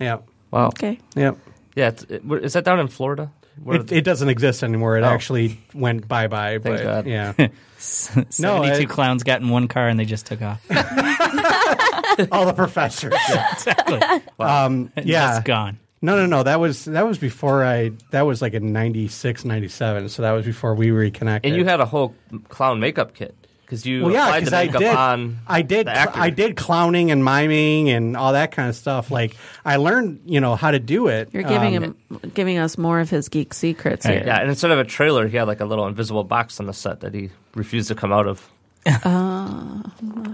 Yep. 0.00 0.28
Wow. 0.50 0.66
Okay. 0.68 0.98
Yeah. 1.16 1.32
Yeah, 1.74 1.88
it's, 1.88 2.02
it, 2.04 2.24
where- 2.24 2.38
is 2.40 2.54
that 2.54 2.64
down 2.64 2.80
in 2.80 2.88
Florida? 2.88 3.30
It, 3.66 3.90
it 3.90 4.00
doesn't 4.04 4.28
exist 4.28 4.62
anymore. 4.62 4.98
It 4.98 5.02
Oh. 5.02 5.06
actually 5.08 5.58
went 5.74 6.06
bye 6.06 6.28
bye. 6.28 6.58
But 6.58 6.82
God. 6.82 7.06
yeah, 7.06 7.32
72 7.78 8.40
No, 8.42 8.62
it- 8.62 8.88
clowns 8.88 9.24
got 9.24 9.40
in 9.40 9.48
one 9.48 9.66
car 9.68 9.88
and 9.88 9.98
they 9.98 10.04
just 10.04 10.26
took 10.26 10.40
off. 10.42 10.64
all 12.32 12.46
the 12.46 12.52
professors. 12.54 13.14
Yeah. 13.28 13.52
exactly. 13.52 14.00
Um, 14.38 14.92
yeah. 15.02 15.32
Just 15.34 15.44
gone. 15.44 15.78
No, 16.00 16.16
no, 16.16 16.26
no. 16.26 16.42
That 16.44 16.60
was 16.60 16.84
that 16.84 17.06
was 17.06 17.18
before 17.18 17.64
I. 17.64 17.90
That 18.12 18.22
was 18.22 18.40
like 18.40 18.54
in 18.54 18.72
96, 18.72 19.44
97. 19.44 20.08
So 20.08 20.22
that 20.22 20.30
was 20.32 20.46
before 20.46 20.74
we 20.76 20.92
reconnected. 20.92 21.50
and 21.50 21.58
you 21.58 21.64
had 21.64 21.80
a 21.80 21.86
whole 21.86 22.14
clown 22.48 22.78
makeup 22.78 23.14
kit 23.14 23.34
because 23.68 23.84
you 23.84 24.04
well, 24.04 24.12
yeah, 24.14 24.24
applied 24.26 24.46
the 24.46 24.50
because 24.50 24.54
I 24.54 24.66
did. 24.78 24.94
on. 24.96 25.38
I 25.46 25.62
did. 25.62 25.86
the 25.86 25.90
actor. 25.96 26.18
I 26.20 26.30
did 26.30 26.56
clowning 26.56 27.10
and 27.10 27.22
miming 27.22 27.90
and 27.90 28.16
all 28.16 28.32
that 28.32 28.52
kind 28.52 28.68
of 28.70 28.76
stuff. 28.76 29.10
Like 29.10 29.36
I 29.64 29.76
learned, 29.76 30.22
you 30.24 30.40
know, 30.40 30.56
how 30.56 30.70
to 30.70 30.78
do 30.78 31.08
it. 31.08 31.28
You're 31.32 31.42
giving 31.42 31.76
Um, 31.76 31.82
him, 31.82 31.96
giving 32.34 32.56
us 32.58 32.78
more 32.78 33.00
of 33.00 33.10
his 33.10 33.28
geek 33.28 33.52
secrets 33.52 34.06
Right. 34.06 34.18
here. 34.18 34.26
Yeah, 34.26 34.40
and 34.40 34.48
instead 34.48 34.70
of 34.70 34.78
a 34.78 34.84
trailer, 34.84 35.28
he 35.28 35.36
had 35.36 35.46
like 35.46 35.60
a 35.60 35.66
little 35.66 35.86
invisible 35.86 36.24
box 36.24 36.58
on 36.60 36.66
the 36.66 36.72
set 36.72 37.00
that 37.00 37.12
he 37.14 37.30
refused 37.54 37.88
to 37.88 37.94
come 37.94 38.12
out 38.12 38.26
of. 38.26 38.48
I 38.86 39.82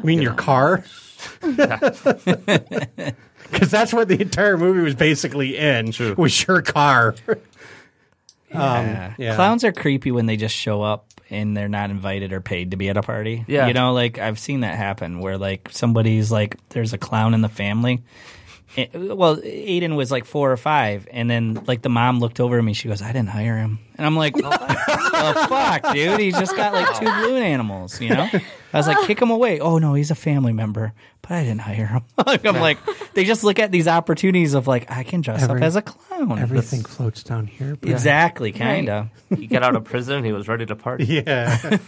mean, 0.05 0.23
your 0.23 0.35
car. 0.35 0.85
Because 1.43 2.03
that's 3.73 3.93
what 3.93 4.09
the 4.09 4.21
entire 4.21 4.57
movie 4.59 4.83
was 4.83 4.95
basically 4.95 5.57
in. 5.57 5.91
True. 5.93 6.15
Was 6.17 6.47
your 6.47 6.63
car? 6.63 7.15
Yeah. 8.51 9.07
Um, 9.09 9.15
yeah. 9.19 9.35
Clowns 9.35 9.65
are 9.65 9.73
creepy 9.73 10.13
when 10.13 10.27
they 10.27 10.37
just 10.37 10.55
show 10.55 10.81
up 10.81 11.09
and 11.35 11.57
they're 11.57 11.69
not 11.69 11.91
invited 11.91 12.33
or 12.33 12.41
paid 12.41 12.71
to 12.71 12.77
be 12.77 12.89
at 12.89 12.97
a 12.97 13.03
party. 13.03 13.45
Yeah. 13.47 13.67
You 13.67 13.75
know, 13.75 13.93
like 13.93 14.19
I've 14.19 14.39
seen 14.39 14.61
that 14.61 14.77
happen 14.77 15.21
where 15.21 15.37
like 15.37 15.69
somebody's 15.71 16.31
like, 16.31 16.57
there's 16.71 16.93
a 16.93 16.99
clown 16.99 17.35
in 17.35 17.41
the 17.41 17.49
family. 17.49 18.03
Eh, 18.77 18.87
well, 18.95 19.37
Aiden 19.37 19.97
was 19.97 20.11
like 20.11 20.25
four 20.25 20.51
or 20.51 20.57
five, 20.57 21.07
and 21.11 21.31
then 21.31 21.63
like 21.67 21.83
the 21.83 21.89
mom 21.89 22.19
looked 22.19 22.41
over 22.41 22.59
at 22.59 22.65
me. 22.65 22.73
She 22.73 22.89
goes, 22.89 23.03
"I 23.03 23.13
didn't 23.13 23.29
hire 23.29 23.57
him," 23.57 23.79
and 23.97 24.07
I'm 24.07 24.17
like, 24.17 24.37
"What 24.37 24.61
the 24.61 25.47
fuck, 25.49 25.93
dude? 25.93 26.21
He's 26.21 26.39
just 26.39 26.57
got 26.57 26.73
like 26.73 26.99
two 26.99 27.05
balloon 27.07 27.43
animals, 27.43 28.01
you 28.01 28.11
know." 28.11 28.29
I 28.73 28.77
was 28.77 28.87
like, 28.89 29.07
"Kick 29.07 29.21
him 29.23 29.31
away." 29.31 29.61
Oh 29.61 29.79
no, 29.79 29.95
he's 29.95 30.11
a 30.11 30.15
family 30.17 30.53
member, 30.53 30.93
but 31.23 31.33
I 31.33 31.43
didn't 31.45 31.61
hire 31.61 31.87
him. 31.87 32.03
I'm 32.27 32.57
like, 32.61 32.79
they 33.15 33.25
just 33.25 33.45
look 33.45 33.59
at 33.61 33.71
these 33.71 33.87
opportunities 33.87 34.55
of 34.55 34.67
like, 34.67 34.91
I 34.91 35.05
can 35.05 35.21
dress 35.21 35.43
Every- 35.45 35.61
up 35.61 35.65
as 35.65 35.77
a 35.77 35.83
clown. 35.83 36.39
Everything 36.39 36.83
floats 36.83 37.23
down 37.23 37.47
here. 37.47 37.77
But 37.77 37.91
exactly, 37.91 38.51
kind 38.53 38.89
of. 38.89 39.09
He 39.37 39.47
got 39.47 39.63
out 39.63 39.77
of 39.77 39.85
prison, 39.85 40.25
he 40.25 40.33
was 40.33 40.49
ready 40.49 40.67
to 40.67 40.77
party. 40.77 41.05
Yeah. 41.25 41.79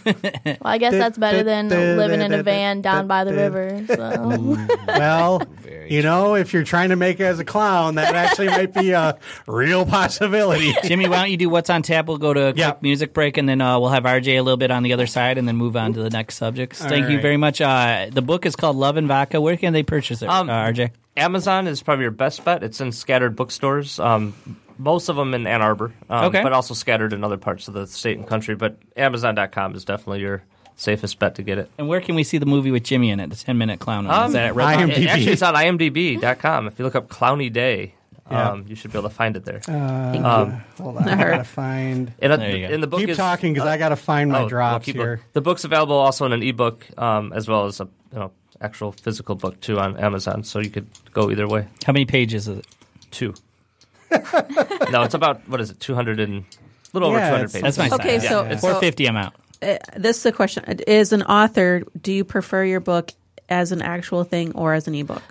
Well, 0.45 0.57
I 0.63 0.77
guess 0.77 0.93
that's 0.93 1.17
better 1.17 1.43
than 1.43 1.69
living 1.69 2.21
in 2.21 2.31
a 2.33 2.41
van 2.43 2.81
down 2.81 3.07
by 3.07 3.23
the 3.25 3.33
river. 3.33 3.83
So. 3.87 3.95
Mm, 3.95 4.87
well, 4.87 5.41
you 5.87 6.01
know, 6.01 6.35
if 6.35 6.53
you're 6.53 6.63
trying 6.63 6.89
to 6.89 6.95
make 6.95 7.19
it 7.19 7.23
as 7.25 7.39
a 7.39 7.45
clown, 7.45 7.95
that 7.95 8.15
actually 8.15 8.47
might 8.47 8.73
be 8.73 8.91
a 8.91 9.17
real 9.47 9.85
possibility. 9.85 10.73
Jimmy, 10.83 11.07
why 11.09 11.17
don't 11.21 11.31
you 11.31 11.37
do 11.37 11.49
what's 11.49 11.69
on 11.69 11.81
tap? 11.81 11.96
We'll 12.05 12.17
go 12.17 12.33
to 12.33 12.47
a 12.47 12.51
quick 12.53 12.59
Yeah. 12.59 12.73
music 12.81 13.13
break, 13.13 13.37
and 13.37 13.47
then 13.47 13.61
uh, 13.61 13.79
we'll 13.79 13.89
have 13.89 14.03
RJ 14.03 14.37
a 14.37 14.41
little 14.41 14.57
bit 14.57 14.71
on 14.71 14.83
the 14.83 14.93
other 14.93 15.07
side, 15.07 15.37
and 15.37 15.47
then 15.47 15.55
move 15.55 15.75
on 15.77 15.93
to 15.93 16.01
the 16.03 16.09
next 16.09 16.35
subjects. 16.35 16.81
All 16.81 16.89
Thank 16.89 17.09
you 17.09 17.19
very 17.21 17.37
much. 17.37 17.61
Uh, 17.61 18.07
the 18.11 18.21
book 18.21 18.45
is 18.45 18.55
called 18.55 18.75
Love 18.75 18.97
and 18.97 19.07
Vodka. 19.07 19.39
Where 19.41 19.57
can 19.57 19.73
they 19.73 19.83
purchase 19.83 20.21
it, 20.21 20.29
Um, 20.29 20.49
uh, 20.49 20.53
RJ? 20.53 20.91
Amazon 21.15 21.67
is 21.67 21.81
probably 21.81 22.03
your 22.03 22.11
best 22.11 22.43
bet. 22.45 22.61
It's 22.63 22.79
in 22.81 22.91
scattered 22.91 23.35
bookstores. 23.35 23.99
Um, 23.99 24.33
most 24.77 25.09
of 25.09 25.15
them 25.15 25.33
in 25.33 25.47
Ann 25.47 25.61
Arbor, 25.63 25.91
um, 26.09 26.25
Okay. 26.25 26.43
but 26.43 26.53
also 26.53 26.73
scattered 26.75 27.11
in 27.13 27.23
other 27.23 27.37
parts 27.37 27.67
of 27.67 27.73
the 27.73 27.87
state 27.87 28.17
and 28.17 28.27
country. 28.27 28.53
But 28.55 28.77
Amazon.com 28.95 29.73
is 29.73 29.83
definitely 29.83 30.19
your 30.21 30.43
safest 30.75 31.17
bet 31.17 31.33
to 31.33 31.41
get 31.41 31.57
it. 31.57 31.71
And 31.79 31.87
where 31.87 31.99
can 32.01 32.13
we 32.13 32.23
see 32.23 32.37
the 32.37 32.45
movie 32.45 32.69
with 32.69 32.83
Jimmy 32.83 33.09
in 33.09 33.19
it? 33.19 33.31
The 33.31 33.35
ten 33.35 33.57
minute 33.57 33.79
clown 33.79 34.05
one. 34.05 34.13
Um, 34.15 34.27
is 34.27 34.33
that 34.33 34.45
at 34.45 34.55
Red 34.55 34.65
I 34.67 34.73
am- 34.75 34.89
IMDb. 34.91 35.07
Actually, 35.07 35.31
it's 35.31 35.41
on 35.41 35.55
IMDb.com. 35.55 36.67
If 36.67 36.77
you 36.77 36.85
look 36.85 36.93
up 36.95 37.07
Clowny 37.07 37.51
Day, 37.51 37.95
Yeah. 38.29 38.49
um, 38.51 38.65
you 38.67 38.75
should 38.75 38.91
be 38.91 38.97
able 38.99 39.09
to 39.09 39.15
find 39.15 39.35
it 39.37 39.45
there. 39.45 39.59
Thank 39.59 40.23
Um, 40.25 40.51
you. 40.51 40.83
Hold 40.83 40.97
on, 40.97 41.07
I 41.07 41.15
gotta 41.31 41.43
find. 41.43 42.11
and 42.19 42.33
uh, 42.33 42.37
There 42.37 42.55
you 42.57 42.67
go. 42.67 42.73
in 42.73 42.81
the 42.81 42.87
book 42.87 42.99
Keep 42.99 43.09
is, 43.09 43.17
talking 43.17 43.53
because 43.53 43.67
I 43.67 43.77
gotta 43.77 43.95
find 43.95 44.31
my 44.31 44.39
Oh, 44.39 44.41
well, 44.41 44.49
drops 44.49 44.85
keep 44.85 44.95
here. 44.95 45.11
look- 45.23 45.33
The 45.33 45.41
book's 45.41 45.63
available 45.63 45.95
also 45.95 46.25
in 46.25 46.33
an 46.33 46.43
ebook, 46.43 46.85
um, 46.97 47.31
as 47.33 47.47
well 47.47 47.65
as 47.65 47.79
a 47.79 47.85
you 48.11 48.19
know 48.19 48.31
actual 48.61 48.91
physical 48.91 49.35
book 49.35 49.59
too 49.61 49.79
on 49.79 49.97
Amazon. 49.97 50.43
So 50.43 50.59
you 50.59 50.69
could 50.69 50.87
go 51.13 51.29
either 51.31 51.47
way. 51.47 51.67
How 51.85 51.93
many 51.93 52.05
pages 52.05 52.47
is 52.47 52.59
it? 52.59 52.67
Two. 53.11 53.33
no, 54.91 55.03
it's 55.03 55.13
about 55.13 55.47
what 55.49 55.61
is 55.61 55.69
it? 55.69 55.79
Two 55.79 55.95
hundred 55.95 56.19
and 56.19 56.43
a 56.43 56.45
little 56.93 57.11
Yeah, 57.11 57.15
over 57.17 57.25
two 57.27 57.31
hundred 57.35 57.51
pages. 57.53 57.61
That's 57.75 57.77
my 57.77 57.95
Okay, 57.95 58.19
size. 58.19 58.29
so- 58.29 58.43
Yeah. 58.43 58.55
so- 58.57 58.71
four 58.71 58.79
fifty. 58.79 59.07
I'm 59.07 59.17
out. 59.17 59.33
Uh, 59.61 59.77
this 59.95 60.17
is 60.17 60.23
the 60.23 60.31
question: 60.31 60.63
Is 60.87 61.13
an 61.13 61.23
author? 61.23 61.83
Do 62.01 62.11
you 62.13 62.23
prefer 62.23 62.63
your 62.63 62.79
book 62.79 63.11
as 63.49 63.71
an 63.71 63.81
actual 63.81 64.23
thing 64.23 64.51
or 64.53 64.73
as 64.73 64.87
an 64.87 64.95
ebook? 64.95 65.23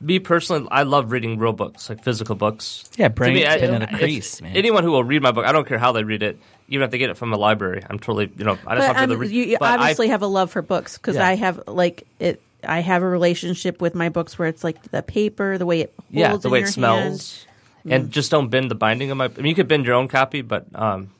Me 0.00 0.18
personally, 0.20 0.68
I 0.70 0.84
love 0.84 1.10
reading 1.10 1.38
real 1.38 1.52
books, 1.52 1.88
like 1.90 2.04
physical 2.04 2.36
books. 2.36 2.88
Yeah, 2.96 3.08
To 3.08 3.14
brain 3.14 3.34
me, 3.34 3.44
I- 3.46 3.56
spin 3.56 3.74
in 3.74 3.82
a 3.82 3.86
crease, 3.98 4.40
man. 4.40 4.56
Anyone 4.56 4.84
who 4.84 4.92
will 4.92 5.02
read 5.02 5.22
my 5.22 5.32
book, 5.32 5.44
I 5.44 5.50
don't 5.50 5.66
care 5.66 5.78
how 5.78 5.90
they 5.90 6.04
read 6.04 6.22
it, 6.22 6.38
even 6.68 6.84
if 6.84 6.90
they 6.92 6.98
get 6.98 7.10
it 7.10 7.16
from 7.16 7.32
a 7.32 7.36
library. 7.36 7.82
I'm 7.88 7.98
totally, 7.98 8.30
you 8.36 8.44
know, 8.44 8.56
I 8.64 8.76
just 8.76 8.86
But 8.88 8.96
want 8.96 9.08
to 9.10 9.14
um, 9.14 9.20
read. 9.20 9.30
you, 9.32 9.42
you 9.44 9.56
but 9.58 9.70
I- 9.70 9.74
obviously 9.74 10.08
have 10.08 10.22
a 10.22 10.28
love 10.28 10.52
for 10.52 10.62
books 10.62 10.96
because 10.98 11.16
Yeah. 11.16 11.26
I 11.26 11.34
have 11.34 11.60
like 11.66 12.06
it. 12.20 12.40
I 12.62 12.80
have 12.80 13.02
a 13.02 13.08
relationship 13.08 13.80
with 13.80 13.94
my 13.94 14.08
books 14.08 14.38
where 14.38 14.48
it's 14.48 14.62
like 14.64 14.82
the 14.90 15.02
paper, 15.02 15.58
the 15.58 15.66
way 15.66 15.80
it 15.80 15.94
holds 15.96 16.06
yeah, 16.10 16.36
the 16.36 16.48
in 16.48 16.52
way 16.52 16.58
your 16.60 16.68
it 16.68 16.72
smells, 16.72 17.46
and 17.88 18.10
just 18.10 18.30
don't 18.30 18.48
bend 18.48 18.70
the 18.70 18.74
binding 18.76 19.10
of 19.10 19.16
my. 19.16 19.26
I 19.26 19.28
mean, 19.36 19.46
you 19.46 19.54
could 19.54 19.68
bend 19.68 19.84
your 19.86 19.94
own 19.94 20.08
copy, 20.08 20.42
but 20.42 20.66
um, 20.74 21.10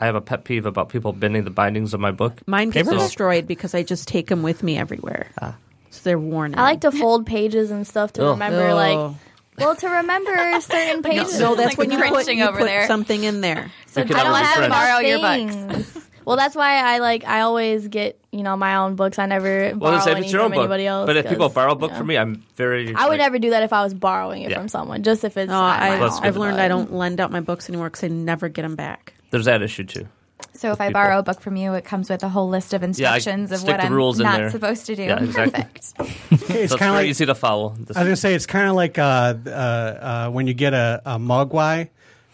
I 0.00 0.06
have 0.06 0.14
a 0.16 0.20
pet 0.20 0.44
peeve 0.44 0.66
about 0.66 0.88
people 0.88 1.12
bending 1.12 1.44
the 1.44 1.50
bindings 1.50 1.94
of 1.94 2.00
my 2.00 2.10
book. 2.10 2.40
Mine 2.46 2.70
gets 2.70 2.88
Paper? 2.88 3.00
destroyed 3.00 3.46
because 3.46 3.74
I 3.74 3.82
just 3.82 4.06
take 4.08 4.26
them 4.28 4.42
with 4.42 4.62
me 4.64 4.78
everywhere, 4.78 5.28
Ah. 5.40 5.54
So 5.90 6.00
they're 6.04 6.18
worn. 6.18 6.54
I 6.56 6.62
like 6.62 6.80
to 6.82 6.90
fold 6.92 7.26
pages 7.26 7.70
and 7.70 7.86
stuff 7.86 8.12
to 8.14 8.24
Ugh. 8.24 8.30
remember, 8.32 8.68
Oh. 8.70 8.74
like, 8.74 9.16
well, 9.58 9.76
to 9.76 9.88
remember 9.88 10.60
certain 10.60 11.02
pages. 11.08 11.38
no, 11.38 11.54
that's 11.54 11.70
Like 11.72 11.78
when 11.78 11.90
you 11.90 11.98
put, 11.98 12.08
crunching 12.12 12.38
you 12.38 12.44
over 12.46 12.58
put 12.60 12.64
there. 12.66 12.86
something 12.86 13.22
in 13.24 13.40
there. 13.42 13.70
So 13.86 14.00
I 14.02 14.04
don't 14.04 14.26
always 14.26 14.40
have 14.46 14.52
to 14.54 14.58
print. 14.60 14.72
borrow 14.72 14.98
your 15.00 15.18
Things. 15.20 15.54
books. 15.56 16.06
Well, 16.24 16.36
that's 16.36 16.54
why 16.54 16.76
I 16.76 16.98
like. 16.98 17.24
I 17.24 17.40
always 17.40 17.88
get 17.88 18.20
you 18.30 18.42
know 18.42 18.56
my 18.56 18.76
own 18.76 18.94
books. 18.94 19.18
I 19.18 19.26
never 19.26 19.70
Well, 19.70 19.76
borrow 19.78 19.92
let's 19.94 20.04
say 20.04 20.10
if 20.12 20.16
any 20.18 20.26
it's 20.26 20.32
your 20.32 20.42
own 20.42 20.50
from 20.50 20.56
book, 20.56 20.60
anybody 20.64 20.86
else. 20.86 21.06
but 21.06 21.16
if 21.16 21.28
people 21.28 21.48
borrow 21.48 21.72
a 21.72 21.76
book 21.76 21.90
you 21.90 21.96
from 21.96 22.06
me, 22.06 22.16
I'm 22.18 22.44
very. 22.56 22.94
I 22.94 23.04
would 23.04 23.12
like, 23.12 23.18
never 23.18 23.38
do 23.38 23.50
that 23.50 23.62
if 23.64 23.72
I 23.72 23.82
was 23.82 23.94
borrowing 23.94 24.42
it 24.42 24.50
Yeah. 24.50 24.58
from 24.58 24.68
someone. 24.68 25.02
Just 25.02 25.24
if 25.24 25.36
it's 25.36 25.50
oh, 25.50 25.54
No, 25.54 25.60
I, 25.60 25.88
my 25.90 25.96
That's 25.98 26.16
own. 26.16 26.20
good. 26.22 26.28
I've 26.28 26.36
learned 26.36 26.60
I 26.60 26.68
don't 26.68 26.92
lend 26.92 27.20
out 27.20 27.32
my 27.32 27.40
books 27.40 27.68
anymore 27.68 27.88
because 27.88 28.04
I 28.04 28.08
never 28.08 28.48
get 28.48 28.62
them 28.62 28.76
back. 28.76 29.14
There's 29.30 29.46
that 29.46 29.62
issue 29.62 29.84
too. 29.84 30.06
So 30.54 30.72
if 30.72 30.80
I 30.80 30.90
borrow 30.92 31.18
a 31.20 31.22
book 31.22 31.40
from 31.40 31.56
you, 31.56 31.72
it 31.74 31.84
comes 31.84 32.10
with 32.10 32.22
a 32.22 32.28
whole 32.28 32.48
list 32.48 32.74
of 32.74 32.82
Yeah, 32.82 32.88
instructions 32.88 33.50
of 33.52 33.62
what 33.64 33.80
I'm 33.80 33.92
rules 33.92 34.18
not 34.18 34.38
there. 34.38 34.50
supposed 34.50 34.86
to 34.86 34.96
do. 34.96 35.04
Yeah, 35.04 35.22
exactly. 35.22 35.64
Perfect. 35.96 36.50
It's 36.50 36.72
so 36.72 36.78
kind 36.78 36.90
of 36.90 36.94
very 36.96 37.04
like 37.04 37.06
easy 37.06 37.26
to 37.26 37.34
follow. 37.34 37.74
This- 37.78 37.96
I 37.96 38.00
was 38.00 38.06
gonna 38.06 38.16
say 38.16 38.34
it's 38.34 38.46
kind 38.46 38.68
of 38.68 38.74
like 38.76 38.98
uh, 38.98 39.34
uh, 39.46 39.48
uh, 39.50 40.30
when 40.30 40.46
you 40.46 40.54
get 40.54 40.74
a, 40.74 41.00
a 41.06 41.18
mogwai 41.18 41.88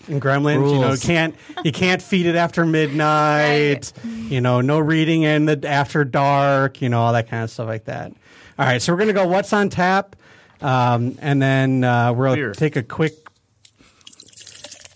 And 0.09 0.21
Gremlins, 0.21 0.73
you 0.73 0.81
know, 0.81 0.89
Rules. 0.89 1.03
can't 1.05 1.35
you 1.65 1.73
can't 1.73 2.01
feed 2.03 2.27
it 2.27 2.35
after 2.37 2.65
midnight. 2.67 3.93
You 4.27 4.41
know, 4.41 4.61
no 4.61 4.81
reading 4.81 5.23
in 5.23 5.45
the 5.47 5.61
after 5.69 6.05
dark. 6.05 6.83
You 6.83 6.89
know, 6.89 7.01
all 7.01 7.13
that 7.13 7.29
kind 7.29 7.45
of 7.45 7.51
stuff 7.51 7.69
like 7.69 7.85
that. 7.85 8.11
All 8.59 8.67
right, 8.67 8.83
so 8.83 8.93
we're 8.93 8.99
gonna 8.99 9.13
go. 9.13 9.27
What's 9.29 9.53
on 9.53 9.69
tap? 9.69 10.17
Um, 10.61 11.17
and 11.21 11.41
then 11.41 11.85
uh, 11.85 12.13
we'll 12.13 12.35
Beer. 12.35 12.53
take 12.53 12.75
a 12.77 12.83
quick. 12.83 13.26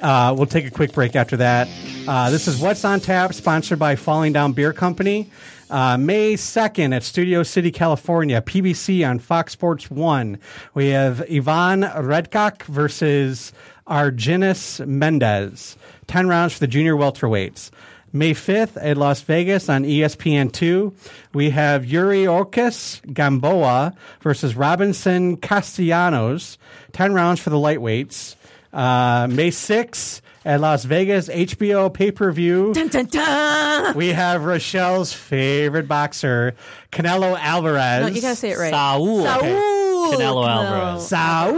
Uh, 0.01 0.35
we'll 0.37 0.47
take 0.47 0.67
a 0.67 0.71
quick 0.71 0.93
break 0.93 1.15
after 1.15 1.37
that. 1.37 1.69
Uh, 2.09 2.31
this 2.31 2.49
is 2.49 2.61
What's 2.61 2.85
on 2.85 3.01
Tap, 3.01 3.35
sponsored 3.35 3.79
by 3.79 3.97
Falling 3.97 4.33
Down 4.33 4.53
Beer 4.53 4.73
Company. 4.73 5.31
Uh, 5.69 5.97
May 5.97 6.35
2nd 6.35 6.95
at 6.95 7.03
Studio 7.03 7.43
City, 7.43 7.71
California, 7.71 8.43
PBC 8.43 9.09
on 9.09 9.19
Fox 9.19 9.53
Sports 9.53 9.91
1. 9.91 10.39
We 10.75 10.89
have 10.89 11.21
Ivan 11.31 11.83
Redkach 11.83 12.63
versus 12.65 13.53
Argenis 13.87 14.85
Mendez. 14.87 15.77
10 16.09 16.29
rounds 16.29 16.55
for 16.55 16.61
the 16.61 16.67
junior 16.67 16.97
welterweights. 16.97 17.71
May 18.13 18.35
5th 18.35 18.77
at 18.81 18.97
Las 18.97 19.21
Vegas 19.23 19.69
on 19.69 19.85
E 19.85 20.01
ESPN2, 20.01 20.93
we 21.33 21.51
have 21.51 21.85
Yuriorkis 21.85 23.15
Gamboa 23.15 23.95
versus 24.21 24.57
Robinson 24.57 25.37
Castellanos. 25.37 26.59
10 26.93 27.15
rounds 27.15 27.39
for 27.39 27.51
the 27.51 27.57
lightweights. 27.57 28.35
Uh, 28.73 29.27
May 29.31 29.51
6th 29.51 30.21
at 30.45 30.61
Las 30.61 30.85
Vegas 30.85 31.29
HBO 31.29 31.93
pay 31.93 32.11
per 32.13 32.31
view. 32.33 32.73
We 33.95 34.09
have 34.13 34.45
Rochelle's 34.45 35.13
favorite 35.13 35.89
boxer, 35.89 36.55
Canelo 36.93 37.39
Alvarez. 37.39 38.03
No, 38.03 38.07
you 38.09 38.21
gotta 38.23 38.37
say 38.37 38.51
it 38.53 38.59
right. 38.59 38.71
Saul. 38.71 39.25
Saul 39.25 39.43
Canelo 40.13 40.49
Alvarez. 40.49 41.09
Saul 41.09 41.53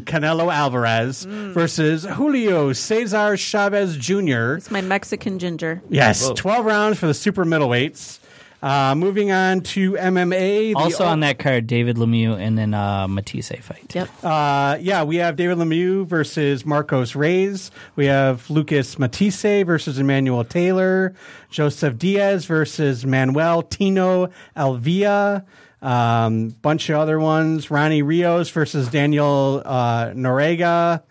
Canelo 0.00 0.52
Alvarez 0.52 1.26
Mm. 1.26 1.52
versus 1.52 2.04
Julio 2.04 2.72
Cesar 2.72 3.36
Chavez 3.36 3.96
Jr. 3.96 4.54
It's 4.56 4.70
my 4.70 4.80
Mexican 4.80 5.38
ginger. 5.38 5.82
Yes, 5.88 6.26
Whoa. 6.28 6.34
12 6.34 6.64
rounds 6.66 6.98
for 6.98 7.06
the 7.06 7.14
super 7.14 7.44
middleweights. 7.44 8.18
Uh, 8.62 8.94
moving 8.94 9.30
on 9.30 9.62
to 9.62 9.92
MMA. 9.92 10.74
Also 10.76 11.04
ul- 11.04 11.10
on 11.10 11.20
that 11.20 11.38
card, 11.38 11.66
David 11.66 11.96
Lemieux 11.96 12.38
and 12.38 12.58
then 12.58 12.74
uh, 12.74 13.08
Matthysse 13.08 13.52
fight. 13.62 13.94
Yep. 13.94 14.08
Uh, 14.22 14.76
yeah, 14.80 15.02
we 15.02 15.16
have 15.16 15.36
David 15.36 15.58
Lemieux 15.58 16.06
versus 16.06 16.66
Marcos 16.66 17.14
Reyes. 17.14 17.70
We 17.96 18.06
have 18.06 18.48
Lucas 18.50 18.98
Matthysse 18.98 19.64
versus 19.64 19.98
Emmanuel 19.98 20.44
Taylor. 20.44 21.14
Joseph 21.50 21.96
Diaz 21.98 22.44
versus 22.44 23.06
Manuel 23.06 23.62
Tino 23.62 24.28
Avila. 24.54 25.44
Um, 25.82 26.48
bunch 26.48 26.90
of 26.90 26.96
other 26.96 27.18
ones. 27.18 27.70
Ronny 27.70 28.02
Rios 28.02 28.50
versus 28.50 28.88
Daniel 28.90 29.62
uh, 29.64 30.08
Noriega. 30.08 31.02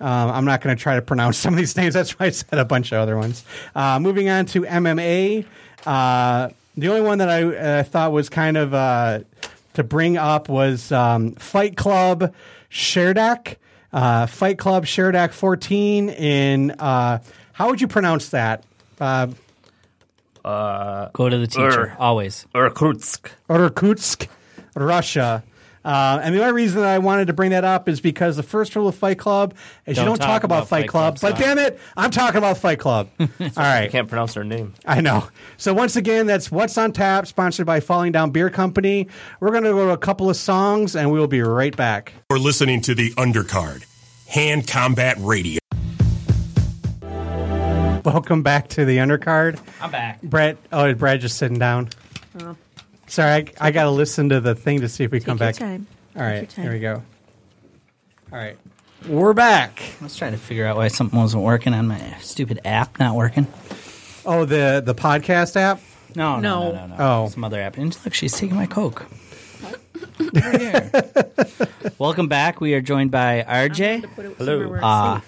Um, 0.00 0.30
I'm 0.30 0.44
not 0.44 0.60
going 0.60 0.76
to 0.76 0.80
try 0.80 0.94
to 0.94 1.02
pronounce 1.02 1.38
some 1.38 1.54
of 1.54 1.58
these 1.58 1.76
names. 1.76 1.94
That's 1.94 2.12
why 2.18 2.26
I 2.26 2.30
said 2.30 2.58
a 2.58 2.64
bunch 2.64 2.92
of 2.92 2.98
other 2.98 3.16
ones. 3.16 3.44
Uh, 3.74 3.98
moving 3.98 4.28
on 4.28 4.46
to 4.46 4.62
MMA. 4.62 5.44
Uh, 6.76 6.80
the 6.80 6.88
only 6.88 7.00
one 7.02 7.18
that 7.18 7.28
I 7.28 7.44
uh, 7.44 7.82
thought 7.84 8.12
was 8.12 8.28
kind 8.28 8.56
of 8.56 8.74
uh, 8.74 9.20
to 9.74 9.84
bring 9.84 10.16
up 10.16 10.48
was 10.48 10.90
um, 10.92 11.32
Fight 11.36 11.76
Club 11.76 12.34
Sherdak. 12.70 13.56
Uh, 13.92 14.26
Fight 14.26 14.58
Club 14.58 14.84
Sherdak 14.86 15.32
14 15.32 16.08
in, 16.08 16.72
uh, 16.72 17.20
how 17.52 17.68
would 17.68 17.80
you 17.80 17.86
pronounce 17.88 18.30
that? 18.30 18.64
Uh, 19.00 19.28
Go 20.44 21.28
to 21.28 21.38
the 21.38 21.46
teacher, 21.46 21.92
Ur. 21.92 21.96
always. 21.98 22.46
Irkutsk. 22.54 23.30
Irkutsk, 23.48 24.28
Russia. 24.74 25.42
Uh, 25.84 26.18
and 26.22 26.34
the 26.34 26.40
only 26.40 26.54
reason 26.54 26.80
that 26.80 26.88
I 26.88 26.98
wanted 26.98 27.26
to 27.26 27.32
bring 27.32 27.50
that 27.50 27.64
up 27.64 27.88
is 27.88 28.00
because 28.00 28.36
the 28.36 28.42
first 28.42 28.74
rule 28.74 28.88
of 28.88 28.94
Fight 28.94 29.18
Club 29.18 29.54
is 29.84 29.96
you 29.96 30.02
Don't 30.02 30.06
don't 30.06 30.18
talk, 30.18 30.26
talk 30.26 30.44
about, 30.44 30.56
about 30.58 30.68
Fight 30.68 30.80
Fight 30.82 30.88
Club. 30.88 31.18
Club 31.18 31.34
but 31.34 31.40
damn 31.40 31.58
it, 31.58 31.78
I'm 31.96 32.10
talking 32.10 32.38
about 32.38 32.56
Fight 32.58 32.78
Club. 32.78 33.10
All 33.20 33.26
right. 33.56 33.82
I 33.82 33.88
can't 33.88 34.08
pronounce 34.08 34.34
their 34.34 34.44
name. 34.44 34.74
I 34.86 35.00
know. 35.00 35.28
So 35.56 35.74
once 35.74 35.96
again, 35.96 36.26
that's 36.26 36.50
What's 36.50 36.78
on 36.78 36.92
Tap, 36.92 37.26
sponsored 37.26 37.66
by 37.66 37.80
Falling 37.80 38.12
Down 38.12 38.30
Beer 38.30 38.48
Company. 38.48 39.08
We're 39.40 39.50
going 39.50 39.64
to 39.64 39.70
go 39.70 39.86
to 39.86 39.92
a 39.92 39.98
couple 39.98 40.30
of 40.30 40.36
songs, 40.36 40.96
and 40.96 41.10
we 41.12 41.18
will 41.18 41.26
be 41.26 41.42
right 41.42 41.76
back. 41.76 42.12
You're 42.30 42.38
listening 42.38 42.80
to 42.82 42.94
the 42.94 43.10
Undercard, 43.12 43.84
Hand 44.28 44.66
Combat 44.66 45.16
Radio. 45.20 45.58
Welcome 48.04 48.42
back 48.42 48.68
to 48.68 48.84
the 48.84 48.98
undercard. 48.98 49.58
I'm 49.80 49.90
back. 49.90 50.20
Brett, 50.22 50.58
oh, 50.72 50.86
is 50.86 50.98
Brad 50.98 51.22
just 51.22 51.38
sitting 51.38 51.58
down. 51.58 51.88
Sorry, 53.06 53.30
I, 53.32 53.44
I 53.60 53.70
got 53.70 53.84
to 53.84 53.90
listen 53.90 54.28
to 54.30 54.40
the 54.40 54.54
thing 54.54 54.80
to 54.80 54.88
see 54.88 55.04
if 55.04 55.10
we 55.10 55.20
come 55.20 55.38
your 55.38 55.46
back. 55.48 55.54
time. 55.56 55.86
All 56.16 56.22
right, 56.22 56.36
your 56.36 56.46
time. 56.46 56.62
here 56.64 56.72
we 56.72 56.80
go. 56.80 57.02
All 58.32 58.38
right, 58.38 58.56
we're 59.08 59.34
back. 59.34 59.82
I 60.00 60.04
was 60.04 60.16
trying 60.16 60.32
to 60.32 60.38
figure 60.38 60.66
out 60.66 60.76
why 60.76 60.88
something 60.88 61.18
wasn't 61.18 61.42
working 61.44 61.74
on 61.74 61.86
my 61.86 62.16
stupid 62.20 62.60
app. 62.64 62.98
Not 62.98 63.14
working. 63.14 63.46
Oh, 64.26 64.44
the 64.44 64.82
the 64.84 64.94
podcast 64.94 65.56
app. 65.56 65.80
No, 66.16 66.38
no, 66.40 66.70
No. 66.70 66.72
no, 66.72 66.86
no. 66.86 66.96
no. 66.96 66.96
Oh. 66.98 67.28
some 67.28 67.44
other 67.44 67.60
app. 67.60 67.76
And 67.76 67.96
look, 68.04 68.14
she's 68.14 68.32
taking 68.32 68.56
my 68.56 68.66
coke. 68.66 69.06
Right 70.18 70.60
here. 70.60 70.90
Welcome 71.98 72.28
back. 72.28 72.60
We 72.60 72.74
are 72.74 72.80
joined 72.80 73.10
by 73.10 73.44
RJ, 73.48 74.04
Hello. 74.36 74.74
uh, 74.82 75.20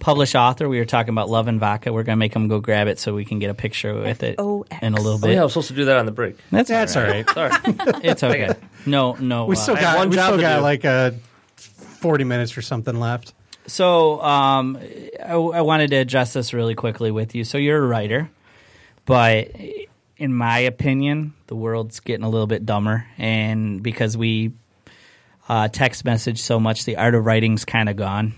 published 0.00 0.34
author. 0.34 0.68
We 0.68 0.78
were 0.78 0.84
talking 0.84 1.10
about 1.14 1.30
Love 1.30 1.46
and 1.46 1.60
Vodka. 1.60 1.92
We're 1.92 2.02
gonna 2.02 2.16
make 2.16 2.34
him 2.34 2.48
go 2.48 2.58
grab 2.58 2.88
it 2.88 2.98
so 2.98 3.14
we 3.14 3.24
can 3.24 3.38
get 3.38 3.50
a 3.50 3.54
picture 3.54 3.94
with 3.94 4.22
it 4.24 4.32
F-O-X. 4.38 4.82
in 4.82 4.94
a 4.94 4.96
little 4.96 5.12
Oh, 5.14 5.18
bit. 5.18 5.34
yeah, 5.34 5.40
I 5.40 5.42
was 5.44 5.52
supposed 5.52 5.68
to 5.68 5.74
do 5.74 5.84
that 5.84 5.96
on 5.96 6.06
the 6.06 6.12
break. 6.12 6.36
That's 6.50 6.68
That's 6.68 6.96
all 6.96 7.04
right. 7.04 7.28
Sorry. 7.30 7.52
It's 8.02 8.22
okay. 8.24 8.50
No, 8.86 9.14
no. 9.14 9.46
We 9.46 9.54
uh, 9.56 9.58
still 9.58 9.76
I 9.76 9.80
have 9.80 9.92
got 9.94 9.98
one 9.98 10.10
we 10.10 10.16
job 10.16 10.26
still 10.32 10.40
got 10.40 10.62
like 10.62 10.84
a 10.84 11.14
forty 11.56 12.24
minutes 12.24 12.56
or 12.56 12.62
something 12.62 12.98
left. 12.98 13.34
So, 13.66 14.20
um, 14.22 14.78
I, 15.24 15.32
I 15.34 15.60
wanted 15.60 15.90
to 15.90 15.96
address 15.96 16.32
this 16.32 16.52
really 16.52 16.74
quickly 16.74 17.10
with 17.12 17.34
you. 17.36 17.44
So, 17.44 17.56
you're 17.58 17.78
a 17.82 17.86
writer, 17.86 18.28
but 19.04 19.52
in 20.16 20.34
my 20.34 20.58
opinion, 20.60 21.34
the 21.46 21.54
world's 21.54 22.00
getting 22.00 22.24
a 22.24 22.28
little 22.28 22.48
bit 22.48 22.66
dumber, 22.66 23.06
and 23.16 23.80
because 23.82 24.16
we 24.16 24.52
uh, 25.48 25.68
text 25.68 26.04
message 26.04 26.40
so 26.40 26.58
much, 26.58 26.84
the 26.84 26.96
art 26.96 27.14
of 27.14 27.24
writing's 27.24 27.64
kind 27.64 27.88
of 27.88 27.96
gone. 27.96 28.34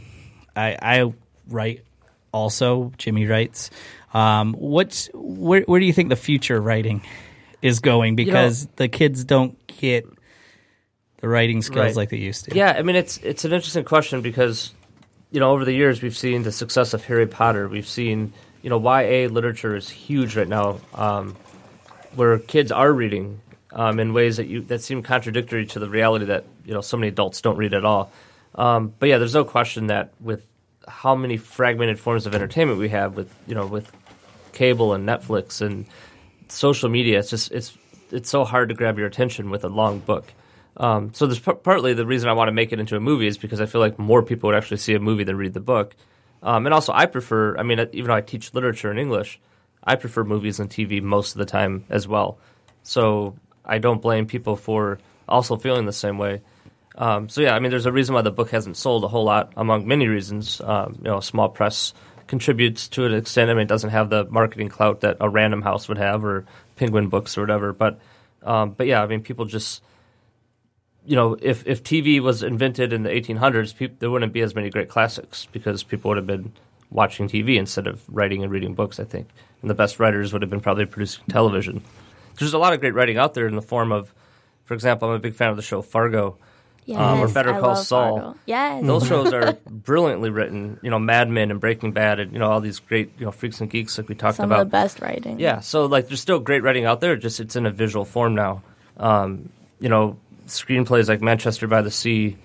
I, 0.55 0.77
I 0.83 1.13
write 1.53 1.85
also. 2.33 2.93
Jimmy 2.99 3.27
writes. 3.27 3.71
Um, 4.15 4.53
what's 4.55 5.09
where, 5.15 5.63
where 5.63 5.81
do 5.81 5.87
you 5.87 5.93
think 5.93 6.09
the 6.11 6.17
future 6.17 6.61
writing 6.61 7.03
is 7.63 7.81
going? 7.81 8.17
Because 8.17 8.67
the 8.77 8.89
kids 8.89 9.25
don't 9.25 9.57
get 9.67 10.07
the 11.21 11.29
writing 11.29 11.63
skills 11.63 11.87
Right. 11.87 11.97
like 11.97 12.11
they 12.11 12.19
used 12.19 12.45
to. 12.47 12.55
Yeah, 12.55 12.75
I 12.77 12.83
mean 12.83 12.97
it's 12.97 13.19
it's 13.19 13.45
an 13.45 13.53
interesting 13.53 13.85
question 13.85 14.21
because 14.21 14.73
you 15.31 15.41
know 15.41 15.53
over 15.53 15.65
the 15.65 15.73
years 15.73 16.03
we've 16.03 16.17
seen 16.17 16.43
the 16.43 16.53
success 16.53 16.93
of 16.95 17.05
Harry 17.05 17.27
Potter. 17.27 17.69
We've 17.69 17.87
seen 17.89 18.33
you 18.63 18.71
know 18.71 18.79
YA 18.79 19.29
literature 19.29 19.75
is 19.77 19.89
huge 19.89 20.37
right 20.37 20.49
now, 20.49 20.81
um, 20.95 21.35
where 22.15 22.39
kids 22.39 22.71
are 22.71 22.93
reading 22.93 23.41
um, 23.73 23.99
in 23.99 24.13
ways 24.13 24.37
that 24.37 24.47
you 24.47 24.61
that 24.63 24.83
seem 24.83 25.03
contradictory 25.03 25.65
to 25.67 25.79
the 25.79 25.89
reality 25.89 26.27
that 26.27 26.45
you 26.67 26.75
know 26.75 26.83
so 26.83 26.97
many 26.99 27.09
adults 27.09 27.41
don't 27.41 27.57
read 27.57 27.73
at 27.73 27.85
all. 27.87 28.13
Um, 28.57 28.93
but 28.99 29.09
yeah, 29.09 29.17
there's 29.17 29.33
no 29.35 29.45
question 29.45 29.87
that 29.87 30.13
with 30.21 30.45
how 30.89 31.15
many 31.15 31.37
fragmented 31.37 31.99
forms 31.99 32.27
of 32.27 32.35
entertainment 32.35 32.79
we 32.79 32.89
have 32.91 33.17
with 33.17 33.35
you 33.47 33.55
know 33.55 33.67
with 33.67 33.91
cable 34.53 34.95
and 34.95 35.09
Netflix 35.09 35.61
and 35.61 35.87
social 36.49 36.89
media, 36.89 37.19
it's 37.19 37.31
just 37.31 37.51
it's 37.53 37.77
it's 38.11 38.31
so 38.31 38.45
hard 38.45 38.69
to 38.69 38.75
grab 38.75 38.99
your 38.99 39.07
attention 39.07 39.51
with 39.51 39.65
a 39.65 39.69
long 39.69 39.99
book. 39.99 40.33
Um, 40.77 41.13
so 41.15 41.27
there's 41.27 41.41
par- 41.41 41.55
partly 41.55 41.95
the 41.95 42.07
reason 42.07 42.29
I 42.29 42.33
want 42.33 42.49
to 42.49 42.53
make 42.53 42.73
it 42.73 42.81
into 42.81 42.97
a 42.97 43.01
movie 43.01 43.27
is 43.27 43.39
because 43.39 43.61
I 43.61 43.67
feel 43.67 43.81
like 43.81 43.99
more 43.99 44.23
people 44.23 44.49
would 44.49 44.57
actually 44.57 44.79
see 44.79 44.95
a 44.95 45.01
movie 45.01 45.25
than 45.25 45.37
read 45.37 45.55
the 45.55 45.61
book. 45.61 45.95
Um, 46.43 46.67
and 46.67 46.75
also, 46.75 46.93
I 46.93 47.07
prefer. 47.07 47.57
I 47.57 47.63
mean, 47.63 47.79
even 47.93 48.09
though 48.09 48.15
I 48.15 48.21
teach 48.21 48.53
literature 48.55 48.91
in 48.91 48.99
English, 48.99 49.41
I 49.85 49.97
prefer 49.97 50.25
movies 50.25 50.61
and 50.61 50.69
TV 50.69 51.03
most 51.03 51.33
of 51.33 51.39
the 51.39 51.45
time 51.45 51.85
as 51.89 52.09
well. 52.09 52.39
So 52.83 53.37
I 53.65 53.79
don't 53.79 54.03
blame 54.03 54.27
people 54.27 54.57
for 54.57 54.99
also 55.29 55.57
feeling 55.57 55.87
the 55.87 55.93
same 55.93 56.19
way. 56.19 56.43
Um, 56.95 57.29
so 57.29 57.41
yeah, 57.41 57.55
I 57.55 57.59
mean, 57.59 57.71
there's 57.71 57.87
a 57.87 57.93
reason 57.93 58.15
why 58.15 58.23
the 58.23 58.31
book 58.31 58.51
hasn't 58.51 58.77
sold 58.77 59.05
a 59.05 59.09
whole 59.09 59.25
lot, 59.25 59.53
among 59.57 59.87
many 59.87 60.09
reasons. 60.09 60.61
Um, 60.61 60.97
you 60.99 61.05
know, 61.11 61.21
small 61.21 61.49
press 61.49 61.95
contributes 62.27 62.89
to 62.89 63.05
an 63.05 63.15
extent. 63.15 63.51
I 63.51 63.55
mean, 63.55 63.63
it 63.63 63.69
doesn't 63.69 63.91
have 63.91 64.11
the 64.11 64.25
marketing 64.25 64.69
clout 64.69 65.01
that 65.01 65.17
a 65.21 65.29
Random 65.29 65.63
House 65.63 65.89
would 65.89 65.99
have, 65.99 66.25
or 66.25 66.45
Penguin 66.77 67.09
Books, 67.09 67.37
or 67.37 67.43
whatever. 67.43 67.73
But, 67.73 68.01
um, 68.43 68.73
but 68.73 68.87
yeah, 68.87 69.03
I 69.03 69.07
mean, 69.07 69.23
people 69.23 69.45
just, 69.47 69.83
you 71.05 71.17
know, 71.17 71.37
if 71.41 71.67
if 71.67 71.83
TV 71.83 72.21
was 72.21 72.43
invented 72.43 72.93
in 72.93 73.03
the 73.03 73.11
1800s, 73.11 73.77
peop 73.77 73.99
there 73.99 74.11
wouldn't 74.11 74.33
be 74.33 74.43
as 74.43 74.55
many 74.55 74.71
great 74.71 74.89
classics 74.89 75.47
because 75.53 75.83
people 75.83 76.11
would 76.11 76.17
have 76.17 76.27
been 76.27 76.53
watching 76.91 77.29
TV 77.29 77.57
instead 77.57 77.87
of 77.87 78.03
writing 78.09 78.43
and 78.43 78.53
reading 78.53 78.75
books. 78.75 79.01
I 79.01 79.05
think, 79.05 79.29
and 79.63 79.71
the 79.71 79.75
best 79.75 79.99
writers 79.99 80.33
would 80.33 80.43
have 80.43 80.51
been 80.51 80.61
probably 80.61 80.87
producing 80.87 81.25
television. 81.29 81.83
There's 82.39 82.55
a 82.55 82.59
lot 82.59 82.73
of 82.73 82.81
great 82.81 82.95
writing 82.95 83.19
out 83.19 83.35
there 83.35 83.47
in 83.47 83.57
the 83.57 83.63
form 83.63 83.93
of, 83.93 84.15
for 84.65 84.75
example, 84.75 85.09
I'm 85.09 85.15
a 85.15 85.19
big 85.19 85.35
fan 85.35 85.51
of 85.51 85.57
the 85.57 85.63
show 85.63 85.83
Fargo. 85.83 86.39
Yes, 86.85 86.99
Um, 86.99 87.21
or 87.21 87.29
Better 87.29 87.55
I 87.55 87.61
Call 87.61 87.77
Saul. 87.77 88.17
Fargo. 88.19 88.39
Yes. 88.45 88.85
Those 88.85 89.07
shows 89.07 89.33
are 89.35 89.53
brilliantly 89.71 90.31
written. 90.31 90.81
You 90.83 90.91
know, 90.91 90.99
Mad 90.99 91.29
Men 91.29 91.51
and 91.51 91.61
Breaking 91.61 91.93
Bad, 91.93 92.19
and 92.19 92.33
you 92.33 92.39
know 92.39 92.51
all 92.51 92.61
these 92.61 92.81
great 92.81 93.13
you 93.19 93.25
know 93.25 93.31
freaks 93.31 93.61
and 93.61 93.71
geeks 93.71 93.97
like 93.99 94.09
we 94.09 94.15
talked 94.17 94.37
Some 94.37 94.47
about. 94.47 94.63
of 94.63 94.67
the 94.69 94.71
best 94.73 95.01
writing. 95.01 95.39
Yeah, 95.39 95.61
so 95.61 95.87
like 95.87 96.09
there's 96.09 96.21
still 96.21 96.41
great 96.41 96.63
writing 96.63 96.85
out 96.85 97.01
there. 97.01 97.17
Just 97.17 97.39
it's 97.41 97.55
in 97.57 97.67
a 97.67 97.71
visual 97.71 98.05
form 98.05 98.35
now. 98.35 98.63
Um, 98.97 99.51
you 99.79 99.89
know, 99.89 100.17
screenplays 100.47 101.09
like 101.09 101.23
Manchester 101.23 101.67
by 101.69 101.83
the 101.83 101.91
Sea, 101.91 102.37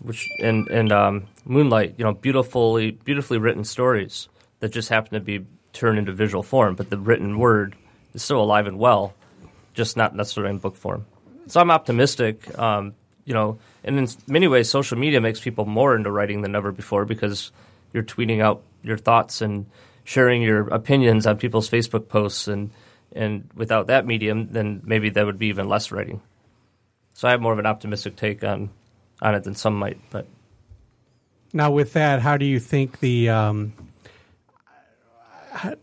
which 0.00 0.26
and 0.42 0.68
and 0.68 0.92
um, 0.92 1.24
Moonlight, 1.46 1.94
you 1.96 2.04
know, 2.04 2.12
beautifully 2.12 2.90
beautifully 2.90 3.38
written 3.38 3.64
stories 3.64 4.28
that 4.60 4.70
just 4.72 4.88
happen 4.90 5.12
to 5.14 5.20
be 5.20 5.46
turned 5.72 5.98
into 5.98 6.12
visual 6.12 6.42
form, 6.42 6.74
but 6.74 6.90
the 6.90 6.98
written 6.98 7.38
word 7.38 7.76
is 8.14 8.22
still 8.22 8.40
alive 8.42 8.66
and 8.66 8.78
well, 8.78 9.14
just 9.74 9.96
not 9.96 10.14
necessarily 10.14 10.50
in 10.50 10.58
book 10.58 10.76
form. 10.76 11.04
So 11.48 11.60
I'm 11.60 11.70
optimistic. 11.70 12.58
Um, 12.58 12.94
you 13.26 13.34
know, 13.34 13.58
and 13.84 13.98
in 13.98 14.08
many 14.26 14.48
ways, 14.48 14.70
social 14.70 14.96
media 14.96 15.20
makes 15.20 15.40
people 15.40 15.66
more 15.66 15.94
into 15.94 16.10
writing 16.10 16.40
than 16.40 16.54
ever 16.54 16.72
before 16.72 17.04
because 17.04 17.52
you're 17.92 18.04
tweeting 18.04 18.40
out 18.40 18.62
your 18.82 18.96
thoughts 18.96 19.42
and 19.42 19.66
sharing 20.04 20.40
your 20.40 20.68
opinions 20.68 21.26
on 21.26 21.36
people's 21.36 21.68
Facebook 21.68 22.08
posts, 22.08 22.48
and 22.48 22.70
and 23.12 23.50
without 23.54 23.88
that 23.88 24.06
medium, 24.06 24.48
then 24.48 24.80
maybe 24.84 25.10
there 25.10 25.26
would 25.26 25.38
be 25.38 25.48
even 25.48 25.68
less 25.68 25.90
writing. 25.90 26.22
So 27.14 27.28
I 27.28 27.32
have 27.32 27.40
more 27.40 27.52
of 27.52 27.58
an 27.58 27.66
optimistic 27.66 28.16
take 28.16 28.44
on 28.44 28.70
on 29.20 29.34
it 29.34 29.44
than 29.44 29.54
some 29.54 29.76
might, 29.76 29.98
but 30.10 30.26
Now, 31.52 31.70
with 31.70 31.94
that, 31.94 32.20
how 32.20 32.36
do 32.36 32.44
you 32.44 32.60
think 32.60 33.00
the 33.00 33.30
um, 33.30 33.72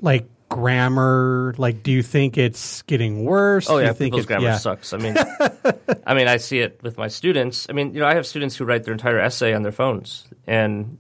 like 0.02 0.28
grammar? 0.54 1.54
Like, 1.58 1.84
do 1.84 1.92
you 1.92 2.04
think 2.04 2.38
it's 2.38 2.82
getting 2.84 3.26
worse? 3.26 3.70
Oh 3.70 3.78
Do 3.78 3.84
yeah, 3.84 3.90
you 3.90 3.94
think 3.94 4.08
people's 4.14 4.24
it- 4.26 4.28
grammar 4.28 4.46
yeah. 4.46 4.58
sucks. 4.58 4.94
I 4.94 4.98
mean, 4.98 5.16
I 6.06 6.14
mean, 6.14 6.28
I 6.28 6.38
see 6.38 6.60
it 6.60 6.80
with 6.84 6.98
my 6.98 7.08
students. 7.08 7.68
I 7.70 7.74
mean, 7.74 7.94
you 7.94 8.00
know, 8.00 8.08
I 8.08 8.16
have 8.16 8.26
students 8.26 8.56
who 8.56 8.66
write 8.66 8.84
their 8.84 8.94
entire 8.94 9.20
essay 9.20 9.54
on 9.54 9.64
their 9.64 9.72
phones, 9.72 10.28
and 10.48 10.98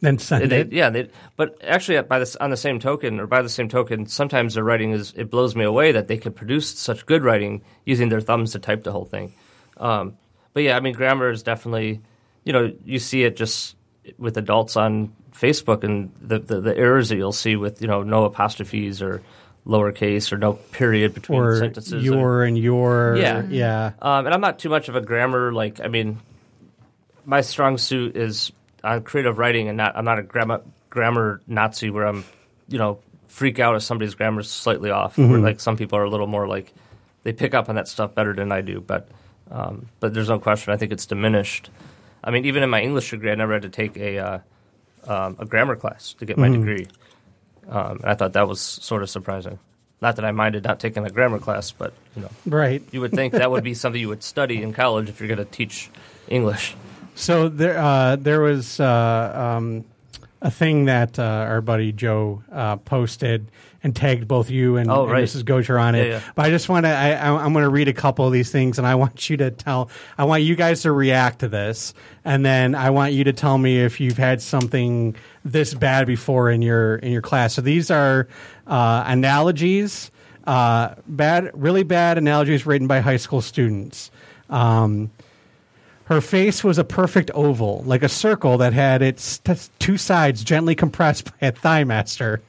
Then 0.00 0.18
send 0.18 0.50
they, 0.50 0.60
it. 0.60 0.72
yeah, 0.72 0.90
they, 0.90 1.08
but 1.36 1.56
actually, 1.62 2.00
by 2.02 2.18
this, 2.18 2.36
on 2.36 2.50
the 2.50 2.56
same 2.56 2.78
token, 2.78 3.20
or 3.20 3.26
by 3.26 3.42
the 3.42 3.48
same 3.48 3.68
token, 3.68 4.06
sometimes 4.06 4.54
their 4.54 4.64
writing 4.64 4.92
is 4.92 5.12
it 5.16 5.30
blows 5.30 5.54
me 5.56 5.64
away 5.64 5.92
that 5.92 6.08
they 6.08 6.16
could 6.18 6.34
produce 6.36 6.68
such 6.68 7.06
good 7.06 7.22
writing 7.24 7.62
using 7.84 8.08
their 8.08 8.20
thumbs 8.20 8.52
to 8.52 8.58
type 8.58 8.82
the 8.84 8.92
whole 8.92 9.04
thing. 9.06 9.32
Um, 9.76 10.16
but 10.52 10.62
yeah, 10.62 10.76
I 10.76 10.80
mean, 10.80 10.94
grammar 10.94 11.30
is 11.30 11.42
definitely, 11.42 12.00
you 12.44 12.52
know, 12.52 12.72
you 12.84 12.98
see 12.98 13.24
it 13.24 13.36
just 13.36 13.76
with 14.18 14.36
adults 14.36 14.76
on 14.76 15.12
Facebook 15.34 15.84
and 15.84 16.12
the, 16.20 16.38
the, 16.38 16.60
the 16.60 16.76
errors 16.76 17.08
that 17.08 17.16
you'll 17.16 17.32
see 17.32 17.56
with 17.56 17.82
you 17.82 17.88
know 17.88 18.02
no 18.02 18.24
apostrophes 18.24 19.02
or 19.02 19.22
lowercase 19.66 20.30
or 20.32 20.36
no 20.36 20.54
period 20.54 21.14
between 21.14 21.40
or 21.40 21.58
sentences. 21.58 22.04
your 22.04 22.44
and 22.44 22.58
your. 22.58 23.16
Yeah. 23.16 23.42
yeah. 23.48 23.92
Um, 24.00 24.26
and 24.26 24.34
I'm 24.34 24.40
not 24.40 24.58
too 24.58 24.68
much 24.68 24.88
of 24.88 24.96
a 24.96 25.00
grammar 25.00 25.52
like 25.52 25.80
I 25.80 25.88
mean, 25.88 26.18
my 27.24 27.40
strong 27.40 27.78
suit 27.78 28.16
is 28.16 28.52
on 28.82 29.02
creative 29.02 29.38
writing, 29.38 29.68
and 29.68 29.76
not 29.76 29.96
I'm 29.96 30.04
not 30.04 30.18
a 30.18 30.22
grammar 30.22 30.62
grammar 30.90 31.40
Nazi 31.46 31.90
where 31.90 32.06
I'm, 32.06 32.24
you 32.68 32.78
know, 32.78 33.00
freak 33.26 33.58
out 33.58 33.74
if 33.74 33.82
somebody's 33.82 34.14
grammar 34.14 34.40
is 34.40 34.50
slightly 34.50 34.90
off. 34.90 35.18
Where 35.18 35.38
like 35.38 35.60
some 35.60 35.76
people 35.76 35.98
are 35.98 36.04
a 36.04 36.10
little 36.10 36.28
more 36.28 36.46
like 36.46 36.72
they 37.24 37.32
pick 37.32 37.54
up 37.54 37.68
on 37.68 37.74
that 37.74 37.88
stuff 37.88 38.14
better 38.14 38.32
than 38.34 38.52
I 38.52 38.60
do. 38.60 38.80
But 38.80 39.08
um, 39.50 39.88
but 40.00 40.14
there's 40.14 40.28
no 40.28 40.38
question. 40.38 40.72
I 40.72 40.76
think 40.76 40.92
it's 40.92 41.06
diminished. 41.06 41.70
I 42.22 42.30
mean, 42.30 42.44
even 42.46 42.62
in 42.62 42.70
my 42.70 42.80
English 42.80 43.10
degree, 43.10 43.30
I 43.30 43.34
never 43.34 43.52
had 43.52 43.62
to 43.62 43.68
take 43.68 43.96
a 43.96 44.18
uh, 44.18 44.38
um, 45.06 45.36
a 45.38 45.44
grammar 45.44 45.76
class 45.76 46.14
to 46.18 46.26
get 46.26 46.36
my 46.38 46.48
degree. 46.48 46.86
Um, 47.68 47.96
and 48.00 48.04
I 48.06 48.14
thought 48.14 48.34
that 48.34 48.46
was 48.48 48.60
sort 48.60 49.02
of 49.02 49.10
surprising. 49.10 49.58
Not 50.02 50.16
that 50.16 50.24
I 50.24 50.32
minded 50.32 50.64
not 50.64 50.80
taking 50.80 51.06
a 51.06 51.10
grammar 51.10 51.38
class, 51.38 51.72
but 51.72 51.94
you 52.14 52.22
know, 52.22 52.30
Right. 52.44 52.82
you 52.92 53.00
would 53.00 53.12
think 53.12 53.32
that 53.32 53.50
would 53.50 53.64
be 53.64 53.72
something 53.82 54.00
you 54.00 54.08
would 54.08 54.22
study 54.22 54.62
in 54.62 54.72
college 54.74 55.08
if 55.08 55.20
you're 55.20 55.28
going 55.28 55.38
to 55.38 55.44
teach 55.50 55.90
English. 56.28 56.74
So 57.14 57.48
there, 57.48 57.78
uh, 57.78 58.16
there 58.16 58.40
was 58.40 58.80
uh, 58.80 59.54
um, 59.56 59.84
a 60.42 60.50
thing 60.50 60.86
that 60.86 61.18
uh, 61.18 61.22
our 61.22 61.60
buddy 61.62 61.92
Joe 61.92 62.42
uh, 62.52 62.76
posted 62.76 63.46
and 63.84 63.94
tagged 63.94 64.26
both 64.26 64.50
you 64.50 64.76
and, 64.78 64.90
Oh, 64.90 65.06
and. 65.06 65.12
Mrs. 65.24 65.44
Gosher 65.44 65.78
on 65.78 65.94
it. 65.94 66.06
Yeah, 66.08 66.12
yeah. 66.14 66.20
But 66.34 66.46
I 66.46 66.50
just 66.50 66.68
want 66.68 66.86
to, 66.86 66.90
I, 66.90 67.10
I, 67.12 67.44
I'm 67.44 67.52
going 67.52 67.64
to 67.64 67.68
read 67.68 67.86
a 67.86 67.92
couple 67.92 68.26
of 68.26 68.32
these 68.32 68.50
things, 68.50 68.78
and 68.78 68.86
I 68.86 68.94
want 68.96 69.28
you 69.30 69.36
to 69.36 69.50
tell, 69.52 69.90
I 70.18 70.24
want 70.24 70.42
you 70.42 70.56
guys 70.56 70.82
to 70.82 70.90
react 70.90 71.40
to 71.40 71.48
this, 71.48 71.94
and 72.24 72.44
then 72.44 72.74
I 72.74 72.90
want 72.90 73.12
you 73.12 73.22
to 73.24 73.32
tell 73.32 73.58
me 73.58 73.80
if 73.80 74.00
you've 74.00 74.16
had 74.18 74.40
something 74.42 75.14
this 75.44 75.74
bad 75.74 76.06
before 76.06 76.50
in 76.50 76.62
your 76.62 76.96
in 76.96 77.12
your 77.12 77.22
class. 77.22 77.54
So 77.54 77.60
these 77.60 77.90
are 77.90 78.26
uh, 78.66 79.04
analogies, 79.06 80.10
uh, 80.46 80.94
bad, 81.06 81.50
really 81.52 81.82
bad 81.82 82.16
analogies 82.18 82.64
written 82.66 82.86
by 82.88 83.00
high 83.00 83.18
school 83.18 83.42
students. 83.42 84.10
Um, 84.48 85.10
her 86.06 86.20
face 86.20 86.62
was 86.64 86.78
a 86.78 86.84
perfect 86.84 87.30
oval, 87.34 87.82
like 87.86 88.02
a 88.02 88.08
circle 88.08 88.58
that 88.58 88.72
had 88.72 89.00
its 89.02 89.38
t- 89.38 89.54
two 89.78 89.96
sides 89.96 90.42
gently 90.44 90.74
compressed 90.74 91.24
by 91.40 91.48
a 91.48 91.52
thigh 91.52 91.84
master. 91.84 92.40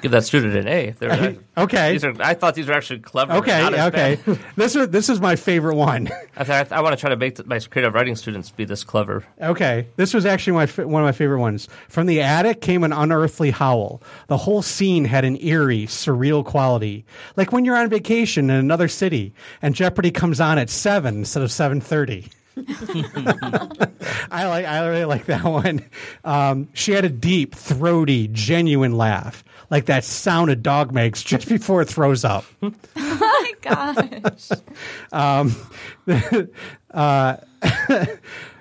Give 0.00 0.12
that 0.12 0.24
student 0.24 0.54
an 0.54 0.68
A. 0.68 0.88
If 0.88 0.98
they're, 1.00 1.36
Okay. 1.56 1.92
These 1.92 2.04
are, 2.04 2.14
I 2.20 2.34
thought 2.34 2.54
these 2.54 2.68
were 2.68 2.74
actually 2.74 3.00
clever. 3.00 3.32
Okay, 3.34 3.60
not 3.60 3.74
as 3.74 3.88
okay. 3.88 4.38
this 4.56 4.76
was 4.76 4.88
this 4.90 5.08
is 5.08 5.20
my 5.20 5.34
favorite 5.34 5.74
one. 5.74 6.08
I, 6.36 6.44
th- 6.44 6.70
I 6.70 6.80
want 6.80 6.96
to 6.96 7.00
try 7.00 7.10
to 7.10 7.16
make 7.16 7.44
my 7.46 7.58
creative 7.58 7.94
writing 7.94 8.14
students 8.14 8.50
be 8.50 8.64
this 8.64 8.84
clever. 8.84 9.24
Okay, 9.40 9.88
this 9.96 10.14
was 10.14 10.24
actually 10.24 10.52
my 10.52 10.66
one 10.84 11.02
of 11.02 11.06
my 11.06 11.12
favorite 11.12 11.40
ones. 11.40 11.68
From 11.88 12.06
the 12.06 12.20
attic 12.20 12.60
came 12.60 12.84
an 12.84 12.92
unearthly 12.92 13.50
howl. 13.50 14.00
The 14.28 14.36
whole 14.36 14.62
scene 14.62 15.04
had 15.04 15.24
an 15.24 15.36
eerie, 15.42 15.86
surreal 15.86 16.44
quality, 16.44 17.04
like 17.36 17.50
when 17.52 17.64
you're 17.64 17.76
on 17.76 17.88
vacation 17.88 18.50
in 18.50 18.56
another 18.56 18.86
city 18.88 19.32
and 19.62 19.74
Jeopardy 19.74 20.12
comes 20.12 20.40
on 20.40 20.58
at 20.58 20.70
seven 20.70 21.16
instead 21.18 21.42
of 21.42 21.50
seven 21.50 21.80
thirty. 21.80 22.28
I 24.30 24.46
like. 24.46 24.66
I 24.66 24.86
really 24.86 25.04
like 25.04 25.26
that 25.26 25.44
one. 25.44 25.84
Um, 26.24 26.68
she 26.74 26.92
had 26.92 27.04
a 27.04 27.08
deep, 27.08 27.54
throaty, 27.54 28.28
genuine 28.28 28.96
laugh, 28.96 29.44
like 29.70 29.86
that 29.86 30.04
sound 30.04 30.50
a 30.50 30.56
dog 30.56 30.92
makes 30.92 31.22
just 31.22 31.48
before 31.48 31.82
it 31.82 31.88
throws 31.88 32.24
up. 32.24 32.44
Oh 32.96 33.18
my 33.20 33.52
gosh. 33.62 34.50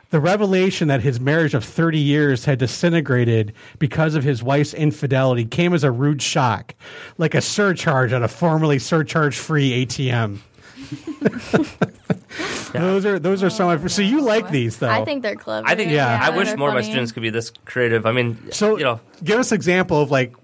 The 0.10 0.22
revelation 0.22 0.88
that 0.88 1.02
his 1.02 1.20
marriage 1.20 1.54
of 1.54 1.66
30 1.66 2.00
years 2.00 2.45
had 2.45 2.60
disintegrated 2.60 3.52
because 3.78 4.16
of 4.16 4.24
his 4.24 4.41
wife's 4.41 4.74
infidelity 4.74 5.43
came 5.43 5.74
as 5.74 5.84
a 5.84 5.91
rude 5.91 6.22
shock, 6.22 6.76
like 7.18 7.36
a 7.36 7.41
surcharge 7.41 8.14
on 8.14 8.24
a 8.24 8.30
formerly 8.30 8.80
surcharge-free 8.80 9.86
ATM. 9.86 10.39
Those 12.73 13.05
are 13.05 13.17
those 13.17 13.43
are 13.43 13.49
some. 13.49 13.69
Of, 13.69 13.91
so 13.91 14.01
you 14.01 14.21
like 14.21 14.45
oh. 14.45 14.49
these 14.49 14.77
though? 14.77 14.89
I 14.89 15.03
think 15.03 15.23
they're 15.23 15.35
clever. 15.35 15.67
I 15.67 15.75
think. 15.75 15.91
Yeah. 15.91 16.19
I 16.21 16.29
wish 16.35 16.49
they're 16.49 16.57
more 16.57 16.69
of 16.69 16.75
my 16.75 16.81
funny. 16.81 16.91
students 16.91 17.11
could 17.11 17.23
be 17.23 17.29
this 17.29 17.51
creative. 17.65 18.05
I 18.05 18.11
mean, 18.11 18.51
So 18.51 18.77
you 18.77 18.83
know, 18.83 18.99
give 19.23 19.39
us 19.39 19.51
an 19.51 19.55
example 19.55 20.01
of 20.01 20.11
like. 20.11 20.35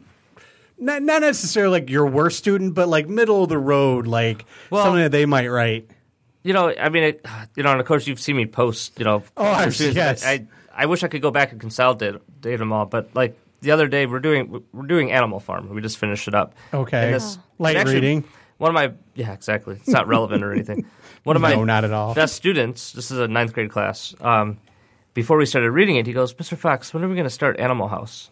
Not, 0.79 1.03
not 1.03 1.21
necessarily 1.21 1.79
like 1.79 1.89
your 1.89 2.07
worst 2.07 2.39
student, 2.39 2.73
but 2.73 2.89
like 2.89 3.07
middle 3.07 3.43
of 3.43 3.49
the 3.49 3.59
road, 3.59 4.07
like 4.07 4.45
Well- 4.69 4.83
something 4.83 5.03
that 5.03 5.11
they 5.11 5.25
might 5.25 5.47
write. 5.47 5.89
you 6.41 6.51
know. 6.51 6.73
I 6.77 6.89
mean, 6.89 7.03
it, 7.03 7.25
you 7.55 7.63
know, 7.63 7.71
and 7.71 7.79
of 7.79 7.85
course 7.85 8.07
you've 8.07 8.19
seen 8.19 8.35
me 8.37 8.47
post. 8.47 8.97
You 8.97 9.05
know, 9.05 9.23
Oh, 9.37 9.45
I've- 9.45 9.65
for 9.65 9.71
students. 9.71 9.95
yes. 9.95 10.25
I, 10.25 10.47
I 10.75 10.87
wish 10.87 11.03
I 11.03 11.07
could 11.09 11.21
go 11.21 11.29
back 11.31 11.51
and 11.51 11.61
consolidate 11.61 12.15
date 12.41 12.55
them 12.57 12.73
all, 12.73 12.85
but 12.85 13.09
like 13.13 13.37
the 13.61 13.71
other 13.71 13.87
day 13.87 14.05
we're 14.07 14.19
doing 14.19 14.63
we're 14.73 14.87
doing 14.87 15.11
Animal 15.11 15.39
Farm. 15.39 15.69
We 15.69 15.81
just 15.81 15.97
finished 15.99 16.27
it 16.27 16.33
up. 16.33 16.55
Okay. 16.73 17.05
And 17.05 17.15
this- 17.15 17.37
Light 17.59 17.75
and 17.75 17.81
actually, 17.81 17.95
reading. 17.95 18.23
One 18.57 18.69
of 18.69 18.75
my 18.75 18.93
yeah, 19.15 19.33
exactly. 19.33 19.75
It's 19.75 19.89
not 19.89 20.07
relevant 20.07 20.43
or 20.43 20.51
anything. 20.53 20.85
One 21.23 21.35
of 21.35 21.41
my 21.41 21.53
No, 21.55 21.63
not 21.63 21.83
at 21.85 21.91
all. 21.93 22.13
best 22.13 22.35
students. 22.35 22.91
This 22.91 23.09
is 23.11 23.17
a 23.19 23.27
ninth 23.27 23.53
grade 23.53 23.69
class. 23.71 24.13
Um, 24.21 24.57
before 25.13 25.37
we 25.37 25.45
started 25.45 25.71
reading 25.71 25.95
it, 25.95 26.05
he 26.05 26.13
goes, 26.13 26.33
"Mr. 26.33 26.57
Fox, 26.57 26.93
when 26.93 27.03
are 27.03 27.07
we 27.07 27.15
going 27.15 27.23
to 27.25 27.29
start 27.29 27.59
Animal 27.59 27.87
House?" 27.87 28.29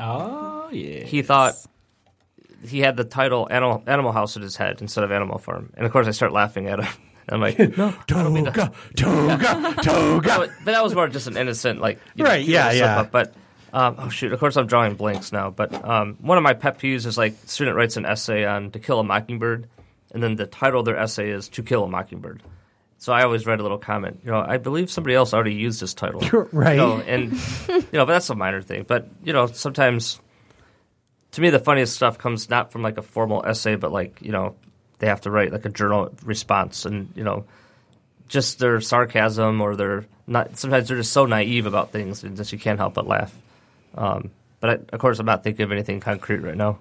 Oh 0.00 0.68
yeah. 0.70 1.04
He 1.04 1.22
thought 1.22 1.54
he 2.64 2.80
had 2.80 2.96
the 2.96 3.04
title 3.04 3.48
Animal, 3.50 3.82
Animal 3.86 4.12
House 4.12 4.36
in 4.36 4.42
his 4.42 4.56
head 4.56 4.80
instead 4.80 5.04
of 5.04 5.10
Animal 5.12 5.38
Farm, 5.38 5.72
and 5.76 5.86
of 5.86 5.92
course 5.92 6.06
I 6.06 6.12
start 6.12 6.32
laughing 6.32 6.68
at 6.68 6.80
him. 6.80 6.92
I'm 7.30 7.40
like, 7.42 7.58
no, 7.58 7.92
Toga, 8.06 8.72
toga, 8.96 9.74
toga. 9.82 10.28
That 10.28 10.38
was- 10.40 10.48
but 10.64 10.72
that 10.72 10.82
was 10.82 10.94
more 10.94 11.08
just 11.08 11.26
an 11.26 11.36
innocent, 11.36 11.78
like, 11.78 11.98
you 12.14 12.24
Right, 12.24 12.38
cute 12.42 12.54
yeah, 12.54 12.72
yeah. 12.72 12.94
slip-up. 13.02 13.10
But 13.12 13.34
um, 13.72 13.96
oh 13.98 14.08
shoot, 14.08 14.32
of 14.32 14.40
course 14.40 14.56
I'm 14.56 14.66
drawing 14.66 14.94
blanks 14.94 15.32
now. 15.32 15.50
But 15.50 15.72
um, 15.84 16.16
one 16.20 16.38
of 16.38 16.44
my 16.44 16.54
pet 16.54 16.78
peeves 16.78 17.06
is 17.06 17.18
like 17.18 17.34
student 17.46 17.76
writes 17.76 17.96
an 17.96 18.06
essay 18.06 18.44
on 18.44 18.70
To 18.70 18.78
Kill 18.78 19.00
a 19.00 19.04
Mockingbird, 19.04 19.68
and 20.12 20.22
then 20.22 20.36
the 20.36 20.46
title 20.46 20.80
of 20.80 20.86
their 20.86 20.98
essay 20.98 21.30
is 21.30 21.48
To 21.50 21.62
Kill 21.62 21.84
a 21.84 21.88
Mockingbird. 21.88 22.42
So 23.00 23.12
I 23.12 23.22
always 23.22 23.46
write 23.46 23.60
a 23.60 23.62
little 23.62 23.78
comment. 23.78 24.20
You 24.24 24.32
know, 24.32 24.40
I 24.40 24.56
believe 24.56 24.90
somebody 24.90 25.14
else 25.14 25.32
already 25.32 25.54
used 25.54 25.80
this 25.80 25.94
title. 25.94 26.20
Right. 26.52 26.72
You 26.72 26.78
know, 26.78 26.96
and 26.98 27.32
you 27.68 27.84
know, 27.92 28.06
but 28.06 28.12
that's 28.12 28.30
a 28.30 28.34
minor 28.34 28.60
thing. 28.60 28.84
But 28.86 29.08
you 29.22 29.32
know, 29.32 29.46
sometimes 29.46 30.20
to 31.32 31.40
me 31.40 31.50
the 31.50 31.58
funniest 31.60 31.94
stuff 31.94 32.18
comes 32.18 32.50
not 32.50 32.72
from 32.72 32.82
like 32.82 32.98
a 32.98 33.02
formal 33.02 33.44
essay, 33.44 33.76
but 33.76 33.92
like 33.92 34.20
you 34.20 34.32
know, 34.32 34.56
they 34.98 35.06
have 35.06 35.20
to 35.22 35.30
write 35.30 35.52
like 35.52 35.64
a 35.64 35.68
journal 35.68 36.12
response, 36.24 36.84
and 36.84 37.12
you 37.14 37.22
know, 37.22 37.44
just 38.28 38.58
their 38.58 38.80
sarcasm 38.80 39.60
or 39.60 39.76
their 39.76 40.06
not. 40.26 40.58
Sometimes 40.58 40.88
they're 40.88 40.96
just 40.96 41.12
so 41.12 41.26
naive 41.26 41.66
about 41.66 41.92
things, 41.92 42.24
and 42.24 42.36
just 42.36 42.52
you 42.52 42.58
can't 42.58 42.78
help 42.78 42.94
but 42.94 43.06
laugh. 43.06 43.34
Um, 43.94 44.30
but 44.60 44.70
I, 44.70 44.72
of 44.94 45.00
course, 45.00 45.18
I'm 45.18 45.26
not 45.26 45.42
thinking 45.44 45.64
of 45.64 45.72
anything 45.72 46.00
concrete 46.00 46.38
right 46.38 46.56
now. 46.56 46.78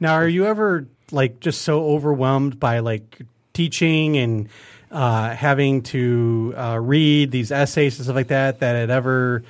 Now, 0.00 0.14
are 0.14 0.28
you 0.28 0.46
ever 0.46 0.86
like 1.10 1.40
just 1.40 1.62
so 1.62 1.84
overwhelmed 1.90 2.60
by 2.60 2.80
like 2.80 3.22
teaching 3.54 4.16
and 4.16 4.48
uh, 4.90 5.30
having 5.30 5.82
to 5.82 6.54
uh, 6.56 6.78
read 6.80 7.30
these 7.30 7.50
essays 7.52 7.98
and 7.98 8.04
stuff 8.04 8.16
like 8.16 8.28
that 8.28 8.60
that 8.60 8.76
it 8.76 8.90
ever 8.90 9.42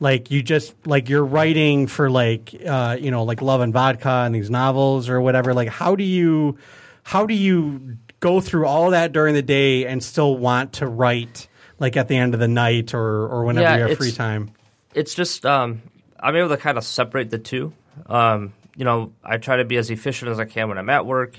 like 0.00 0.30
you 0.30 0.42
just 0.42 0.74
like 0.86 1.08
you're 1.08 1.24
writing 1.24 1.86
for 1.86 2.10
like 2.10 2.54
uh, 2.66 2.96
you 2.98 3.10
know 3.10 3.24
like 3.24 3.40
Love 3.42 3.60
and 3.60 3.72
Vodka 3.72 4.22
and 4.26 4.34
these 4.34 4.50
novels 4.50 5.08
or 5.08 5.20
whatever? 5.20 5.54
Like, 5.54 5.68
how 5.68 5.94
do 5.96 6.04
you 6.04 6.58
how 7.04 7.26
do 7.26 7.34
you 7.34 7.96
go 8.20 8.40
through 8.40 8.66
all 8.66 8.90
that 8.90 9.12
during 9.12 9.34
the 9.34 9.42
day 9.42 9.86
and 9.86 10.02
still 10.02 10.36
want 10.36 10.74
to 10.74 10.86
write? 10.86 11.48
like 11.78 11.96
at 11.96 12.06
the 12.06 12.16
end 12.16 12.32
of 12.32 12.38
the 12.38 12.46
night 12.46 12.94
or 12.94 13.26
or 13.26 13.42
whenever 13.44 13.68
Yeah, 13.70 13.76
you 13.76 13.88
have 13.88 13.98
free 13.98 14.12
time? 14.12 14.52
it's 14.94 15.14
just 15.14 15.44
um, 15.44 15.82
I'm 16.22 16.36
able 16.36 16.50
to 16.50 16.56
kind 16.56 16.78
of 16.78 16.84
separate 16.84 17.30
the 17.30 17.38
two. 17.38 17.72
Um, 18.06 18.54
you 18.76 18.84
know, 18.84 19.12
I 19.24 19.38
try 19.38 19.56
to 19.56 19.64
be 19.64 19.76
as 19.76 19.90
efficient 19.90 20.30
as 20.30 20.38
I 20.38 20.44
can 20.44 20.68
when 20.68 20.78
I'm 20.78 20.88
at 20.88 21.04
work. 21.04 21.38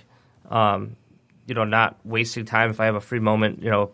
Um, 0.50 0.98
you 1.48 1.56
know, 1.56 1.64
not 1.64 1.98
wasting 2.04 2.46
time 2.46 2.70
if 2.70 2.80
I 2.80 2.86
have 2.86 2.96
a 2.96 3.02
free 3.02 3.20
moment. 3.20 3.64
You 3.64 3.72
know, 3.72 3.92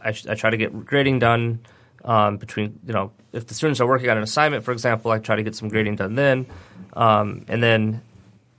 I, 0.00 0.10
I 0.10 0.34
try 0.34 0.50
to 0.50 0.56
get 0.56 0.86
grading 0.86 1.18
done 1.18 1.60
um, 2.04 2.36
between. 2.36 2.78
You 2.86 2.92
know, 2.92 3.12
if 3.32 3.46
the 3.46 3.54
students 3.54 3.80
are 3.80 3.86
working 3.86 4.08
on 4.08 4.16
an 4.16 4.22
assignment, 4.22 4.64
for 4.64 4.72
example, 4.72 5.10
I 5.10 5.18
try 5.18 5.36
to 5.36 5.42
get 5.42 5.56
some 5.56 5.68
grading 5.68 5.96
done 5.96 6.14
then. 6.14 6.46
Um, 6.94 7.44
and 7.48 7.62
then, 7.62 8.00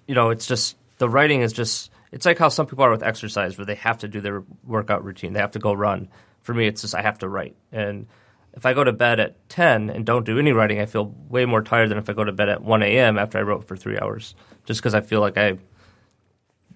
you 0.05 0.15
know, 0.15 0.29
it's 0.29 0.45
just 0.45 0.75
the 0.97 1.09
writing 1.09 1.41
is 1.41 1.53
just. 1.53 1.91
It's 2.11 2.25
like 2.25 2.39
how 2.39 2.49
some 2.49 2.65
people 2.65 2.83
are 2.83 2.89
with 2.89 3.03
exercise, 3.03 3.57
where 3.57 3.65
they 3.65 3.75
have 3.75 3.99
to 3.99 4.07
do 4.07 4.19
their 4.19 4.43
workout 4.65 5.05
routine. 5.05 5.33
They 5.33 5.39
have 5.39 5.51
to 5.51 5.59
go 5.59 5.73
run. 5.73 6.09
For 6.41 6.55
me, 6.55 6.67
it's 6.67 6.81
just 6.81 6.95
I 6.95 7.03
have 7.03 7.19
to 7.19 7.29
write 7.29 7.55
and 7.71 8.07
if 8.53 8.65
I 8.65 8.73
go 8.73 8.83
to 8.83 8.91
bed 8.91 9.19
at 9.19 9.47
10 9.49 9.89
and 9.89 10.05
don't 10.05 10.25
do 10.25 10.37
any 10.39 10.51
writing, 10.51 10.79
I 10.81 10.85
feel 10.85 11.13
way 11.29 11.45
more 11.45 11.61
tired 11.61 11.89
than 11.89 11.97
if 11.97 12.09
I 12.09 12.13
go 12.13 12.23
to 12.23 12.31
bed 12.31 12.49
at 12.49 12.61
1 12.63 12.83
a.m. 12.83 13.17
after 13.17 13.37
I 13.37 13.41
wrote 13.41 13.65
for 13.67 13.77
three 13.77 13.97
hours, 13.99 14.35
just 14.65 14.79
because 14.81 14.93
I 14.95 15.01
feel 15.01 15.21
like 15.21 15.37
I 15.37 15.57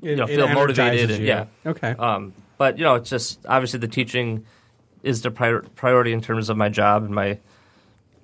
you 0.02 0.16
know, 0.18 0.24
It- 0.26 0.32
it 0.32 0.36
feel 0.36 0.48
motivated. 0.50 1.12
And, 1.12 1.24
yeah. 1.24 1.46
Okay. 1.66 1.92
Um, 1.98 2.34
but, 2.58 2.78
you 2.78 2.84
know, 2.84 2.96
it's 2.96 3.10
just 3.10 3.40
obviously 3.48 3.80
the 3.80 3.88
teaching 3.88 4.46
is 5.02 5.22
the 5.22 5.32
prior- 5.32 5.62
priority 5.76 6.12
in 6.12 6.20
terms 6.22 6.50
of 6.50 6.58
my 6.58 6.68
job 6.70 7.04
and 7.04 7.14
my, 7.16 7.38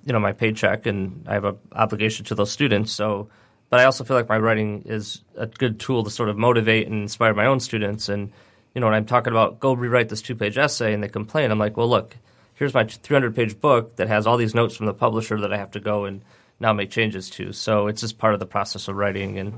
you 0.04 0.12
know, 0.12 0.20
my 0.20 0.32
paycheck, 0.32 0.84
and 0.86 1.24
I 1.26 1.34
have 1.34 1.44
an 1.44 1.56
obligation 1.72 2.24
to 2.26 2.34
those 2.34 2.50
students. 2.50 2.92
So, 2.92 3.28
but 3.70 3.80
I 3.80 3.84
also 3.84 4.04
feel 4.04 4.16
like 4.16 4.28
my 4.28 4.38
writing 4.38 4.82
is 4.86 5.22
a 5.36 5.46
good 5.46 5.80
tool 5.80 6.04
to 6.04 6.10
sort 6.10 6.28
of 6.28 6.36
motivate 6.36 6.86
and 6.86 7.00
inspire 7.02 7.32
my 7.34 7.46
own 7.46 7.60
students. 7.60 8.08
And, 8.10 8.30
you 8.74 8.80
know, 8.80 8.86
when 8.86 8.94
I'm 8.94 9.06
talking 9.06 9.32
about 9.32 9.58
go 9.60 9.72
rewrite 9.72 10.08
this 10.10 10.20
two 10.22 10.34
page 10.34 10.58
essay 10.58 10.92
and 10.92 11.02
they 11.02 11.08
complain, 11.08 11.50
I'm 11.50 11.58
like, 11.58 11.76
well, 11.76 11.88
look, 11.88 12.16
here's 12.60 12.74
my 12.74 12.84
300 12.84 13.34
page 13.34 13.58
book 13.58 13.96
that 13.96 14.06
has 14.06 14.26
all 14.26 14.36
these 14.36 14.54
notes 14.54 14.76
from 14.76 14.84
the 14.84 14.92
publisher 14.92 15.40
that 15.40 15.50
I 15.50 15.56
have 15.56 15.70
to 15.72 15.80
go 15.80 16.04
and 16.04 16.20
now 16.60 16.74
make 16.74 16.90
changes 16.90 17.30
to. 17.30 17.52
So 17.54 17.86
it's 17.86 18.02
just 18.02 18.18
part 18.18 18.34
of 18.34 18.38
the 18.38 18.44
process 18.46 18.86
of 18.86 18.96
writing. 18.96 19.38
And, 19.38 19.54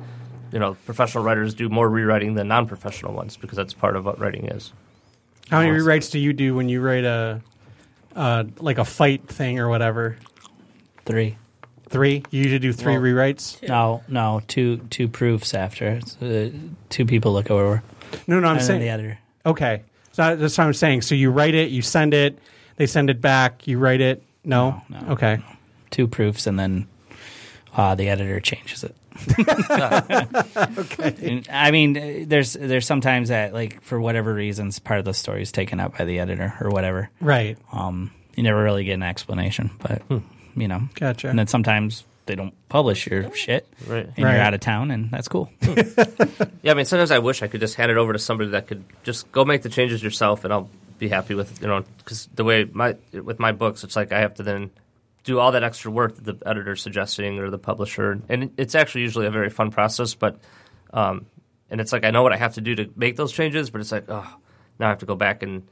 you 0.52 0.60
know, 0.60 0.74
professional 0.86 1.24
writers 1.24 1.52
do 1.52 1.68
more 1.68 1.88
rewriting 1.88 2.34
than 2.34 2.46
non 2.46 2.68
professional 2.68 3.12
ones 3.12 3.36
because 3.36 3.56
that's 3.56 3.74
part 3.74 3.96
of 3.96 4.06
what 4.06 4.20
writing 4.20 4.46
is. 4.46 4.72
How 5.50 5.58
many 5.58 5.76
rewrites 5.76 6.12
do 6.12 6.20
you 6.20 6.32
do 6.32 6.54
when 6.54 6.68
you 6.68 6.80
write 6.80 7.04
a 7.04 7.42
uh, 8.14 8.44
like 8.58 8.78
a 8.78 8.84
fight 8.84 9.26
thing 9.26 9.58
or 9.58 9.68
whatever? 9.68 10.16
Three. 11.04 11.36
Three. 11.88 12.22
You 12.30 12.42
usually 12.42 12.60
do 12.60 12.72
three 12.72 12.94
Well, 12.96 13.02
rewrites. 13.02 13.68
No, 13.68 14.02
no, 14.06 14.40
two 14.46 14.76
two 14.90 15.08
proofs 15.08 15.54
after. 15.54 16.00
Uh, 16.22 16.50
two 16.88 17.04
people 17.04 17.32
look 17.32 17.50
over. 17.50 17.82
No, 18.28 18.38
no, 18.38 18.46
I'm 18.46 18.52
and 18.52 18.60
then 18.60 18.66
saying 18.66 18.80
the 18.80 18.88
editor. 18.88 19.18
Okay, 19.44 19.82
so 20.12 20.36
that's 20.36 20.56
what 20.56 20.64
I'm 20.64 20.72
saying. 20.72 21.02
So 21.02 21.16
you 21.16 21.30
write 21.30 21.54
it, 21.54 21.70
you 21.70 21.82
send 21.82 22.14
it, 22.14 22.38
they 22.82 22.86
send 22.88 23.10
it 23.10 23.20
back, 23.20 23.68
you 23.68 23.78
write 23.78 24.00
it. 24.00 24.24
No, 24.44 24.82
No, 24.88 24.98
okay. 25.10 25.38
Two 25.92 26.08
proofs, 26.08 26.48
and 26.48 26.58
then 26.58 26.88
uh, 27.76 27.94
the 27.94 28.08
editor 28.08 28.40
changes 28.40 28.82
it. 28.82 28.96
okay. 30.78 31.42
I 31.48 31.70
mean, 31.70 31.96
uh, 31.96 32.24
there's 32.26 32.54
there's 32.54 32.84
sometimes 32.86 33.28
that 33.28 33.52
like 33.52 33.80
for 33.82 34.00
whatever 34.00 34.34
reasons, 34.34 34.80
part 34.80 34.98
of 34.98 35.04
the 35.04 35.14
story 35.14 35.42
is 35.42 35.52
taken 35.52 35.78
up 35.78 35.96
by 35.96 36.04
the 36.04 36.18
editor 36.18 36.54
or 36.60 36.70
whatever. 36.70 37.08
Right. 37.20 37.56
Um, 37.72 38.10
you 38.34 38.42
never 38.42 38.60
really 38.62 38.82
get 38.82 38.94
an 38.94 39.04
explanation, 39.04 39.70
but 39.78 40.02
you 40.56 40.66
know, 40.66 40.88
Gotcha. 40.94 41.28
And 41.28 41.38
then 41.38 41.46
sometimes 41.46 42.04
they 42.26 42.34
don't 42.34 42.54
publish 42.68 43.06
your 43.06 43.32
shit, 43.36 43.66
Right. 43.86 44.06
And 44.16 44.24
Right. 44.24 44.32
you're 44.34 44.40
out 44.42 44.54
of 44.54 44.60
town, 44.60 44.90
and 44.90 45.08
that's 45.10 45.28
cool. 45.28 45.50
Yeah, 46.62 46.70
I 46.70 46.74
mean, 46.74 46.84
sometimes 46.84 47.10
I 47.10 47.18
wish 47.18 47.42
I 47.42 47.48
could 47.48 47.60
just 47.60 47.74
hand 47.74 47.90
it 47.90 47.96
over 47.96 48.12
to 48.12 48.18
somebody 48.20 48.50
that 48.50 48.68
could 48.68 48.84
just 49.02 49.30
go 49.32 49.44
make 49.44 49.62
the 49.62 49.68
changes 49.68 50.00
yourself, 50.02 50.44
and 50.44 50.52
I'll 50.52 50.70
be 50.98 51.08
happy 51.08 51.34
with 51.34 51.60
you 51.60 51.68
know 51.68 51.84
because 51.98 52.28
the 52.34 52.44
way 52.44 52.64
my 52.64 52.96
with 53.12 53.38
my 53.38 53.52
books, 53.52 53.84
it's 53.84 53.96
like 53.96 54.12
I 54.12 54.20
have 54.20 54.34
to 54.34 54.42
then 54.42 54.70
do 55.24 55.38
all 55.38 55.52
that 55.52 55.62
extra 55.62 55.90
work 55.90 56.16
that 56.16 56.24
the 56.24 56.48
editor's 56.48 56.82
suggesting 56.82 57.38
or 57.38 57.50
the 57.50 57.58
publisher, 57.58 58.20
and 58.28 58.52
it's 58.56 58.74
actually 58.74 59.02
usually 59.02 59.26
a 59.26 59.30
very 59.30 59.50
fun 59.50 59.70
process. 59.70 60.14
But 60.14 60.38
um, 60.92 61.26
and 61.70 61.80
it's 61.80 61.92
like 61.92 62.04
I 62.04 62.10
know 62.10 62.22
what 62.22 62.32
I 62.32 62.36
have 62.36 62.54
to 62.54 62.60
do 62.60 62.74
to 62.76 62.90
make 62.96 63.16
those 63.16 63.32
changes, 63.32 63.70
but 63.70 63.80
it's 63.80 63.92
like 63.92 64.04
oh, 64.08 64.36
now 64.78 64.86
I 64.86 64.88
have 64.90 64.98
to 64.98 65.06
go 65.06 65.16
back 65.16 65.42
and 65.42 65.62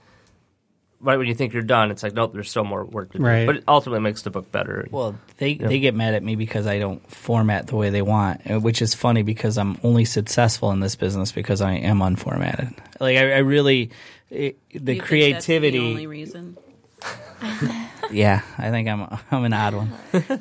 right 1.00 1.16
when 1.16 1.26
you 1.26 1.34
think 1.34 1.52
you're 1.52 1.62
done, 1.62 1.90
it's 1.90 2.02
like 2.02 2.14
nope, 2.14 2.32
there's 2.32 2.50
still 2.50 2.64
more 2.64 2.84
work 2.84 3.12
to 3.12 3.18
do. 3.18 3.24
Right. 3.24 3.46
But 3.46 3.56
it 3.56 3.64
ultimately 3.66 4.00
makes 4.00 4.22
the 4.22 4.30
book 4.30 4.50
better. 4.52 4.86
Well, 4.90 5.18
they 5.38 5.54
they 5.54 5.80
get 5.80 5.94
mad 5.94 6.14
at 6.14 6.22
me 6.22 6.36
because 6.36 6.66
I 6.66 6.78
don't 6.78 7.04
format 7.10 7.66
the 7.66 7.76
way 7.76 7.90
they 7.90 8.02
want, 8.02 8.48
uh, 8.50 8.60
which 8.60 8.82
is 8.82 8.94
funny 8.94 9.22
because 9.22 9.58
I'm 9.58 9.78
only 9.82 10.04
successful 10.04 10.70
in 10.72 10.80
this 10.80 10.96
business 10.96 11.32
because 11.32 11.60
I 11.60 11.72
am 11.72 11.98
unformatted. 11.98 12.76
Like 13.00 13.16
I, 13.16 13.32
I 13.32 13.38
really, 13.38 13.90
it, 14.30 14.56
the 14.70 14.78
You 14.78 14.80
think 14.80 15.02
creativity. 15.04 15.78
That's 15.78 15.84
the 15.84 15.90
only 15.90 16.06
reason. 16.06 16.56
yeah, 18.10 18.42
I 18.58 18.70
think 18.70 18.88
I'm 18.88 19.06
I'm 19.30 19.44
an 19.44 19.52
odd 19.52 19.74
one, 19.74 19.92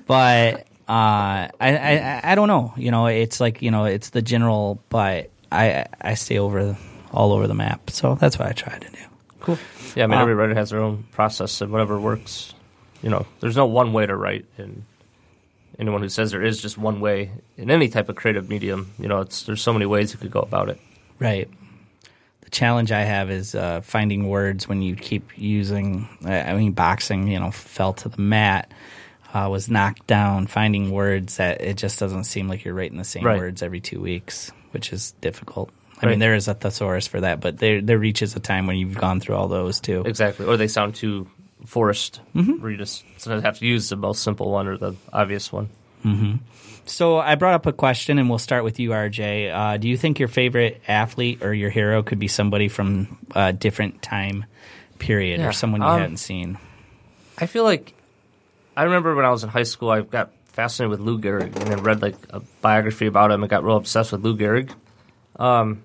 but 0.06 0.68
uh, 0.88 1.48
I, 1.50 1.52
I 1.60 2.22
I 2.24 2.36
don't 2.36 2.48
know. 2.48 2.74
You 2.76 2.92
know, 2.92 3.08
it's 3.08 3.40
like 3.40 3.62
you 3.62 3.72
know, 3.72 3.86
it's 3.86 4.10
the 4.10 4.22
general, 4.22 4.82
but 4.90 5.30
I 5.52 5.86
I 6.02 6.14
stay 6.16 6.38
over 6.40 6.78
all 7.12 7.32
over 7.34 7.48
the 7.48 7.54
map, 7.54 7.90
so 7.90 8.16
that's 8.16 8.38
what 8.38 8.48
I 8.48 8.52
try 8.52 8.78
to 8.78 8.90
do. 8.90 8.98
Cool. 9.40 9.58
Yeah, 9.96 10.04
I 10.04 10.08
mean, 10.08 10.18
Um, 10.18 10.22
every 10.24 10.36
writer 10.36 10.54
has 10.56 10.70
their 10.72 10.82
own 10.82 11.06
process 11.12 11.62
and 11.62 11.72
whatever 11.72 12.00
works. 12.00 12.54
You 13.02 13.10
know, 13.10 13.26
there's 13.40 13.56
no 13.56 13.66
one 13.66 13.94
way 13.94 14.06
to 14.06 14.16
write, 14.16 14.46
and 14.58 14.84
anyone 15.80 16.02
who 16.02 16.10
says 16.10 16.32
there 16.32 16.44
is 16.44 16.62
just 16.62 16.78
one 16.78 17.00
way 17.00 17.32
in 17.58 17.72
any 17.72 17.88
type 17.88 18.10
of 18.10 18.16
creative 18.18 18.50
medium, 18.50 18.92
you 19.00 19.08
know, 19.08 19.22
it's 19.22 19.44
there's 19.44 19.62
so 19.62 19.72
many 19.72 19.86
ways 19.86 20.12
you 20.12 20.20
could 20.20 20.32
go 20.32 20.42
about 20.42 20.68
it. 20.70 20.80
Right. 21.20 21.50
The 22.50 22.56
challenge 22.56 22.92
I 22.92 23.02
have 23.02 23.30
is 23.30 23.54
uh, 23.54 23.82
finding 23.82 24.28
words 24.28 24.68
when 24.68 24.82
you 24.82 24.96
keep 24.96 25.30
using. 25.38 26.10
I 26.26 26.54
mean, 26.56 26.72
boxing, 26.72 27.28
you 27.28 27.40
know, 27.40 27.52
fell 27.52 27.94
to 27.94 28.10
the 28.10 28.20
mat, 28.20 28.72
uh, 29.36 29.48
was 29.52 29.70
knocked 29.70 30.08
down. 30.08 30.48
Finding 30.48 30.90
words 30.90 31.38
that 31.38 31.62
it 31.62 31.78
just 31.78 32.00
doesn't 32.00 32.24
seem 32.24 32.48
like 32.48 32.66
you're 32.66 32.74
writing 32.74 32.98
the 32.98 33.04
same 33.04 33.24
Right. 33.24 33.38
words 33.38 33.62
every 33.62 33.80
two 33.80 34.02
weeks, 34.02 34.52
which 34.72 34.92
is 34.92 35.12
difficult. 35.22 35.70
I 36.02 36.08
Right. 36.08 36.12
mean, 36.14 36.20
there 36.20 36.34
is 36.34 36.48
a 36.48 36.56
thesaurus 36.56 37.06
for 37.06 37.22
that, 37.22 37.40
but 37.40 37.60
there 37.60 37.82
there 37.84 38.00
reaches 38.00 38.36
a 38.36 38.40
time 38.40 38.66
when 38.66 38.78
you've 38.78 38.96
gone 38.98 39.20
through 39.20 39.36
all 39.36 39.48
those 39.48 39.80
too. 39.80 40.02
Exactly, 40.08 40.48
or 40.48 40.58
they 40.58 40.68
sound 40.68 40.96
too 40.96 41.28
forced, 41.68 42.20
where 42.34 42.72
you 42.72 42.78
just 42.78 43.04
sometimes 43.18 43.44
have 43.44 43.60
to 43.60 43.66
use 43.68 43.90
the 43.90 43.96
most 43.96 44.24
simple 44.24 44.50
one 44.50 44.68
or 44.68 44.76
the 44.76 44.96
obvious 45.14 45.54
one. 45.54 45.70
So 46.90 47.20
I 47.20 47.36
brought 47.36 47.54
up 47.54 47.66
a 47.68 47.74
question, 47.74 48.18
and 48.18 48.30
we'll 48.30 48.40
start 48.40 48.64
with 48.64 48.80
you, 48.80 48.90
RJ. 48.90 49.54
Uh, 49.54 49.78
do 49.78 49.88
you 49.88 49.96
think 49.96 50.18
your 50.18 50.28
favorite 50.28 50.82
athlete 50.88 51.44
or 51.44 51.54
your 51.54 51.70
hero 51.70 52.02
could 52.02 52.20
be 52.20 52.28
somebody 52.28 52.68
from 52.68 53.20
a 53.36 53.54
different 53.54 54.02
time 54.02 54.46
period 54.98 55.40
Yeah, 55.40 55.48
or 55.48 55.52
someone 55.52 55.82
you 55.82 55.88
um, 55.88 56.00
hadn't 56.00 56.18
seen? 56.18 56.58
I 57.38 57.46
feel 57.46 57.64
like 57.64 57.94
I 58.76 58.84
remember 58.84 59.16
when 59.16 59.24
I 59.24 59.30
was 59.30 59.44
in 59.44 59.50
high 59.50 59.64
school, 59.64 59.92
I 59.92 60.02
got 60.02 60.32
fascinated 60.46 60.90
with 60.90 61.00
Lou 61.00 61.20
Gehrig 61.20 61.56
and 61.56 61.68
then 61.70 61.84
read 61.84 62.02
like 62.02 62.16
a 62.32 62.40
biography 62.62 63.06
about 63.06 63.32
him 63.32 63.44
and 63.44 63.50
got 63.50 63.64
real 63.64 63.78
obsessed 63.78 64.12
with 64.12 64.24
Lou 64.24 64.36
Gehrig. 64.36 64.72
Um, 65.38 65.84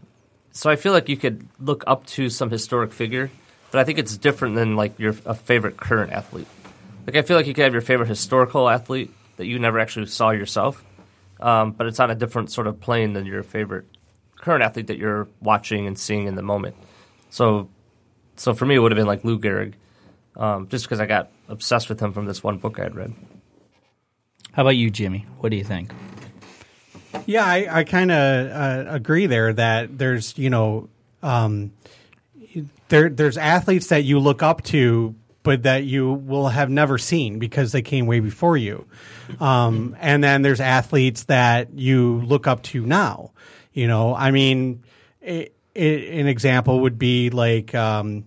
so 0.53 0.71
I 0.71 0.77
feel 0.77 0.93
like 0.93 1.09
you 1.09 1.17
could 1.17 1.47
look 1.61 1.85
up 1.87 2.07
to 2.07 2.31
some 2.31 2.51
historic 2.51 2.93
figure, 2.93 3.31
but 3.71 3.81
I 3.81 3.85
think 3.85 3.99
it's 3.99 4.17
different 4.17 4.55
than 4.55 4.75
like 4.75 4.99
your 4.99 5.15
a 5.27 5.35
favorite 5.35 5.77
current 5.77 6.13
athlete. 6.13 6.49
Like 7.07 7.17
I 7.17 7.23
feel 7.23 7.37
like 7.37 7.47
you 7.47 7.53
could 7.53 7.65
have 7.65 7.73
your 7.73 7.83
favorite 7.83 8.09
historical 8.09 8.69
athlete 8.69 9.13
that 9.37 9.47
you 9.47 9.59
never 9.59 9.79
actually 9.79 10.07
saw 10.07 10.31
yourself, 10.31 10.83
um, 11.41 11.73
but 11.73 11.87
it's 11.87 12.01
on 12.01 12.11
a 12.11 12.15
different 12.15 12.51
sort 12.51 12.67
of 12.67 12.81
plane 12.81 13.13
than 13.13 13.27
your 13.27 13.43
favorite 13.43 13.87
current 14.37 14.63
athlete 14.63 14.89
that 14.89 14.99
you're 14.99 15.29
watching 15.41 15.87
and 15.87 15.99
seeing 15.99 16.27
in 16.27 16.35
the 16.35 16.43
moment. 16.43 16.77
So, 17.31 17.69
so 18.37 18.55
for 18.55 18.67
me, 18.67 18.75
it 18.75 18.79
would 18.79 18.93
have 18.93 18.97
been 18.97 19.07
like 19.07 19.25
Lou 19.25 19.39
Gehrig, 19.39 19.75
um, 20.37 20.69
just 20.69 20.85
because 20.85 21.01
I 21.01 21.07
got 21.07 21.31
obsessed 21.49 21.89
with 21.89 22.01
him 22.01 22.13
from 22.13 22.27
this 22.27 22.43
one 22.43 22.59
book 22.59 22.79
I 22.79 22.85
had 22.85 22.95
read. 22.95 23.15
How 24.53 24.63
about 24.63 24.77
you, 24.77 24.91
Jimmy? 24.91 25.27
What 25.39 25.49
do 25.49 25.57
you 25.57 25.65
think? 25.65 25.93
Yeah, 27.27 27.45
I, 27.45 27.79
I 27.81 27.85
kind 27.85 28.11
of 28.11 28.51
uh, 28.51 28.85
agree 28.91 29.27
there 29.27 29.53
that 29.53 29.97
there's 29.97 30.37
you 30.37 30.51
know 30.51 30.89
um, 31.23 31.73
there 32.89 33.09
there's 33.09 33.37
athletes 33.37 33.89
that 33.89 34.05
you 34.05 34.19
look 34.19 34.43
up 34.43 34.63
to, 34.65 35.15
but 35.45 35.63
that 35.63 35.85
you 35.85 36.13
will 36.13 36.49
have 36.49 36.69
never 36.69 36.99
seen 36.99 37.39
because 37.39 37.71
they 37.71 37.83
came 37.83 38.07
way 38.07 38.19
before 38.19 38.57
you, 38.57 38.87
um, 39.39 39.97
and 40.01 40.25
then 40.25 40.43
there's 40.43 40.61
athletes 40.61 41.25
that 41.25 41.73
you 41.75 42.21
look 42.23 42.49
up 42.49 42.65
to 42.65 42.85
now. 42.85 43.31
You 43.73 43.87
know, 43.87 44.13
I 44.15 44.33
mean, 44.33 44.83
i 45.25 45.49
i 45.77 45.81
an 45.81 46.27
example 46.27 46.81
would 46.81 46.99
be 46.99 47.31
like. 47.31 47.73
Um, 47.73 48.25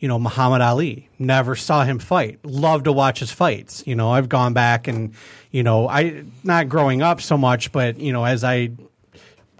you 0.00 0.08
know, 0.08 0.18
Muhammad 0.18 0.60
Ali. 0.60 1.08
Never 1.18 1.56
saw 1.56 1.82
him 1.82 1.98
fight. 1.98 2.38
Love 2.44 2.82
to 2.82 2.92
watch 2.92 3.20
his 3.20 3.30
fights. 3.30 3.82
You 3.86 3.94
know, 3.94 4.10
I've 4.10 4.28
gone 4.28 4.52
back 4.52 4.86
and, 4.86 5.14
you 5.50 5.62
know, 5.62 5.88
I 5.88 6.24
not 6.42 6.68
growing 6.68 7.00
up 7.00 7.22
so 7.22 7.38
much, 7.38 7.72
but 7.72 7.98
you 7.98 8.12
know, 8.12 8.22
as 8.22 8.44
I 8.44 8.72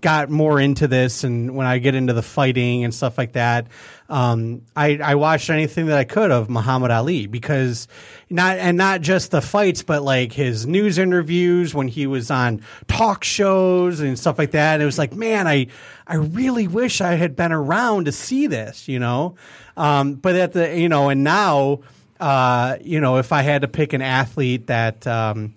got 0.05 0.29
more 0.29 0.61
into 0.61 0.87
this 0.87 1.25
and 1.25 1.57
when 1.57 1.67
I 1.67 1.79
get 1.79 1.95
into 1.95 2.13
the 2.13 2.23
fighting 2.23 2.85
and 2.85 2.95
stuff 2.95 3.17
like 3.17 3.33
that, 3.33 3.69
um, 4.11 4.61
I, 4.77 4.99
I 5.03 5.15
watched 5.15 5.49
anything 5.49 5.87
that 5.87 5.97
I 5.97 6.05
could 6.05 6.31
of 6.31 6.51
Muhammad 6.51 6.91
Ali 6.91 7.27
because 7.27 7.89
not 8.29 8.59
and 8.59 8.77
not 8.77 9.01
just 9.01 9.31
the 9.31 9.41
fights, 9.41 9.83
but 9.83 10.03
like 10.03 10.35
his 10.35 10.67
news 10.67 10.99
interviews 10.99 11.75
when 11.75 11.89
he 11.89 12.07
was 12.07 12.31
on 12.31 12.61
talk 12.87 13.25
shows 13.25 14.01
and 14.01 14.19
stuff 14.19 14.39
like 14.39 14.51
that. 14.51 14.75
And 14.75 14.83
it 14.83 14.87
was 14.87 14.99
like, 14.99 15.15
man, 15.15 15.49
I 15.49 15.69
I 16.07 16.17
really 16.17 16.69
wish 16.69 17.01
I 17.01 17.15
had 17.15 17.35
been 17.35 17.53
around 17.53 18.05
to 18.05 18.13
see 18.13 18.47
this, 18.47 18.87
you 18.87 18.99
know. 18.99 19.37
Um, 19.75 20.17
but 20.17 20.37
at 20.37 20.53
the 20.53 20.79
you 20.79 20.91
know, 20.91 21.09
and 21.09 21.25
now, 21.25 21.81
uh, 22.21 22.77
you 22.83 23.01
know, 23.01 23.17
if 23.17 23.33
I 23.33 23.41
had 23.41 23.63
to 23.63 23.69
pick 23.69 23.95
an 23.95 24.03
athlete 24.03 24.67
that, 24.67 25.07
um, 25.07 25.55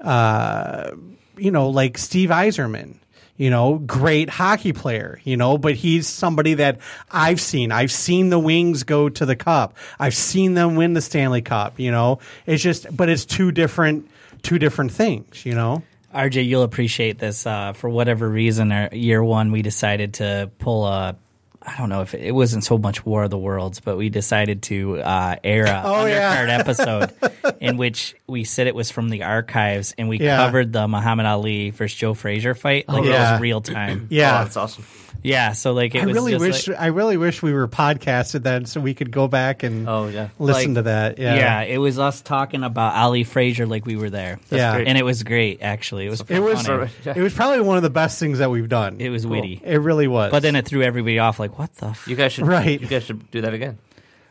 uh, 0.00 0.92
you 1.36 1.50
know, 1.50 1.68
like 1.68 1.98
Steve 1.98 2.30
Yzerman 2.30 2.96
you 3.42 3.50
know, 3.50 3.74
great 3.78 4.30
hockey 4.30 4.72
player, 4.72 5.20
you 5.24 5.36
know, 5.36 5.58
but 5.58 5.74
he's 5.74 6.06
somebody 6.06 6.54
that 6.54 6.78
I've 7.10 7.40
seen. 7.40 7.72
I've 7.72 7.90
seen 7.90 8.30
the 8.30 8.38
Wings 8.38 8.84
go 8.84 9.08
to 9.08 9.26
the 9.26 9.34
Cup. 9.34 9.76
I've 9.98 10.14
seen 10.14 10.54
them 10.54 10.76
win 10.76 10.92
the 10.92 11.00
Stanley 11.00 11.42
Cup, 11.42 11.80
you 11.80 11.90
know. 11.90 12.20
It's 12.46 12.62
just 12.62 12.96
but 12.96 13.08
it's 13.08 13.24
two 13.24 13.50
different 13.50 14.08
two 14.42 14.60
different 14.60 14.92
things, 14.92 15.44
you 15.44 15.56
know. 15.56 15.82
RJ, 16.14 16.46
you'll 16.46 16.62
appreciate 16.62 17.18
this. 17.18 17.44
Uh, 17.44 17.72
for 17.72 17.90
whatever 17.90 18.28
reason, 18.28 18.88
year 18.92 19.24
one, 19.24 19.50
we 19.50 19.62
decided 19.62 20.14
to 20.14 20.48
pull 20.60 20.86
a. 20.86 21.16
I 21.64 21.76
don't 21.78 21.88
know 21.88 22.02
if 22.02 22.14
it, 22.14 22.22
it 22.22 22.32
wasn't 22.32 22.64
so 22.64 22.76
much 22.78 23.06
War 23.06 23.24
of 23.24 23.30
the 23.30 23.38
Worlds, 23.38 23.80
but 23.80 23.96
we 23.96 24.08
decided 24.08 24.62
to 24.64 25.00
uh, 25.00 25.36
air 25.44 25.64
a 25.66 25.82
Oh, 25.84 26.06
yeah. 26.06 26.58
episode 26.60 27.12
in 27.60 27.76
which 27.76 28.16
we 28.26 28.44
said 28.44 28.66
it 28.66 28.74
was 28.74 28.90
from 28.90 29.08
the 29.08 29.22
archives, 29.22 29.94
and 29.96 30.08
we 30.08 30.18
Yeah. 30.18 30.38
covered 30.38 30.72
the 30.72 30.88
Muhammad 30.88 31.26
Ali 31.26 31.70
versus 31.70 31.96
Joe 31.96 32.14
Frazier 32.14 32.54
fight. 32.54 32.88
Like 32.88 33.04
it 33.04 33.10
yeah. 33.10 33.32
was 33.32 33.40
real 33.40 33.60
time. 33.60 34.08
Yeah. 34.10 34.40
Oh, 34.40 34.44
that's 34.44 34.56
awesome. 34.56 34.84
Yeah, 35.22 35.52
so 35.52 35.72
like 35.72 35.94
it 35.94 36.02
I 36.02 36.06
was 36.06 36.14
really 36.14 36.32
just 36.32 36.40
wish 36.44 36.68
like- 36.68 36.80
I 36.80 36.86
really 36.86 37.16
wish 37.16 37.42
we 37.42 37.52
were 37.52 37.68
podcasted 37.68 38.42
then 38.42 38.66
so 38.66 38.80
we 38.80 38.94
could 38.94 39.10
go 39.10 39.28
back 39.28 39.62
and 39.62 39.88
Oh, 39.88 40.08
yeah. 40.08 40.28
listen 40.38 40.74
Like, 40.74 40.80
to 40.80 40.82
that. 40.82 41.18
Yeah. 41.18 41.34
yeah, 41.36 41.60
it 41.62 41.78
was 41.78 41.98
us 41.98 42.20
talking 42.22 42.64
about 42.64 42.94
Ali 42.94 43.24
Frazier 43.24 43.66
like 43.66 43.86
we 43.86 43.96
were 43.96 44.10
there. 44.10 44.38
Yeah. 44.50 44.74
great. 44.76 44.88
and 44.88 44.98
it 44.98 45.04
was 45.04 45.22
great. 45.22 45.62
Actually, 45.62 46.06
it 46.06 46.10
was. 46.10 46.20
It 46.28 46.40
was 46.40 46.66
funny. 46.66 46.90
it 47.04 47.22
was 47.22 47.34
probably 47.34 47.60
one 47.60 47.76
of 47.76 47.82
the 47.82 47.90
best 47.90 48.18
things 48.18 48.38
that 48.38 48.50
we've 48.50 48.68
done. 48.68 49.00
It 49.00 49.10
was 49.10 49.26
witty. 49.26 49.60
It 49.64 49.78
really 49.78 50.08
was. 50.08 50.30
But 50.30 50.42
then 50.42 50.56
it 50.56 50.66
threw 50.66 50.82
everybody 50.82 51.18
off. 51.18 51.38
Like, 51.38 51.58
what 51.58 51.72
the? 51.76 51.86
F-? 51.88 52.08
You 52.08 52.16
guys 52.16 52.32
should 52.32 52.46
Right. 52.46 52.80
You 52.80 52.88
guys 52.88 53.04
should 53.04 53.30
do 53.30 53.42
that 53.42 53.54
again. 53.54 53.78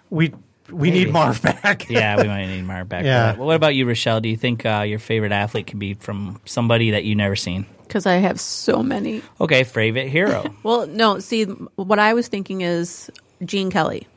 we 0.09 0.33
we 0.69 0.89
need 0.91 1.11
Marv 1.11 1.41
back. 1.41 1.89
yeah, 1.89 2.15
we 2.21 2.27
might 2.29 2.45
need 2.47 2.63
Marv 2.63 2.87
back. 2.87 3.03
Yeah. 3.03 3.31
Yeah. 3.31 3.37
Well, 3.37 3.47
what 3.47 3.55
about 3.57 3.75
you, 3.75 3.85
Rochelle? 3.85 4.21
Do 4.21 4.29
you 4.29 4.37
think 4.37 4.65
uh, 4.65 4.85
your 4.87 4.99
favorite 4.99 5.31
athlete 5.33 5.67
could 5.67 5.79
be 5.79 5.95
from 5.95 6.39
somebody 6.45 6.91
that 6.91 7.03
you've 7.03 7.17
never 7.17 7.35
seen? 7.35 7.65
Because 7.91 8.05
I 8.05 8.15
have 8.15 8.39
so 8.39 8.81
many. 8.81 9.21
Okay, 9.41 9.65
favorite 9.65 10.07
hero. 10.07 10.45
Well, 10.63 10.87
no, 10.87 11.19
see, 11.19 11.43
what 11.43 11.99
I 11.99 12.13
was 12.13 12.29
thinking 12.29 12.61
is 12.61 13.11
Gene 13.43 13.69
Kelly, 13.69 14.07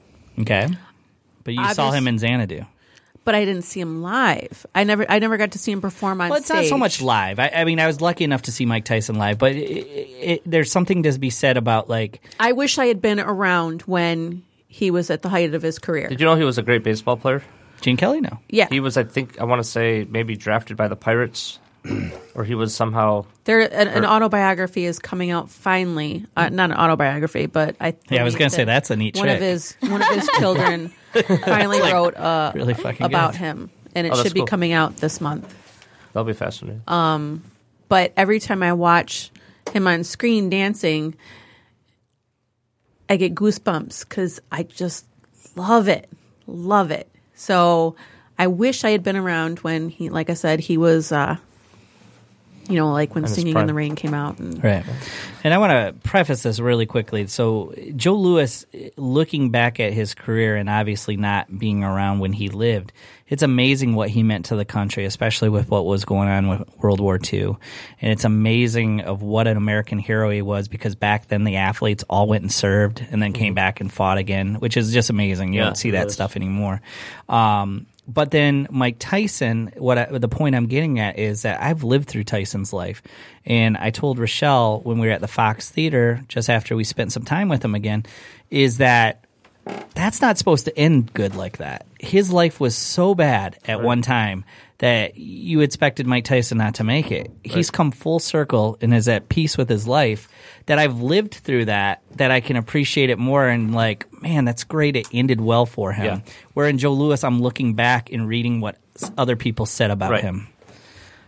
okay, 0.40 0.68
but 1.42 1.54
you 1.54 1.74
saw 1.74 1.90
him 1.90 2.06
in 2.06 2.18
Xanadu. 2.18 2.64
but 3.24 3.34
I 3.34 3.44
didn't 3.44 3.62
see 3.62 3.80
him 3.80 4.00
live. 4.02 4.64
I 4.74 4.84
never, 4.84 5.04
I 5.10 5.18
never 5.18 5.36
got 5.36 5.52
to 5.52 5.58
see 5.58 5.72
him 5.72 5.80
perform 5.80 6.20
on 6.20 6.28
Well, 6.28 6.38
it's 6.38 6.46
stage. 6.46 6.56
not 6.64 6.66
so 6.68 6.78
much 6.78 7.00
live. 7.02 7.38
I, 7.40 7.48
I 7.48 7.64
mean, 7.64 7.80
I 7.80 7.86
was 7.86 8.00
lucky 8.00 8.22
enough 8.24 8.42
to 8.42 8.52
see 8.52 8.66
Mike 8.66 8.84
Tyson 8.84 9.16
live, 9.16 9.38
but 9.38 9.52
it, 9.52 9.60
it, 9.60 10.42
there's 10.46 10.70
something 10.70 11.02
to 11.04 11.18
be 11.18 11.30
said 11.30 11.56
about 11.56 11.88
like 11.88 12.20
I 12.38 12.52
wish 12.52 12.78
I 12.78 12.86
had 12.86 13.00
been 13.02 13.18
around 13.18 13.82
when 13.82 14.42
he 14.68 14.90
was 14.90 15.10
at 15.10 15.22
the 15.22 15.28
height 15.30 15.52
of 15.54 15.62
his 15.62 15.78
career. 15.78 16.08
Did 16.08 16.20
you 16.20 16.26
know 16.26 16.36
he 16.36 16.44
was 16.44 16.58
a 16.58 16.62
great 16.62 16.84
baseball 16.84 17.16
player? 17.16 17.42
Gene 17.80 17.96
Kelly. 17.96 18.20
No, 18.20 18.38
yeah, 18.48 18.68
He 18.70 18.80
was, 18.80 18.96
I 18.96 19.04
think, 19.04 19.38
I 19.40 19.44
want 19.44 19.60
to 19.62 19.68
say 19.68 20.06
maybe 20.08 20.36
drafted 20.36 20.76
by 20.76 20.88
the 20.88 20.96
Pirates, 20.96 21.58
or 22.34 22.44
he 22.44 22.54
was 22.54 22.74
somehow. 22.74 23.26
there 23.44 23.60
an, 23.60 23.88
an 23.88 24.04
autobiography 24.04 24.84
is 24.86 24.98
coming 24.98 25.30
out 25.30 25.50
finally. 25.50 26.24
Uh, 26.36 26.48
not 26.48 26.70
an 26.70 26.76
autobiography, 26.76 27.46
but 27.46 27.76
I. 27.80 27.94
Yeah, 28.08 28.22
I 28.22 28.24
was 28.24 28.34
gonna 28.36 28.50
say 28.50 28.64
that's 28.64 28.90
a 28.90 28.96
neat 28.96 29.16
One 29.16 29.28
of 29.28 29.40
his 29.40 29.76
one 29.80 30.00
of 30.02 30.08
his 30.08 30.28
children 30.38 30.88
finally 31.44 31.80
wrote 31.80 32.16
uh, 32.16 32.52
really 32.54 32.74
about 33.00 33.32
good. 33.32 33.38
him, 33.38 33.70
and 33.94 34.06
it 34.06 34.12
Oh, 34.12 34.22
should 34.22 34.34
be 34.34 34.40
cool. 34.40 34.46
coming 34.46 34.72
out 34.72 34.96
this 34.98 35.20
month. 35.20 35.52
That'll 36.12 36.24
be 36.26 36.32
fascinating. 36.32 36.82
but 37.88 38.12
every 38.16 38.40
time 38.40 38.62
I 38.62 38.72
watch 38.72 39.30
him 39.72 39.86
on 39.86 40.04
screen 40.04 40.48
dancing, 40.48 41.14
I 43.08 43.16
get 43.16 43.34
goosebumps 43.34 44.08
because 44.08 44.40
I 44.50 44.62
just 44.62 45.04
love 45.56 45.88
it, 45.88 46.08
love 46.46 46.90
it. 46.90 47.08
So 47.34 47.96
I 48.38 48.46
wish 48.46 48.84
I 48.84 48.90
had 48.90 49.02
been 49.02 49.16
around 49.16 49.58
when 49.60 49.88
he, 49.88 50.08
like 50.08 50.30
I 50.30 50.34
said, 50.34 50.60
he 50.60 50.76
was, 50.78 51.12
uh, 51.12 51.36
you 52.68 52.76
know, 52.76 52.92
like 52.92 53.14
when 53.14 53.26
Singing 53.26 53.56
in 53.56 53.66
the 53.66 53.74
Rain 53.74 53.96
came 53.96 54.14
out. 54.14 54.38
And 54.38 54.62
Right. 54.62 54.84
And 55.42 55.52
I 55.52 55.58
want 55.58 55.72
to 55.72 56.08
preface 56.08 56.42
this 56.42 56.58
really 56.58 56.86
quickly. 56.86 57.26
So, 57.26 57.74
Joe 57.96 58.14
Louis, 58.14 58.64
looking 58.96 59.50
back 59.50 59.80
at 59.80 59.92
his 59.92 60.14
career 60.14 60.56
and 60.56 60.70
obviously 60.70 61.16
not 61.16 61.58
being 61.58 61.84
around 61.84 62.20
when 62.20 62.32
he 62.32 62.48
lived, 62.48 62.92
it's 63.26 63.42
amazing 63.42 63.94
what 63.94 64.10
he 64.10 64.22
meant 64.22 64.46
to 64.46 64.56
the 64.56 64.64
country, 64.64 65.04
especially 65.04 65.48
with 65.48 65.70
what 65.70 65.84
was 65.86 66.04
going 66.04 66.28
on 66.28 66.48
with 66.48 66.68
World 66.78 67.00
War 67.00 67.18
II. 67.20 67.56
And 68.00 68.12
it's 68.12 68.24
amazing 68.24 69.00
of 69.00 69.22
what 69.22 69.46
an 69.46 69.56
American 69.56 69.98
hero 69.98 70.30
he 70.30 70.42
was 70.42 70.68
because 70.68 70.94
back 70.94 71.28
then 71.28 71.44
the 71.44 71.56
athletes 71.56 72.04
all 72.08 72.26
went 72.26 72.42
and 72.42 72.52
served 72.52 73.04
and 73.10 73.22
then 73.22 73.32
came 73.32 73.54
back 73.54 73.80
and 73.80 73.92
fought 73.92 74.18
again, 74.18 74.56
which 74.56 74.76
is 74.76 74.92
just 74.92 75.10
amazing. 75.10 75.52
You 75.52 75.60
Yeah, 75.60 75.64
don't 75.66 75.76
see 75.76 75.92
that 75.92 76.10
stuff 76.10 76.36
anymore. 76.36 76.80
Um, 77.28 77.86
but 78.06 78.30
then 78.30 78.66
Mike 78.70 78.96
Tyson, 78.98 79.72
what 79.76 79.98
I, 79.98 80.18
the 80.18 80.28
point 80.28 80.54
I'm 80.54 80.66
getting 80.66 80.98
at 80.98 81.18
is 81.18 81.42
that 81.42 81.62
I've 81.62 81.84
lived 81.84 82.08
through 82.08 82.24
Tyson's 82.24 82.72
life, 82.72 83.02
and 83.44 83.76
I 83.76 83.90
told 83.90 84.18
Rochelle 84.18 84.80
when 84.80 84.98
we 84.98 85.06
were 85.06 85.12
at 85.12 85.20
the 85.20 85.28
Fox 85.28 85.70
Theater 85.70 86.22
just 86.28 86.50
after 86.50 86.76
we 86.76 86.84
spent 86.84 87.12
some 87.12 87.24
time 87.24 87.48
with 87.48 87.64
him 87.64 87.74
again, 87.74 88.04
is 88.50 88.78
that 88.78 89.24
that's 89.94 90.20
not 90.20 90.36
supposed 90.36 90.66
to 90.66 90.78
end 90.78 91.12
good 91.14 91.34
like 91.34 91.58
that. 91.58 91.86
His 91.98 92.30
life 92.30 92.60
was 92.60 92.76
so 92.76 93.14
bad 93.14 93.58
at 93.64 93.82
one 93.82 94.02
time 94.02 94.44
that 94.78 95.16
you 95.16 95.60
expected 95.60 96.06
Mike 96.06 96.24
Tyson 96.24 96.58
not 96.58 96.74
to 96.76 96.84
make 96.84 97.12
it. 97.12 97.30
He's 97.44 97.70
come 97.70 97.90
full 97.92 98.18
circle 98.18 98.76
and 98.80 98.92
is 98.92 99.06
at 99.08 99.28
peace 99.28 99.56
with 99.56 99.68
his 99.68 99.86
life. 99.86 100.28
That 100.66 100.78
I've 100.78 101.00
lived 101.00 101.34
through 101.34 101.66
that, 101.66 102.02
that 102.16 102.30
I 102.30 102.40
can 102.40 102.56
appreciate 102.56 103.10
it 103.10 103.18
more 103.18 103.46
and 103.46 103.74
like, 103.74 104.06
man, 104.22 104.44
that's 104.44 104.64
great. 104.64 104.96
It 104.96 105.06
ended 105.12 105.40
well 105.40 105.66
for 105.66 105.92
him. 105.92 106.04
Yeah. 106.04 106.20
Where 106.54 106.68
in 106.68 106.78
Joe 106.78 106.92
Louis, 106.92 107.22
I'm 107.22 107.40
looking 107.40 107.74
back 107.74 108.10
and 108.10 108.26
reading 108.26 108.60
what 108.60 108.78
other 109.18 109.36
people 109.36 109.66
said 109.66 109.90
about 109.90 110.10
Right. 110.10 110.22
him. 110.22 110.48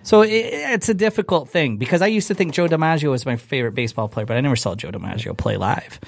So 0.02 0.22
it, 0.22 0.30
it's 0.30 0.88
a 0.88 0.94
difficult 0.94 1.48
thing 1.50 1.78
because 1.78 2.00
I 2.00 2.06
used 2.06 2.28
to 2.28 2.34
think 2.34 2.52
Joe 2.54 2.68
DiMaggio 2.68 3.10
was 3.10 3.26
my 3.26 3.34
favorite 3.36 3.72
baseball 3.74 4.08
player, 4.08 4.24
but 4.24 4.36
I 4.36 4.40
never 4.40 4.54
saw 4.56 4.74
Joe 4.76 4.90
DiMaggio 4.90 5.36
play 5.36 5.56
live 5.56 5.98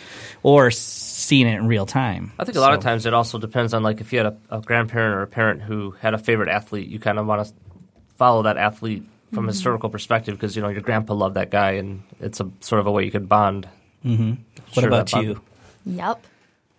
or 0.45 0.71
seen 1.29 1.47
it 1.47 1.57
in 1.57 1.67
real 1.67 1.87
time. 1.87 2.33
I 2.39 2.45
think 2.45 2.57
a 2.57 2.61
lot 2.61 2.73
of 2.73 2.81
times 2.81 3.05
it 3.05 3.13
also 3.13 3.39
depends 3.39 3.75
on 3.75 3.83
like 3.83 4.01
if 4.01 4.13
you 4.13 4.19
had 4.19 4.27
a, 4.27 4.57
a 4.57 4.61
grandparent 4.61 5.15
or 5.15 5.23
a 5.23 5.27
parent 5.27 5.61
who 5.61 5.93
had 6.01 6.15
a 6.15 6.19
favorite 6.19 6.49
athlete, 6.49 6.89
you 6.89 6.99
kind 6.99 7.19
of 7.19 7.27
want 7.27 7.47
to 7.47 7.55
follow 8.17 8.43
that 8.43 8.57
athlete 8.57 9.05
from 9.31 9.39
a 9.39 9.41
mm-hmm. 9.41 9.49
historical 9.49 9.91
perspective 9.91 10.35
because 10.35 10.57
you 10.57 10.63
know 10.63 10.69
your 10.69 10.81
grandpa 10.81 11.13
loved 11.13 11.37
that 11.37 11.51
guy, 11.51 11.73
and 11.73 12.03
it's 12.19 12.41
a 12.41 12.51
sort 12.61 12.81
of 12.81 12.87
a 12.87 12.91
way 12.91 13.05
you 13.05 13.11
could 13.11 13.29
bond. 13.29 13.69
Mm-hmm. 14.05 14.31
What 14.31 14.73
Share 14.73 14.89
about 14.89 15.13
you? 15.13 15.41
Yep. 15.85 16.25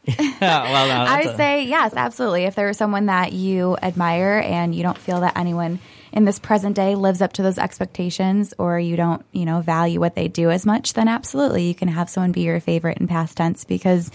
well, 0.17 0.17
no, 0.39 0.41
I 0.41 1.21
would 1.23 1.33
a- 1.33 1.37
say 1.37 1.63
yes, 1.65 1.93
absolutely. 1.95 2.45
If 2.45 2.55
there 2.55 2.69
is 2.69 2.77
someone 2.77 3.05
that 3.05 3.33
you 3.33 3.77
admire 3.81 4.41
and 4.43 4.73
you 4.73 4.81
don't 4.81 4.97
feel 4.97 5.21
that 5.21 5.37
anyone 5.37 5.79
in 6.11 6.25
this 6.25 6.39
present 6.39 6.75
day 6.75 6.95
lives 6.95 7.21
up 7.21 7.33
to 7.33 7.43
those 7.43 7.57
expectations 7.57 8.53
or 8.57 8.79
you 8.79 8.95
don't, 8.95 9.23
you 9.31 9.45
know, 9.45 9.61
value 9.61 9.99
what 9.99 10.15
they 10.15 10.27
do 10.27 10.49
as 10.49 10.65
much, 10.65 10.93
then 10.93 11.07
absolutely 11.07 11.63
you 11.63 11.75
can 11.75 11.87
have 11.87 12.09
someone 12.09 12.31
be 12.31 12.41
your 12.41 12.59
favorite 12.59 12.97
in 12.97 13.07
past 13.07 13.37
tense 13.37 13.63
because 13.63 14.11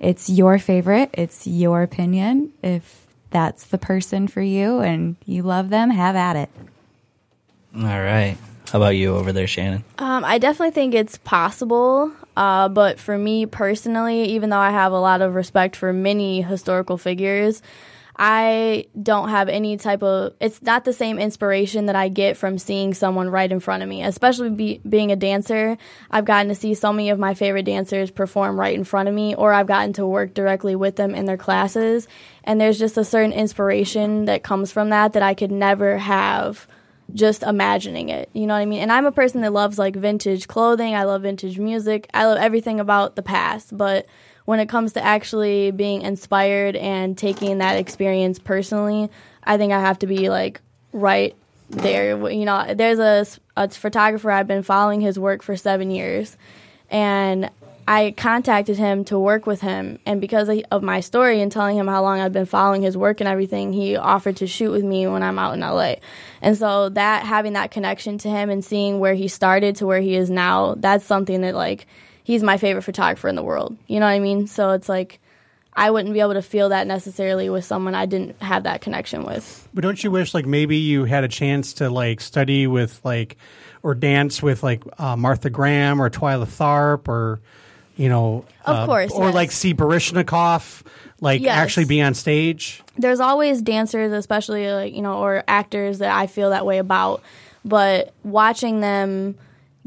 it's 0.00 0.28
your 0.28 0.58
favorite, 0.58 1.10
it's 1.14 1.46
your 1.46 1.82
opinion. 1.82 2.52
If 2.62 3.06
that's 3.30 3.66
the 3.66 3.78
person 3.78 4.28
for 4.28 4.40
you 4.40 4.80
and 4.80 5.16
you 5.24 5.42
love 5.42 5.68
them, 5.68 5.90
have 5.90 6.16
at 6.16 6.36
it. 6.36 6.50
All 7.74 7.82
right. 7.82 8.36
How 8.70 8.80
about 8.80 8.96
you 8.96 9.14
over 9.14 9.32
there, 9.32 9.46
Shannon? 9.46 9.84
Um, 9.98 10.24
I 10.24 10.38
definitely 10.38 10.72
think 10.72 10.94
it's 10.94 11.18
possible, 11.18 12.12
uh, 12.36 12.68
but 12.68 12.98
for 12.98 13.16
me 13.16 13.46
personally, 13.46 14.24
even 14.24 14.50
though 14.50 14.58
I 14.58 14.70
have 14.70 14.92
a 14.92 14.98
lot 14.98 15.22
of 15.22 15.34
respect 15.34 15.76
for 15.76 15.92
many 15.92 16.42
historical 16.42 16.98
figures, 16.98 17.62
I 18.18 18.86
don't 19.00 19.28
have 19.28 19.50
any 19.50 19.76
type 19.76 20.02
of. 20.02 20.32
It's 20.40 20.62
not 20.62 20.84
the 20.84 20.94
same 20.94 21.18
inspiration 21.18 21.86
that 21.86 21.96
I 21.96 22.08
get 22.08 22.38
from 22.38 22.56
seeing 22.56 22.94
someone 22.94 23.28
right 23.28 23.50
in 23.50 23.60
front 23.60 23.82
of 23.82 23.88
me. 23.88 24.02
Especially 24.02 24.48
be, 24.48 24.80
being 24.88 25.12
a 25.12 25.16
dancer, 25.16 25.76
I've 26.10 26.24
gotten 26.24 26.48
to 26.48 26.54
see 26.54 26.74
so 26.74 26.92
many 26.92 27.10
of 27.10 27.18
my 27.18 27.34
favorite 27.34 27.64
dancers 27.64 28.10
perform 28.10 28.58
right 28.58 28.74
in 28.74 28.84
front 28.84 29.08
of 29.08 29.14
me, 29.14 29.34
or 29.34 29.52
I've 29.52 29.66
gotten 29.66 29.92
to 29.94 30.06
work 30.06 30.32
directly 30.32 30.74
with 30.74 30.96
them 30.96 31.14
in 31.14 31.26
their 31.26 31.36
classes. 31.36 32.08
And 32.42 32.58
there's 32.58 32.78
just 32.78 32.96
a 32.96 33.04
certain 33.04 33.32
inspiration 33.32 34.24
that 34.24 34.42
comes 34.42 34.72
from 34.72 34.90
that 34.90 35.12
that 35.12 35.22
I 35.22 35.34
could 35.34 35.52
never 35.52 35.98
have 35.98 36.66
just 37.12 37.42
imagining 37.42 38.08
it. 38.08 38.30
You 38.32 38.46
know 38.46 38.54
what 38.54 38.60
I 38.60 38.66
mean? 38.66 38.80
And 38.80 38.90
I'm 38.90 39.06
a 39.06 39.12
person 39.12 39.42
that 39.42 39.52
loves 39.52 39.78
like 39.78 39.94
vintage 39.94 40.48
clothing. 40.48 40.94
I 40.94 41.04
love 41.04 41.22
vintage 41.22 41.58
music. 41.58 42.08
I 42.14 42.26
love 42.26 42.38
everything 42.38 42.80
about 42.80 43.14
the 43.14 43.22
past. 43.22 43.76
But 43.76 44.06
when 44.46 44.60
it 44.60 44.68
comes 44.68 44.94
to 44.94 45.04
actually 45.04 45.72
being 45.72 46.02
inspired 46.02 46.76
and 46.76 47.18
taking 47.18 47.58
that 47.58 47.76
experience 47.76 48.38
personally, 48.38 49.10
I 49.44 49.58
think 49.58 49.72
I 49.72 49.80
have 49.80 49.98
to 49.98 50.06
be 50.06 50.30
like 50.30 50.60
right 50.92 51.36
there. 51.68 52.30
You 52.30 52.44
know, 52.44 52.72
there's 52.74 52.98
a, 52.98 53.26
a 53.56 53.68
photographer 53.68 54.30
I've 54.30 54.46
been 54.46 54.62
following 54.62 55.00
his 55.00 55.18
work 55.18 55.42
for 55.42 55.56
seven 55.56 55.90
years, 55.90 56.36
and 56.90 57.50
I 57.88 58.14
contacted 58.16 58.78
him 58.78 59.04
to 59.06 59.18
work 59.18 59.46
with 59.46 59.60
him. 59.60 59.98
And 60.06 60.20
because 60.20 60.48
of 60.70 60.82
my 60.82 61.00
story 61.00 61.40
and 61.40 61.50
telling 61.50 61.76
him 61.76 61.88
how 61.88 62.02
long 62.02 62.20
I've 62.20 62.32
been 62.32 62.46
following 62.46 62.82
his 62.82 62.96
work 62.96 63.20
and 63.20 63.28
everything, 63.28 63.72
he 63.72 63.96
offered 63.96 64.36
to 64.36 64.46
shoot 64.46 64.70
with 64.70 64.84
me 64.84 65.08
when 65.08 65.22
I'm 65.22 65.38
out 65.38 65.54
in 65.54 65.60
LA. 65.60 65.96
And 66.40 66.56
so 66.56 66.88
that 66.90 67.24
having 67.24 67.52
that 67.52 67.70
connection 67.72 68.18
to 68.18 68.28
him 68.28 68.48
and 68.50 68.64
seeing 68.64 69.00
where 69.00 69.14
he 69.14 69.28
started 69.28 69.76
to 69.76 69.86
where 69.86 70.00
he 70.00 70.16
is 70.16 70.30
now, 70.30 70.74
that's 70.76 71.04
something 71.04 71.42
that 71.42 71.54
like 71.54 71.86
he's 72.26 72.42
my 72.42 72.56
favorite 72.58 72.82
photographer 72.82 73.28
in 73.28 73.36
the 73.36 73.42
world. 73.44 73.76
You 73.86 74.00
know 74.00 74.06
what 74.06 74.12
I 74.12 74.18
mean? 74.18 74.48
So 74.48 74.70
it's 74.72 74.88
like 74.88 75.20
I 75.74 75.90
wouldn't 75.92 76.12
be 76.12 76.18
able 76.20 76.32
to 76.34 76.42
feel 76.42 76.70
that 76.70 76.88
necessarily 76.88 77.48
with 77.50 77.64
someone 77.64 77.94
I 77.94 78.06
didn't 78.06 78.42
have 78.42 78.64
that 78.64 78.80
connection 78.80 79.24
with. 79.24 79.68
But 79.72 79.82
don't 79.82 80.02
you 80.02 80.10
wish 80.10 80.34
like 80.34 80.44
maybe 80.44 80.76
you 80.78 81.04
had 81.04 81.22
a 81.22 81.28
chance 81.28 81.74
to 81.74 81.88
like 81.88 82.20
study 82.20 82.66
with 82.66 83.00
like 83.04 83.36
or 83.84 83.94
dance 83.94 84.42
with 84.42 84.64
like 84.64 84.82
uh, 84.98 85.14
Martha 85.16 85.50
Graham 85.50 86.02
or 86.02 86.10
Twyla 86.10 86.46
Tharp 86.46 87.06
or 87.06 87.40
you 87.96 88.08
know 88.08 88.44
Of 88.64 88.76
uh, 88.76 88.86
course, 88.86 89.12
or 89.12 89.26
yes. 89.26 89.34
like 89.34 89.52
see 89.52 89.72
Baryshnikov 89.74 90.82
like 91.20 91.40
Yes. 91.40 91.56
actually 91.56 91.84
be 91.86 92.02
on 92.02 92.14
stage. 92.14 92.82
there's 92.98 93.20
always 93.20 93.62
dancers, 93.62 94.12
especially 94.12 94.70
like 94.72 94.92
you 94.94 95.02
know, 95.02 95.18
or 95.18 95.44
actors 95.46 95.98
that 95.98 96.12
I 96.12 96.26
feel 96.26 96.50
that 96.50 96.66
way 96.66 96.78
about. 96.78 97.22
But 97.64 98.12
watching 98.24 98.80
them 98.80 99.36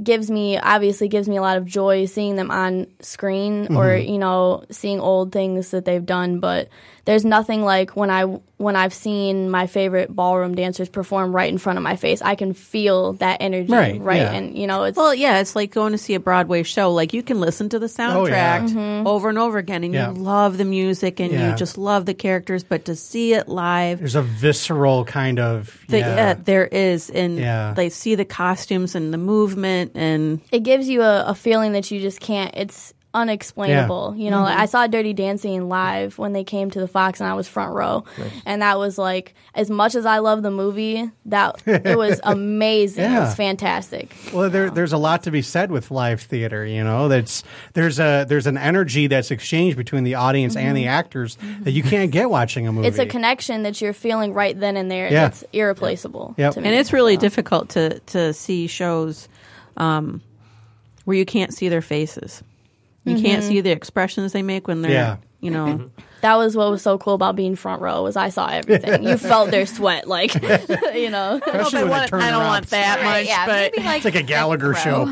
gives 0.04 0.32
me 0.32 0.58
obviously 0.58 1.08
gives 1.08 1.28
me 1.28 1.38
a 1.38 1.42
lot 1.42 1.58
of 1.58 1.66
joy 1.66 2.06
seeing 2.06 2.36
them 2.36 2.52
on 2.52 2.88
screen 3.02 3.76
or 3.76 3.86
Mm-hmm. 3.86 4.12
you 4.12 4.18
know 4.18 4.64
seeing 4.72 5.00
old 5.00 5.32
things 5.32 5.72
that 5.72 5.86
they've 5.86 6.06
done. 6.06 6.40
But 6.40 6.70
there's 7.10 7.26
nothing 7.26 7.64
like 7.64 7.96
when 7.96 8.12
I 8.12 8.26
when 8.58 8.76
I've 8.76 8.94
seen 8.94 9.50
my 9.50 9.66
favorite 9.66 10.16
ballroom 10.16 10.54
dancers 10.54 10.90
perform 10.90 11.36
right 11.36 11.52
in 11.52 11.58
front 11.58 11.78
of 11.78 11.84
my 11.84 11.96
face. 11.96 12.22
I 12.22 12.36
can 12.36 12.54
feel 12.54 13.14
that 13.14 13.38
energy 13.42 13.72
Right, 13.72 14.00
right, 14.00 14.18
yeah. 14.18 14.32
and 14.34 14.56
you 14.56 14.68
know 14.68 14.84
it's 14.84 14.96
Well, 14.96 15.16
yeah, 15.16 15.40
it's 15.40 15.56
like 15.56 15.72
going 15.72 15.94
to 15.94 15.98
see 15.98 16.14
a 16.14 16.20
Broadway 16.20 16.62
show. 16.62 16.92
Like 16.94 17.12
you 17.12 17.24
can 17.24 17.40
listen 17.40 17.68
to 17.70 17.80
the 17.80 17.92
Oh, 18.00 18.28
yeah. 18.28 18.60
soundtrack 18.60 18.70
mm-hmm. 18.70 19.08
over 19.08 19.28
and 19.28 19.40
over 19.40 19.58
again, 19.58 19.84
and 19.84 19.92
Yeah. 19.92 20.12
you 20.12 20.18
love 20.20 20.60
the 20.60 20.66
music 20.66 21.20
and 21.20 21.32
Yeah. 21.32 21.50
you 21.50 21.56
just 21.56 21.80
love 21.80 22.06
the 22.06 22.14
characters. 22.14 22.64
But 22.64 22.86
to 22.86 22.96
see 22.96 23.34
it 23.34 23.48
live, 23.50 23.98
There's 23.98 24.14
a 24.14 24.22
visceral 24.22 25.04
kind 25.04 25.40
of 25.40 25.80
the, 25.88 25.98
yeah. 26.00 26.16
yeah, 26.16 26.34
there 26.36 26.68
is, 26.68 27.10
and 27.10 27.40
Yeah. 27.40 27.74
they 27.76 27.90
see 27.90 28.14
the 28.14 28.26
costumes 28.26 28.94
and 28.94 29.12
the 29.12 29.18
movement, 29.18 29.94
and 29.96 30.42
it 30.52 30.62
gives 30.62 30.88
you 30.88 31.02
a, 31.02 31.26
a 31.26 31.34
feeling 31.34 31.72
that 31.74 31.90
you 31.90 32.00
just 32.02 32.20
can't 32.20 32.54
it's 32.56 32.94
unexplainable. 33.14 34.14
You 34.18 34.30
know 34.30 34.44
i 34.44 34.66
saw 34.66 34.86
dirty 34.88 35.14
dancing 35.14 35.68
live 35.68 36.18
when 36.20 36.34
they 36.34 36.44
came 36.44 36.70
to 36.72 36.80
the 36.80 36.88
fox 36.88 37.20
and 37.20 37.28
i 37.30 37.34
was 37.34 37.48
front 37.48 37.74
row. 37.74 38.04
And 38.46 38.62
that 38.62 38.78
was 38.78 38.98
like 38.98 39.34
as 39.56 39.70
much 39.70 39.96
as 39.96 40.06
i 40.06 40.20
love 40.20 40.44
the 40.44 40.52
movie 40.52 41.10
that 41.26 41.62
it 41.66 41.98
was 41.98 42.20
amazing. 42.24 43.06
It 43.06 43.20
was 43.20 43.36
fantastic. 43.36 44.16
Well, 44.34 44.50
there, 44.50 44.70
there's 44.70 44.94
a 44.94 44.98
lot 44.98 45.24
to 45.24 45.32
be 45.32 45.42
said 45.42 45.72
with 45.72 45.90
live 45.92 46.22
theater. 46.22 46.66
You 46.66 46.84
know, 46.84 47.08
that's 47.08 47.44
there's 47.74 48.00
a 48.00 48.26
there's 48.28 48.46
an 48.48 48.58
energy 48.58 49.08
that's 49.08 49.32
exchanged 49.32 49.78
between 49.78 50.04
the 50.04 50.16
audience 50.16 50.56
and 50.56 50.76
the 50.78 50.88
actors 50.88 51.38
that 51.62 51.72
you 51.72 51.84
can't 51.84 52.12
get 52.12 52.30
watching 52.30 52.68
a 52.68 52.72
movie. 52.72 52.88
Mm-hmm. 52.88 53.00
it's 53.00 53.00
a 53.00 53.06
connection 53.12 53.64
that 53.64 53.82
you're 53.82 53.94
feeling 53.94 54.34
right 54.34 54.60
then 54.60 54.78
and 54.78 54.90
there. 54.92 55.06
Yeah. 55.06 55.22
that's 55.30 55.44
irreplaceable 55.54 56.36
Yep. 56.38 56.58
and 56.58 56.68
it's 56.68 56.94
really 56.94 57.18
difficult 57.18 57.70
to 57.70 58.00
to 58.08 58.34
see 58.34 58.68
shows 58.68 59.28
um, 59.78 60.22
where 61.06 61.18
you 61.18 61.26
can't 61.26 61.54
see 61.54 61.70
their 61.70 61.82
faces. 61.82 62.44
You 63.10 63.22
can't 63.22 63.42
mm-hmm. 63.42 63.50
see 63.50 63.62
the 63.62 63.72
expressions 63.72 64.32
they 64.34 64.42
make 64.44 64.68
when 64.68 64.82
they're, 64.82 64.92
Yeah. 64.92 65.18
you 65.42 65.52
know. 65.52 65.66
Mm-hmm. 65.66 65.88
that 66.22 66.36
was 66.36 66.56
what 66.56 66.70
was 66.70 66.82
so 66.82 66.98
cool 66.98 67.14
about 67.14 67.36
being 67.38 67.56
front 67.56 67.82
row 67.82 68.04
was 68.04 68.18
i 68.18 68.28
saw 68.28 68.48
everything 68.50 69.04
you 69.04 69.16
felt 69.32 69.52
their 69.52 69.66
sweat 69.66 70.06
like 70.06 70.34
you 70.94 71.10
know 71.10 71.40
Especially 71.46 71.86
when 71.86 72.04
it 72.04 72.08
turns 72.10 72.24
I 72.24 72.32
don't 72.32 72.44
want 72.44 72.68
that 72.72 72.98
Right, 72.98 73.20
much, 73.22 73.28
yeah, 73.28 73.46
but 73.46 73.72
maybe 73.74 73.86
like 73.88 73.96
It's 73.98 74.06
like 74.06 74.16
a 74.16 74.24
Gallagher 74.24 74.74
show. 74.76 75.06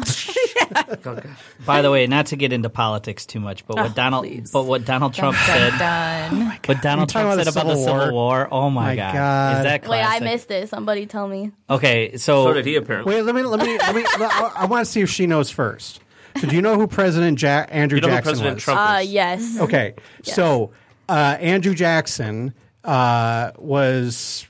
By 1.65 1.82
the 1.82 1.91
way, 1.91 2.07
not 2.07 2.28
to 2.28 2.36
get 2.36 2.52
into 2.52 2.69
politics 2.69 3.26
too 3.26 3.40
much, 3.40 3.65
but 3.65 3.78
what 3.78 3.91
oh, 3.91 3.94
Donald, 3.94 4.26
please. 4.26 4.52
but 4.52 4.64
what 4.64 4.84
Donald 4.86 5.14
Trump 5.14 5.38
dun, 5.38 5.45
said, 5.45 5.72
dun. 5.80 6.45
what 6.65 6.78
oh 6.78 6.82
Donald 6.82 7.10
Trump 7.10 7.26
about 7.34 7.38
said 7.45 7.53
the 7.53 7.60
about 7.60 7.68
the 7.69 7.76
Civil 7.78 7.99
Civil 8.02 8.14
War. 8.14 8.48
Oh 8.52 8.69
my, 8.69 8.88
My 8.88 8.95
god. 8.95 9.14
God. 9.14 9.57
is 9.57 9.64
that 9.64 9.88
wait 9.88 10.03
i 10.03 10.19
missed 10.19 10.52
it 10.52 10.68
somebody 10.69 11.06
tell 11.06 11.28
me 11.28 11.52
Okay, 11.69 12.18
so, 12.18 12.45
So 12.45 12.53
did 12.53 12.65
he 12.65 12.76
apparently. 12.76 13.15
Wait, 13.15 13.22
let 13.24 13.34
me 13.36 13.44
let 13.44 13.60
me 13.61 13.78
let 13.78 13.95
me. 13.95 14.03
I, 14.06 14.52
I 14.57 14.65
want 14.65 14.86
to 14.86 14.91
see 14.91 15.02
if 15.02 15.10
she 15.10 15.26
knows 15.28 15.49
first. 15.49 15.99
So, 16.39 16.47
do 16.47 16.55
you 16.55 16.61
know 16.61 16.76
who 16.77 16.88
President 16.88 17.41
ja- 17.41 17.65
Andrew 17.69 17.97
You 17.97 18.01
know 18.01 18.07
who 18.09 18.14
Jackson 18.15 18.30
President 18.31 18.55
was? 18.55 18.64
Trump 18.64 18.80
uh 18.80 18.99
is? 19.01 19.09
yes 19.11 19.57
Okay, 19.59 19.93
so 20.23 20.72
uh, 21.09 21.38
Andrew 21.39 21.73
Jackson 21.73 22.53
uh, 22.84 23.51
was 23.57 24.45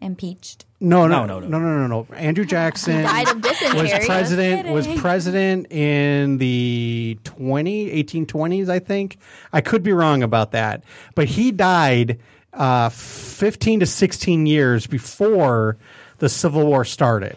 impeacched. 0.00 0.64
no 0.80 1.06
no 1.06 1.26
No, 1.26 1.40
no 1.40 1.40
no, 1.40 1.48
no 1.48 1.58
no. 1.58 1.68
no 1.76 1.86
no 1.88 2.04
no. 2.08 2.14
Andrew 2.16 2.44
Jackson 2.56 3.02
died 3.02 3.28
of 3.28 3.40
dysentery 3.42 3.82
was 3.82 4.06
president 4.06 4.68
was 4.68 4.86
president 4.98 5.70
in 5.70 6.38
the 6.38 7.18
20 7.24 8.02
1820s 8.04 8.68
I 8.68 8.78
think. 8.78 9.18
I 9.52 9.60
could 9.60 9.82
be 9.82 9.92
wrong 9.92 10.22
about 10.22 10.52
that. 10.52 10.84
But 11.14 11.26
he 11.26 11.52
died 11.52 12.18
uh, 12.54 12.88
15 12.88 13.80
to 13.80 13.86
16 13.86 14.46
years 14.46 14.86
before 14.86 15.76
the 16.18 16.28
Civil 16.28 16.66
War 16.66 16.84
started. 16.84 17.36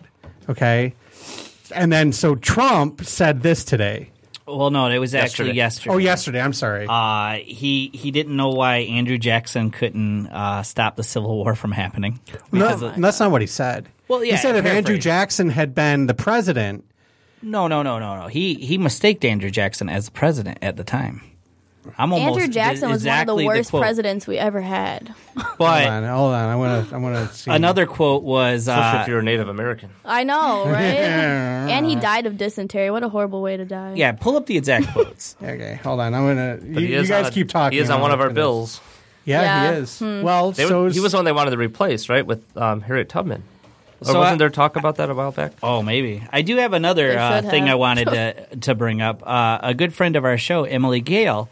Okay? 0.49 0.93
And 1.73 1.91
then 1.91 2.11
so 2.11 2.35
Trump 2.35 3.03
said 3.05 3.41
this 3.41 3.63
today. 3.63 4.09
well, 4.47 4.69
no, 4.71 4.87
it 4.89 4.99
was 4.99 5.15
actually 5.15 5.53
yesterday. 5.53 5.93
Oh, 5.93 5.97
yesterday. 5.97 6.41
I'm 6.41 6.53
sorry. 6.53 6.85
Uh, 6.87 7.35
he 7.43 7.89
he 7.93 8.11
didn't 8.11 8.35
know 8.35 8.49
why 8.49 8.77
Andrew 8.77 9.17
Jackson 9.17 9.71
couldn't 9.71 10.27
uh, 10.27 10.63
stop 10.63 10.95
the 10.95 11.03
Civil 11.03 11.35
War 11.37 11.55
from 11.55 11.71
happening. 11.71 12.19
no, 12.51 12.67
of- 12.69 13.01
that's 13.01 13.19
not 13.19 13.31
what 13.31 13.41
he 13.41 13.47
said. 13.47 13.87
Well, 14.07 14.23
yeah, 14.23 14.33
he 14.33 14.37
said 14.37 14.55
if 14.55 14.65
Andrew. 14.65 14.97
Jackson 14.97 15.49
had 15.49 15.73
been 15.73 16.07
the 16.07 16.13
president, 16.13 16.83
no, 17.41 17.67
no, 17.67 17.83
no, 17.83 17.99
no, 17.99 18.21
no. 18.21 18.27
He 18.27 18.55
he 18.55 18.77
mistaked 18.77 19.23
Andrew 19.25 19.49
Jackson 19.49 19.89
as 19.89 20.05
the 20.05 20.11
president 20.11 20.59
at 20.61 20.75
the 20.75 20.83
time. 20.83 21.21
I'm 21.97 22.13
almost 22.13 22.39
Andrew 22.39 22.47
Jackson 22.53 22.89
was 22.89 23.05
one 23.05 23.19
of 23.19 23.27
the 23.27 23.45
worst 23.45 23.69
quote. 23.71 23.81
presidents 23.81 24.25
we 24.27 24.37
ever 24.37 24.61
had. 24.61 25.13
But 25.57 25.85
hold 25.85 25.93
on, 25.93 26.03
hold 26.03 26.33
on. 26.33 26.49
I 26.49 26.55
want 26.55 26.89
to. 26.89 26.95
I 26.95 26.97
want 26.99 27.29
to 27.29 27.35
see 27.35 27.51
another 27.51 27.85
quote 27.85 28.23
was 28.23 28.67
Especially 28.67 28.99
uh, 28.99 29.01
if 29.03 29.07
you're 29.07 29.19
a 29.19 29.23
Native 29.23 29.47
American. 29.49 29.89
I 30.05 30.23
know, 30.23 30.65
right? 30.67 30.81
and 30.95 31.85
he 31.85 31.95
died 31.95 32.25
of 32.25 32.37
dysentery. 32.37 32.89
What 32.91 33.03
a 33.03 33.09
horrible 33.09 33.41
way 33.41 33.57
to 33.57 33.65
die. 33.65 33.93
yeah. 33.95 34.11
Pull 34.13 34.35
up 34.37 34.45
the 34.45 34.57
exact 34.57 34.87
quotes. 34.93 35.35
Okay, 35.43 35.79
hold 35.83 35.99
on. 35.99 36.13
I'm 36.13 36.25
gonna. 36.27 36.59
You, 36.81 36.87
you 36.87 37.05
guys 37.07 37.27
on 37.27 37.31
keep 37.31 37.49
talking. 37.49 37.77
He 37.77 37.81
is 37.83 37.89
on 37.89 38.01
one 38.01 38.11
of 38.11 38.19
our 38.19 38.27
look 38.27 38.31
for 38.31 38.35
this. 38.35 38.41
bills. 38.41 38.81
Yeah, 39.25 39.41
Yeah. 39.41 39.71
he 39.75 39.77
is. 39.81 40.01
Well, 40.01 40.51
They 40.51 40.67
so 40.67 40.83
would- 40.83 40.93
he 40.93 40.99
was 40.99 41.11
the 41.13 41.17
one 41.17 41.25
they 41.25 41.31
wanted 41.31 41.51
to 41.51 41.57
replace, 41.57 42.09
right, 42.09 42.25
with 42.25 42.43
um, 42.57 42.81
Harriet 42.81 43.09
Tubman. 43.09 43.43
Or 44.01 44.05
So 44.05 44.19
wasn't 44.19 44.35
I- 44.35 44.37
there 44.37 44.49
talk 44.49 44.75
about 44.75 44.97
that 44.97 45.09
a 45.09 45.13
while 45.13 45.31
back? 45.31 45.53
Oh, 45.63 45.81
maybe. 45.81 46.23
I 46.31 46.41
do 46.41 46.57
have 46.57 46.73
another 46.73 47.17
uh, 47.17 47.41
thing 47.41 47.67
have. 47.67 47.71
I 47.73 47.75
wanted 47.75 48.05
to 48.09 48.55
to 48.61 48.75
bring 48.75 49.01
up. 49.01 49.25
Uh, 49.25 49.59
a 49.63 49.73
good 49.73 49.93
friend 49.93 50.15
of 50.15 50.25
our 50.25 50.37
show, 50.37 50.63
Emily 50.65 50.99
Gail, 51.01 51.47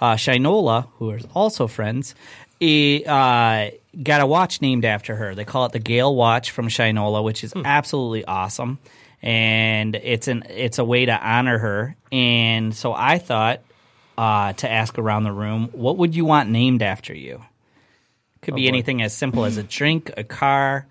uh, 0.00 0.14
Shinola, 0.14 0.88
who 0.98 1.10
are 1.10 1.20
also 1.34 1.66
friends, 1.66 2.14
he, 2.60 3.04
uh, 3.06 3.70
got 4.02 4.20
a 4.20 4.26
watch 4.26 4.60
named 4.60 4.84
after 4.84 5.14
her. 5.16 5.34
They 5.34 5.44
call 5.44 5.66
it 5.66 5.72
the 5.72 5.78
Gail 5.78 6.14
Watch 6.14 6.50
from 6.50 6.68
Shinola, 6.68 7.22
which 7.22 7.44
is 7.44 7.52
absolutely 7.64 8.24
awesome, 8.24 8.78
and 9.22 9.94
it's 9.94 10.28
an 10.28 10.44
it's 10.48 10.78
a 10.78 10.84
way 10.84 11.06
to 11.06 11.12
honor 11.12 11.58
her. 11.58 11.96
And 12.10 12.74
so 12.74 12.92
I 12.92 13.18
thought 13.18 13.60
uh, 14.18 14.52
to 14.54 14.70
ask 14.70 14.98
around 14.98 15.24
the 15.24 15.32
room, 15.32 15.68
what 15.72 15.96
would 15.98 16.14
you 16.14 16.24
want 16.24 16.50
named 16.50 16.82
after 16.82 17.14
you? 17.14 17.42
Could 18.42 18.56
be 18.56 18.68
anything 18.68 19.00
as 19.00 19.16
simple 19.16 19.46
as 19.46 19.56
a 19.56 19.62
drink, 19.62 20.10
a 20.18 20.24
car, 20.24 20.86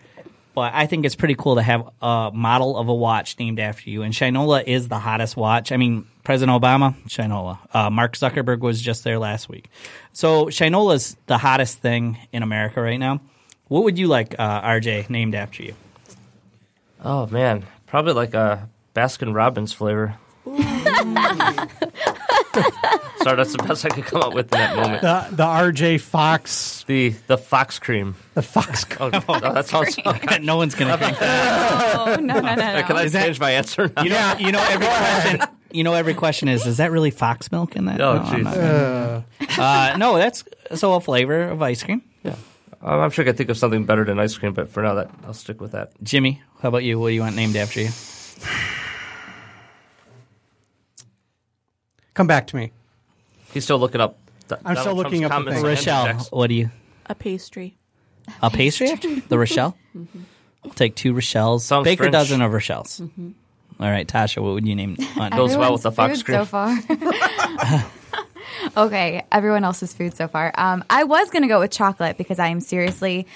but 0.53 0.73
I 0.73 0.85
think 0.85 1.05
it's 1.05 1.15
pretty 1.15 1.35
cool 1.35 1.55
to 1.55 1.61
have 1.61 1.89
a 2.01 2.31
model 2.33 2.77
of 2.77 2.87
a 2.87 2.93
watch 2.93 3.37
named 3.39 3.59
after 3.59 3.89
you. 3.89 4.03
And 4.03 4.13
Shinola 4.13 4.63
is 4.63 4.87
the 4.87 4.99
hottest 4.99 5.35
watch. 5.35 5.71
I 5.71 5.77
mean, 5.77 6.05
President 6.23 6.61
Obama, 6.61 6.95
Shinola. 7.07 7.57
Uh, 7.73 7.89
Mark 7.89 8.15
Zuckerberg 8.15 8.59
was 8.59 8.81
just 8.81 9.03
there 9.03 9.19
last 9.19 9.49
week. 9.49 9.69
So 10.13 10.45
Shinola's 10.45 11.17
the 11.25 11.37
hottest 11.37 11.79
thing 11.79 12.17
in 12.31 12.43
America 12.43 12.81
right 12.81 12.99
now. 12.99 13.21
What 13.67 13.83
would 13.83 13.97
you 13.97 14.07
like, 14.07 14.35
uh, 14.37 14.61
RJ, 14.61 15.09
named 15.09 15.35
after 15.35 15.63
you? 15.63 15.73
Oh 17.03 17.25
man, 17.27 17.65
probably 17.87 18.13
like 18.13 18.33
a 18.33 18.69
Baskin 18.95 19.33
Robbins 19.33 19.73
flavor. 19.73 20.15
Sorry, 22.53 23.35
that's 23.37 23.51
the 23.53 23.63
best 23.67 23.85
I 23.85 23.89
could 23.89 24.05
come 24.05 24.21
up 24.21 24.33
with 24.33 24.45
in 24.53 24.59
that 24.59 24.75
moment. 24.75 25.01
the 25.01 25.27
the 25.35 25.43
RJ 25.43 26.01
Fox, 26.01 26.83
The 26.87 27.09
the 27.27 27.37
fox 27.37 27.79
cream. 27.79 28.15
the 28.33 28.41
Fox. 28.41 28.85
Oh, 28.99 29.09
oh, 29.27 29.39
that 29.39 29.65
sounds. 29.65 29.97
no 30.41 30.57
one's 30.57 30.75
gonna 30.75 30.97
drink 30.97 31.17
that. 31.19 31.95
Oh 32.03 32.15
no 32.15 32.39
no 32.39 32.41
no 32.41 32.55
no! 32.55 32.83
Can 32.83 32.95
I 32.97 33.07
change 33.07 33.39
my 33.39 33.51
answer? 33.51 33.91
Now? 33.95 34.03
You 34.03 34.09
know, 34.09 34.35
you 34.39 34.51
know 34.51 34.63
every 34.69 34.85
question. 34.87 35.41
You 35.71 35.83
know 35.83 35.93
every 35.93 36.13
question 36.13 36.47
is: 36.49 36.65
Is 36.67 36.77
that 36.77 36.91
really 36.91 37.11
fox 37.11 37.51
milk 37.51 37.75
in 37.75 37.85
that? 37.85 37.99
Oh, 38.01 38.19
jeez. 38.19 38.43
not 38.43 38.53
gonna- 38.53 39.25
uh, 39.57 39.97
no, 39.97 40.17
that's 40.17 40.43
so 40.75 40.93
a 40.93 40.99
flavor 41.01 41.43
of 41.43 41.61
ice 41.61 41.81
cream. 41.83 42.01
Yeah, 42.23 42.35
Um, 42.81 42.99
I'm 42.99 43.09
sure 43.11 43.23
I 43.23 43.27
could 43.27 43.37
think 43.37 43.49
of 43.49 43.57
something 43.57 43.85
better 43.85 44.03
than 44.05 44.19
ice 44.19 44.37
cream, 44.37 44.53
but 44.53 44.69
for 44.69 44.83
now, 44.83 44.93
that 44.95 45.09
I'll 45.25 45.33
stick 45.33 45.59
with 45.61 45.71
that. 45.71 45.91
Jimmy, 46.03 46.41
how 46.61 46.69
about 46.69 46.83
you? 46.83 46.99
What 46.99 47.09
do 47.09 47.13
you 47.15 47.21
want 47.21 47.35
named 47.35 47.55
after 47.55 47.81
you? 47.81 47.89
Come 52.13 52.27
back 52.27 52.47
to 52.47 52.55
me. 52.55 52.71
He's 53.53 53.63
still 53.63 53.79
looking 53.79 54.01
up. 54.01 54.17
the- 54.47 54.59
I'm 54.65 54.75
still 54.75 54.95
looking 54.95 55.21
Trump's 55.21 55.35
up 55.35 55.45
the 55.45 55.51
comments 55.51 55.55
thing. 55.61 55.65
on 55.65 55.69
Rochelle, 55.71 56.05
Jackson. 56.05 56.37
what 56.37 56.47
do 56.47 56.53
you? 56.55 56.69
a 57.07 57.15
pastry. 57.15 57.75
A 58.41 58.49
pastry? 58.49 58.93
The 59.27 59.37
Rochelle? 59.37 59.75
We'll 59.93 60.73
take 60.75 60.95
two 60.95 61.13
Rochelle's. 61.13 61.65
Sounds 61.65 61.83
Baker 61.83 62.03
French. 62.03 62.13
dozen 62.13 62.41
of 62.41 62.53
Rochelle's. 62.53 63.01
All 63.01 63.89
right, 63.89 64.07
Tasha, 64.07 64.41
what 64.41 64.53
would 64.53 64.65
you 64.67 64.75
name 64.75 64.95
mine? 65.15 65.31
Goes 65.31 65.57
well 65.57 65.73
with 65.73 65.81
the 65.81 65.91
fox 65.91 66.21
Everyone's 66.21 66.49
food 66.49 66.79
so 66.87 67.55
far. 67.57 67.83
okay, 68.85 69.23
everyone 69.31 69.63
else's 69.63 69.93
food 69.93 70.15
so 70.15 70.27
far. 70.27 70.53
Um, 70.57 70.83
I 70.89 71.03
was 71.03 71.29
going 71.31 71.41
to 71.41 71.47
go 71.47 71.59
with 71.59 71.71
chocolate 71.71 72.17
because 72.17 72.39
I 72.39 72.47
am 72.47 72.61
seriously 72.61 73.27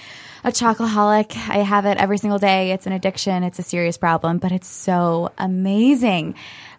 a 0.43 0.49
chocoholic. 0.51 1.35
I 1.49 1.57
have 1.57 1.85
it 1.85 1.97
every 1.97 2.17
single 2.17 2.39
day. 2.39 2.71
It's 2.71 2.85
an 2.85 2.93
addiction. 2.93 3.43
It's 3.43 3.59
a 3.59 3.63
serious 3.63 3.97
problem, 3.97 4.37
but 4.37 4.51
it's 4.51 4.67
so 4.67 5.31
amazing. 5.37 6.35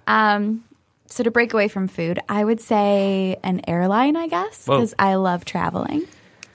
Um, 0.06 0.64
so 1.08 1.22
to 1.24 1.30
break 1.30 1.52
away 1.52 1.68
from 1.68 1.88
food, 1.88 2.20
I 2.28 2.44
would 2.44 2.60
say 2.60 3.36
an 3.42 3.62
airline, 3.66 4.16
I 4.16 4.28
guess, 4.28 4.64
because 4.64 4.94
I 4.98 5.14
love 5.16 5.44
traveling. 5.44 6.06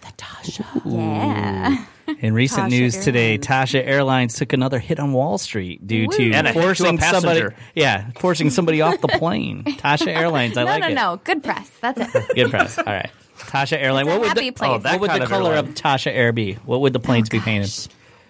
Natasha. 0.04 0.66
Yeah. 0.86 1.86
In 2.20 2.34
recent 2.34 2.68
Tasha 2.68 2.70
news 2.70 2.98
today, 3.04 3.34
Airlines. 3.36 3.48
Tasha 3.48 3.86
Airlines 3.88 4.34
took 4.36 4.52
another 4.52 4.78
hit 4.80 5.00
on 5.00 5.14
Wall 5.14 5.38
Street 5.38 5.88
due 5.88 6.08
to 6.08 6.32
And 6.34 6.46
a 6.48 6.52
hit 6.52 6.54
to 6.54 6.60
a 6.60 6.62
forcing 6.64 7.00
somebody. 7.00 7.40
passenger. 7.42 7.56
Yeah, 7.76 8.12
forcing 8.20 8.50
somebody 8.50 8.82
off 8.82 9.00
the 9.00 9.08
plane. 9.08 9.64
Tasha 9.68 10.08
Airlines, 10.08 10.58
I 10.58 10.64
no, 10.64 10.70
like 10.70 10.82
no, 10.82 10.88
it. 10.90 10.94
no. 10.96 11.22
Good 11.24 11.44
press. 11.44 11.70
That's 11.82 12.14
it. 12.16 12.28
Good 12.36 12.50
press. 12.52 12.78
All 12.78 12.84
right, 12.84 13.10
Tasha 13.40 13.78
Airline. 13.82 14.06
It's 14.08 14.10
a 14.10 14.12
What 14.12 14.20
would 14.22 14.28
happy 14.28 14.50
the, 14.50 14.52
place. 14.52 14.70
Oh, 14.72 14.78
that 14.80 14.92
what 14.94 15.02
would 15.02 15.10
kind 15.12 15.22
the 15.22 15.26
of 15.26 15.30
color 15.32 15.54
airline. 15.54 15.70
of 15.70 15.76
Tasha 15.76 16.12
Air 16.12 16.34
be? 16.34 16.54
What 16.66 16.82
would 16.82 16.92
the 16.92 17.00
planes 17.00 17.30
oh, 17.30 17.32
be 17.32 17.40
painted? 17.40 17.72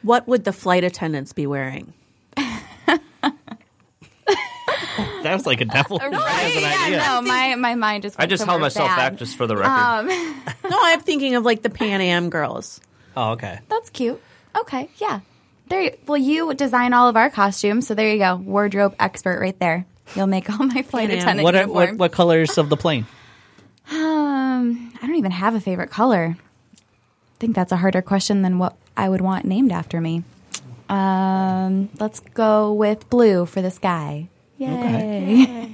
What 0.03 0.27
would 0.27 0.43
the 0.43 0.53
flight 0.53 0.83
attendants 0.83 1.33
be 1.33 1.47
wearing? 1.47 1.93
That 5.23 5.33
was 5.35 5.45
like 5.45 5.61
a 5.61 5.65
devil. 5.65 5.99
Right? 5.99 6.11
As 6.13 6.55
an 6.55 6.61
Yeah, 6.61 6.83
idea. 6.85 6.97
no, 6.97 7.21
my, 7.21 7.55
my 7.55 7.75
mind 7.75 8.03
just 8.03 8.19
I 8.19 8.25
just 8.25 8.43
held 8.43 8.59
myself 8.59 8.89
bad. 8.89 9.11
back 9.11 9.19
just 9.19 9.37
for 9.37 9.47
the 9.47 9.55
record. 9.55 9.71
Um, 9.71 10.07
No, 10.69 10.77
I'm 10.81 10.99
thinking 10.99 11.35
of 11.35 11.45
like 11.45 11.61
the 11.61 11.69
Pan 11.69 12.01
Am 12.01 12.29
girls. 12.29 12.81
Oh, 13.15 13.31
okay. 13.31 13.59
That's 13.69 13.89
cute. 13.89 14.21
Okay, 14.55 14.89
yeah. 14.97 15.21
There. 15.69 15.81
You, 15.81 15.91
well, 16.07 16.17
you 16.17 16.53
design 16.53 16.91
all 16.93 17.07
of 17.07 17.15
our 17.15 17.29
costumes, 17.29 17.87
so 17.87 17.95
there 17.95 18.11
you 18.11 18.17
go. 18.19 18.35
Wardrobe 18.35 18.95
expert 18.99 19.39
right 19.39 19.57
there. 19.59 19.85
You'll 20.15 20.27
make 20.27 20.49
all 20.49 20.65
my 20.65 20.81
flight 20.83 21.09
Can 21.09 21.19
I- 21.19 21.21
attendant 21.21 21.43
What, 21.45 21.55
are, 21.55 21.59
uniforms. 21.61 21.91
what 21.91 21.97
what 21.99 22.11
colors 22.11 22.57
of 22.57 22.67
the 22.69 22.75
plane? 22.77 23.05
Um, 23.91 24.91
I 25.01 25.07
don't 25.07 25.15
even 25.15 25.31
have 25.31 25.55
a 25.55 25.61
favorite 25.61 25.89
color. 25.89 26.35
I 26.37 27.37
think 27.39 27.55
that's 27.55 27.71
a 27.71 27.77
harder 27.77 28.01
question 28.01 28.41
than 28.41 28.59
what 28.59 28.75
I 28.97 29.07
would 29.07 29.21
want 29.21 29.45
named 29.45 29.71
after 29.71 30.01
me. 30.01 30.23
Um, 30.89 31.89
let's 31.99 32.19
go 32.19 32.73
with 32.73 33.09
blue 33.09 33.45
for 33.45 33.61
the 33.61 33.71
sky. 33.71 34.27
Yay! 34.57 35.73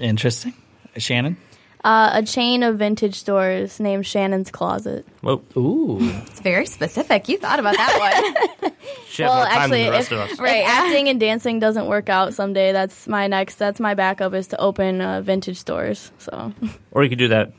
Interesting. 0.00 0.54
Shannon. 0.96 1.36
Uh, 1.84 2.10
a 2.14 2.22
chain 2.24 2.64
of 2.64 2.76
vintage 2.78 3.14
stores 3.14 3.78
named 3.78 4.04
Shannon's 4.04 4.50
Closet. 4.50 5.06
Whoa, 5.20 5.40
Ooh. 5.56 5.98
It's 6.26 6.40
very 6.40 6.66
specific. 6.66 7.28
You 7.28 7.38
thought 7.38 7.60
about 7.60 7.76
that 7.76 8.52
one, 8.60 8.72
she 9.08 9.22
had 9.22 9.28
Well, 9.28 9.46
time 9.46 9.56
actually, 9.58 9.78
than 9.82 9.86
the 9.86 9.92
rest 9.92 10.12
if- 10.12 10.18
of 10.18 10.30
us. 10.32 10.40
right? 10.40 10.62
If 10.62 10.68
acting 10.68 11.08
and 11.08 11.20
dancing 11.20 11.60
doesn't 11.60 11.86
work 11.86 12.08
out 12.08 12.34
someday, 12.34 12.72
that's 12.72 13.06
my 13.06 13.28
next. 13.28 13.54
That's 13.56 13.78
my 13.78 13.94
backup 13.94 14.34
is 14.34 14.48
to 14.48 14.60
open 14.60 15.00
uh, 15.00 15.20
vintage 15.22 15.56
stores. 15.58 16.10
So 16.18 16.52
Or 16.90 17.04
you 17.04 17.08
could 17.08 17.18
do 17.18 17.28
that 17.28 17.52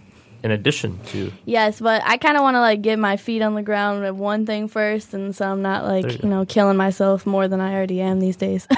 in 0.44 0.52
addition 0.52 1.00
to. 1.08 1.32
yes, 1.46 1.80
but 1.80 2.02
I 2.06 2.18
kind 2.18 2.36
of 2.36 2.44
want 2.44 2.56
to 2.56 2.62
like 2.62 2.82
get 2.82 3.00
my 3.00 3.16
feet 3.16 3.42
on 3.42 3.56
the 3.56 3.64
ground 3.64 4.02
with 4.02 4.16
one 4.16 4.46
thing 4.46 4.68
first, 4.68 5.14
and 5.14 5.34
so 5.34 5.50
I'm 5.50 5.62
not 5.62 5.86
like 5.86 6.06
you, 6.12 6.20
you 6.24 6.30
know 6.30 6.46
killing 6.46 6.78
myself 6.78 7.26
more 7.26 7.48
than 7.48 7.62
I 7.62 7.74
already 7.74 8.02
am 8.02 8.20
these 8.20 8.36
days. 8.36 8.68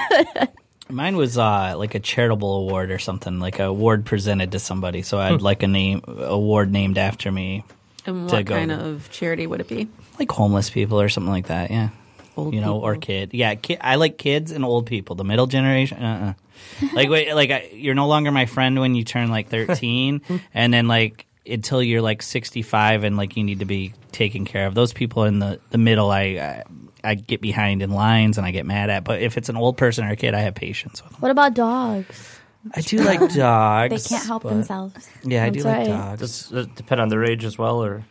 Mine 0.92 1.16
was 1.16 1.38
uh, 1.38 1.74
like 1.76 1.94
a 1.94 2.00
charitable 2.00 2.56
award 2.58 2.90
or 2.90 2.98
something, 2.98 3.40
like 3.40 3.58
a 3.58 3.64
award 3.64 4.04
presented 4.04 4.52
to 4.52 4.58
somebody. 4.58 5.02
So 5.02 5.18
I'd 5.18 5.38
Hmm. 5.40 5.44
like 5.44 5.62
a 5.62 5.68
name 5.68 6.02
award 6.06 6.70
named 6.70 6.98
after 6.98 7.32
me, 7.32 7.64
And 8.06 8.28
To 8.28 8.34
what 8.36 8.44
go 8.44 8.54
kind 8.54 8.70
to- 8.70 8.78
of 8.84 9.10
charity 9.10 9.46
would 9.46 9.60
it 9.60 9.68
be? 9.68 9.88
like 10.18 10.30
homeless 10.30 10.68
people 10.70 11.00
or 11.00 11.08
something 11.08 11.32
like 11.32 11.46
that. 11.46 11.70
Yeah, 11.70 11.88
Old 12.36 12.52
you 12.54 12.60
know, 12.60 12.78
or 12.78 12.96
kid. 12.96 13.30
Yeah, 13.32 13.54
kid, 13.54 13.78
I 13.80 13.96
like 13.96 14.18
kids 14.18 14.52
and 14.52 14.64
old 14.64 14.86
people. 14.86 15.16
The 15.16 15.24
middle 15.24 15.46
generation. 15.46 16.02
Uh. 16.02 16.34
uh 16.82 16.86
like 16.94 17.08
wait, 17.08 17.32
like 17.34 17.50
I, 17.50 17.70
you're 17.72 17.94
no 17.94 18.06
longer 18.08 18.30
my 18.30 18.46
friend 18.46 18.78
when 18.78 18.94
you 18.94 19.04
turn 19.04 19.30
like 19.30 19.48
13, 19.48 20.20
and 20.54 20.72
then 20.74 20.86
like 20.88 21.26
until 21.46 21.82
you're 21.82 22.02
like 22.02 22.22
65 22.22 23.04
and 23.04 23.16
like 23.16 23.36
you 23.36 23.44
need 23.44 23.58
to 23.60 23.64
be 23.64 23.92
taken 24.12 24.44
care 24.44 24.66
of. 24.66 24.74
Those 24.74 24.92
people 24.92 25.24
in 25.24 25.38
the 25.38 25.60
the 25.70 25.78
middle, 25.78 26.10
I. 26.10 26.22
I 26.22 26.62
I 27.04 27.16
get 27.16 27.40
behind 27.40 27.82
in 27.82 27.90
lines 27.90 28.38
and 28.38 28.46
I 28.46 28.52
get 28.52 28.64
mad 28.64 28.88
at, 28.88 29.02
but 29.02 29.20
if 29.22 29.36
it's 29.36 29.48
an 29.48 29.56
old 29.56 29.76
person 29.76 30.04
or 30.04 30.12
a 30.12 30.14
kid, 30.16 30.34
I 30.34 30.38
have 30.42 30.54
patience 30.54 31.02
with 31.02 31.10
them. 31.10 31.20
what 31.20 31.32
about 31.32 31.52
dogs? 31.52 32.38
I 32.76 32.80
do 32.80 32.98
like 32.98 33.18
dogs. 33.34 34.04
They 34.04 34.08
can't 34.08 34.24
help 34.24 34.44
but- 34.44 34.50
themselves. 34.50 35.08
Yeah, 35.24 35.42
I 35.42 35.50
do 35.50 35.64
That's 35.64 35.64
like 35.64 35.88
right. 35.88 35.88
dogs. 35.88 36.20
Does 36.20 36.52
it 36.52 36.74
depend 36.76 37.00
on 37.00 37.08
their 37.08 37.24
age 37.24 37.44
as 37.44 37.58
well, 37.58 37.82
or 37.82 38.04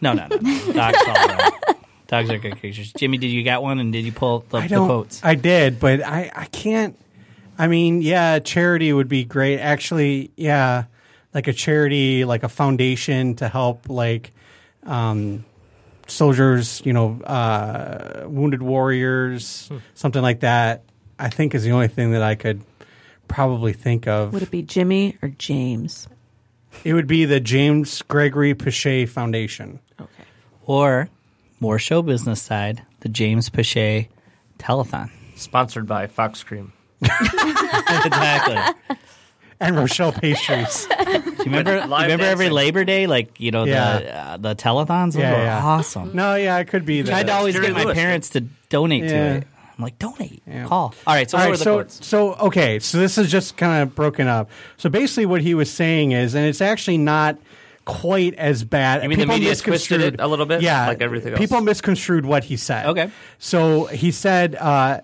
No, 0.00 0.12
no, 0.12 0.28
no. 0.28 0.36
Dogs 0.72 0.98
all 1.08 1.14
right. 1.14 1.52
Dogs 2.06 2.30
are 2.30 2.38
good 2.38 2.60
creatures. 2.60 2.92
Jimmy, 2.92 3.18
did 3.18 3.32
you 3.32 3.42
got 3.42 3.64
one 3.64 3.80
and 3.80 3.92
did 3.92 4.04
you 4.04 4.12
pull 4.12 4.44
the, 4.50 4.58
I 4.58 4.62
the 4.68 4.76
don't. 4.76 4.86
quotes? 4.86 5.24
I 5.24 5.34
did, 5.34 5.80
but 5.80 6.04
I, 6.04 6.30
I 6.32 6.44
can't. 6.44 6.96
I 7.58 7.66
mean, 7.66 8.00
yeah, 8.00 8.38
charity 8.38 8.92
would 8.92 9.08
be 9.08 9.24
great. 9.24 9.58
Actually, 9.58 10.30
yeah, 10.36 10.84
like 11.36 11.48
a 11.48 11.52
charity, 11.52 12.24
like 12.24 12.44
a 12.44 12.48
foundation 12.48 13.34
to 13.36 13.46
help, 13.46 13.90
like 13.90 14.32
um, 14.84 15.44
soldiers, 16.06 16.80
you 16.82 16.94
know, 16.94 17.20
uh, 17.24 18.24
wounded 18.26 18.62
warriors, 18.62 19.70
something 19.92 20.22
like 20.22 20.40
that. 20.40 20.84
I 21.18 21.28
think 21.28 21.54
is 21.54 21.62
the 21.62 21.72
only 21.72 21.88
thing 21.88 22.12
that 22.12 22.22
I 22.22 22.36
could 22.36 22.62
probably 23.28 23.74
think 23.74 24.06
of. 24.08 24.32
Would 24.32 24.44
it 24.44 24.50
be 24.50 24.62
Jimmy 24.62 25.18
or 25.20 25.28
James? 25.28 26.08
It 26.84 26.94
would 26.94 27.06
be 27.06 27.26
the 27.26 27.38
James 27.38 28.00
Gregory 28.00 28.54
Pichet 28.54 29.04
Foundation. 29.04 29.80
Okay. 30.00 30.24
Or 30.64 31.10
more 31.60 31.78
show 31.78 32.00
business 32.00 32.40
side, 32.40 32.82
the 33.00 33.10
James 33.10 33.50
Pichet 33.50 34.08
Telethon. 34.58 35.10
sponsored 35.34 35.86
by 35.86 36.06
Fox 36.06 36.42
Cream? 36.42 36.72
exactly. 37.02 38.96
And 39.60 39.76
Rochelle 39.76 40.12
Pastries. 40.12 40.86
Do 40.86 40.94
you 41.12 41.34
remember? 41.46 41.76
you 41.76 41.82
remember 41.82 42.24
every. 42.24 42.50
Labor 42.50 42.84
Day, 42.84 43.06
like 43.06 43.40
you 43.40 43.50
know 43.50 43.64
Yeah. 43.64 43.98
the 43.98 44.16
uh, 44.16 44.36
the 44.36 44.54
telethons. 44.56 45.12
Those 45.12 45.22
Yeah, 45.22 45.32
were 45.38 45.44
yeah. 45.44 45.64
awesome. 45.64 46.10
no, 46.14 46.34
yeah, 46.34 46.58
it 46.58 46.66
could 46.68 46.84
be 46.84 47.02
that. 47.02 47.10
Tried 47.10 47.26
to 47.28 47.32
always 47.34 47.54
Jerry 47.54 47.68
get 47.68 47.74
my 47.76 47.84
Lewis. 47.84 47.94
parents 47.98 48.28
to 48.30 48.40
donate 48.68 49.08
to 49.08 49.14
it. 49.16 49.46
I'm 49.78 49.82
like, 49.84 49.98
donate, 49.98 50.42
Yeah. 50.46 50.64
call. 50.66 50.94
All 51.06 51.14
right, 51.14 51.28
so 51.30 51.36
All 51.36 51.42
what 51.42 51.44
right, 51.44 51.50
were 51.50 51.56
the 51.58 51.64
so 51.64 51.74
quotes? 51.76 52.06
so 52.06 52.34
okay, 52.34 52.78
so 52.78 52.98
this 52.98 53.18
is 53.18 53.30
just 53.30 53.56
kind 53.58 53.82
of 53.82 53.94
broken 53.94 54.26
up. 54.26 54.48
So 54.78 54.88
basically, 54.88 55.26
what 55.26 55.42
he 55.42 55.54
was 55.54 55.70
saying 55.70 56.12
is, 56.12 56.34
and 56.34 56.46
it's 56.46 56.60
actually 56.62 56.98
not 56.98 57.36
quite 57.84 58.34
as 58.34 58.64
bad. 58.64 59.02
You 59.02 59.08
mean 59.08 59.18
the 59.18 59.24
People 59.24 59.34
media 59.36 59.50
twisted 59.54 59.70
misconstrued- 60.00 60.14
it 60.14 60.20
a 60.20 60.26
little 60.26 60.46
bit? 60.46 60.60
Yeah, 60.62 60.88
Like 60.88 61.00
everything 61.02 61.32
else? 61.34 61.38
People 61.38 61.60
misconstrued 61.60 62.24
what 62.26 62.44
he 62.44 62.56
said. 62.56 62.86
Okay. 62.86 63.10
so 63.38 63.84
he 63.86 64.10
said 64.10 64.56
uh, 64.56 65.02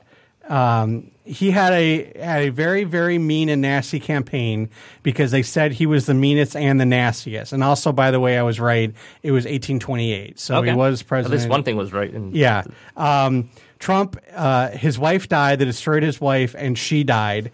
um, 0.48 1.11
he 1.24 1.50
had 1.52 1.72
a 1.72 2.12
had 2.18 2.42
a 2.42 2.48
very 2.48 2.84
very 2.84 3.18
mean 3.18 3.48
and 3.48 3.62
nasty 3.62 4.00
campaign 4.00 4.68
because 5.02 5.30
they 5.30 5.42
said 5.42 5.72
he 5.72 5.86
was 5.86 6.06
the 6.06 6.14
meanest 6.14 6.56
and 6.56 6.80
the 6.80 6.84
nastiest. 6.86 7.52
And 7.52 7.62
also, 7.62 7.92
by 7.92 8.10
the 8.10 8.20
way, 8.20 8.38
I 8.38 8.42
was 8.42 8.58
right. 8.58 8.92
It 9.22 9.30
was 9.32 9.44
1828, 9.44 10.38
so 10.38 10.56
Okay. 10.56 10.70
he 10.70 10.76
was 10.76 11.02
president. 11.02 11.34
At 11.34 11.38
least 11.44 11.50
one 11.50 11.62
thing 11.62 11.76
was 11.76 11.92
right. 11.92 12.12
And 12.12 12.34
Yeah. 12.34 12.64
Um, 12.96 13.48
Trump, 13.78 14.16
uh, 14.34 14.68
his 14.70 14.98
wife 14.98 15.28
died. 15.28 15.58
They 15.58 15.64
destroyed 15.64 16.02
his 16.04 16.20
wife, 16.20 16.54
and 16.56 16.78
she 16.78 17.02
died. 17.02 17.50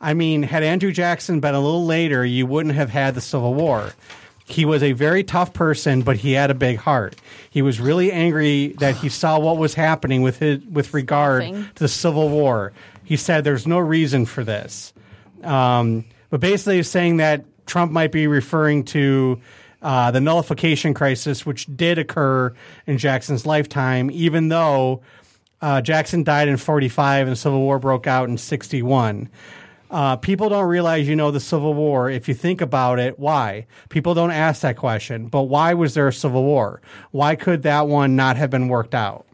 I 0.00 0.14
mean, 0.14 0.42
had 0.44 0.62
Andrew 0.62 0.92
Jackson 0.92 1.40
been 1.40 1.54
a 1.54 1.60
little 1.60 1.86
later, 1.86 2.24
you 2.24 2.46
wouldn't 2.46 2.74
have 2.74 2.90
had 2.90 3.14
the 3.14 3.20
Civil 3.20 3.54
War. 3.54 3.92
He 4.46 4.64
was 4.64 4.82
a 4.82 4.92
very 4.92 5.22
tough 5.24 5.52
person, 5.52 6.02
but 6.02 6.16
he 6.18 6.32
had 6.32 6.50
a 6.50 6.54
big 6.54 6.76
heart. 6.78 7.14
He 7.48 7.62
was 7.62 7.80
really 7.80 8.10
angry 8.12 8.74
that 8.80 8.96
he 8.96 9.08
saw 9.08 9.38
what 9.38 9.56
was 9.56 9.74
happening 9.74 10.22
with 10.22 10.38
his 10.40 10.62
with 10.64 10.92
regard 10.92 11.42
to 11.42 11.68
the 11.74 11.88
Civil 11.88 12.28
War. 12.28 12.72
He 13.12 13.18
said, 13.18 13.44
"There's 13.44 13.66
no 13.66 13.78
reason 13.78 14.24
for 14.24 14.42
this." 14.42 14.94
Um, 15.44 16.06
but 16.30 16.40
basically, 16.40 16.76
he's 16.76 16.88
saying 16.88 17.18
that 17.18 17.44
Trump 17.66 17.92
might 17.92 18.10
be 18.10 18.26
referring 18.26 18.84
to 18.84 19.38
uh, 19.82 20.10
the 20.12 20.20
nullification 20.22 20.94
crisis, 20.94 21.44
which 21.44 21.66
did 21.76 21.98
occur 21.98 22.54
in 22.86 22.96
Jackson's 22.96 23.44
lifetime, 23.44 24.10
even 24.10 24.48
though 24.48 25.02
uh, 25.60 25.82
Jackson 25.82 26.24
died 26.24 26.48
in 26.48 26.56
45 26.56 27.26
and 27.26 27.32
the 27.32 27.36
Civil 27.36 27.60
War 27.60 27.78
broke 27.78 28.06
out 28.06 28.30
in 28.30 28.38
61. 28.38 29.28
Uh, 29.90 30.16
people 30.16 30.48
don't 30.48 30.64
realize 30.64 31.06
you 31.06 31.14
know 31.14 31.30
the 31.30 31.38
Civil 31.38 31.74
War. 31.74 32.08
If 32.08 32.28
you 32.28 32.34
think 32.34 32.62
about 32.62 32.98
it, 32.98 33.18
why? 33.18 33.66
People 33.90 34.14
don't 34.14 34.30
ask 34.30 34.62
that 34.62 34.78
question. 34.78 35.26
But 35.26 35.42
why 35.42 35.74
was 35.74 35.92
there 35.92 36.08
a 36.08 36.12
Civil 36.14 36.44
War? 36.44 36.80
Why 37.10 37.36
could 37.36 37.62
that 37.64 37.88
one 37.88 38.16
not 38.16 38.38
have 38.38 38.48
been 38.48 38.68
worked 38.68 38.94
out? 38.94 39.26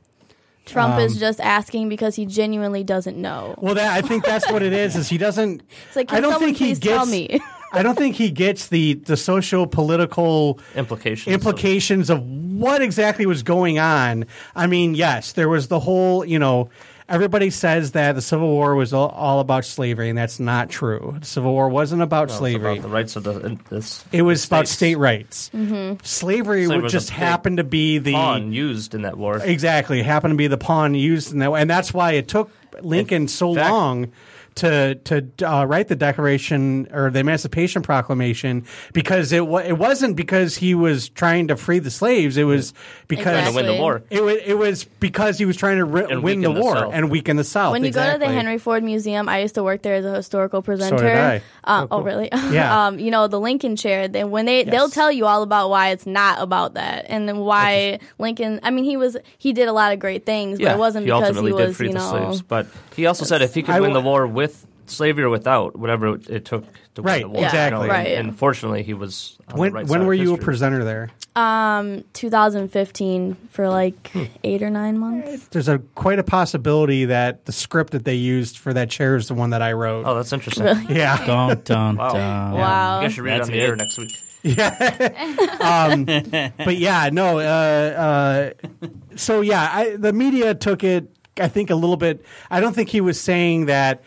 Trump 0.69 0.95
Um, 0.95 1.01
is 1.01 1.19
just 1.19 1.41
asking 1.41 1.89
because 1.89 2.15
he 2.15 2.27
genuinely 2.27 2.85
doesn't 2.85 3.17
know. 3.17 3.55
Well, 3.59 3.75
that 3.75 3.93
I 3.97 4.07
think 4.07 4.25
that's 4.25 4.51
what 4.53 4.63
it 4.63 4.73
is. 4.73 4.95
Is 4.97 5.09
he 5.09 5.19
doesn't? 5.19 5.63
It's 5.89 5.97
like, 5.97 6.13
I 6.13 6.17
can 6.17 6.23
don't 6.23 6.39
think 6.39 6.57
he 6.57 6.67
please 6.67 6.79
gets. 6.79 6.95
tell 6.97 7.07
me? 7.07 7.41
I 7.73 7.83
don't 7.83 7.97
think 7.99 8.17
he 8.17 8.31
gets 8.31 8.69
the 8.69 8.95
the 8.95 9.17
social 9.17 9.67
political 9.67 10.59
implications. 10.75 11.27
of- 11.27 11.33
implications 11.35 12.11
of 12.11 12.23
what 12.23 12.81
exactly 12.83 13.27
was 13.27 13.43
going 13.43 13.79
on. 13.79 14.25
I 14.57 14.67
mean, 14.67 14.95
yes, 14.95 15.33
there 15.33 15.49
was 15.49 15.69
the 15.69 15.79
whole, 15.81 16.25
you 16.25 16.39
know, 16.39 16.71
everybody 17.09 17.51
says 17.51 17.93
that 17.93 18.13
the 18.15 18.23
Civil 18.23 18.49
War 18.49 18.75
was 18.75 18.93
all, 18.93 19.09
all 19.09 19.41
about 19.41 19.65
slavery, 19.65 20.09
and 20.09 20.19
that's 20.19 20.39
not 20.41 20.69
true. 20.69 21.17
The 21.21 21.27
Civil 21.27 21.53
War 21.53 21.69
wasn't 21.69 22.03
about 22.03 22.29
Well, 22.29 22.35
it's 22.35 22.39
slavery. 22.39 22.73
about 22.73 22.83
the 22.83 22.89
rights 22.89 23.17
of 23.17 23.25
the 23.25 23.59
this. 23.71 24.05
it 24.13 24.23
was 24.23 24.45
about 24.47 24.69
state 24.69 24.97
rights. 24.99 25.51
Mm-hmm. 25.55 26.05
Slavery, 26.05 26.65
Slavery 26.67 26.83
would 26.83 26.91
just 26.91 27.09
big 27.11 27.17
happened 27.19 27.57
to 27.59 27.65
be 27.65 27.99
the 27.99 28.13
pawn 28.13 28.53
used 28.53 28.95
in 28.95 29.03
that 29.03 29.17
war. 29.17 29.39
Exactly, 29.43 30.01
it 30.01 30.07
happened 30.07 30.33
to 30.33 30.37
be 30.39 30.47
the 30.47 30.59
pawn 30.59 30.95
used 30.95 31.33
in 31.33 31.39
that, 31.41 31.51
and 31.53 31.69
that's 31.71 31.93
why 31.95 32.13
it 32.13 32.29
took 32.29 32.51
Lincoln 32.81 33.29
so 33.29 33.55
fact- 33.55 33.71
long 33.71 34.13
to 34.59 34.95
to 34.95 35.29
uh, 35.49 35.65
write 35.65 35.89
the 35.89 35.97
Declaration 35.97 36.89
or 36.93 37.11
the 37.11 37.19
Emancipation 37.21 37.83
Proclamation 37.83 38.65
because 38.93 39.33
it 39.33 39.47
wa- 39.47 39.59
it 39.61 39.79
wasn't 39.79 40.17
because 40.17 40.57
he 40.57 40.75
was 40.75 41.09
trying 41.09 41.49
to 41.49 41.57
free 41.57 41.79
the 41.79 41.91
slaves. 41.91 42.37
It 42.37 42.45
was 42.45 42.75
because 43.09 43.49
to 43.49 43.55
win 43.55 43.67
the 43.67 43.75
war. 43.75 44.03
it 44.11 44.23
was 44.23 44.37
it 44.45 44.55
was 44.55 44.85
because 44.85 45.39
he 45.39 45.45
was 45.47 45.57
trying 45.57 45.79
to 45.79 45.85
ri- 45.85 46.03
win 46.07 46.09
the 46.11 46.21
weaken 46.21 46.43
the 46.43 46.61
war 46.61 46.95
and 46.95 47.11
weaken 47.11 47.37
the 47.37 47.45
South. 47.45 47.73
When 47.73 47.85
you 47.85 47.91
go 47.91 48.13
to 48.13 48.19
the 48.19 48.29
Henry 48.29 48.59
Ford 48.59 48.83
Museum, 48.83 49.29
I 49.29 49.41
used 49.41 49.55
to 49.57 49.63
work 49.63 49.83
there 49.83 49.95
as 49.97 50.05
a 50.05 50.15
historical 50.15 50.63
presenter. 50.63 51.09
I. 51.09 51.43
Uh, 51.65 51.87
oh, 51.91 52.03
really? 52.03 52.29
Yeah. 52.49 52.87
um, 52.87 52.99
you 52.99 53.11
know 53.11 53.27
the 53.27 53.39
Lincoln 53.41 53.77
chair. 53.77 54.09
Then 54.09 54.31
when 54.31 54.47
they 54.47 54.65
they'll 54.65 54.89
tell 54.89 55.13
you 55.13 55.27
all 55.27 55.43
about 55.43 55.69
why 55.71 55.91
it's 55.91 56.07
not 56.07 56.41
about 56.41 56.75
that, 56.75 57.05
and 57.09 57.29
then 57.29 57.39
why 57.39 57.99
Lincoln. 58.19 58.61
I 58.63 58.71
mean, 58.71 58.85
he 58.85 58.97
was 58.97 59.17
he 59.37 59.53
did 59.53 59.69
a 59.69 59.73
lot 59.73 59.93
of 59.93 59.99
great 59.99 60.25
things, 60.25 60.59
but 60.59 60.73
it 60.73 60.79
wasn't 60.79 61.05
he 61.05 61.11
because 61.11 61.23
ultimately 61.29 61.53
he 61.53 61.57
did 61.59 61.67
was 61.69 61.77
free 61.77 61.87
you 61.89 61.93
the 61.93 61.99
know. 61.99 62.11
slaves. 62.11 62.43
But 62.43 62.67
he 62.99 63.07
also 63.07 63.25
said 63.25 63.41
if 63.41 63.55
he 63.55 63.63
could 63.63 63.75
I 63.75 63.81
win 63.81 63.93
wa- 63.93 64.01
the 64.01 64.05
war 64.05 64.27
with 64.27 64.67
slavery 64.87 65.25
or 65.25 65.31
without, 65.31 65.77
whatever 65.77 66.15
it 66.17 66.29
it 66.29 66.45
took 66.45 66.65
to 66.95 67.03
Right, 67.03 67.25
win 67.25 67.33
the 67.33 67.39
war. 67.39 67.45
exactly. 67.47 67.81
You 67.83 67.87
know, 67.89 67.93
Right. 67.95 68.09
And, 68.19 68.29
and 68.29 68.39
fortunately, 68.39 68.83
he 68.83 68.95
was. 68.95 69.37
On 69.53 69.59
when 69.61 69.71
the 69.71 69.75
right 69.77 69.87
when 69.87 70.01
side 70.01 70.07
were 70.07 70.13
of 70.15 70.19
you 70.21 70.35
a 70.35 70.39
presenter 70.39 70.85
there? 70.85 71.11
Um, 71.37 72.05
2015 72.15 73.37
for 73.51 73.69
like 73.69 74.09
Hmm. 74.13 74.25
eight 74.45 74.63
or 74.63 74.71
nine 74.71 74.99
months. 74.99 75.47
There's 75.49 75.69
a 75.69 75.79
quite 75.95 76.19
a 76.19 76.23
possibility 76.25 77.05
that 77.07 77.45
the 77.47 77.53
script 77.53 77.93
that 77.93 78.05
they 78.05 78.15
used 78.17 78.59
for 78.59 78.73
that 78.75 78.91
chair 78.91 79.17
is 79.17 79.29
the 79.29 79.35
one 79.35 79.51
that 79.51 79.63
I 79.63 79.73
wrote. 79.73 80.05
Oh, 80.07 80.15
that's 80.17 80.33
interesting. 80.33 80.67
Yeah. 80.91 81.25
Don't, 81.25 81.65
don't, 81.65 81.97
Wow. 81.97 82.13
don't. 82.13 82.59
Wow. 82.61 83.01
You 83.01 83.05
guys 83.07 83.13
should 83.15 83.25
read 83.25 83.41
That's 83.41 83.49
it 83.51 83.53
on 83.53 83.59
the 83.59 83.65
air 83.65 83.77
next 83.77 83.99
week. 83.99 84.11
Um 85.61 86.05
but 86.05 86.77
yeah, 86.77 87.11
no. 87.13 87.39
Uh, 87.41 88.53
uh, 88.83 88.87
so 89.17 89.41
yeah, 89.41 89.69
I, 89.73 89.97
the 89.97 90.13
media 90.13 90.55
took 90.55 90.83
it. 90.85 91.11
I 91.41 91.49
think 91.49 91.71
a 91.71 91.75
little 91.75 91.97
bit. 91.97 92.25
I 92.51 92.61
don't 92.61 92.75
think 92.75 92.89
he 92.89 93.01
was 93.01 93.21
saying 93.21 93.67
that 93.67 94.03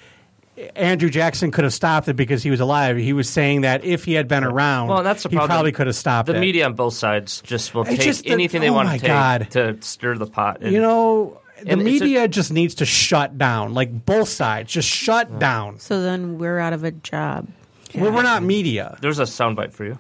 Andrew 0.76 1.10
Jackson 1.10 1.50
could 1.52 1.64
have 1.64 1.74
stopped 1.74 2.08
it 2.08 2.16
because 2.16 2.44
he 2.44 2.52
was 2.52 2.60
alive. 2.60 2.98
He 2.98 3.14
was 3.14 3.30
saying 3.30 3.62
that 3.62 3.84
if 3.84 4.04
he 4.06 4.14
had 4.14 4.28
been 4.28 4.44
around, 4.44 4.90
Well, 4.90 5.02
that's 5.04 5.24
the 5.24 5.30
he 5.30 5.36
probably 5.38 5.72
could 5.72 5.88
have 5.88 5.96
stopped 5.96 6.28
The 6.28 6.34
it. 6.34 6.36
The 6.36 6.42
media 6.42 6.66
on 6.66 6.74
both 6.74 6.94
sides 6.94 7.42
just 7.42 7.74
will 7.74 7.82
It's 7.84 7.92
take 7.92 8.02
just 8.02 8.24
the- 8.26 8.32
anything 8.32 8.62
they 8.62 8.70
oh 8.70 8.74
want 8.74 8.90
to 8.90 8.98
take 9.00 9.08
God. 9.08 9.48
to 9.52 9.78
stir 9.82 10.16
the 10.18 10.28
pot. 10.28 10.58
And 10.62 10.72
you 10.74 10.82
know, 10.82 11.40
the 11.64 11.72
And 11.72 11.82
it's 11.82 11.90
a- 11.90 12.04
media 12.06 12.28
just 12.28 12.52
needs 12.52 12.76
to 12.76 12.86
shut 12.86 13.38
down. 13.38 13.74
Like 13.74 14.06
both 14.06 14.28
sides, 14.30 14.72
just 14.74 14.90
shut 14.90 15.40
down. 15.40 15.80
So 15.80 16.02
then 16.02 16.38
we're 16.38 16.60
out 16.60 16.74
of 16.74 16.84
a 16.84 16.92
job. 16.92 17.48
Well, 17.96 18.12
we're 18.12 18.22
not 18.24 18.44
media. 18.44 18.98
there's 19.02 19.20
a 19.20 19.24
soundbite 19.24 19.74
for 19.74 19.86
you. 19.86 20.00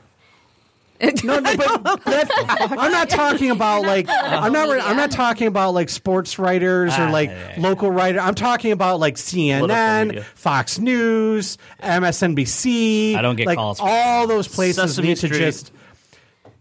No, 1.23 1.39
no, 1.39 1.55
but 1.57 1.83
that, 2.05 2.67
I'm 2.77 2.91
not 2.91 3.09
talking 3.09 3.49
about 3.51 3.81
like 3.83 4.07
I'm 4.09 4.53
not 4.53 4.69
I'm 4.81 4.97
not 4.97 5.11
talking 5.11 5.47
about 5.47 5.73
like 5.73 5.89
sports 5.89 6.37
writers 6.37 6.93
or 6.97 7.03
Ah, 7.03 7.11
like 7.11 7.29
yeah, 7.29 7.53
yeah. 7.57 7.61
local 7.67 7.89
writer. 7.91 8.19
I'm 8.19 8.35
talking 8.35 8.71
about 8.71 8.99
like 8.99 9.15
CNN. 9.15 10.23
Fox 10.35 10.77
News, 10.79 11.57
MSNBC. 11.81 13.15
I 13.15 13.21
don't 13.21 13.35
get 13.35 13.47
like, 13.47 13.57
calls 13.57 13.79
for 13.79 13.87
All 13.89 14.27
those 14.27 14.47
places 14.47 14.75
Sesame 14.75 15.07
need 15.09 15.17
to 15.17 15.27
Street. 15.27 15.39
just 15.39 15.71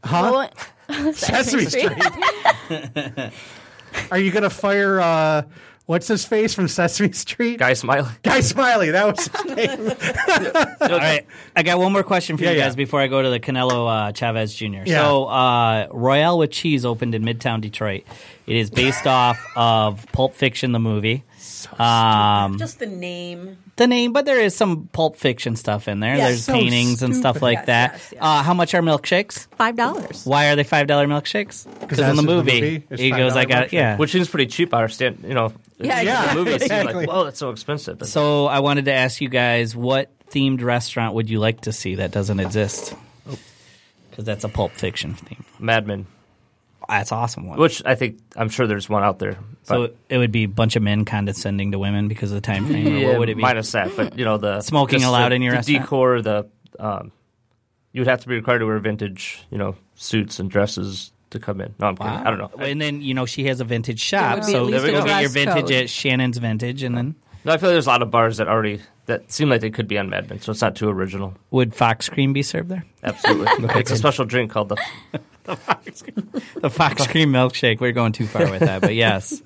huh? 0.04 0.48
Well, 0.88 1.12
Sesame 1.12 1.64
Street. 1.66 1.92
Are 4.10 4.18
you 4.18 4.30
gonna 4.30 4.50
fire? 4.50 5.00
uh 5.00 5.42
What's 5.90 6.06
his 6.06 6.24
face 6.24 6.54
from 6.54 6.68
Sesame 6.68 7.10
Street? 7.10 7.58
Guy 7.58 7.72
Smiley. 7.72 8.12
Guy 8.22 8.38
Smiley. 8.42 8.92
That 8.92 9.06
was 9.08 9.26
his 9.44 9.56
name. 9.56 9.88
All 10.80 10.88
right, 10.98 11.26
I 11.56 11.64
got 11.64 11.80
one 11.80 11.92
more 11.92 12.04
question 12.04 12.36
for 12.36 12.44
Yeah, 12.44 12.52
you 12.52 12.58
yeah. 12.58 12.66
guys 12.66 12.76
before 12.76 13.00
I 13.00 13.08
go 13.08 13.20
to 13.20 13.28
the 13.28 13.40
Canelo 13.40 13.88
uh, 13.90 14.12
Chavez 14.12 14.54
Jr. 14.54 14.66
Yeah. 14.86 15.02
So, 15.02 15.24
uh, 15.24 15.88
Royale 15.90 16.38
with 16.38 16.52
Cheese 16.52 16.84
opened 16.84 17.16
in 17.16 17.24
Midtown 17.24 17.60
Detroit. 17.60 18.04
It 18.46 18.54
is 18.54 18.70
based 18.70 19.04
off 19.08 19.44
of 19.56 20.06
Pulp 20.12 20.36
Fiction, 20.36 20.70
the 20.70 20.78
movie. 20.78 21.24
Um, 21.76 22.56
Just 22.56 22.78
the 22.78 22.86
name. 22.86 23.58
The 23.80 23.88
name, 23.88 24.12
but 24.12 24.24
there 24.26 24.38
is 24.38 24.54
some 24.54 24.86
Pulp 24.92 25.16
Fiction 25.16 25.56
stuff 25.56 25.88
in 25.88 25.98
there. 25.98 26.14
Yes. 26.16 26.28
There's 26.28 26.44
So 26.44 26.52
paintings 26.52 27.02
and 27.02 27.16
stuff 27.16 27.42
like 27.42 27.56
Yes, 27.58 27.66
that. 27.66 27.92
yes, 27.94 28.08
yes. 28.12 28.22
Uh, 28.22 28.42
how 28.44 28.54
much 28.54 28.72
are 28.74 28.82
milkshakes? 28.82 29.48
Five 29.56 29.74
dollars. 29.74 30.24
Why 30.24 30.50
are 30.50 30.56
they 30.56 30.62
five 30.64 30.86
dollar 30.86 31.06
milkshakes? 31.08 31.66
Because 31.80 31.98
in 31.98 32.04
the 32.04 32.10
in 32.10 32.16
the 32.16 32.22
movie, 32.22 32.84
movie, 32.88 33.02
he 33.02 33.10
goes, 33.10 33.32
$5 33.32 33.36
"I 33.36 33.44
got 33.46 33.68
milkshake. 33.68 33.72
yeah." 33.72 33.96
Which 33.96 34.12
seems 34.12 34.28
pretty 34.28 34.46
cheap. 34.46 34.72
I 34.72 34.78
understand. 34.82 35.24
You 35.26 35.34
know, 35.34 35.52
Yeah, 35.78 36.00
Yeah. 36.02 36.26
the 36.28 36.34
movie 36.34 36.50
it 36.52 36.60
seems 36.60 36.70
exactly. 36.70 36.94
like, 36.94 37.08
whoa, 37.08 37.24
that's 37.24 37.38
so 37.40 37.50
expensive. 37.50 37.98
But 37.98 38.08
So 38.08 38.46
I 38.46 38.60
wanted 38.60 38.84
to 38.84 38.92
ask 38.92 39.20
you 39.20 39.28
guys, 39.28 39.74
what 39.74 40.10
themed 40.30 40.62
restaurant 40.62 41.14
would 41.14 41.28
you 41.30 41.40
like 41.40 41.62
to 41.62 41.72
see 41.72 41.96
that 41.96 42.10
doesn't 42.12 42.38
exist? 42.38 42.94
Because 44.10 44.24
that's 44.24 44.44
a 44.44 44.48
Pulp 44.48 44.72
Fiction 44.72 45.14
theme. 45.14 45.44
Mad 45.58 45.86
Men, 45.86 46.06
That's 46.98 47.12
awesome 47.12 47.46
one. 47.46 47.58
which 47.58 47.82
I 47.86 47.94
think 47.94 48.18
I'm 48.36 48.48
sure 48.48 48.66
there's 48.66 48.88
one 48.88 49.02
out 49.02 49.18
there. 49.18 49.38
so 49.62 49.90
it 50.08 50.18
would 50.18 50.32
be 50.32 50.44
a 50.44 50.48
bunch 50.48 50.76
of 50.76 50.82
men 50.82 51.04
condescending 51.04 51.72
to 51.72 51.78
women 51.78 52.08
because 52.08 52.30
of 52.30 52.34
the 52.36 52.40
time 52.40 52.66
frame. 52.66 53.04
Or 53.04 53.06
what 53.10 53.18
would 53.20 53.28
it 53.28 53.36
be? 53.36 53.42
minus 53.42 53.72
that, 53.72 53.94
but 53.96 54.18
you 54.18 54.24
know 54.24 54.38
the 54.38 54.60
Smoking 54.62 55.00
just 55.00 55.08
allowed 55.08 55.30
the, 55.30 55.36
in 55.36 55.42
your 55.42 55.52
the 55.52 55.56
restaurant? 55.58 55.82
decor, 55.82 56.22
the 56.22 56.48
um, 56.78 57.12
you 57.92 58.00
would 58.00 58.08
have 58.08 58.20
to 58.22 58.28
be 58.28 58.34
required 58.34 58.60
to 58.60 58.66
wear 58.66 58.78
vintage, 58.78 59.42
you 59.50 59.58
know, 59.58 59.76
suits 59.94 60.38
and 60.38 60.50
dresses 60.50 61.12
to 61.30 61.38
come 61.38 61.60
in. 61.60 61.74
No, 61.78 61.86
I'm 61.88 61.96
kidding. 61.96 62.12
I 62.12 62.24
don't 62.30 62.38
know. 62.38 62.50
And 62.58 62.80
then 62.80 63.00
you 63.02 63.14
know 63.14 63.26
she 63.26 63.44
has 63.44 63.60
a 63.60 63.64
vintage 63.64 64.00
shop, 64.00 64.36
would 64.36 64.46
be 64.46 64.52
so 64.52 64.66
at 64.66 64.66
least 64.66 64.84
you 64.86 64.90
a 64.90 65.04
get 65.04 65.20
your 65.20 65.30
dress 65.30 65.32
vintage 65.32 65.54
code. 65.62 65.72
at 65.72 65.90
Shannon's 65.90 66.38
Vintage, 66.38 66.82
and 66.82 66.96
then 66.96 67.14
No, 67.44 67.52
I 67.52 67.56
feel 67.56 67.70
like 67.70 67.74
there's 67.74 67.86
a 67.86 67.90
lot 67.90 68.02
of 68.02 68.10
bars 68.10 68.36
that 68.36 68.48
already 68.48 68.80
that 69.06 69.32
seem 69.32 69.48
like 69.48 69.60
they 69.60 69.70
could 69.70 69.88
be 69.88 69.98
on 69.98 70.10
Mad 70.10 70.28
Men, 70.28 70.40
so 70.40 70.52
it's 70.52 70.60
not 70.60 70.76
too 70.76 70.88
original. 70.88 71.34
would 71.50 71.74
Fox 71.74 72.08
Cream 72.08 72.32
be 72.32 72.42
served 72.42 72.68
there? 72.68 72.84
Absolutely, 73.02 73.68
it's 73.80 73.90
a 73.90 73.96
special 73.96 74.24
drink 74.24 74.50
called 74.50 74.68
the. 74.68 74.76
fox 75.56 76.02
cream 76.02 76.30
The 76.60 76.70
Fox 76.70 77.06
Cream 77.06 77.32
milkshake. 77.32 77.80
We're 77.80 77.92
going 77.92 78.12
too 78.12 78.26
far 78.26 78.48
with 78.50 78.60
that, 78.60 78.82
but 78.82 78.94
yes, 78.94 79.42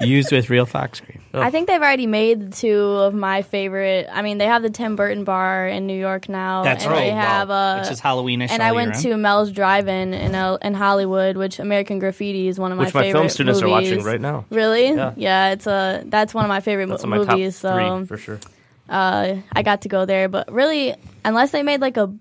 used 0.00 0.30
with 0.32 0.50
real 0.50 0.66
Fox 0.66 1.00
Cream. 1.00 1.20
I 1.34 1.50
think 1.50 1.68
they've 1.68 1.80
already 1.80 2.06
made 2.06 2.52
two 2.54 2.78
of 2.80 3.14
my 3.14 3.42
favorite. 3.42 4.08
I 4.10 4.22
mean, 4.22 4.38
they 4.38 4.46
have 4.46 4.62
the 4.62 4.70
Tim 4.70 4.96
Burton 4.96 5.24
bar 5.24 5.68
in 5.68 5.86
New 5.86 5.98
York 5.98 6.28
now, 6.28 6.64
That's 6.64 6.84
and 6.84 6.92
right. 6.92 7.00
they 7.00 7.10
have 7.10 7.48
Wow. 7.50 7.76
a. 7.76 7.80
Which 7.80 7.90
is 7.90 8.00
Halloweenish 8.00 8.50
and 8.50 8.60
all 8.62 8.66
I 8.68 8.70
year 8.70 8.74
went 8.74 8.90
round. 8.92 9.02
to 9.02 9.16
Mel's 9.16 9.52
Drive-In 9.52 10.14
in 10.14 10.34
El- 10.34 10.56
in 10.56 10.74
Hollywood, 10.74 11.36
which 11.36 11.58
American 11.58 11.98
Graffiti 11.98 12.48
is 12.48 12.58
one 12.58 12.72
of 12.72 12.78
my 12.78 12.84
Which 12.86 12.94
my 12.94 13.02
favorite 13.02 13.18
film 13.20 13.28
students 13.28 13.62
are 13.62 13.68
watching 13.68 13.90
movies. 13.90 14.04
right 14.06 14.20
now. 14.20 14.46
Really? 14.50 14.88
Yeah. 15.16 15.50
it's 15.52 15.66
a 15.66 16.02
that's 16.06 16.32
one 16.34 16.44
of 16.44 16.48
my 16.48 16.60
favorite 16.60 16.88
That's 16.88 17.04
mo- 17.04 17.12
in 17.14 17.18
my 17.20 17.24
top 17.26 17.36
movies. 17.36 17.56
So 17.56 17.72
three 17.98 18.06
for 18.06 18.16
sure. 18.16 18.40
uh, 18.88 19.34
I 19.52 19.62
got 19.62 19.82
to 19.82 19.88
go 19.88 20.06
there, 20.06 20.28
but 20.28 20.50
really, 20.52 20.94
unless 21.24 21.50
they 21.52 21.62
made 21.62 21.80
like 21.80 21.96
a 21.98 22.12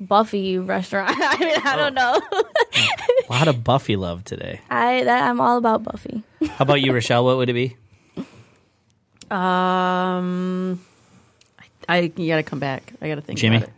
Buffy 0.00 0.58
restaurant, 0.58 1.10
I 1.20 1.38
mean, 1.38 1.60
I 1.64 1.76
don't 1.76 1.94
know. 1.94 2.20
A 3.28 3.32
lot 3.32 3.46
of 3.46 3.62
Buffy 3.62 3.94
love 3.94 4.24
today. 4.24 4.60
I 4.68 5.04
that, 5.04 5.30
I'm 5.30 5.40
all 5.40 5.58
about 5.58 5.84
Buffy. 5.84 6.24
How 6.50 6.62
about 6.64 6.80
you, 6.82 6.92
Rochelle? 6.92 7.24
What 7.24 7.36
would 7.38 7.48
it 7.48 7.52
be? 7.54 7.76
Um, 9.30 10.80
I 11.88 12.12
you 12.16 12.28
got 12.28 12.36
to 12.36 12.42
come 12.42 12.58
back. 12.58 12.92
I 13.00 13.08
got 13.08 13.14
to 13.16 13.20
think. 13.22 13.38
Jimmy? 13.38 13.56
about 13.58 13.68
it. 13.68 13.74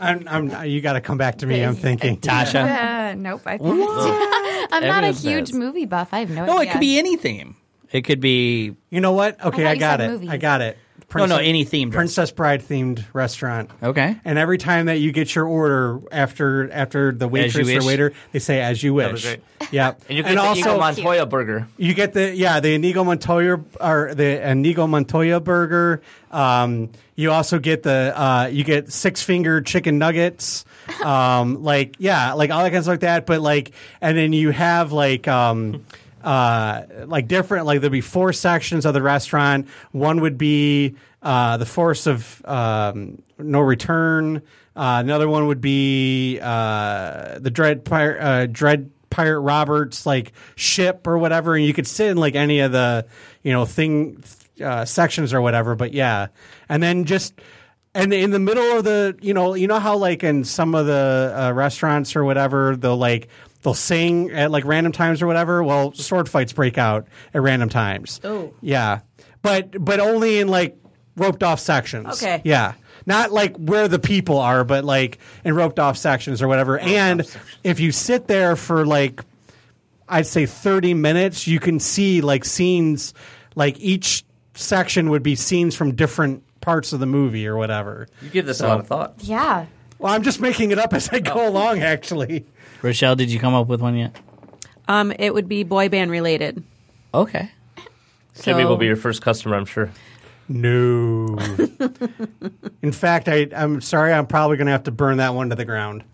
I'm, 0.00 0.28
I'm, 0.52 0.66
you 0.68 0.80
got 0.80 0.94
to 0.94 1.00
come 1.00 1.18
back 1.18 1.38
to 1.38 1.46
me. 1.46 1.62
I'm 1.62 1.74
thinking. 1.86 2.18
Tasha? 2.18 3.10
Uh, 3.10 3.14
nope. 3.14 3.42
I 3.46 3.58
passed. 3.58 3.70
I'm 4.72 4.82
not 4.82 5.04
a 5.04 5.08
Everyone 5.08 5.14
huge 5.14 5.48
says. 5.48 5.56
movie 5.56 5.84
buff. 5.86 6.08
I 6.12 6.20
have 6.20 6.30
no, 6.30 6.46
No, 6.46 6.58
idea. 6.58 6.70
it 6.70 6.72
could 6.72 6.80
be 6.80 6.98
any 6.98 7.16
theme. 7.16 7.56
It 7.92 8.02
could 8.02 8.20
be 8.20 8.74
You 8.90 9.00
know 9.00 9.12
what? 9.12 9.38
Okay, 9.44 9.62
thought 9.62 9.68
I, 9.70 9.72
you 9.74 9.80
got 9.80 10.00
said 10.00 10.08
it. 10.08 10.12
movies. 10.12 10.30
I 10.30 10.36
got 10.36 10.60
it. 10.62 10.78
No, 11.14 11.26
no, 11.26 11.36
any 11.36 11.64
themed. 11.64 11.92
Princess 11.92 12.30
Bride 12.30 12.62
themed 12.62 13.04
restaurant. 13.12 13.70
Okay. 13.82 14.16
And 14.24 14.38
every 14.38 14.58
time 14.58 14.86
that 14.86 14.98
you 14.98 15.12
get 15.12 15.34
your 15.34 15.46
order 15.46 16.00
after 16.12 16.70
after 16.72 17.12
the 17.12 17.28
waitress 17.28 17.66
wish. 17.66 17.82
or 17.82 17.86
waiter, 17.86 18.12
they 18.32 18.38
say 18.38 18.60
"as 18.60 18.82
you 18.82 18.94
wish." 18.94 19.12
was 19.12 19.22
great. 19.22 19.40
Yeah, 19.70 19.94
And 20.08 20.18
you 20.18 20.24
get 20.24 20.34
the 20.34 20.40
also 20.40 20.60
Eagle 20.60 20.78
Montoya 20.78 21.26
burger. 21.26 21.68
you 21.76 21.94
get 21.94 22.12
the 22.12 22.34
yeah 22.34 22.60
the 22.60 22.74
Inigo 22.74 23.04
Montoya 23.04 23.60
or 23.80 24.14
the 24.14 24.50
Inigo 24.50 24.86
Montoya 24.86 25.40
burger. 25.40 26.02
Um, 26.30 26.90
you 27.16 27.30
also 27.30 27.58
get 27.58 27.82
the 27.84 28.12
uh, 28.14 28.46
you 28.50 28.64
get 28.64 28.92
six 28.92 29.22
finger 29.22 29.60
chicken 29.60 29.98
nuggets. 29.98 30.64
Um, 31.02 31.62
like 31.62 31.96
yeah, 31.98 32.32
like 32.32 32.50
all 32.50 32.62
that 32.62 32.70
kind 32.70 32.78
of 32.78 32.84
stuff 32.84 32.92
like 32.94 33.00
that. 33.00 33.26
But 33.26 33.40
like, 33.40 33.72
and 34.00 34.16
then 34.16 34.32
you 34.32 34.50
have 34.50 34.92
like. 34.92 35.28
Um, 35.28 35.84
uh, 36.24 36.86
like 37.06 37.28
different, 37.28 37.66
like 37.66 37.80
there'd 37.80 37.92
be 37.92 38.00
four 38.00 38.32
sections 38.32 38.86
of 38.86 38.94
the 38.94 39.02
restaurant. 39.02 39.68
One 39.92 40.22
would 40.22 40.38
be 40.38 40.96
uh, 41.22 41.58
the 41.58 41.66
force 41.66 42.06
of 42.06 42.44
um, 42.46 43.22
no 43.38 43.60
return. 43.60 44.42
Uh, 44.74 44.98
another 45.04 45.28
one 45.28 45.46
would 45.46 45.60
be 45.60 46.40
uh, 46.42 47.38
the 47.38 47.50
dread 47.50 47.84
pirate, 47.84 48.20
uh, 48.20 48.46
dread 48.46 48.90
pirate 49.10 49.40
Roberts 49.40 50.06
like 50.06 50.32
ship 50.56 51.06
or 51.06 51.18
whatever, 51.18 51.54
and 51.54 51.64
you 51.64 51.74
could 51.74 51.86
sit 51.86 52.08
in 52.08 52.16
like 52.16 52.34
any 52.34 52.60
of 52.60 52.72
the 52.72 53.06
you 53.42 53.52
know 53.52 53.66
thing 53.66 54.24
uh, 54.64 54.84
sections 54.84 55.32
or 55.34 55.40
whatever. 55.40 55.76
But 55.76 55.92
yeah, 55.92 56.28
and 56.68 56.82
then 56.82 57.04
just 57.04 57.34
and 57.94 58.12
in 58.12 58.30
the 58.30 58.40
middle 58.40 58.76
of 58.76 58.84
the 58.84 59.16
you 59.20 59.32
know 59.32 59.54
you 59.54 59.68
know 59.68 59.78
how 59.78 59.96
like 59.96 60.24
in 60.24 60.44
some 60.44 60.74
of 60.74 60.86
the 60.86 61.34
uh, 61.36 61.52
restaurants 61.52 62.16
or 62.16 62.24
whatever 62.24 62.76
they'll 62.76 62.96
like 62.96 63.28
they'll 63.64 63.74
sing 63.74 64.30
at 64.30 64.52
like 64.52 64.64
random 64.64 64.92
times 64.92 65.20
or 65.20 65.26
whatever. 65.26 65.64
Well, 65.64 65.92
sword 65.94 66.28
fights 66.28 66.52
break 66.52 66.78
out 66.78 67.08
at 67.32 67.42
random 67.42 67.68
times. 67.68 68.20
Oh. 68.22 68.52
yeah, 68.60 69.00
but 69.42 69.84
but 69.84 69.98
only 69.98 70.38
in 70.38 70.46
like 70.46 70.76
roped 71.16 71.42
off 71.42 71.58
sections. 71.58 72.22
Okay. 72.22 72.40
yeah. 72.44 72.74
Not 73.06 73.32
like 73.32 73.56
where 73.56 73.88
the 73.88 73.98
people 73.98 74.38
are, 74.38 74.64
but 74.64 74.84
like 74.84 75.18
in 75.44 75.54
roped 75.54 75.78
off 75.78 75.98
sections 75.98 76.40
or 76.40 76.48
whatever. 76.48 76.78
and 76.78 77.28
if 77.64 77.80
you 77.80 77.90
sit 77.90 78.28
there 78.28 78.54
for 78.54 78.86
like 78.86 79.20
I'd 80.08 80.26
say 80.26 80.46
30 80.46 80.94
minutes, 80.94 81.46
you 81.46 81.58
can 81.58 81.80
see 81.80 82.20
like 82.20 82.44
scenes, 82.44 83.14
like 83.54 83.78
each 83.80 84.24
section 84.54 85.10
would 85.10 85.22
be 85.22 85.34
scenes 85.34 85.74
from 85.74 85.94
different 85.94 86.42
parts 86.60 86.92
of 86.92 87.00
the 87.00 87.06
movie 87.06 87.46
or 87.46 87.56
whatever. 87.56 88.08
You 88.22 88.30
give 88.30 88.46
this 88.46 88.60
a 88.60 88.68
lot 88.68 88.80
of 88.80 88.86
thought. 88.86 89.14
Yeah. 89.20 89.66
Well, 89.98 90.12
I'm 90.12 90.22
just 90.22 90.40
making 90.40 90.70
it 90.70 90.78
up 90.78 90.92
as 90.92 91.08
I 91.10 91.20
go 91.20 91.32
oh. 91.34 91.48
along, 91.48 91.80
actually. 91.80 92.46
Rochelle, 92.84 93.16
did 93.16 93.30
you 93.32 93.40
come 93.40 93.54
up 93.54 93.66
with 93.66 93.80
one 93.80 93.96
yet? 93.96 94.14
Um, 94.86 95.10
it 95.18 95.32
would 95.32 95.48
be 95.48 95.62
boy 95.64 95.88
band 95.88 96.10
related. 96.10 96.62
Okay. 97.14 97.50
Jimmy 98.42 98.64
will 98.66 98.76
be 98.76 98.86
your 98.86 98.96
first 98.96 99.22
customer, 99.22 99.56
I'm 99.56 99.64
sure. 99.64 99.90
No. 100.48 101.38
In 102.82 102.92
fact, 102.92 103.28
I, 103.28 103.48
I'm 103.56 103.80
sorry, 103.80 104.12
I'm 104.12 104.26
probably 104.26 104.58
going 104.58 104.66
to 104.66 104.72
have 104.72 104.82
to 104.84 104.90
burn 104.90 105.16
that 105.16 105.34
one 105.34 105.48
to 105.48 105.56
the 105.56 105.64
ground. 105.64 106.04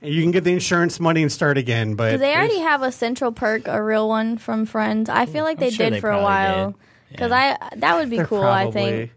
You 0.00 0.22
can 0.22 0.30
get 0.30 0.44
the 0.44 0.52
insurance 0.52 0.98
money 1.00 1.20
and 1.22 1.30
start 1.30 1.58
again, 1.58 1.94
but 1.94 2.12
Do 2.12 2.18
they 2.18 2.34
already 2.34 2.60
have 2.60 2.82
a 2.82 2.90
Central 2.92 3.30
Perk, 3.32 3.68
a 3.68 3.82
real 3.82 4.08
one 4.08 4.38
from 4.38 4.64
Friends? 4.64 5.10
I 5.10 5.26
feel 5.26 5.44
like 5.44 5.58
I'm 5.58 5.64
they 5.64 5.70
sure 5.70 5.86
did 5.86 5.94
they 5.94 6.00
for 6.00 6.08
a 6.10 6.12
probably 6.12 6.24
while. 6.24 6.66
did. 6.70 6.76
Because 7.10 7.30
Yeah. 7.30 7.56
I 7.60 7.76
that 7.76 7.96
would 7.96 8.08
be 8.10 8.16
they're 8.16 8.26
cool. 8.26 8.42
I 8.42 8.62
probably- 8.64 8.82
think. 8.82 9.10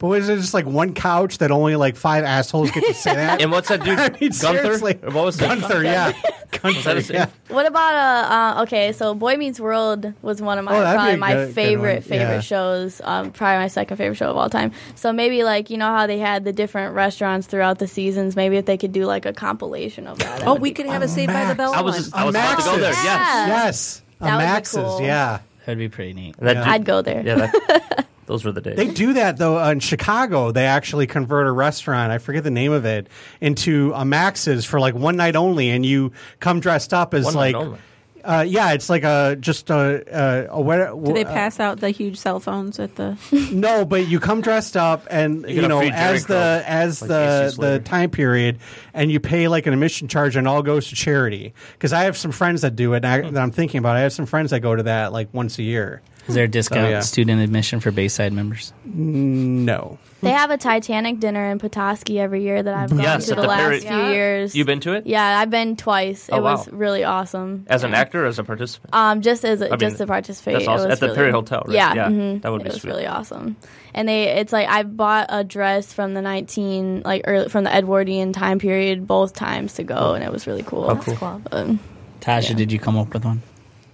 But 0.00 0.08
was 0.08 0.28
it 0.30 0.36
just 0.36 0.54
like 0.54 0.64
one 0.66 0.94
couch 0.94 1.38
that 1.38 1.50
only 1.50 1.76
like 1.76 1.94
five 1.94 2.24
assholes 2.24 2.70
get 2.70 2.84
to 2.86 2.94
sit 2.94 3.16
at? 3.16 3.40
And 3.42 3.52
what's 3.52 3.68
that 3.68 3.84
dude? 3.84 3.98
I 3.98 4.08
mean, 4.08 4.30
Gunther? 4.30 4.38
seriously. 4.62 4.94
What 4.94 5.14
was 5.14 5.36
it? 5.36 5.40
Gunther, 5.46 5.84
yeah. 5.84 6.12
that 6.50 6.62
Gunther, 6.62 6.94
his 6.96 7.10
name? 7.10 7.18
yeah. 7.20 7.54
What 7.54 7.66
about 7.66 7.94
uh, 7.94 8.58
uh 8.58 8.62
okay, 8.62 8.92
so 8.92 9.14
Boy 9.14 9.36
Meets 9.36 9.60
World 9.60 10.12
was 10.22 10.40
one 10.42 10.58
of 10.58 10.64
my 10.64 10.74
Oh, 10.74 10.80
that'd 10.80 10.92
be 10.92 10.96
probably 10.96 11.14
a 11.14 11.16
my 11.18 11.32
good- 11.34 11.46
good 11.48 11.54
favorite 11.54 11.92
one, 11.96 12.02
favorite 12.02 12.34
yeah. 12.36 12.40
shows. 12.40 13.00
Um, 13.04 13.30
probably 13.30 13.58
my 13.58 13.68
second 13.68 13.98
favorite 13.98 14.16
show 14.16 14.30
of 14.30 14.36
all 14.38 14.48
time. 14.50 14.72
So 14.94 15.12
maybe 15.12 15.44
like 15.44 15.68
you 15.70 15.76
know 15.76 15.86
how 15.94 16.06
they 16.06 16.18
had 16.18 16.44
the 16.44 16.52
different 16.54 16.94
restaurants 16.94 17.46
throughout 17.46 17.78
the 17.78 17.86
seasons. 17.86 18.36
Maybe 18.36 18.56
if 18.56 18.64
they 18.64 18.78
could 18.78 18.92
do 18.92 19.04
like 19.04 19.26
a 19.26 19.34
compilation 19.34 20.06
of 20.06 20.18
that. 20.20 20.38
that 20.40 20.48
Oh, 20.48 20.54
would 20.54 20.62
we 20.62 20.70
be 20.70 20.74
could 20.74 20.86
have 20.86 21.02
a 21.02 21.08
Saved 21.08 21.30
by 21.32 21.44
the 21.44 21.54
Bell 21.54 21.74
I 21.74 21.82
was 21.82 21.92
one. 21.94 22.02
just, 22.04 22.14
I 22.16 22.24
was 22.24 22.34
about 22.34 22.58
to 22.58 22.64
go 22.64 22.78
there. 22.78 22.90
Max's. 22.92 23.04
Yes. 23.04 23.48
Yes. 23.48 24.02
A 24.20 24.24
That 24.24 24.32
would 24.32 24.38
be 24.40 24.44
Max's, 24.46 24.76
cool. 24.78 25.02
yeah. 25.02 25.40
That'd 25.66 25.78
be 25.78 25.88
pretty 25.90 26.14
neat. 26.14 26.36
And 26.38 26.48
that 26.48 26.56
Yeah. 26.56 26.64
dude- 26.64 26.72
I'd 26.72 26.84
go 26.86 27.02
there. 27.02 27.22
Yeah, 27.22 27.34
that, 27.68 28.06
those 28.30 28.44
were 28.44 28.52
the 28.52 28.60
days. 28.60 28.76
They 28.76 28.86
do 28.86 29.12
that 29.14 29.36
though 29.38 29.58
uh, 29.58 29.70
in 29.72 29.80
Chicago. 29.80 30.52
They 30.52 30.66
actually 30.66 31.06
convert 31.08 31.46
a 31.48 31.52
restaurant. 31.52 32.12
I 32.12 32.18
forget 32.18 32.44
the 32.44 32.50
name 32.50 32.72
of 32.72 32.84
it 32.84 33.08
into 33.40 33.92
a 33.94 34.04
Max's 34.04 34.64
for 34.64 34.78
like 34.78 34.94
one 34.94 35.16
night 35.16 35.34
only, 35.36 35.70
and 35.70 35.84
you 35.84 36.12
come 36.38 36.60
dressed 36.60 36.94
up 36.94 37.12
as 37.12 37.24
One 37.24 37.34
night 37.34 37.54
like, 37.54 37.56
only. 37.56 37.78
uh, 38.24 38.44
yeah, 38.46 38.72
it's 38.72 38.88
like 38.88 39.02
a 39.02 39.36
just 39.40 39.70
a 39.70 40.46
a, 40.48 40.58
a 40.58 40.60
what? 40.60 41.04
Do 41.04 41.12
they 41.12 41.24
pass 41.24 41.58
out 41.58 41.80
the 41.80 41.90
huge 41.90 42.18
cell 42.18 42.38
phones 42.38 42.78
at 42.78 42.94
the? 42.96 43.16
No, 43.50 43.84
but 43.84 44.06
you 44.06 44.20
come 44.20 44.42
dressed 44.42 44.76
up, 44.76 45.06
and 45.10 45.42
get 45.42 45.50
you 45.56 45.64
a 45.64 45.68
know, 45.68 45.80
free 45.80 45.90
Jerry 45.90 46.00
as 46.16 46.26
the 46.26 46.34
curl, 46.34 46.62
as 46.66 47.02
like 47.02 47.08
the 47.08 47.14
AC 47.14 47.44
the 47.46 47.50
Slater. 47.50 47.84
time 47.84 48.10
period, 48.10 48.58
and 48.94 49.10
you 49.10 49.18
pay 49.20 49.48
like 49.48 49.66
an 49.66 49.72
admission 49.72 50.06
charge, 50.06 50.36
and 50.36 50.46
all 50.46 50.62
goes 50.62 50.88
to 50.90 50.94
charity. 50.94 51.52
Because 51.72 51.92
I 51.92 52.04
have 52.04 52.16
some 52.16 52.30
friends 52.30 52.60
that 52.62 52.76
do 52.76 52.92
it 52.94 53.04
and 53.04 53.06
I, 53.06 53.30
that 53.30 53.40
I'm 53.42 53.50
thinking 53.50 53.78
about. 53.78 53.96
I 53.96 54.00
have 54.00 54.12
some 54.12 54.26
friends 54.26 54.50
that 54.52 54.60
go 54.60 54.76
to 54.76 54.84
that 54.84 55.12
like 55.12 55.28
once 55.34 55.58
a 55.58 55.62
year. 55.64 56.00
Is 56.30 56.34
there 56.34 56.44
a 56.44 56.48
discount 56.48 56.90
yeah. 56.90 57.00
student 57.00 57.40
admission 57.42 57.80
for 57.80 57.90
Bayside 57.90 58.32
members? 58.32 58.72
No, 58.84 59.98
They 60.22 60.30
have 60.30 60.50
a 60.50 60.56
Titanic 60.56 61.20
dinner 61.20 61.50
in 61.50 61.58
Petoskey 61.58 62.18
every 62.20 62.42
year 62.42 62.62
that 62.62 62.74
I've 62.74 62.90
gone 62.90 63.00
Yes, 63.00 63.26
to 63.26 63.34
the, 63.34 63.42
the 63.42 63.46
last 63.48 63.60
Perry- 63.60 63.80
few 63.80 64.12
years. 64.12 64.54
You've 64.56 64.66
been 64.66 64.80
to 64.80 64.94
it? 64.94 65.06
Yeah, 65.06 65.38
I've 65.40 65.50
been 65.50 65.76
twice. 65.76 66.28
It 66.28 66.32
Oh, 66.34 66.42
was 66.42 66.66
wow. 66.68 66.76
really 66.76 67.04
awesome. 67.04 67.64
As 67.68 67.84
an 67.84 67.94
actor 67.94 68.24
or 68.24 68.26
as 68.26 68.38
a 68.38 68.44
participant? 68.44 68.94
Um, 68.94 69.20
just 69.22 69.44
as 69.44 69.60
a, 69.60 69.70
mean, 69.70 69.78
just 69.78 69.98
to 69.98 70.06
participate. 70.06 70.54
that's 70.54 70.68
awesome. 70.68 70.86
It 70.86 70.88
was 70.90 70.92
At 70.94 71.00
the 71.00 71.06
really- 71.06 71.16
Perry 71.16 71.30
Hotel, 71.32 71.62
right? 71.66 71.74
Yeah, 71.74 71.94
Yeah, 71.94 72.08
mhm. 72.08 72.42
that 72.42 72.52
would 72.52 72.60
it 72.62 72.64
be 72.64 72.70
was 72.70 72.80
sweet. 72.82 72.90
really 72.90 73.06
awesome. 73.06 73.56
And 73.94 74.08
they, 74.08 74.24
it's 74.28 74.52
like 74.52 74.68
I 74.68 74.82
bought 74.84 75.26
a 75.30 75.42
dress 75.44 75.92
from 75.92 76.14
the 76.14 76.22
nineteen, 76.22 77.02
like 77.04 77.22
early, 77.26 77.48
from 77.48 77.64
the 77.64 77.74
Edwardian 77.74 78.32
time 78.32 78.58
period, 78.60 79.06
both 79.06 79.34
times 79.34 79.74
to 79.74 79.82
go, 79.82 80.14
and 80.14 80.22
it 80.22 80.30
was 80.30 80.46
really 80.46 80.62
cool. 80.62 80.84
Oh, 80.90 80.96
cool. 80.96 81.16
Cool. 81.16 81.42
Um, 81.50 81.80
Tasha, 82.20 82.50
Yeah. 82.50 82.56
did 82.56 82.70
you 82.72 82.78
come 82.78 82.96
up 82.96 83.12
with 83.12 83.24
one? 83.24 83.42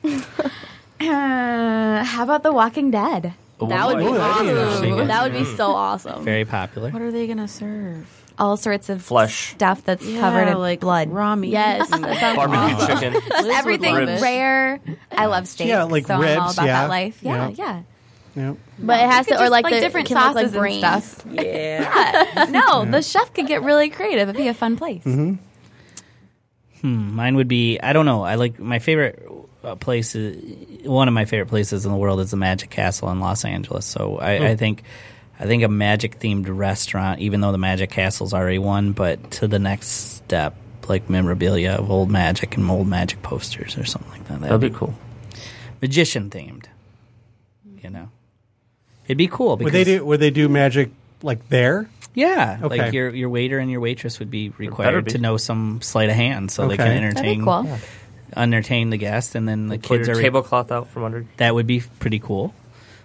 Uh, 1.01 2.05
how 2.05 2.23
about 2.25 2.43
The 2.43 2.53
Walking 2.53 2.91
Dead? 2.91 3.35
that 3.61 3.87
would 3.87 3.99
be 3.99 4.05
Ooh, 4.05 4.15
that'd 4.15 4.47
be 4.47 4.53
awesome. 4.53 5.07
That 5.09 5.23
would 5.25 5.33
be 5.33 5.45
so 5.57 5.71
awesome. 5.73 6.25
Very 6.25 6.45
popular. 6.45 6.91
What 6.91 7.03
are 7.03 7.11
they 7.11 7.27
gonna 7.27 7.49
serve? 7.49 8.07
All 8.39 8.59
sorts 8.59 8.91
of 8.91 9.01
Flesh. 9.03 9.53
stuff 9.53 9.83
that's 9.83 10.05
covered 10.05 10.49
in 10.49 10.59
like 10.59 10.81
blood. 10.81 11.11
raw 11.11 11.35
meat. 11.37 11.51
Yes, 11.53 11.89
that 11.91 12.37
Barbecue 12.37 12.59
awesome. 12.77 12.99
chicken. 12.99 13.13
Liz 13.45 13.47
Everything 13.57 13.95
rare. 13.95 14.79
I 15.11 15.27
love 15.27 15.49
steak. 15.49 15.69
Yeah, 15.69 15.85
like 15.85 16.07
so 16.07 16.15
I'm 16.15 16.21
all 16.21 16.27
ribs, 16.45 16.55
about 16.55 16.67
yeah. 16.67 16.83
that 16.83 16.89
life. 16.91 17.19
Yeah, 17.23 17.49
Yeah. 17.49 17.55
yeah. 17.57 17.83
yeah. 18.51 18.55
But 18.79 19.01
it 19.01 19.11
has 19.11 19.27
You 19.27 19.37
to, 19.37 19.41
or 19.41 19.45
just, 19.45 19.53
like, 19.53 19.65
like, 19.65 19.73
the 19.75 19.81
different 19.81 20.11
it 20.11 20.15
can 20.15 20.23
look 20.27 20.35
like 20.35 20.45
sauces 20.45 20.55
and 20.55 20.61
brains. 20.61 20.79
stuff. 21.07 21.27
Yeah. 21.33 22.47
no, 22.51 22.85
the 22.85 23.01
chef 23.01 23.33
could 23.33 23.47
get 23.47 23.63
really 23.63 23.89
creative. 23.89 24.29
It'd 24.29 24.37
be 24.37 24.49
a 24.49 24.55
fun 24.55 24.77
place. 24.77 25.03
Mm-hmm. 25.05 25.37
Mine 27.17 27.37
would 27.37 27.49
be 27.49 27.81
I 27.81 27.93
don't 27.95 28.05
know. 28.07 28.23
I 28.23 28.35
like 28.35 28.59
my 28.61 28.79
favorite 28.81 29.27
place 29.75 30.15
is 30.15 30.87
one 30.87 31.09
of 31.09 31.15
my 31.15 31.25
favorite 31.25 31.49
places 31.49 31.85
in 31.85 31.91
the 31.91 31.99
world 31.99 32.21
is 32.21 32.31
the 32.31 32.37
Magic 32.37 32.71
Castle 32.71 33.11
in 33.11 33.19
Los 33.19 33.45
Angeles. 33.45 33.85
So 33.85 34.21
I, 34.21 34.39
hmm. 34.39 34.45
I 34.45 34.57
think 34.57 34.85
I 35.41 35.47
think 35.47 35.63
a 35.65 35.69
magic 35.69 36.19
themed 36.21 36.47
restaurant, 36.49 37.21
even 37.21 37.41
though 37.41 37.53
the 37.53 37.59
Magic 37.59 37.91
Castle's 37.91 38.33
already 38.33 38.59
one, 38.59 38.93
but 38.93 39.33
to 39.33 39.49
the 39.49 39.59
next 39.59 39.89
step, 40.17 40.57
like 40.89 41.11
memorabilia 41.11 41.73
of 41.73 41.91
old 41.91 42.11
magic 42.11 42.57
and 42.57 42.71
old 42.71 42.87
magic 42.87 43.23
posters 43.23 43.77
or 43.77 43.85
something 43.85 44.11
like 44.13 44.29
that. 44.29 44.41
That'd 44.41 44.61
be 44.61 44.71
cool. 44.71 44.95
Magician 45.83 46.31
themed. 46.31 46.67
You 47.83 47.91
know, 47.91 48.09
it'd 49.07 49.19
be 49.19 49.29
cool. 49.29 49.57
Because, 49.57 49.73
Would 49.73 49.79
they 49.79 49.85
do? 49.85 50.05
Would 50.05 50.21
they 50.21 50.31
do 50.31 50.49
magic 50.49 50.91
like 51.23 51.49
there? 51.49 51.89
Yeah, 52.15 52.59
Okay. 52.63 52.79
like 52.79 52.93
your 52.95 53.11
your 53.11 53.29
waiter 53.29 53.59
and 53.59 53.71
your 53.71 53.81
waitress 53.81 54.19
would 54.19 54.31
be 54.31 54.49
required 54.57 55.05
be. 55.05 55.13
to 55.13 55.19
know 55.19 55.37
some 55.37 55.83
sleight 55.83 56.09
of 56.09 56.17
hand, 56.17 56.51
so 56.51 56.67
they 56.67 56.77
can 56.77 56.87
That'd 56.87 57.03
That'd 57.03 57.23
be 57.23 57.31
entertain 57.31 57.45
cool. 57.45 57.79
Entertain 58.37 58.91
the 58.91 58.97
guests, 58.99 59.35
and 59.35 59.49
then 59.49 59.69
the 59.69 59.79
Pull 59.79 59.97
kids 59.99 60.09
your 60.09 60.19
are 60.19 60.23
tablecloth 60.23 60.71
out 60.73 60.89
from 60.89 61.05
under. 61.05 61.27
that 61.39 61.55
would 61.55 61.67
be 61.67 61.83
pretty 61.99 62.19
cool, 62.19 62.55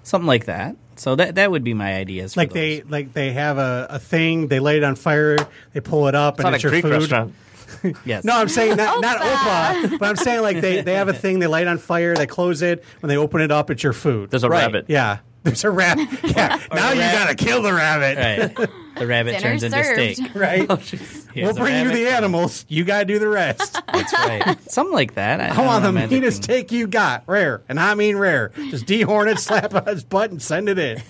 something 0.03 0.27
like 0.27 0.45
that. 0.45 0.75
So 0.97 1.15
that 1.15 1.35
that 1.35 1.49
would 1.51 1.63
be 1.63 1.73
my 1.73 1.95
ideas. 1.95 2.35
Like 2.37 2.49
for 2.49 2.53
they 2.55 2.81
like 2.83 3.13
they 3.13 3.31
have 3.31 3.57
a, 3.57 3.87
a 3.89 3.99
thing, 3.99 4.47
they 4.47 4.59
light 4.59 4.75
it 4.77 4.83
on 4.83 4.95
fire, 4.95 5.37
they 5.73 5.79
pull 5.79 6.07
it 6.07 6.15
up, 6.15 6.35
It's 6.35 6.43
not 6.43 6.47
and 6.49 6.53
a 6.53 6.55
it's 6.57 6.63
your 6.63 6.71
Greek 6.71 6.83
food. 6.83 6.91
restaurant. 6.91 7.33
yes. 8.05 8.23
No, 8.25 8.35
I'm 8.35 8.49
saying 8.49 8.75
not, 8.75 8.99
not 9.01 9.17
Opa, 9.19 9.97
but 9.97 10.09
I'm 10.09 10.15
saying 10.17 10.41
like 10.41 10.59
they, 10.61 10.81
they 10.81 10.93
have 10.95 11.07
a 11.07 11.13
thing, 11.13 11.39
they 11.39 11.47
light 11.47 11.67
on 11.67 11.77
fire, 11.77 12.13
they 12.15 12.27
close 12.27 12.61
it, 12.61 12.83
when 12.99 13.07
they 13.07 13.15
open 13.17 13.39
it 13.41 13.49
up, 13.49 13.71
it's 13.71 13.81
your 13.81 13.93
food. 13.93 14.29
There's 14.29 14.43
a 14.43 14.49
Right. 14.49 14.59
rabbit. 14.63 14.85
yeah, 14.89 15.19
there's 15.43 15.63
a 15.63 15.71
rabbit. 15.71 16.07
Yeah, 16.23 16.59
now 16.73 16.91
you 16.91 16.99
rat- 16.99 17.13
gotta 17.13 17.35
kill 17.35 17.61
the 17.61 17.73
rabbit, 17.73 18.57
right. 18.57 18.69
The 18.97 19.07
rabbit 19.07 19.31
Dinner 19.31 19.41
turns 19.41 19.63
into 19.63 19.83
served. 19.83 20.15
steak. 20.15 20.31
right? 20.35 20.67
We'll 20.67 20.77
the 20.77 21.59
bring 21.59 21.75
you 21.75 21.85
rabbit. 21.89 21.93
the 21.93 22.07
animals. 22.09 22.65
You 22.67 22.83
gotta 22.83 23.05
do 23.05 23.19
the 23.19 23.27
rest. 23.27 23.79
That's 23.93 24.13
right. 24.13 24.57
Something 24.71 24.93
like 24.93 25.15
that. 25.15 25.39
I, 25.39 25.47
I 25.47 25.65
want 25.65 25.83
the 25.83 25.87
don't 25.87 25.95
know, 25.95 26.01
magic 26.01 26.11
meanest 26.11 26.43
thing. 26.43 26.43
steak 26.43 26.71
you 26.71 26.87
got, 26.87 27.23
rare, 27.27 27.61
and 27.69 27.79
I 27.79 27.95
mean 27.95 28.17
rare. 28.17 28.49
Just 28.55 28.85
dehorn 28.85 29.31
it, 29.31 29.39
slap 29.39 29.73
on 29.73 29.85
his 29.85 30.03
butt, 30.03 30.31
and 30.31 30.41
send 30.41 30.69
it 30.69 30.77
in. 30.77 31.01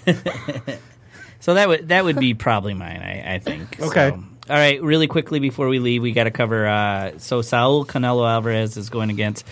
So 1.40 1.56
that 1.56 1.68
would 1.68 1.90
that 1.90 2.04
would 2.04 2.20
be 2.20 2.34
probably 2.36 2.74
mine. 2.76 3.02
I, 3.02 3.36
I 3.36 3.40
think. 3.40 3.80
Okay. 3.82 4.10
So, 4.12 4.24
all 4.50 4.56
right. 4.56 4.82
Really 4.82 5.08
quickly 5.08 5.40
before 5.40 5.68
we 5.68 5.80
leave, 5.80 6.02
we 6.04 6.12
got 6.12 6.26
to 6.26 6.32
cover. 6.32 6.68
Uh, 6.68 7.18
so 7.18 7.42
Saul 7.42 7.84
Canelo 7.84 8.30
Alvarez 8.30 8.78
is 8.78 8.90
going 8.90 9.10
against 9.10 9.46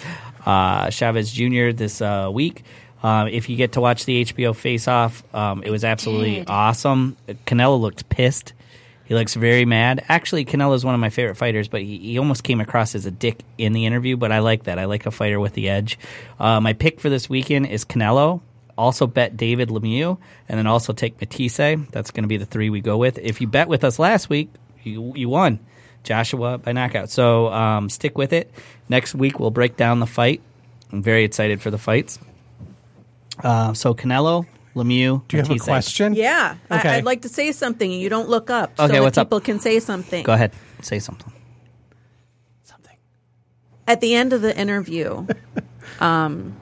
uh, 0.45 0.89
Chavez 0.91 1.31
Jr. 1.31 1.71
this 1.71 1.99
uh, 2.01 2.29
week. 2.31 2.63
Uh, 3.01 3.27
if 3.31 3.49
you 3.49 3.55
get 3.55 3.73
to 3.73 3.81
watch 3.81 4.05
the 4.05 4.25
HBO 4.25 4.55
Face 4.55 4.87
Off, 4.87 5.23
um, 5.33 5.63
it 5.63 5.69
was 5.69 5.83
absolutely 5.83 6.45
awesome. 6.45 7.15
Canelo 7.45 7.79
looked 7.79 8.09
pissed. 8.09 8.53
He 9.05 9.15
looks 9.15 9.33
very 9.33 9.65
mad. 9.65 10.05
Actually, 10.07 10.45
Canelo 10.45 10.75
is 10.75 10.85
one 10.85 10.93
of 10.93 11.01
my 11.01 11.09
favorite 11.09 11.35
fighters, 11.35 11.67
but 11.67 11.81
he, 11.81 11.97
he 11.97 12.19
almost 12.19 12.43
came 12.43 12.61
across 12.61 12.93
as 12.93 13.07
a 13.07 13.11
dick 13.11 13.39
in 13.57 13.73
the 13.73 13.85
interview. 13.85 14.17
But 14.17 14.31
I 14.31 14.39
like 14.39 14.65
that. 14.65 14.77
I 14.77 14.85
like 14.85 15.05
a 15.07 15.11
fighter 15.11 15.39
with 15.39 15.53
the 15.53 15.69
edge. 15.69 15.97
Uh, 16.39 16.61
my 16.61 16.73
pick 16.73 16.99
for 16.99 17.09
this 17.09 17.27
weekend 17.27 17.65
is 17.67 17.85
Canelo. 17.85 18.41
Also 18.77 19.07
bet 19.07 19.35
David 19.35 19.69
Lemieux, 19.69 20.17
and 20.47 20.57
then 20.57 20.67
also 20.67 20.93
take 20.93 21.19
Matthysse. 21.19 21.89
That's 21.91 22.11
going 22.11 22.23
to 22.23 22.27
be 22.27 22.37
the 22.37 22.45
three 22.45 22.69
we 22.69 22.81
go 22.81 22.97
with. 22.97 23.17
If 23.17 23.41
you 23.41 23.47
bet 23.47 23.67
with 23.67 23.83
us 23.83 23.99
last 23.99 24.29
week, 24.29 24.49
you 24.83 25.13
you 25.15 25.27
won. 25.27 25.59
Joshua 26.03 26.57
by 26.57 26.71
knockout. 26.71 27.09
So 27.09 27.47
um, 27.47 27.89
stick 27.89 28.17
with 28.17 28.31
it. 28.31 28.51
Next 28.87 29.13
week 29.15 29.39
we'll 29.39 29.51
break 29.51 29.75
down 29.75 29.99
the 29.99 30.07
fight. 30.07 30.41
I'm 30.91 31.03
very 31.03 31.23
excited 31.23 31.61
for 31.61 31.71
the 31.71 31.77
fights. 31.77 32.19
Uh, 33.43 33.73
so 33.73 33.93
Canelo, 33.93 34.45
Lemieux, 34.75 35.27
Do 35.27 35.37
you 35.37 35.41
have 35.41 35.49
a 35.49 35.53
Matthysse. 35.53 35.61
question? 35.63 36.13
Yeah. 36.13 36.55
Okay. 36.71 36.89
I, 36.89 36.95
I'd 36.97 37.05
like 37.05 37.21
to 37.23 37.29
say 37.29 37.51
something 37.51 37.91
and 37.91 37.99
you 38.01 38.09
don't 38.09 38.29
look 38.29 38.49
up 38.49 38.77
so 38.77 38.83
Okay, 38.85 38.93
that 38.93 39.01
what's 39.03 39.17
up? 39.17 39.27
people 39.27 39.39
can 39.41 39.59
say 39.59 39.79
something. 39.79 40.23
Go 40.23 40.33
ahead, 40.33 40.51
say 40.81 40.99
something. 40.99 41.31
Something. 42.63 42.97
At 43.87 44.01
the 44.01 44.13
end 44.15 44.33
of 44.33 44.41
the 44.41 44.55
interview, 44.57 45.25
um, 45.99 46.55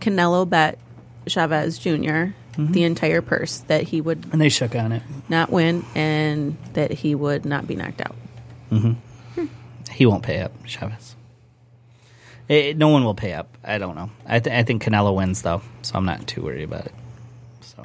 Canelo 0.00 0.48
bet 0.48 0.78
Chavez 1.26 1.78
junior 1.78 2.34
Mm-hmm. 2.58 2.72
the 2.72 2.82
entire 2.82 3.22
purse 3.22 3.58
that 3.68 3.84
he 3.84 4.00
would 4.00 4.26
And 4.32 4.40
they 4.40 4.48
shook 4.48 4.74
on 4.74 4.90
it. 4.90 5.00
not 5.28 5.48
win 5.52 5.84
and 5.94 6.56
that 6.72 6.90
he 6.90 7.14
would 7.14 7.44
not 7.44 7.68
be 7.68 7.76
knocked 7.76 8.00
out. 8.00 8.16
He 9.92 10.06
won't 10.06 10.24
pay 10.24 10.40
up, 10.40 10.50
Chavez. 10.66 11.14
It, 12.48 12.76
no 12.78 12.88
one 12.88 13.04
will 13.04 13.14
pay 13.14 13.34
up. 13.34 13.56
I 13.62 13.78
don't 13.78 13.94
know. 13.94 14.10
I, 14.26 14.40
th- 14.40 14.54
I 14.54 14.62
think 14.62 14.82
Canelo 14.82 15.14
wins 15.14 15.42
though, 15.42 15.60
so 15.82 15.96
I'm 15.96 16.04
not 16.06 16.26
too 16.26 16.42
worried 16.42 16.64
about 16.64 16.86
it. 16.86 16.94
So, 17.60 17.84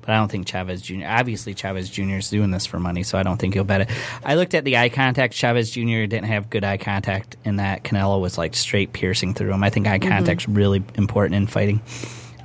but 0.00 0.10
I 0.10 0.16
don't 0.16 0.30
think 0.30 0.46
Chavez 0.46 0.80
Jr. 0.80 1.06
Obviously, 1.06 1.54
Chavez 1.54 1.90
Jr. 1.90 2.14
is 2.18 2.30
doing 2.30 2.52
this 2.52 2.66
for 2.66 2.78
money, 2.78 3.02
so 3.02 3.18
I 3.18 3.24
don't 3.24 3.36
think 3.36 3.54
he'll 3.54 3.64
bet 3.64 3.80
it. 3.82 3.90
I 4.24 4.36
looked 4.36 4.54
at 4.54 4.64
the 4.64 4.76
eye 4.76 4.90
contact. 4.90 5.34
Chavez 5.34 5.70
Jr. 5.70 6.06
didn't 6.06 6.24
have 6.24 6.50
good 6.50 6.62
eye 6.62 6.76
contact 6.76 7.36
in 7.44 7.56
that. 7.56 7.82
Canelo 7.82 8.20
was 8.20 8.38
like 8.38 8.54
straight 8.54 8.92
piercing 8.92 9.34
through 9.34 9.52
him. 9.52 9.64
I 9.64 9.70
think 9.70 9.88
eye 9.88 9.98
contact's 9.98 10.48
really 10.48 10.84
important 10.94 11.34
in 11.34 11.46
fighting. 11.48 11.80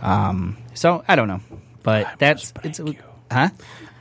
Um, 0.02 0.58
so 0.74 1.04
I 1.08 1.16
don't 1.16 1.28
know, 1.28 1.42
but 1.84 2.18
that's 2.20 2.54
it's 2.64 2.80
huh. 3.32 3.50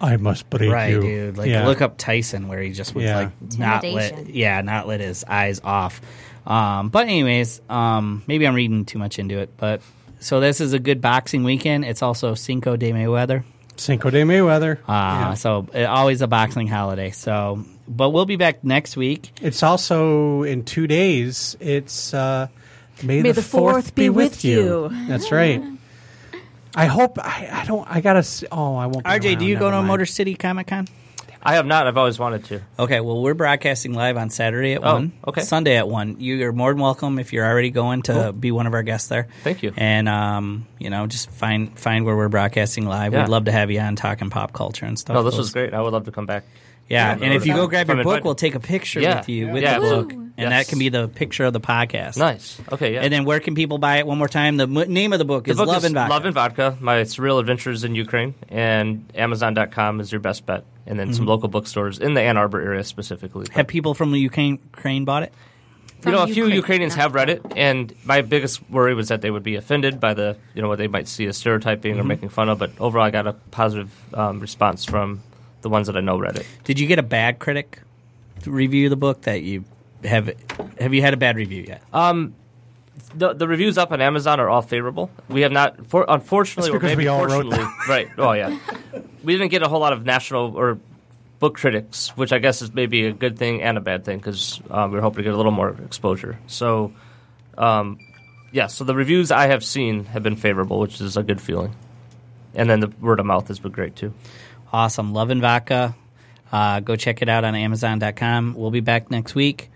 I 0.00 0.16
must 0.16 0.48
break 0.48 0.70
Right, 0.70 0.92
you. 0.92 1.00
dude. 1.00 1.36
Like 1.38 1.50
Yeah. 1.50 1.66
look 1.66 1.82
up 1.82 1.98
Tyson 1.98 2.46
where 2.48 2.62
he 2.62 2.72
just 2.72 2.94
was 2.94 3.04
Yeah. 3.04 3.16
like 3.16 3.58
not 3.58 3.82
let 3.82 4.28
yeah, 4.28 4.60
not 4.62 4.86
let 4.86 5.00
his 5.00 5.24
eyes 5.24 5.60
off. 5.64 6.00
Um, 6.48 6.88
but 6.88 7.04
anyways, 7.06 7.60
um, 7.68 8.22
maybe 8.26 8.46
I'm 8.46 8.54
reading 8.54 8.84
too 8.86 8.98
much 8.98 9.18
into 9.18 9.38
it. 9.38 9.50
But 9.56 9.82
so 10.18 10.40
this 10.40 10.60
is 10.60 10.72
a 10.72 10.78
good 10.78 11.00
boxing 11.00 11.44
weekend. 11.44 11.84
It's 11.84 12.02
also 12.02 12.34
Cinco 12.34 12.76
de 12.76 12.90
Mayweather. 12.92 13.44
Cinco 13.76 14.10
de 14.10 14.22
Mayweather. 14.22 14.78
Uh, 14.88 15.34
So 15.36 15.68
uh, 15.74 15.84
always 15.84 16.22
a 16.22 16.26
boxing 16.26 16.66
holiday. 16.66 17.10
So, 17.10 17.64
but 17.86 18.10
we'll 18.10 18.26
be 18.26 18.36
back 18.36 18.64
next 18.64 18.96
week. 18.96 19.30
It's 19.40 19.62
also 19.62 20.42
in 20.42 20.64
two 20.64 20.86
days. 20.86 21.56
It's 21.60 22.12
uh, 22.14 22.48
May, 23.02 23.22
May 23.22 23.30
the 23.30 23.40
the 23.40 23.42
fourth 23.42 23.94
be 23.94 24.08
with 24.08 24.44
you. 24.44 24.88
That's 25.06 25.30
right. 25.30 25.62
I 26.74 26.86
hope 26.86 27.18
I, 27.18 27.48
I 27.52 27.64
don't. 27.66 27.86
I 27.88 28.00
gotta. 28.00 28.26
Oh, 28.50 28.76
I 28.76 28.86
won't. 28.86 29.04
Be 29.04 29.10
RJ, 29.10 29.24
around, 29.26 29.38
do 29.38 29.44
you 29.46 29.58
go 29.58 29.70
to 29.70 29.76
mind. 29.76 29.88
Motor 29.88 30.06
City 30.06 30.34
Comic 30.34 30.68
Con? 30.68 30.86
I 31.42 31.54
have 31.54 31.66
not. 31.66 31.86
I've 31.86 31.96
always 31.96 32.18
wanted 32.18 32.44
to. 32.46 32.60
Okay, 32.78 33.00
well, 33.00 33.22
we're 33.22 33.34
broadcasting 33.34 33.94
live 33.94 34.16
on 34.16 34.28
Saturday 34.30 34.74
at 34.74 34.84
Oh, 34.84 34.94
1. 34.94 35.12
okay. 35.28 35.40
Sunday 35.42 35.76
at 35.76 35.88
1. 35.88 36.16
You're 36.18 36.52
more 36.52 36.72
than 36.72 36.80
welcome 36.82 37.18
if 37.18 37.32
you're 37.32 37.46
already 37.46 37.70
going 37.70 38.02
to 38.02 38.32
be 38.32 38.50
one 38.50 38.66
of 38.66 38.74
our 38.74 38.82
guests 38.82 39.08
there. 39.08 39.28
Thank 39.44 39.62
you. 39.62 39.72
And, 39.76 40.08
um, 40.08 40.66
you 40.78 40.90
know, 40.90 41.06
just 41.06 41.30
find 41.30 41.78
find 41.78 42.04
where 42.04 42.16
we're 42.16 42.28
broadcasting 42.28 42.86
live. 42.86 43.12
Yeah. 43.12 43.20
We'd 43.22 43.28
love 43.30 43.44
to 43.44 43.52
have 43.52 43.70
you 43.70 43.80
on 43.80 43.96
talking 43.96 44.30
pop 44.30 44.52
culture 44.52 44.84
and 44.86 44.98
stuff. 44.98 45.14
No, 45.14 45.22
this 45.22 45.34
Those- 45.34 45.38
was 45.38 45.52
great. 45.52 45.74
I 45.74 45.80
would 45.80 45.92
love 45.92 46.04
to 46.06 46.12
come 46.12 46.26
back. 46.26 46.44
Yeah, 46.88 47.12
and 47.20 47.34
if 47.34 47.46
you 47.46 47.54
go 47.54 47.66
grab 47.66 47.88
your 47.88 48.02
book, 48.02 48.24
we'll 48.24 48.34
take 48.34 48.54
a 48.54 48.60
picture 48.60 49.00
Yeah. 49.00 49.18
with 49.18 49.28
you 49.28 49.48
with 49.48 49.62
Yeah, 49.62 49.74
the 49.74 49.80
book. 49.80 49.92
absolutely. 50.04 50.24
And 50.38 50.50
Yes. 50.50 50.66
that 50.66 50.70
can 50.70 50.78
be 50.78 50.88
the 50.88 51.08
picture 51.08 51.44
of 51.46 51.52
the 51.52 51.60
podcast. 51.60 52.16
Nice. 52.16 52.60
Okay. 52.70 52.94
Yeah. 52.94 53.00
And 53.02 53.12
then 53.12 53.24
where 53.24 53.40
can 53.40 53.56
people 53.56 53.78
buy 53.78 53.96
it 53.98 54.06
one 54.06 54.18
more 54.18 54.28
time? 54.28 54.56
The 54.56 54.64
m- 54.68 54.92
name 54.92 55.12
of 55.12 55.18
the 55.18 55.24
book 55.24 55.44
the 55.46 55.50
is 55.50 55.56
book 55.56 55.66
Love 55.66 55.78
is 55.78 55.84
and 55.86 55.94
Vodka. 55.96 56.12
Love 56.12 56.24
and 56.26 56.34
Vodka. 56.34 56.76
My 56.80 57.00
surreal 57.02 57.40
adventures 57.40 57.82
in 57.82 57.96
Ukraine, 57.96 58.34
and 58.48 59.04
Amazon.com 59.16 60.00
is 60.00 60.12
your 60.12 60.20
best 60.20 60.46
bet. 60.46 60.64
And 60.86 60.98
then 60.98 61.12
some 61.12 61.22
Mm-hmm. 61.22 61.28
local 61.30 61.48
bookstores 61.48 61.98
in 61.98 62.14
the 62.14 62.22
Ann 62.22 62.36
Arbor 62.36 62.60
area 62.60 62.84
specifically. 62.84 63.46
have 63.52 63.66
people 63.66 63.94
from 63.94 64.12
the 64.12 64.20
Ukraine, 64.20 64.58
Ukraine 64.72 65.04
bought 65.04 65.24
it? 65.24 65.32
you 66.06 66.12
know, 66.12 66.18
a 66.18 66.26
From 66.26 66.32
few 66.34 66.44
Ukraine, 66.44 66.56
Ukrainians 66.56 66.96
not 66.96 67.02
have 67.02 67.14
read 67.16 67.28
it, 67.30 67.42
and 67.56 67.92
my 68.04 68.20
biggest 68.22 68.62
worry 68.70 68.94
was 68.94 69.08
that 69.08 69.20
they 69.20 69.32
would 69.32 69.42
be 69.42 69.56
offended 69.56 69.98
by 69.98 70.14
the, 70.14 70.36
you 70.54 70.62
know, 70.62 70.68
what 70.68 70.78
they 70.78 70.86
might 70.86 71.08
see 71.08 71.26
as 71.26 71.36
stereotyping 71.36 71.94
Mm-hmm. 71.94 72.00
or 72.00 72.04
making 72.04 72.28
fun 72.28 72.48
of. 72.48 72.60
But 72.60 72.70
overall, 72.78 73.04
I 73.04 73.10
got 73.10 73.26
a 73.26 73.32
positive 73.50 73.90
um, 74.14 74.38
response 74.38 74.84
from 74.84 75.20
the 75.60 75.68
ones 75.68 75.86
that 75.86 75.96
I 75.96 76.00
know 76.00 76.18
read 76.18 76.36
it. 76.36 76.46
Did 76.64 76.78
you 76.78 76.86
get 76.86 76.98
a 76.98 77.02
bad 77.02 77.38
critic 77.38 77.80
to 78.42 78.50
review 78.50 78.88
the 78.88 78.96
book 78.96 79.22
that 79.22 79.42
you 79.42 79.64
have? 80.04 80.30
Have 80.78 80.94
you 80.94 81.02
had 81.02 81.14
a 81.14 81.16
bad 81.16 81.36
review 81.36 81.64
yet? 81.66 81.82
The, 83.14 83.32
the 83.32 83.48
reviews 83.48 83.78
up 83.78 83.92
on 83.92 84.00
Amazon 84.00 84.40
are 84.40 84.48
all 84.48 84.60
favorable. 84.60 85.10
We 85.28 85.42
have 85.42 85.52
not, 85.52 85.86
for, 85.86 86.04
unfortunately, 86.08 86.72
That's 86.72 86.84
or 86.84 86.86
maybe 86.86 87.04
we 87.04 87.08
all 87.08 87.24
wrote 87.24 87.46
fortunately, 87.46 87.74
right? 87.88 88.08
Oh 88.18 88.32
yeah, 88.32 88.58
we 89.22 89.32
didn't 89.32 89.50
get 89.50 89.62
a 89.62 89.68
whole 89.68 89.80
lot 89.80 89.92
of 89.92 90.04
national 90.04 90.56
or 90.56 90.78
book 91.38 91.56
critics, 91.56 92.16
which 92.16 92.32
I 92.32 92.38
guess 92.38 92.60
is 92.60 92.74
maybe 92.74 93.06
a 93.06 93.12
good 93.12 93.38
thing 93.38 93.62
and 93.62 93.78
a 93.78 93.80
bad 93.80 94.04
thing 94.04 94.18
because 94.18 94.60
um, 94.70 94.90
we 94.90 94.98
are 94.98 95.00
hoping 95.00 95.18
to 95.18 95.22
get 95.22 95.34
a 95.34 95.36
little 95.36 95.52
more 95.52 95.70
exposure. 95.84 96.38
So, 96.48 96.92
um, 97.56 97.98
yeah, 98.52 98.66
so 98.66 98.84
the 98.84 98.94
reviews 98.94 99.30
I 99.30 99.46
have 99.46 99.64
seen 99.64 100.04
have 100.06 100.22
been 100.22 100.36
favorable, 100.36 100.80
which 100.80 101.00
is 101.00 101.16
a 101.16 101.22
good 101.22 101.40
feeling. 101.40 101.74
And 102.54 102.68
then 102.68 102.80
the 102.80 102.88
word 103.00 103.20
of 103.20 103.26
mouth 103.26 103.48
has 103.48 103.60
been 103.60 103.72
great 103.72 103.94
too. 103.94 104.12
Awesome. 104.72 105.12
Love 105.12 105.30
and 105.30 105.40
Vodka. 105.40 105.94
Uh, 106.50 106.80
go 106.80 106.96
check 106.96 107.22
it 107.22 107.28
out 107.28 107.44
on 107.44 107.54
Amazon.com. 107.54 108.54
We'll 108.54 108.70
be 108.70 108.80
back 108.80 109.10
next 109.10 109.34
week. 109.34 109.70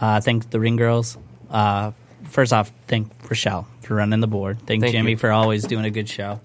Uh, 0.00 0.20
thank 0.20 0.50
the 0.50 0.60
Ring 0.60 0.76
Girls. 0.76 1.16
Uh, 1.50 1.92
first 2.24 2.52
off, 2.52 2.72
thank 2.86 3.10
Rochelle 3.28 3.66
for 3.82 3.94
running 3.94 4.20
the 4.20 4.26
board. 4.26 4.58
Thank, 4.66 4.82
Thank 4.82 4.92
Jimmy 4.92 5.12
you. 5.12 5.16
for 5.16 5.30
always 5.30 5.64
doing 5.64 5.84
a 5.84 5.90
good 5.90 6.08
show. 6.08 6.40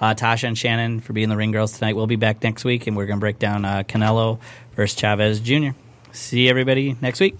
Uh, 0.00 0.14
Tasha 0.14 0.44
and 0.48 0.56
Shannon 0.56 1.00
for 1.00 1.12
being 1.12 1.28
the 1.28 1.36
Ring 1.36 1.50
Girls 1.50 1.78
tonight. 1.78 1.96
We'll 1.96 2.06
be 2.06 2.16
back 2.16 2.42
next 2.42 2.64
week, 2.64 2.86
and 2.86 2.96
we're 2.96 3.06
going 3.06 3.18
to 3.18 3.20
break 3.20 3.38
down 3.38 3.64
uh, 3.64 3.82
Canelo 3.82 4.38
versus 4.76 4.98
Chavez 4.98 5.40
Jr. 5.40 5.70
See 6.12 6.48
everybody 6.48 6.96
next 7.00 7.20
week. 7.20 7.34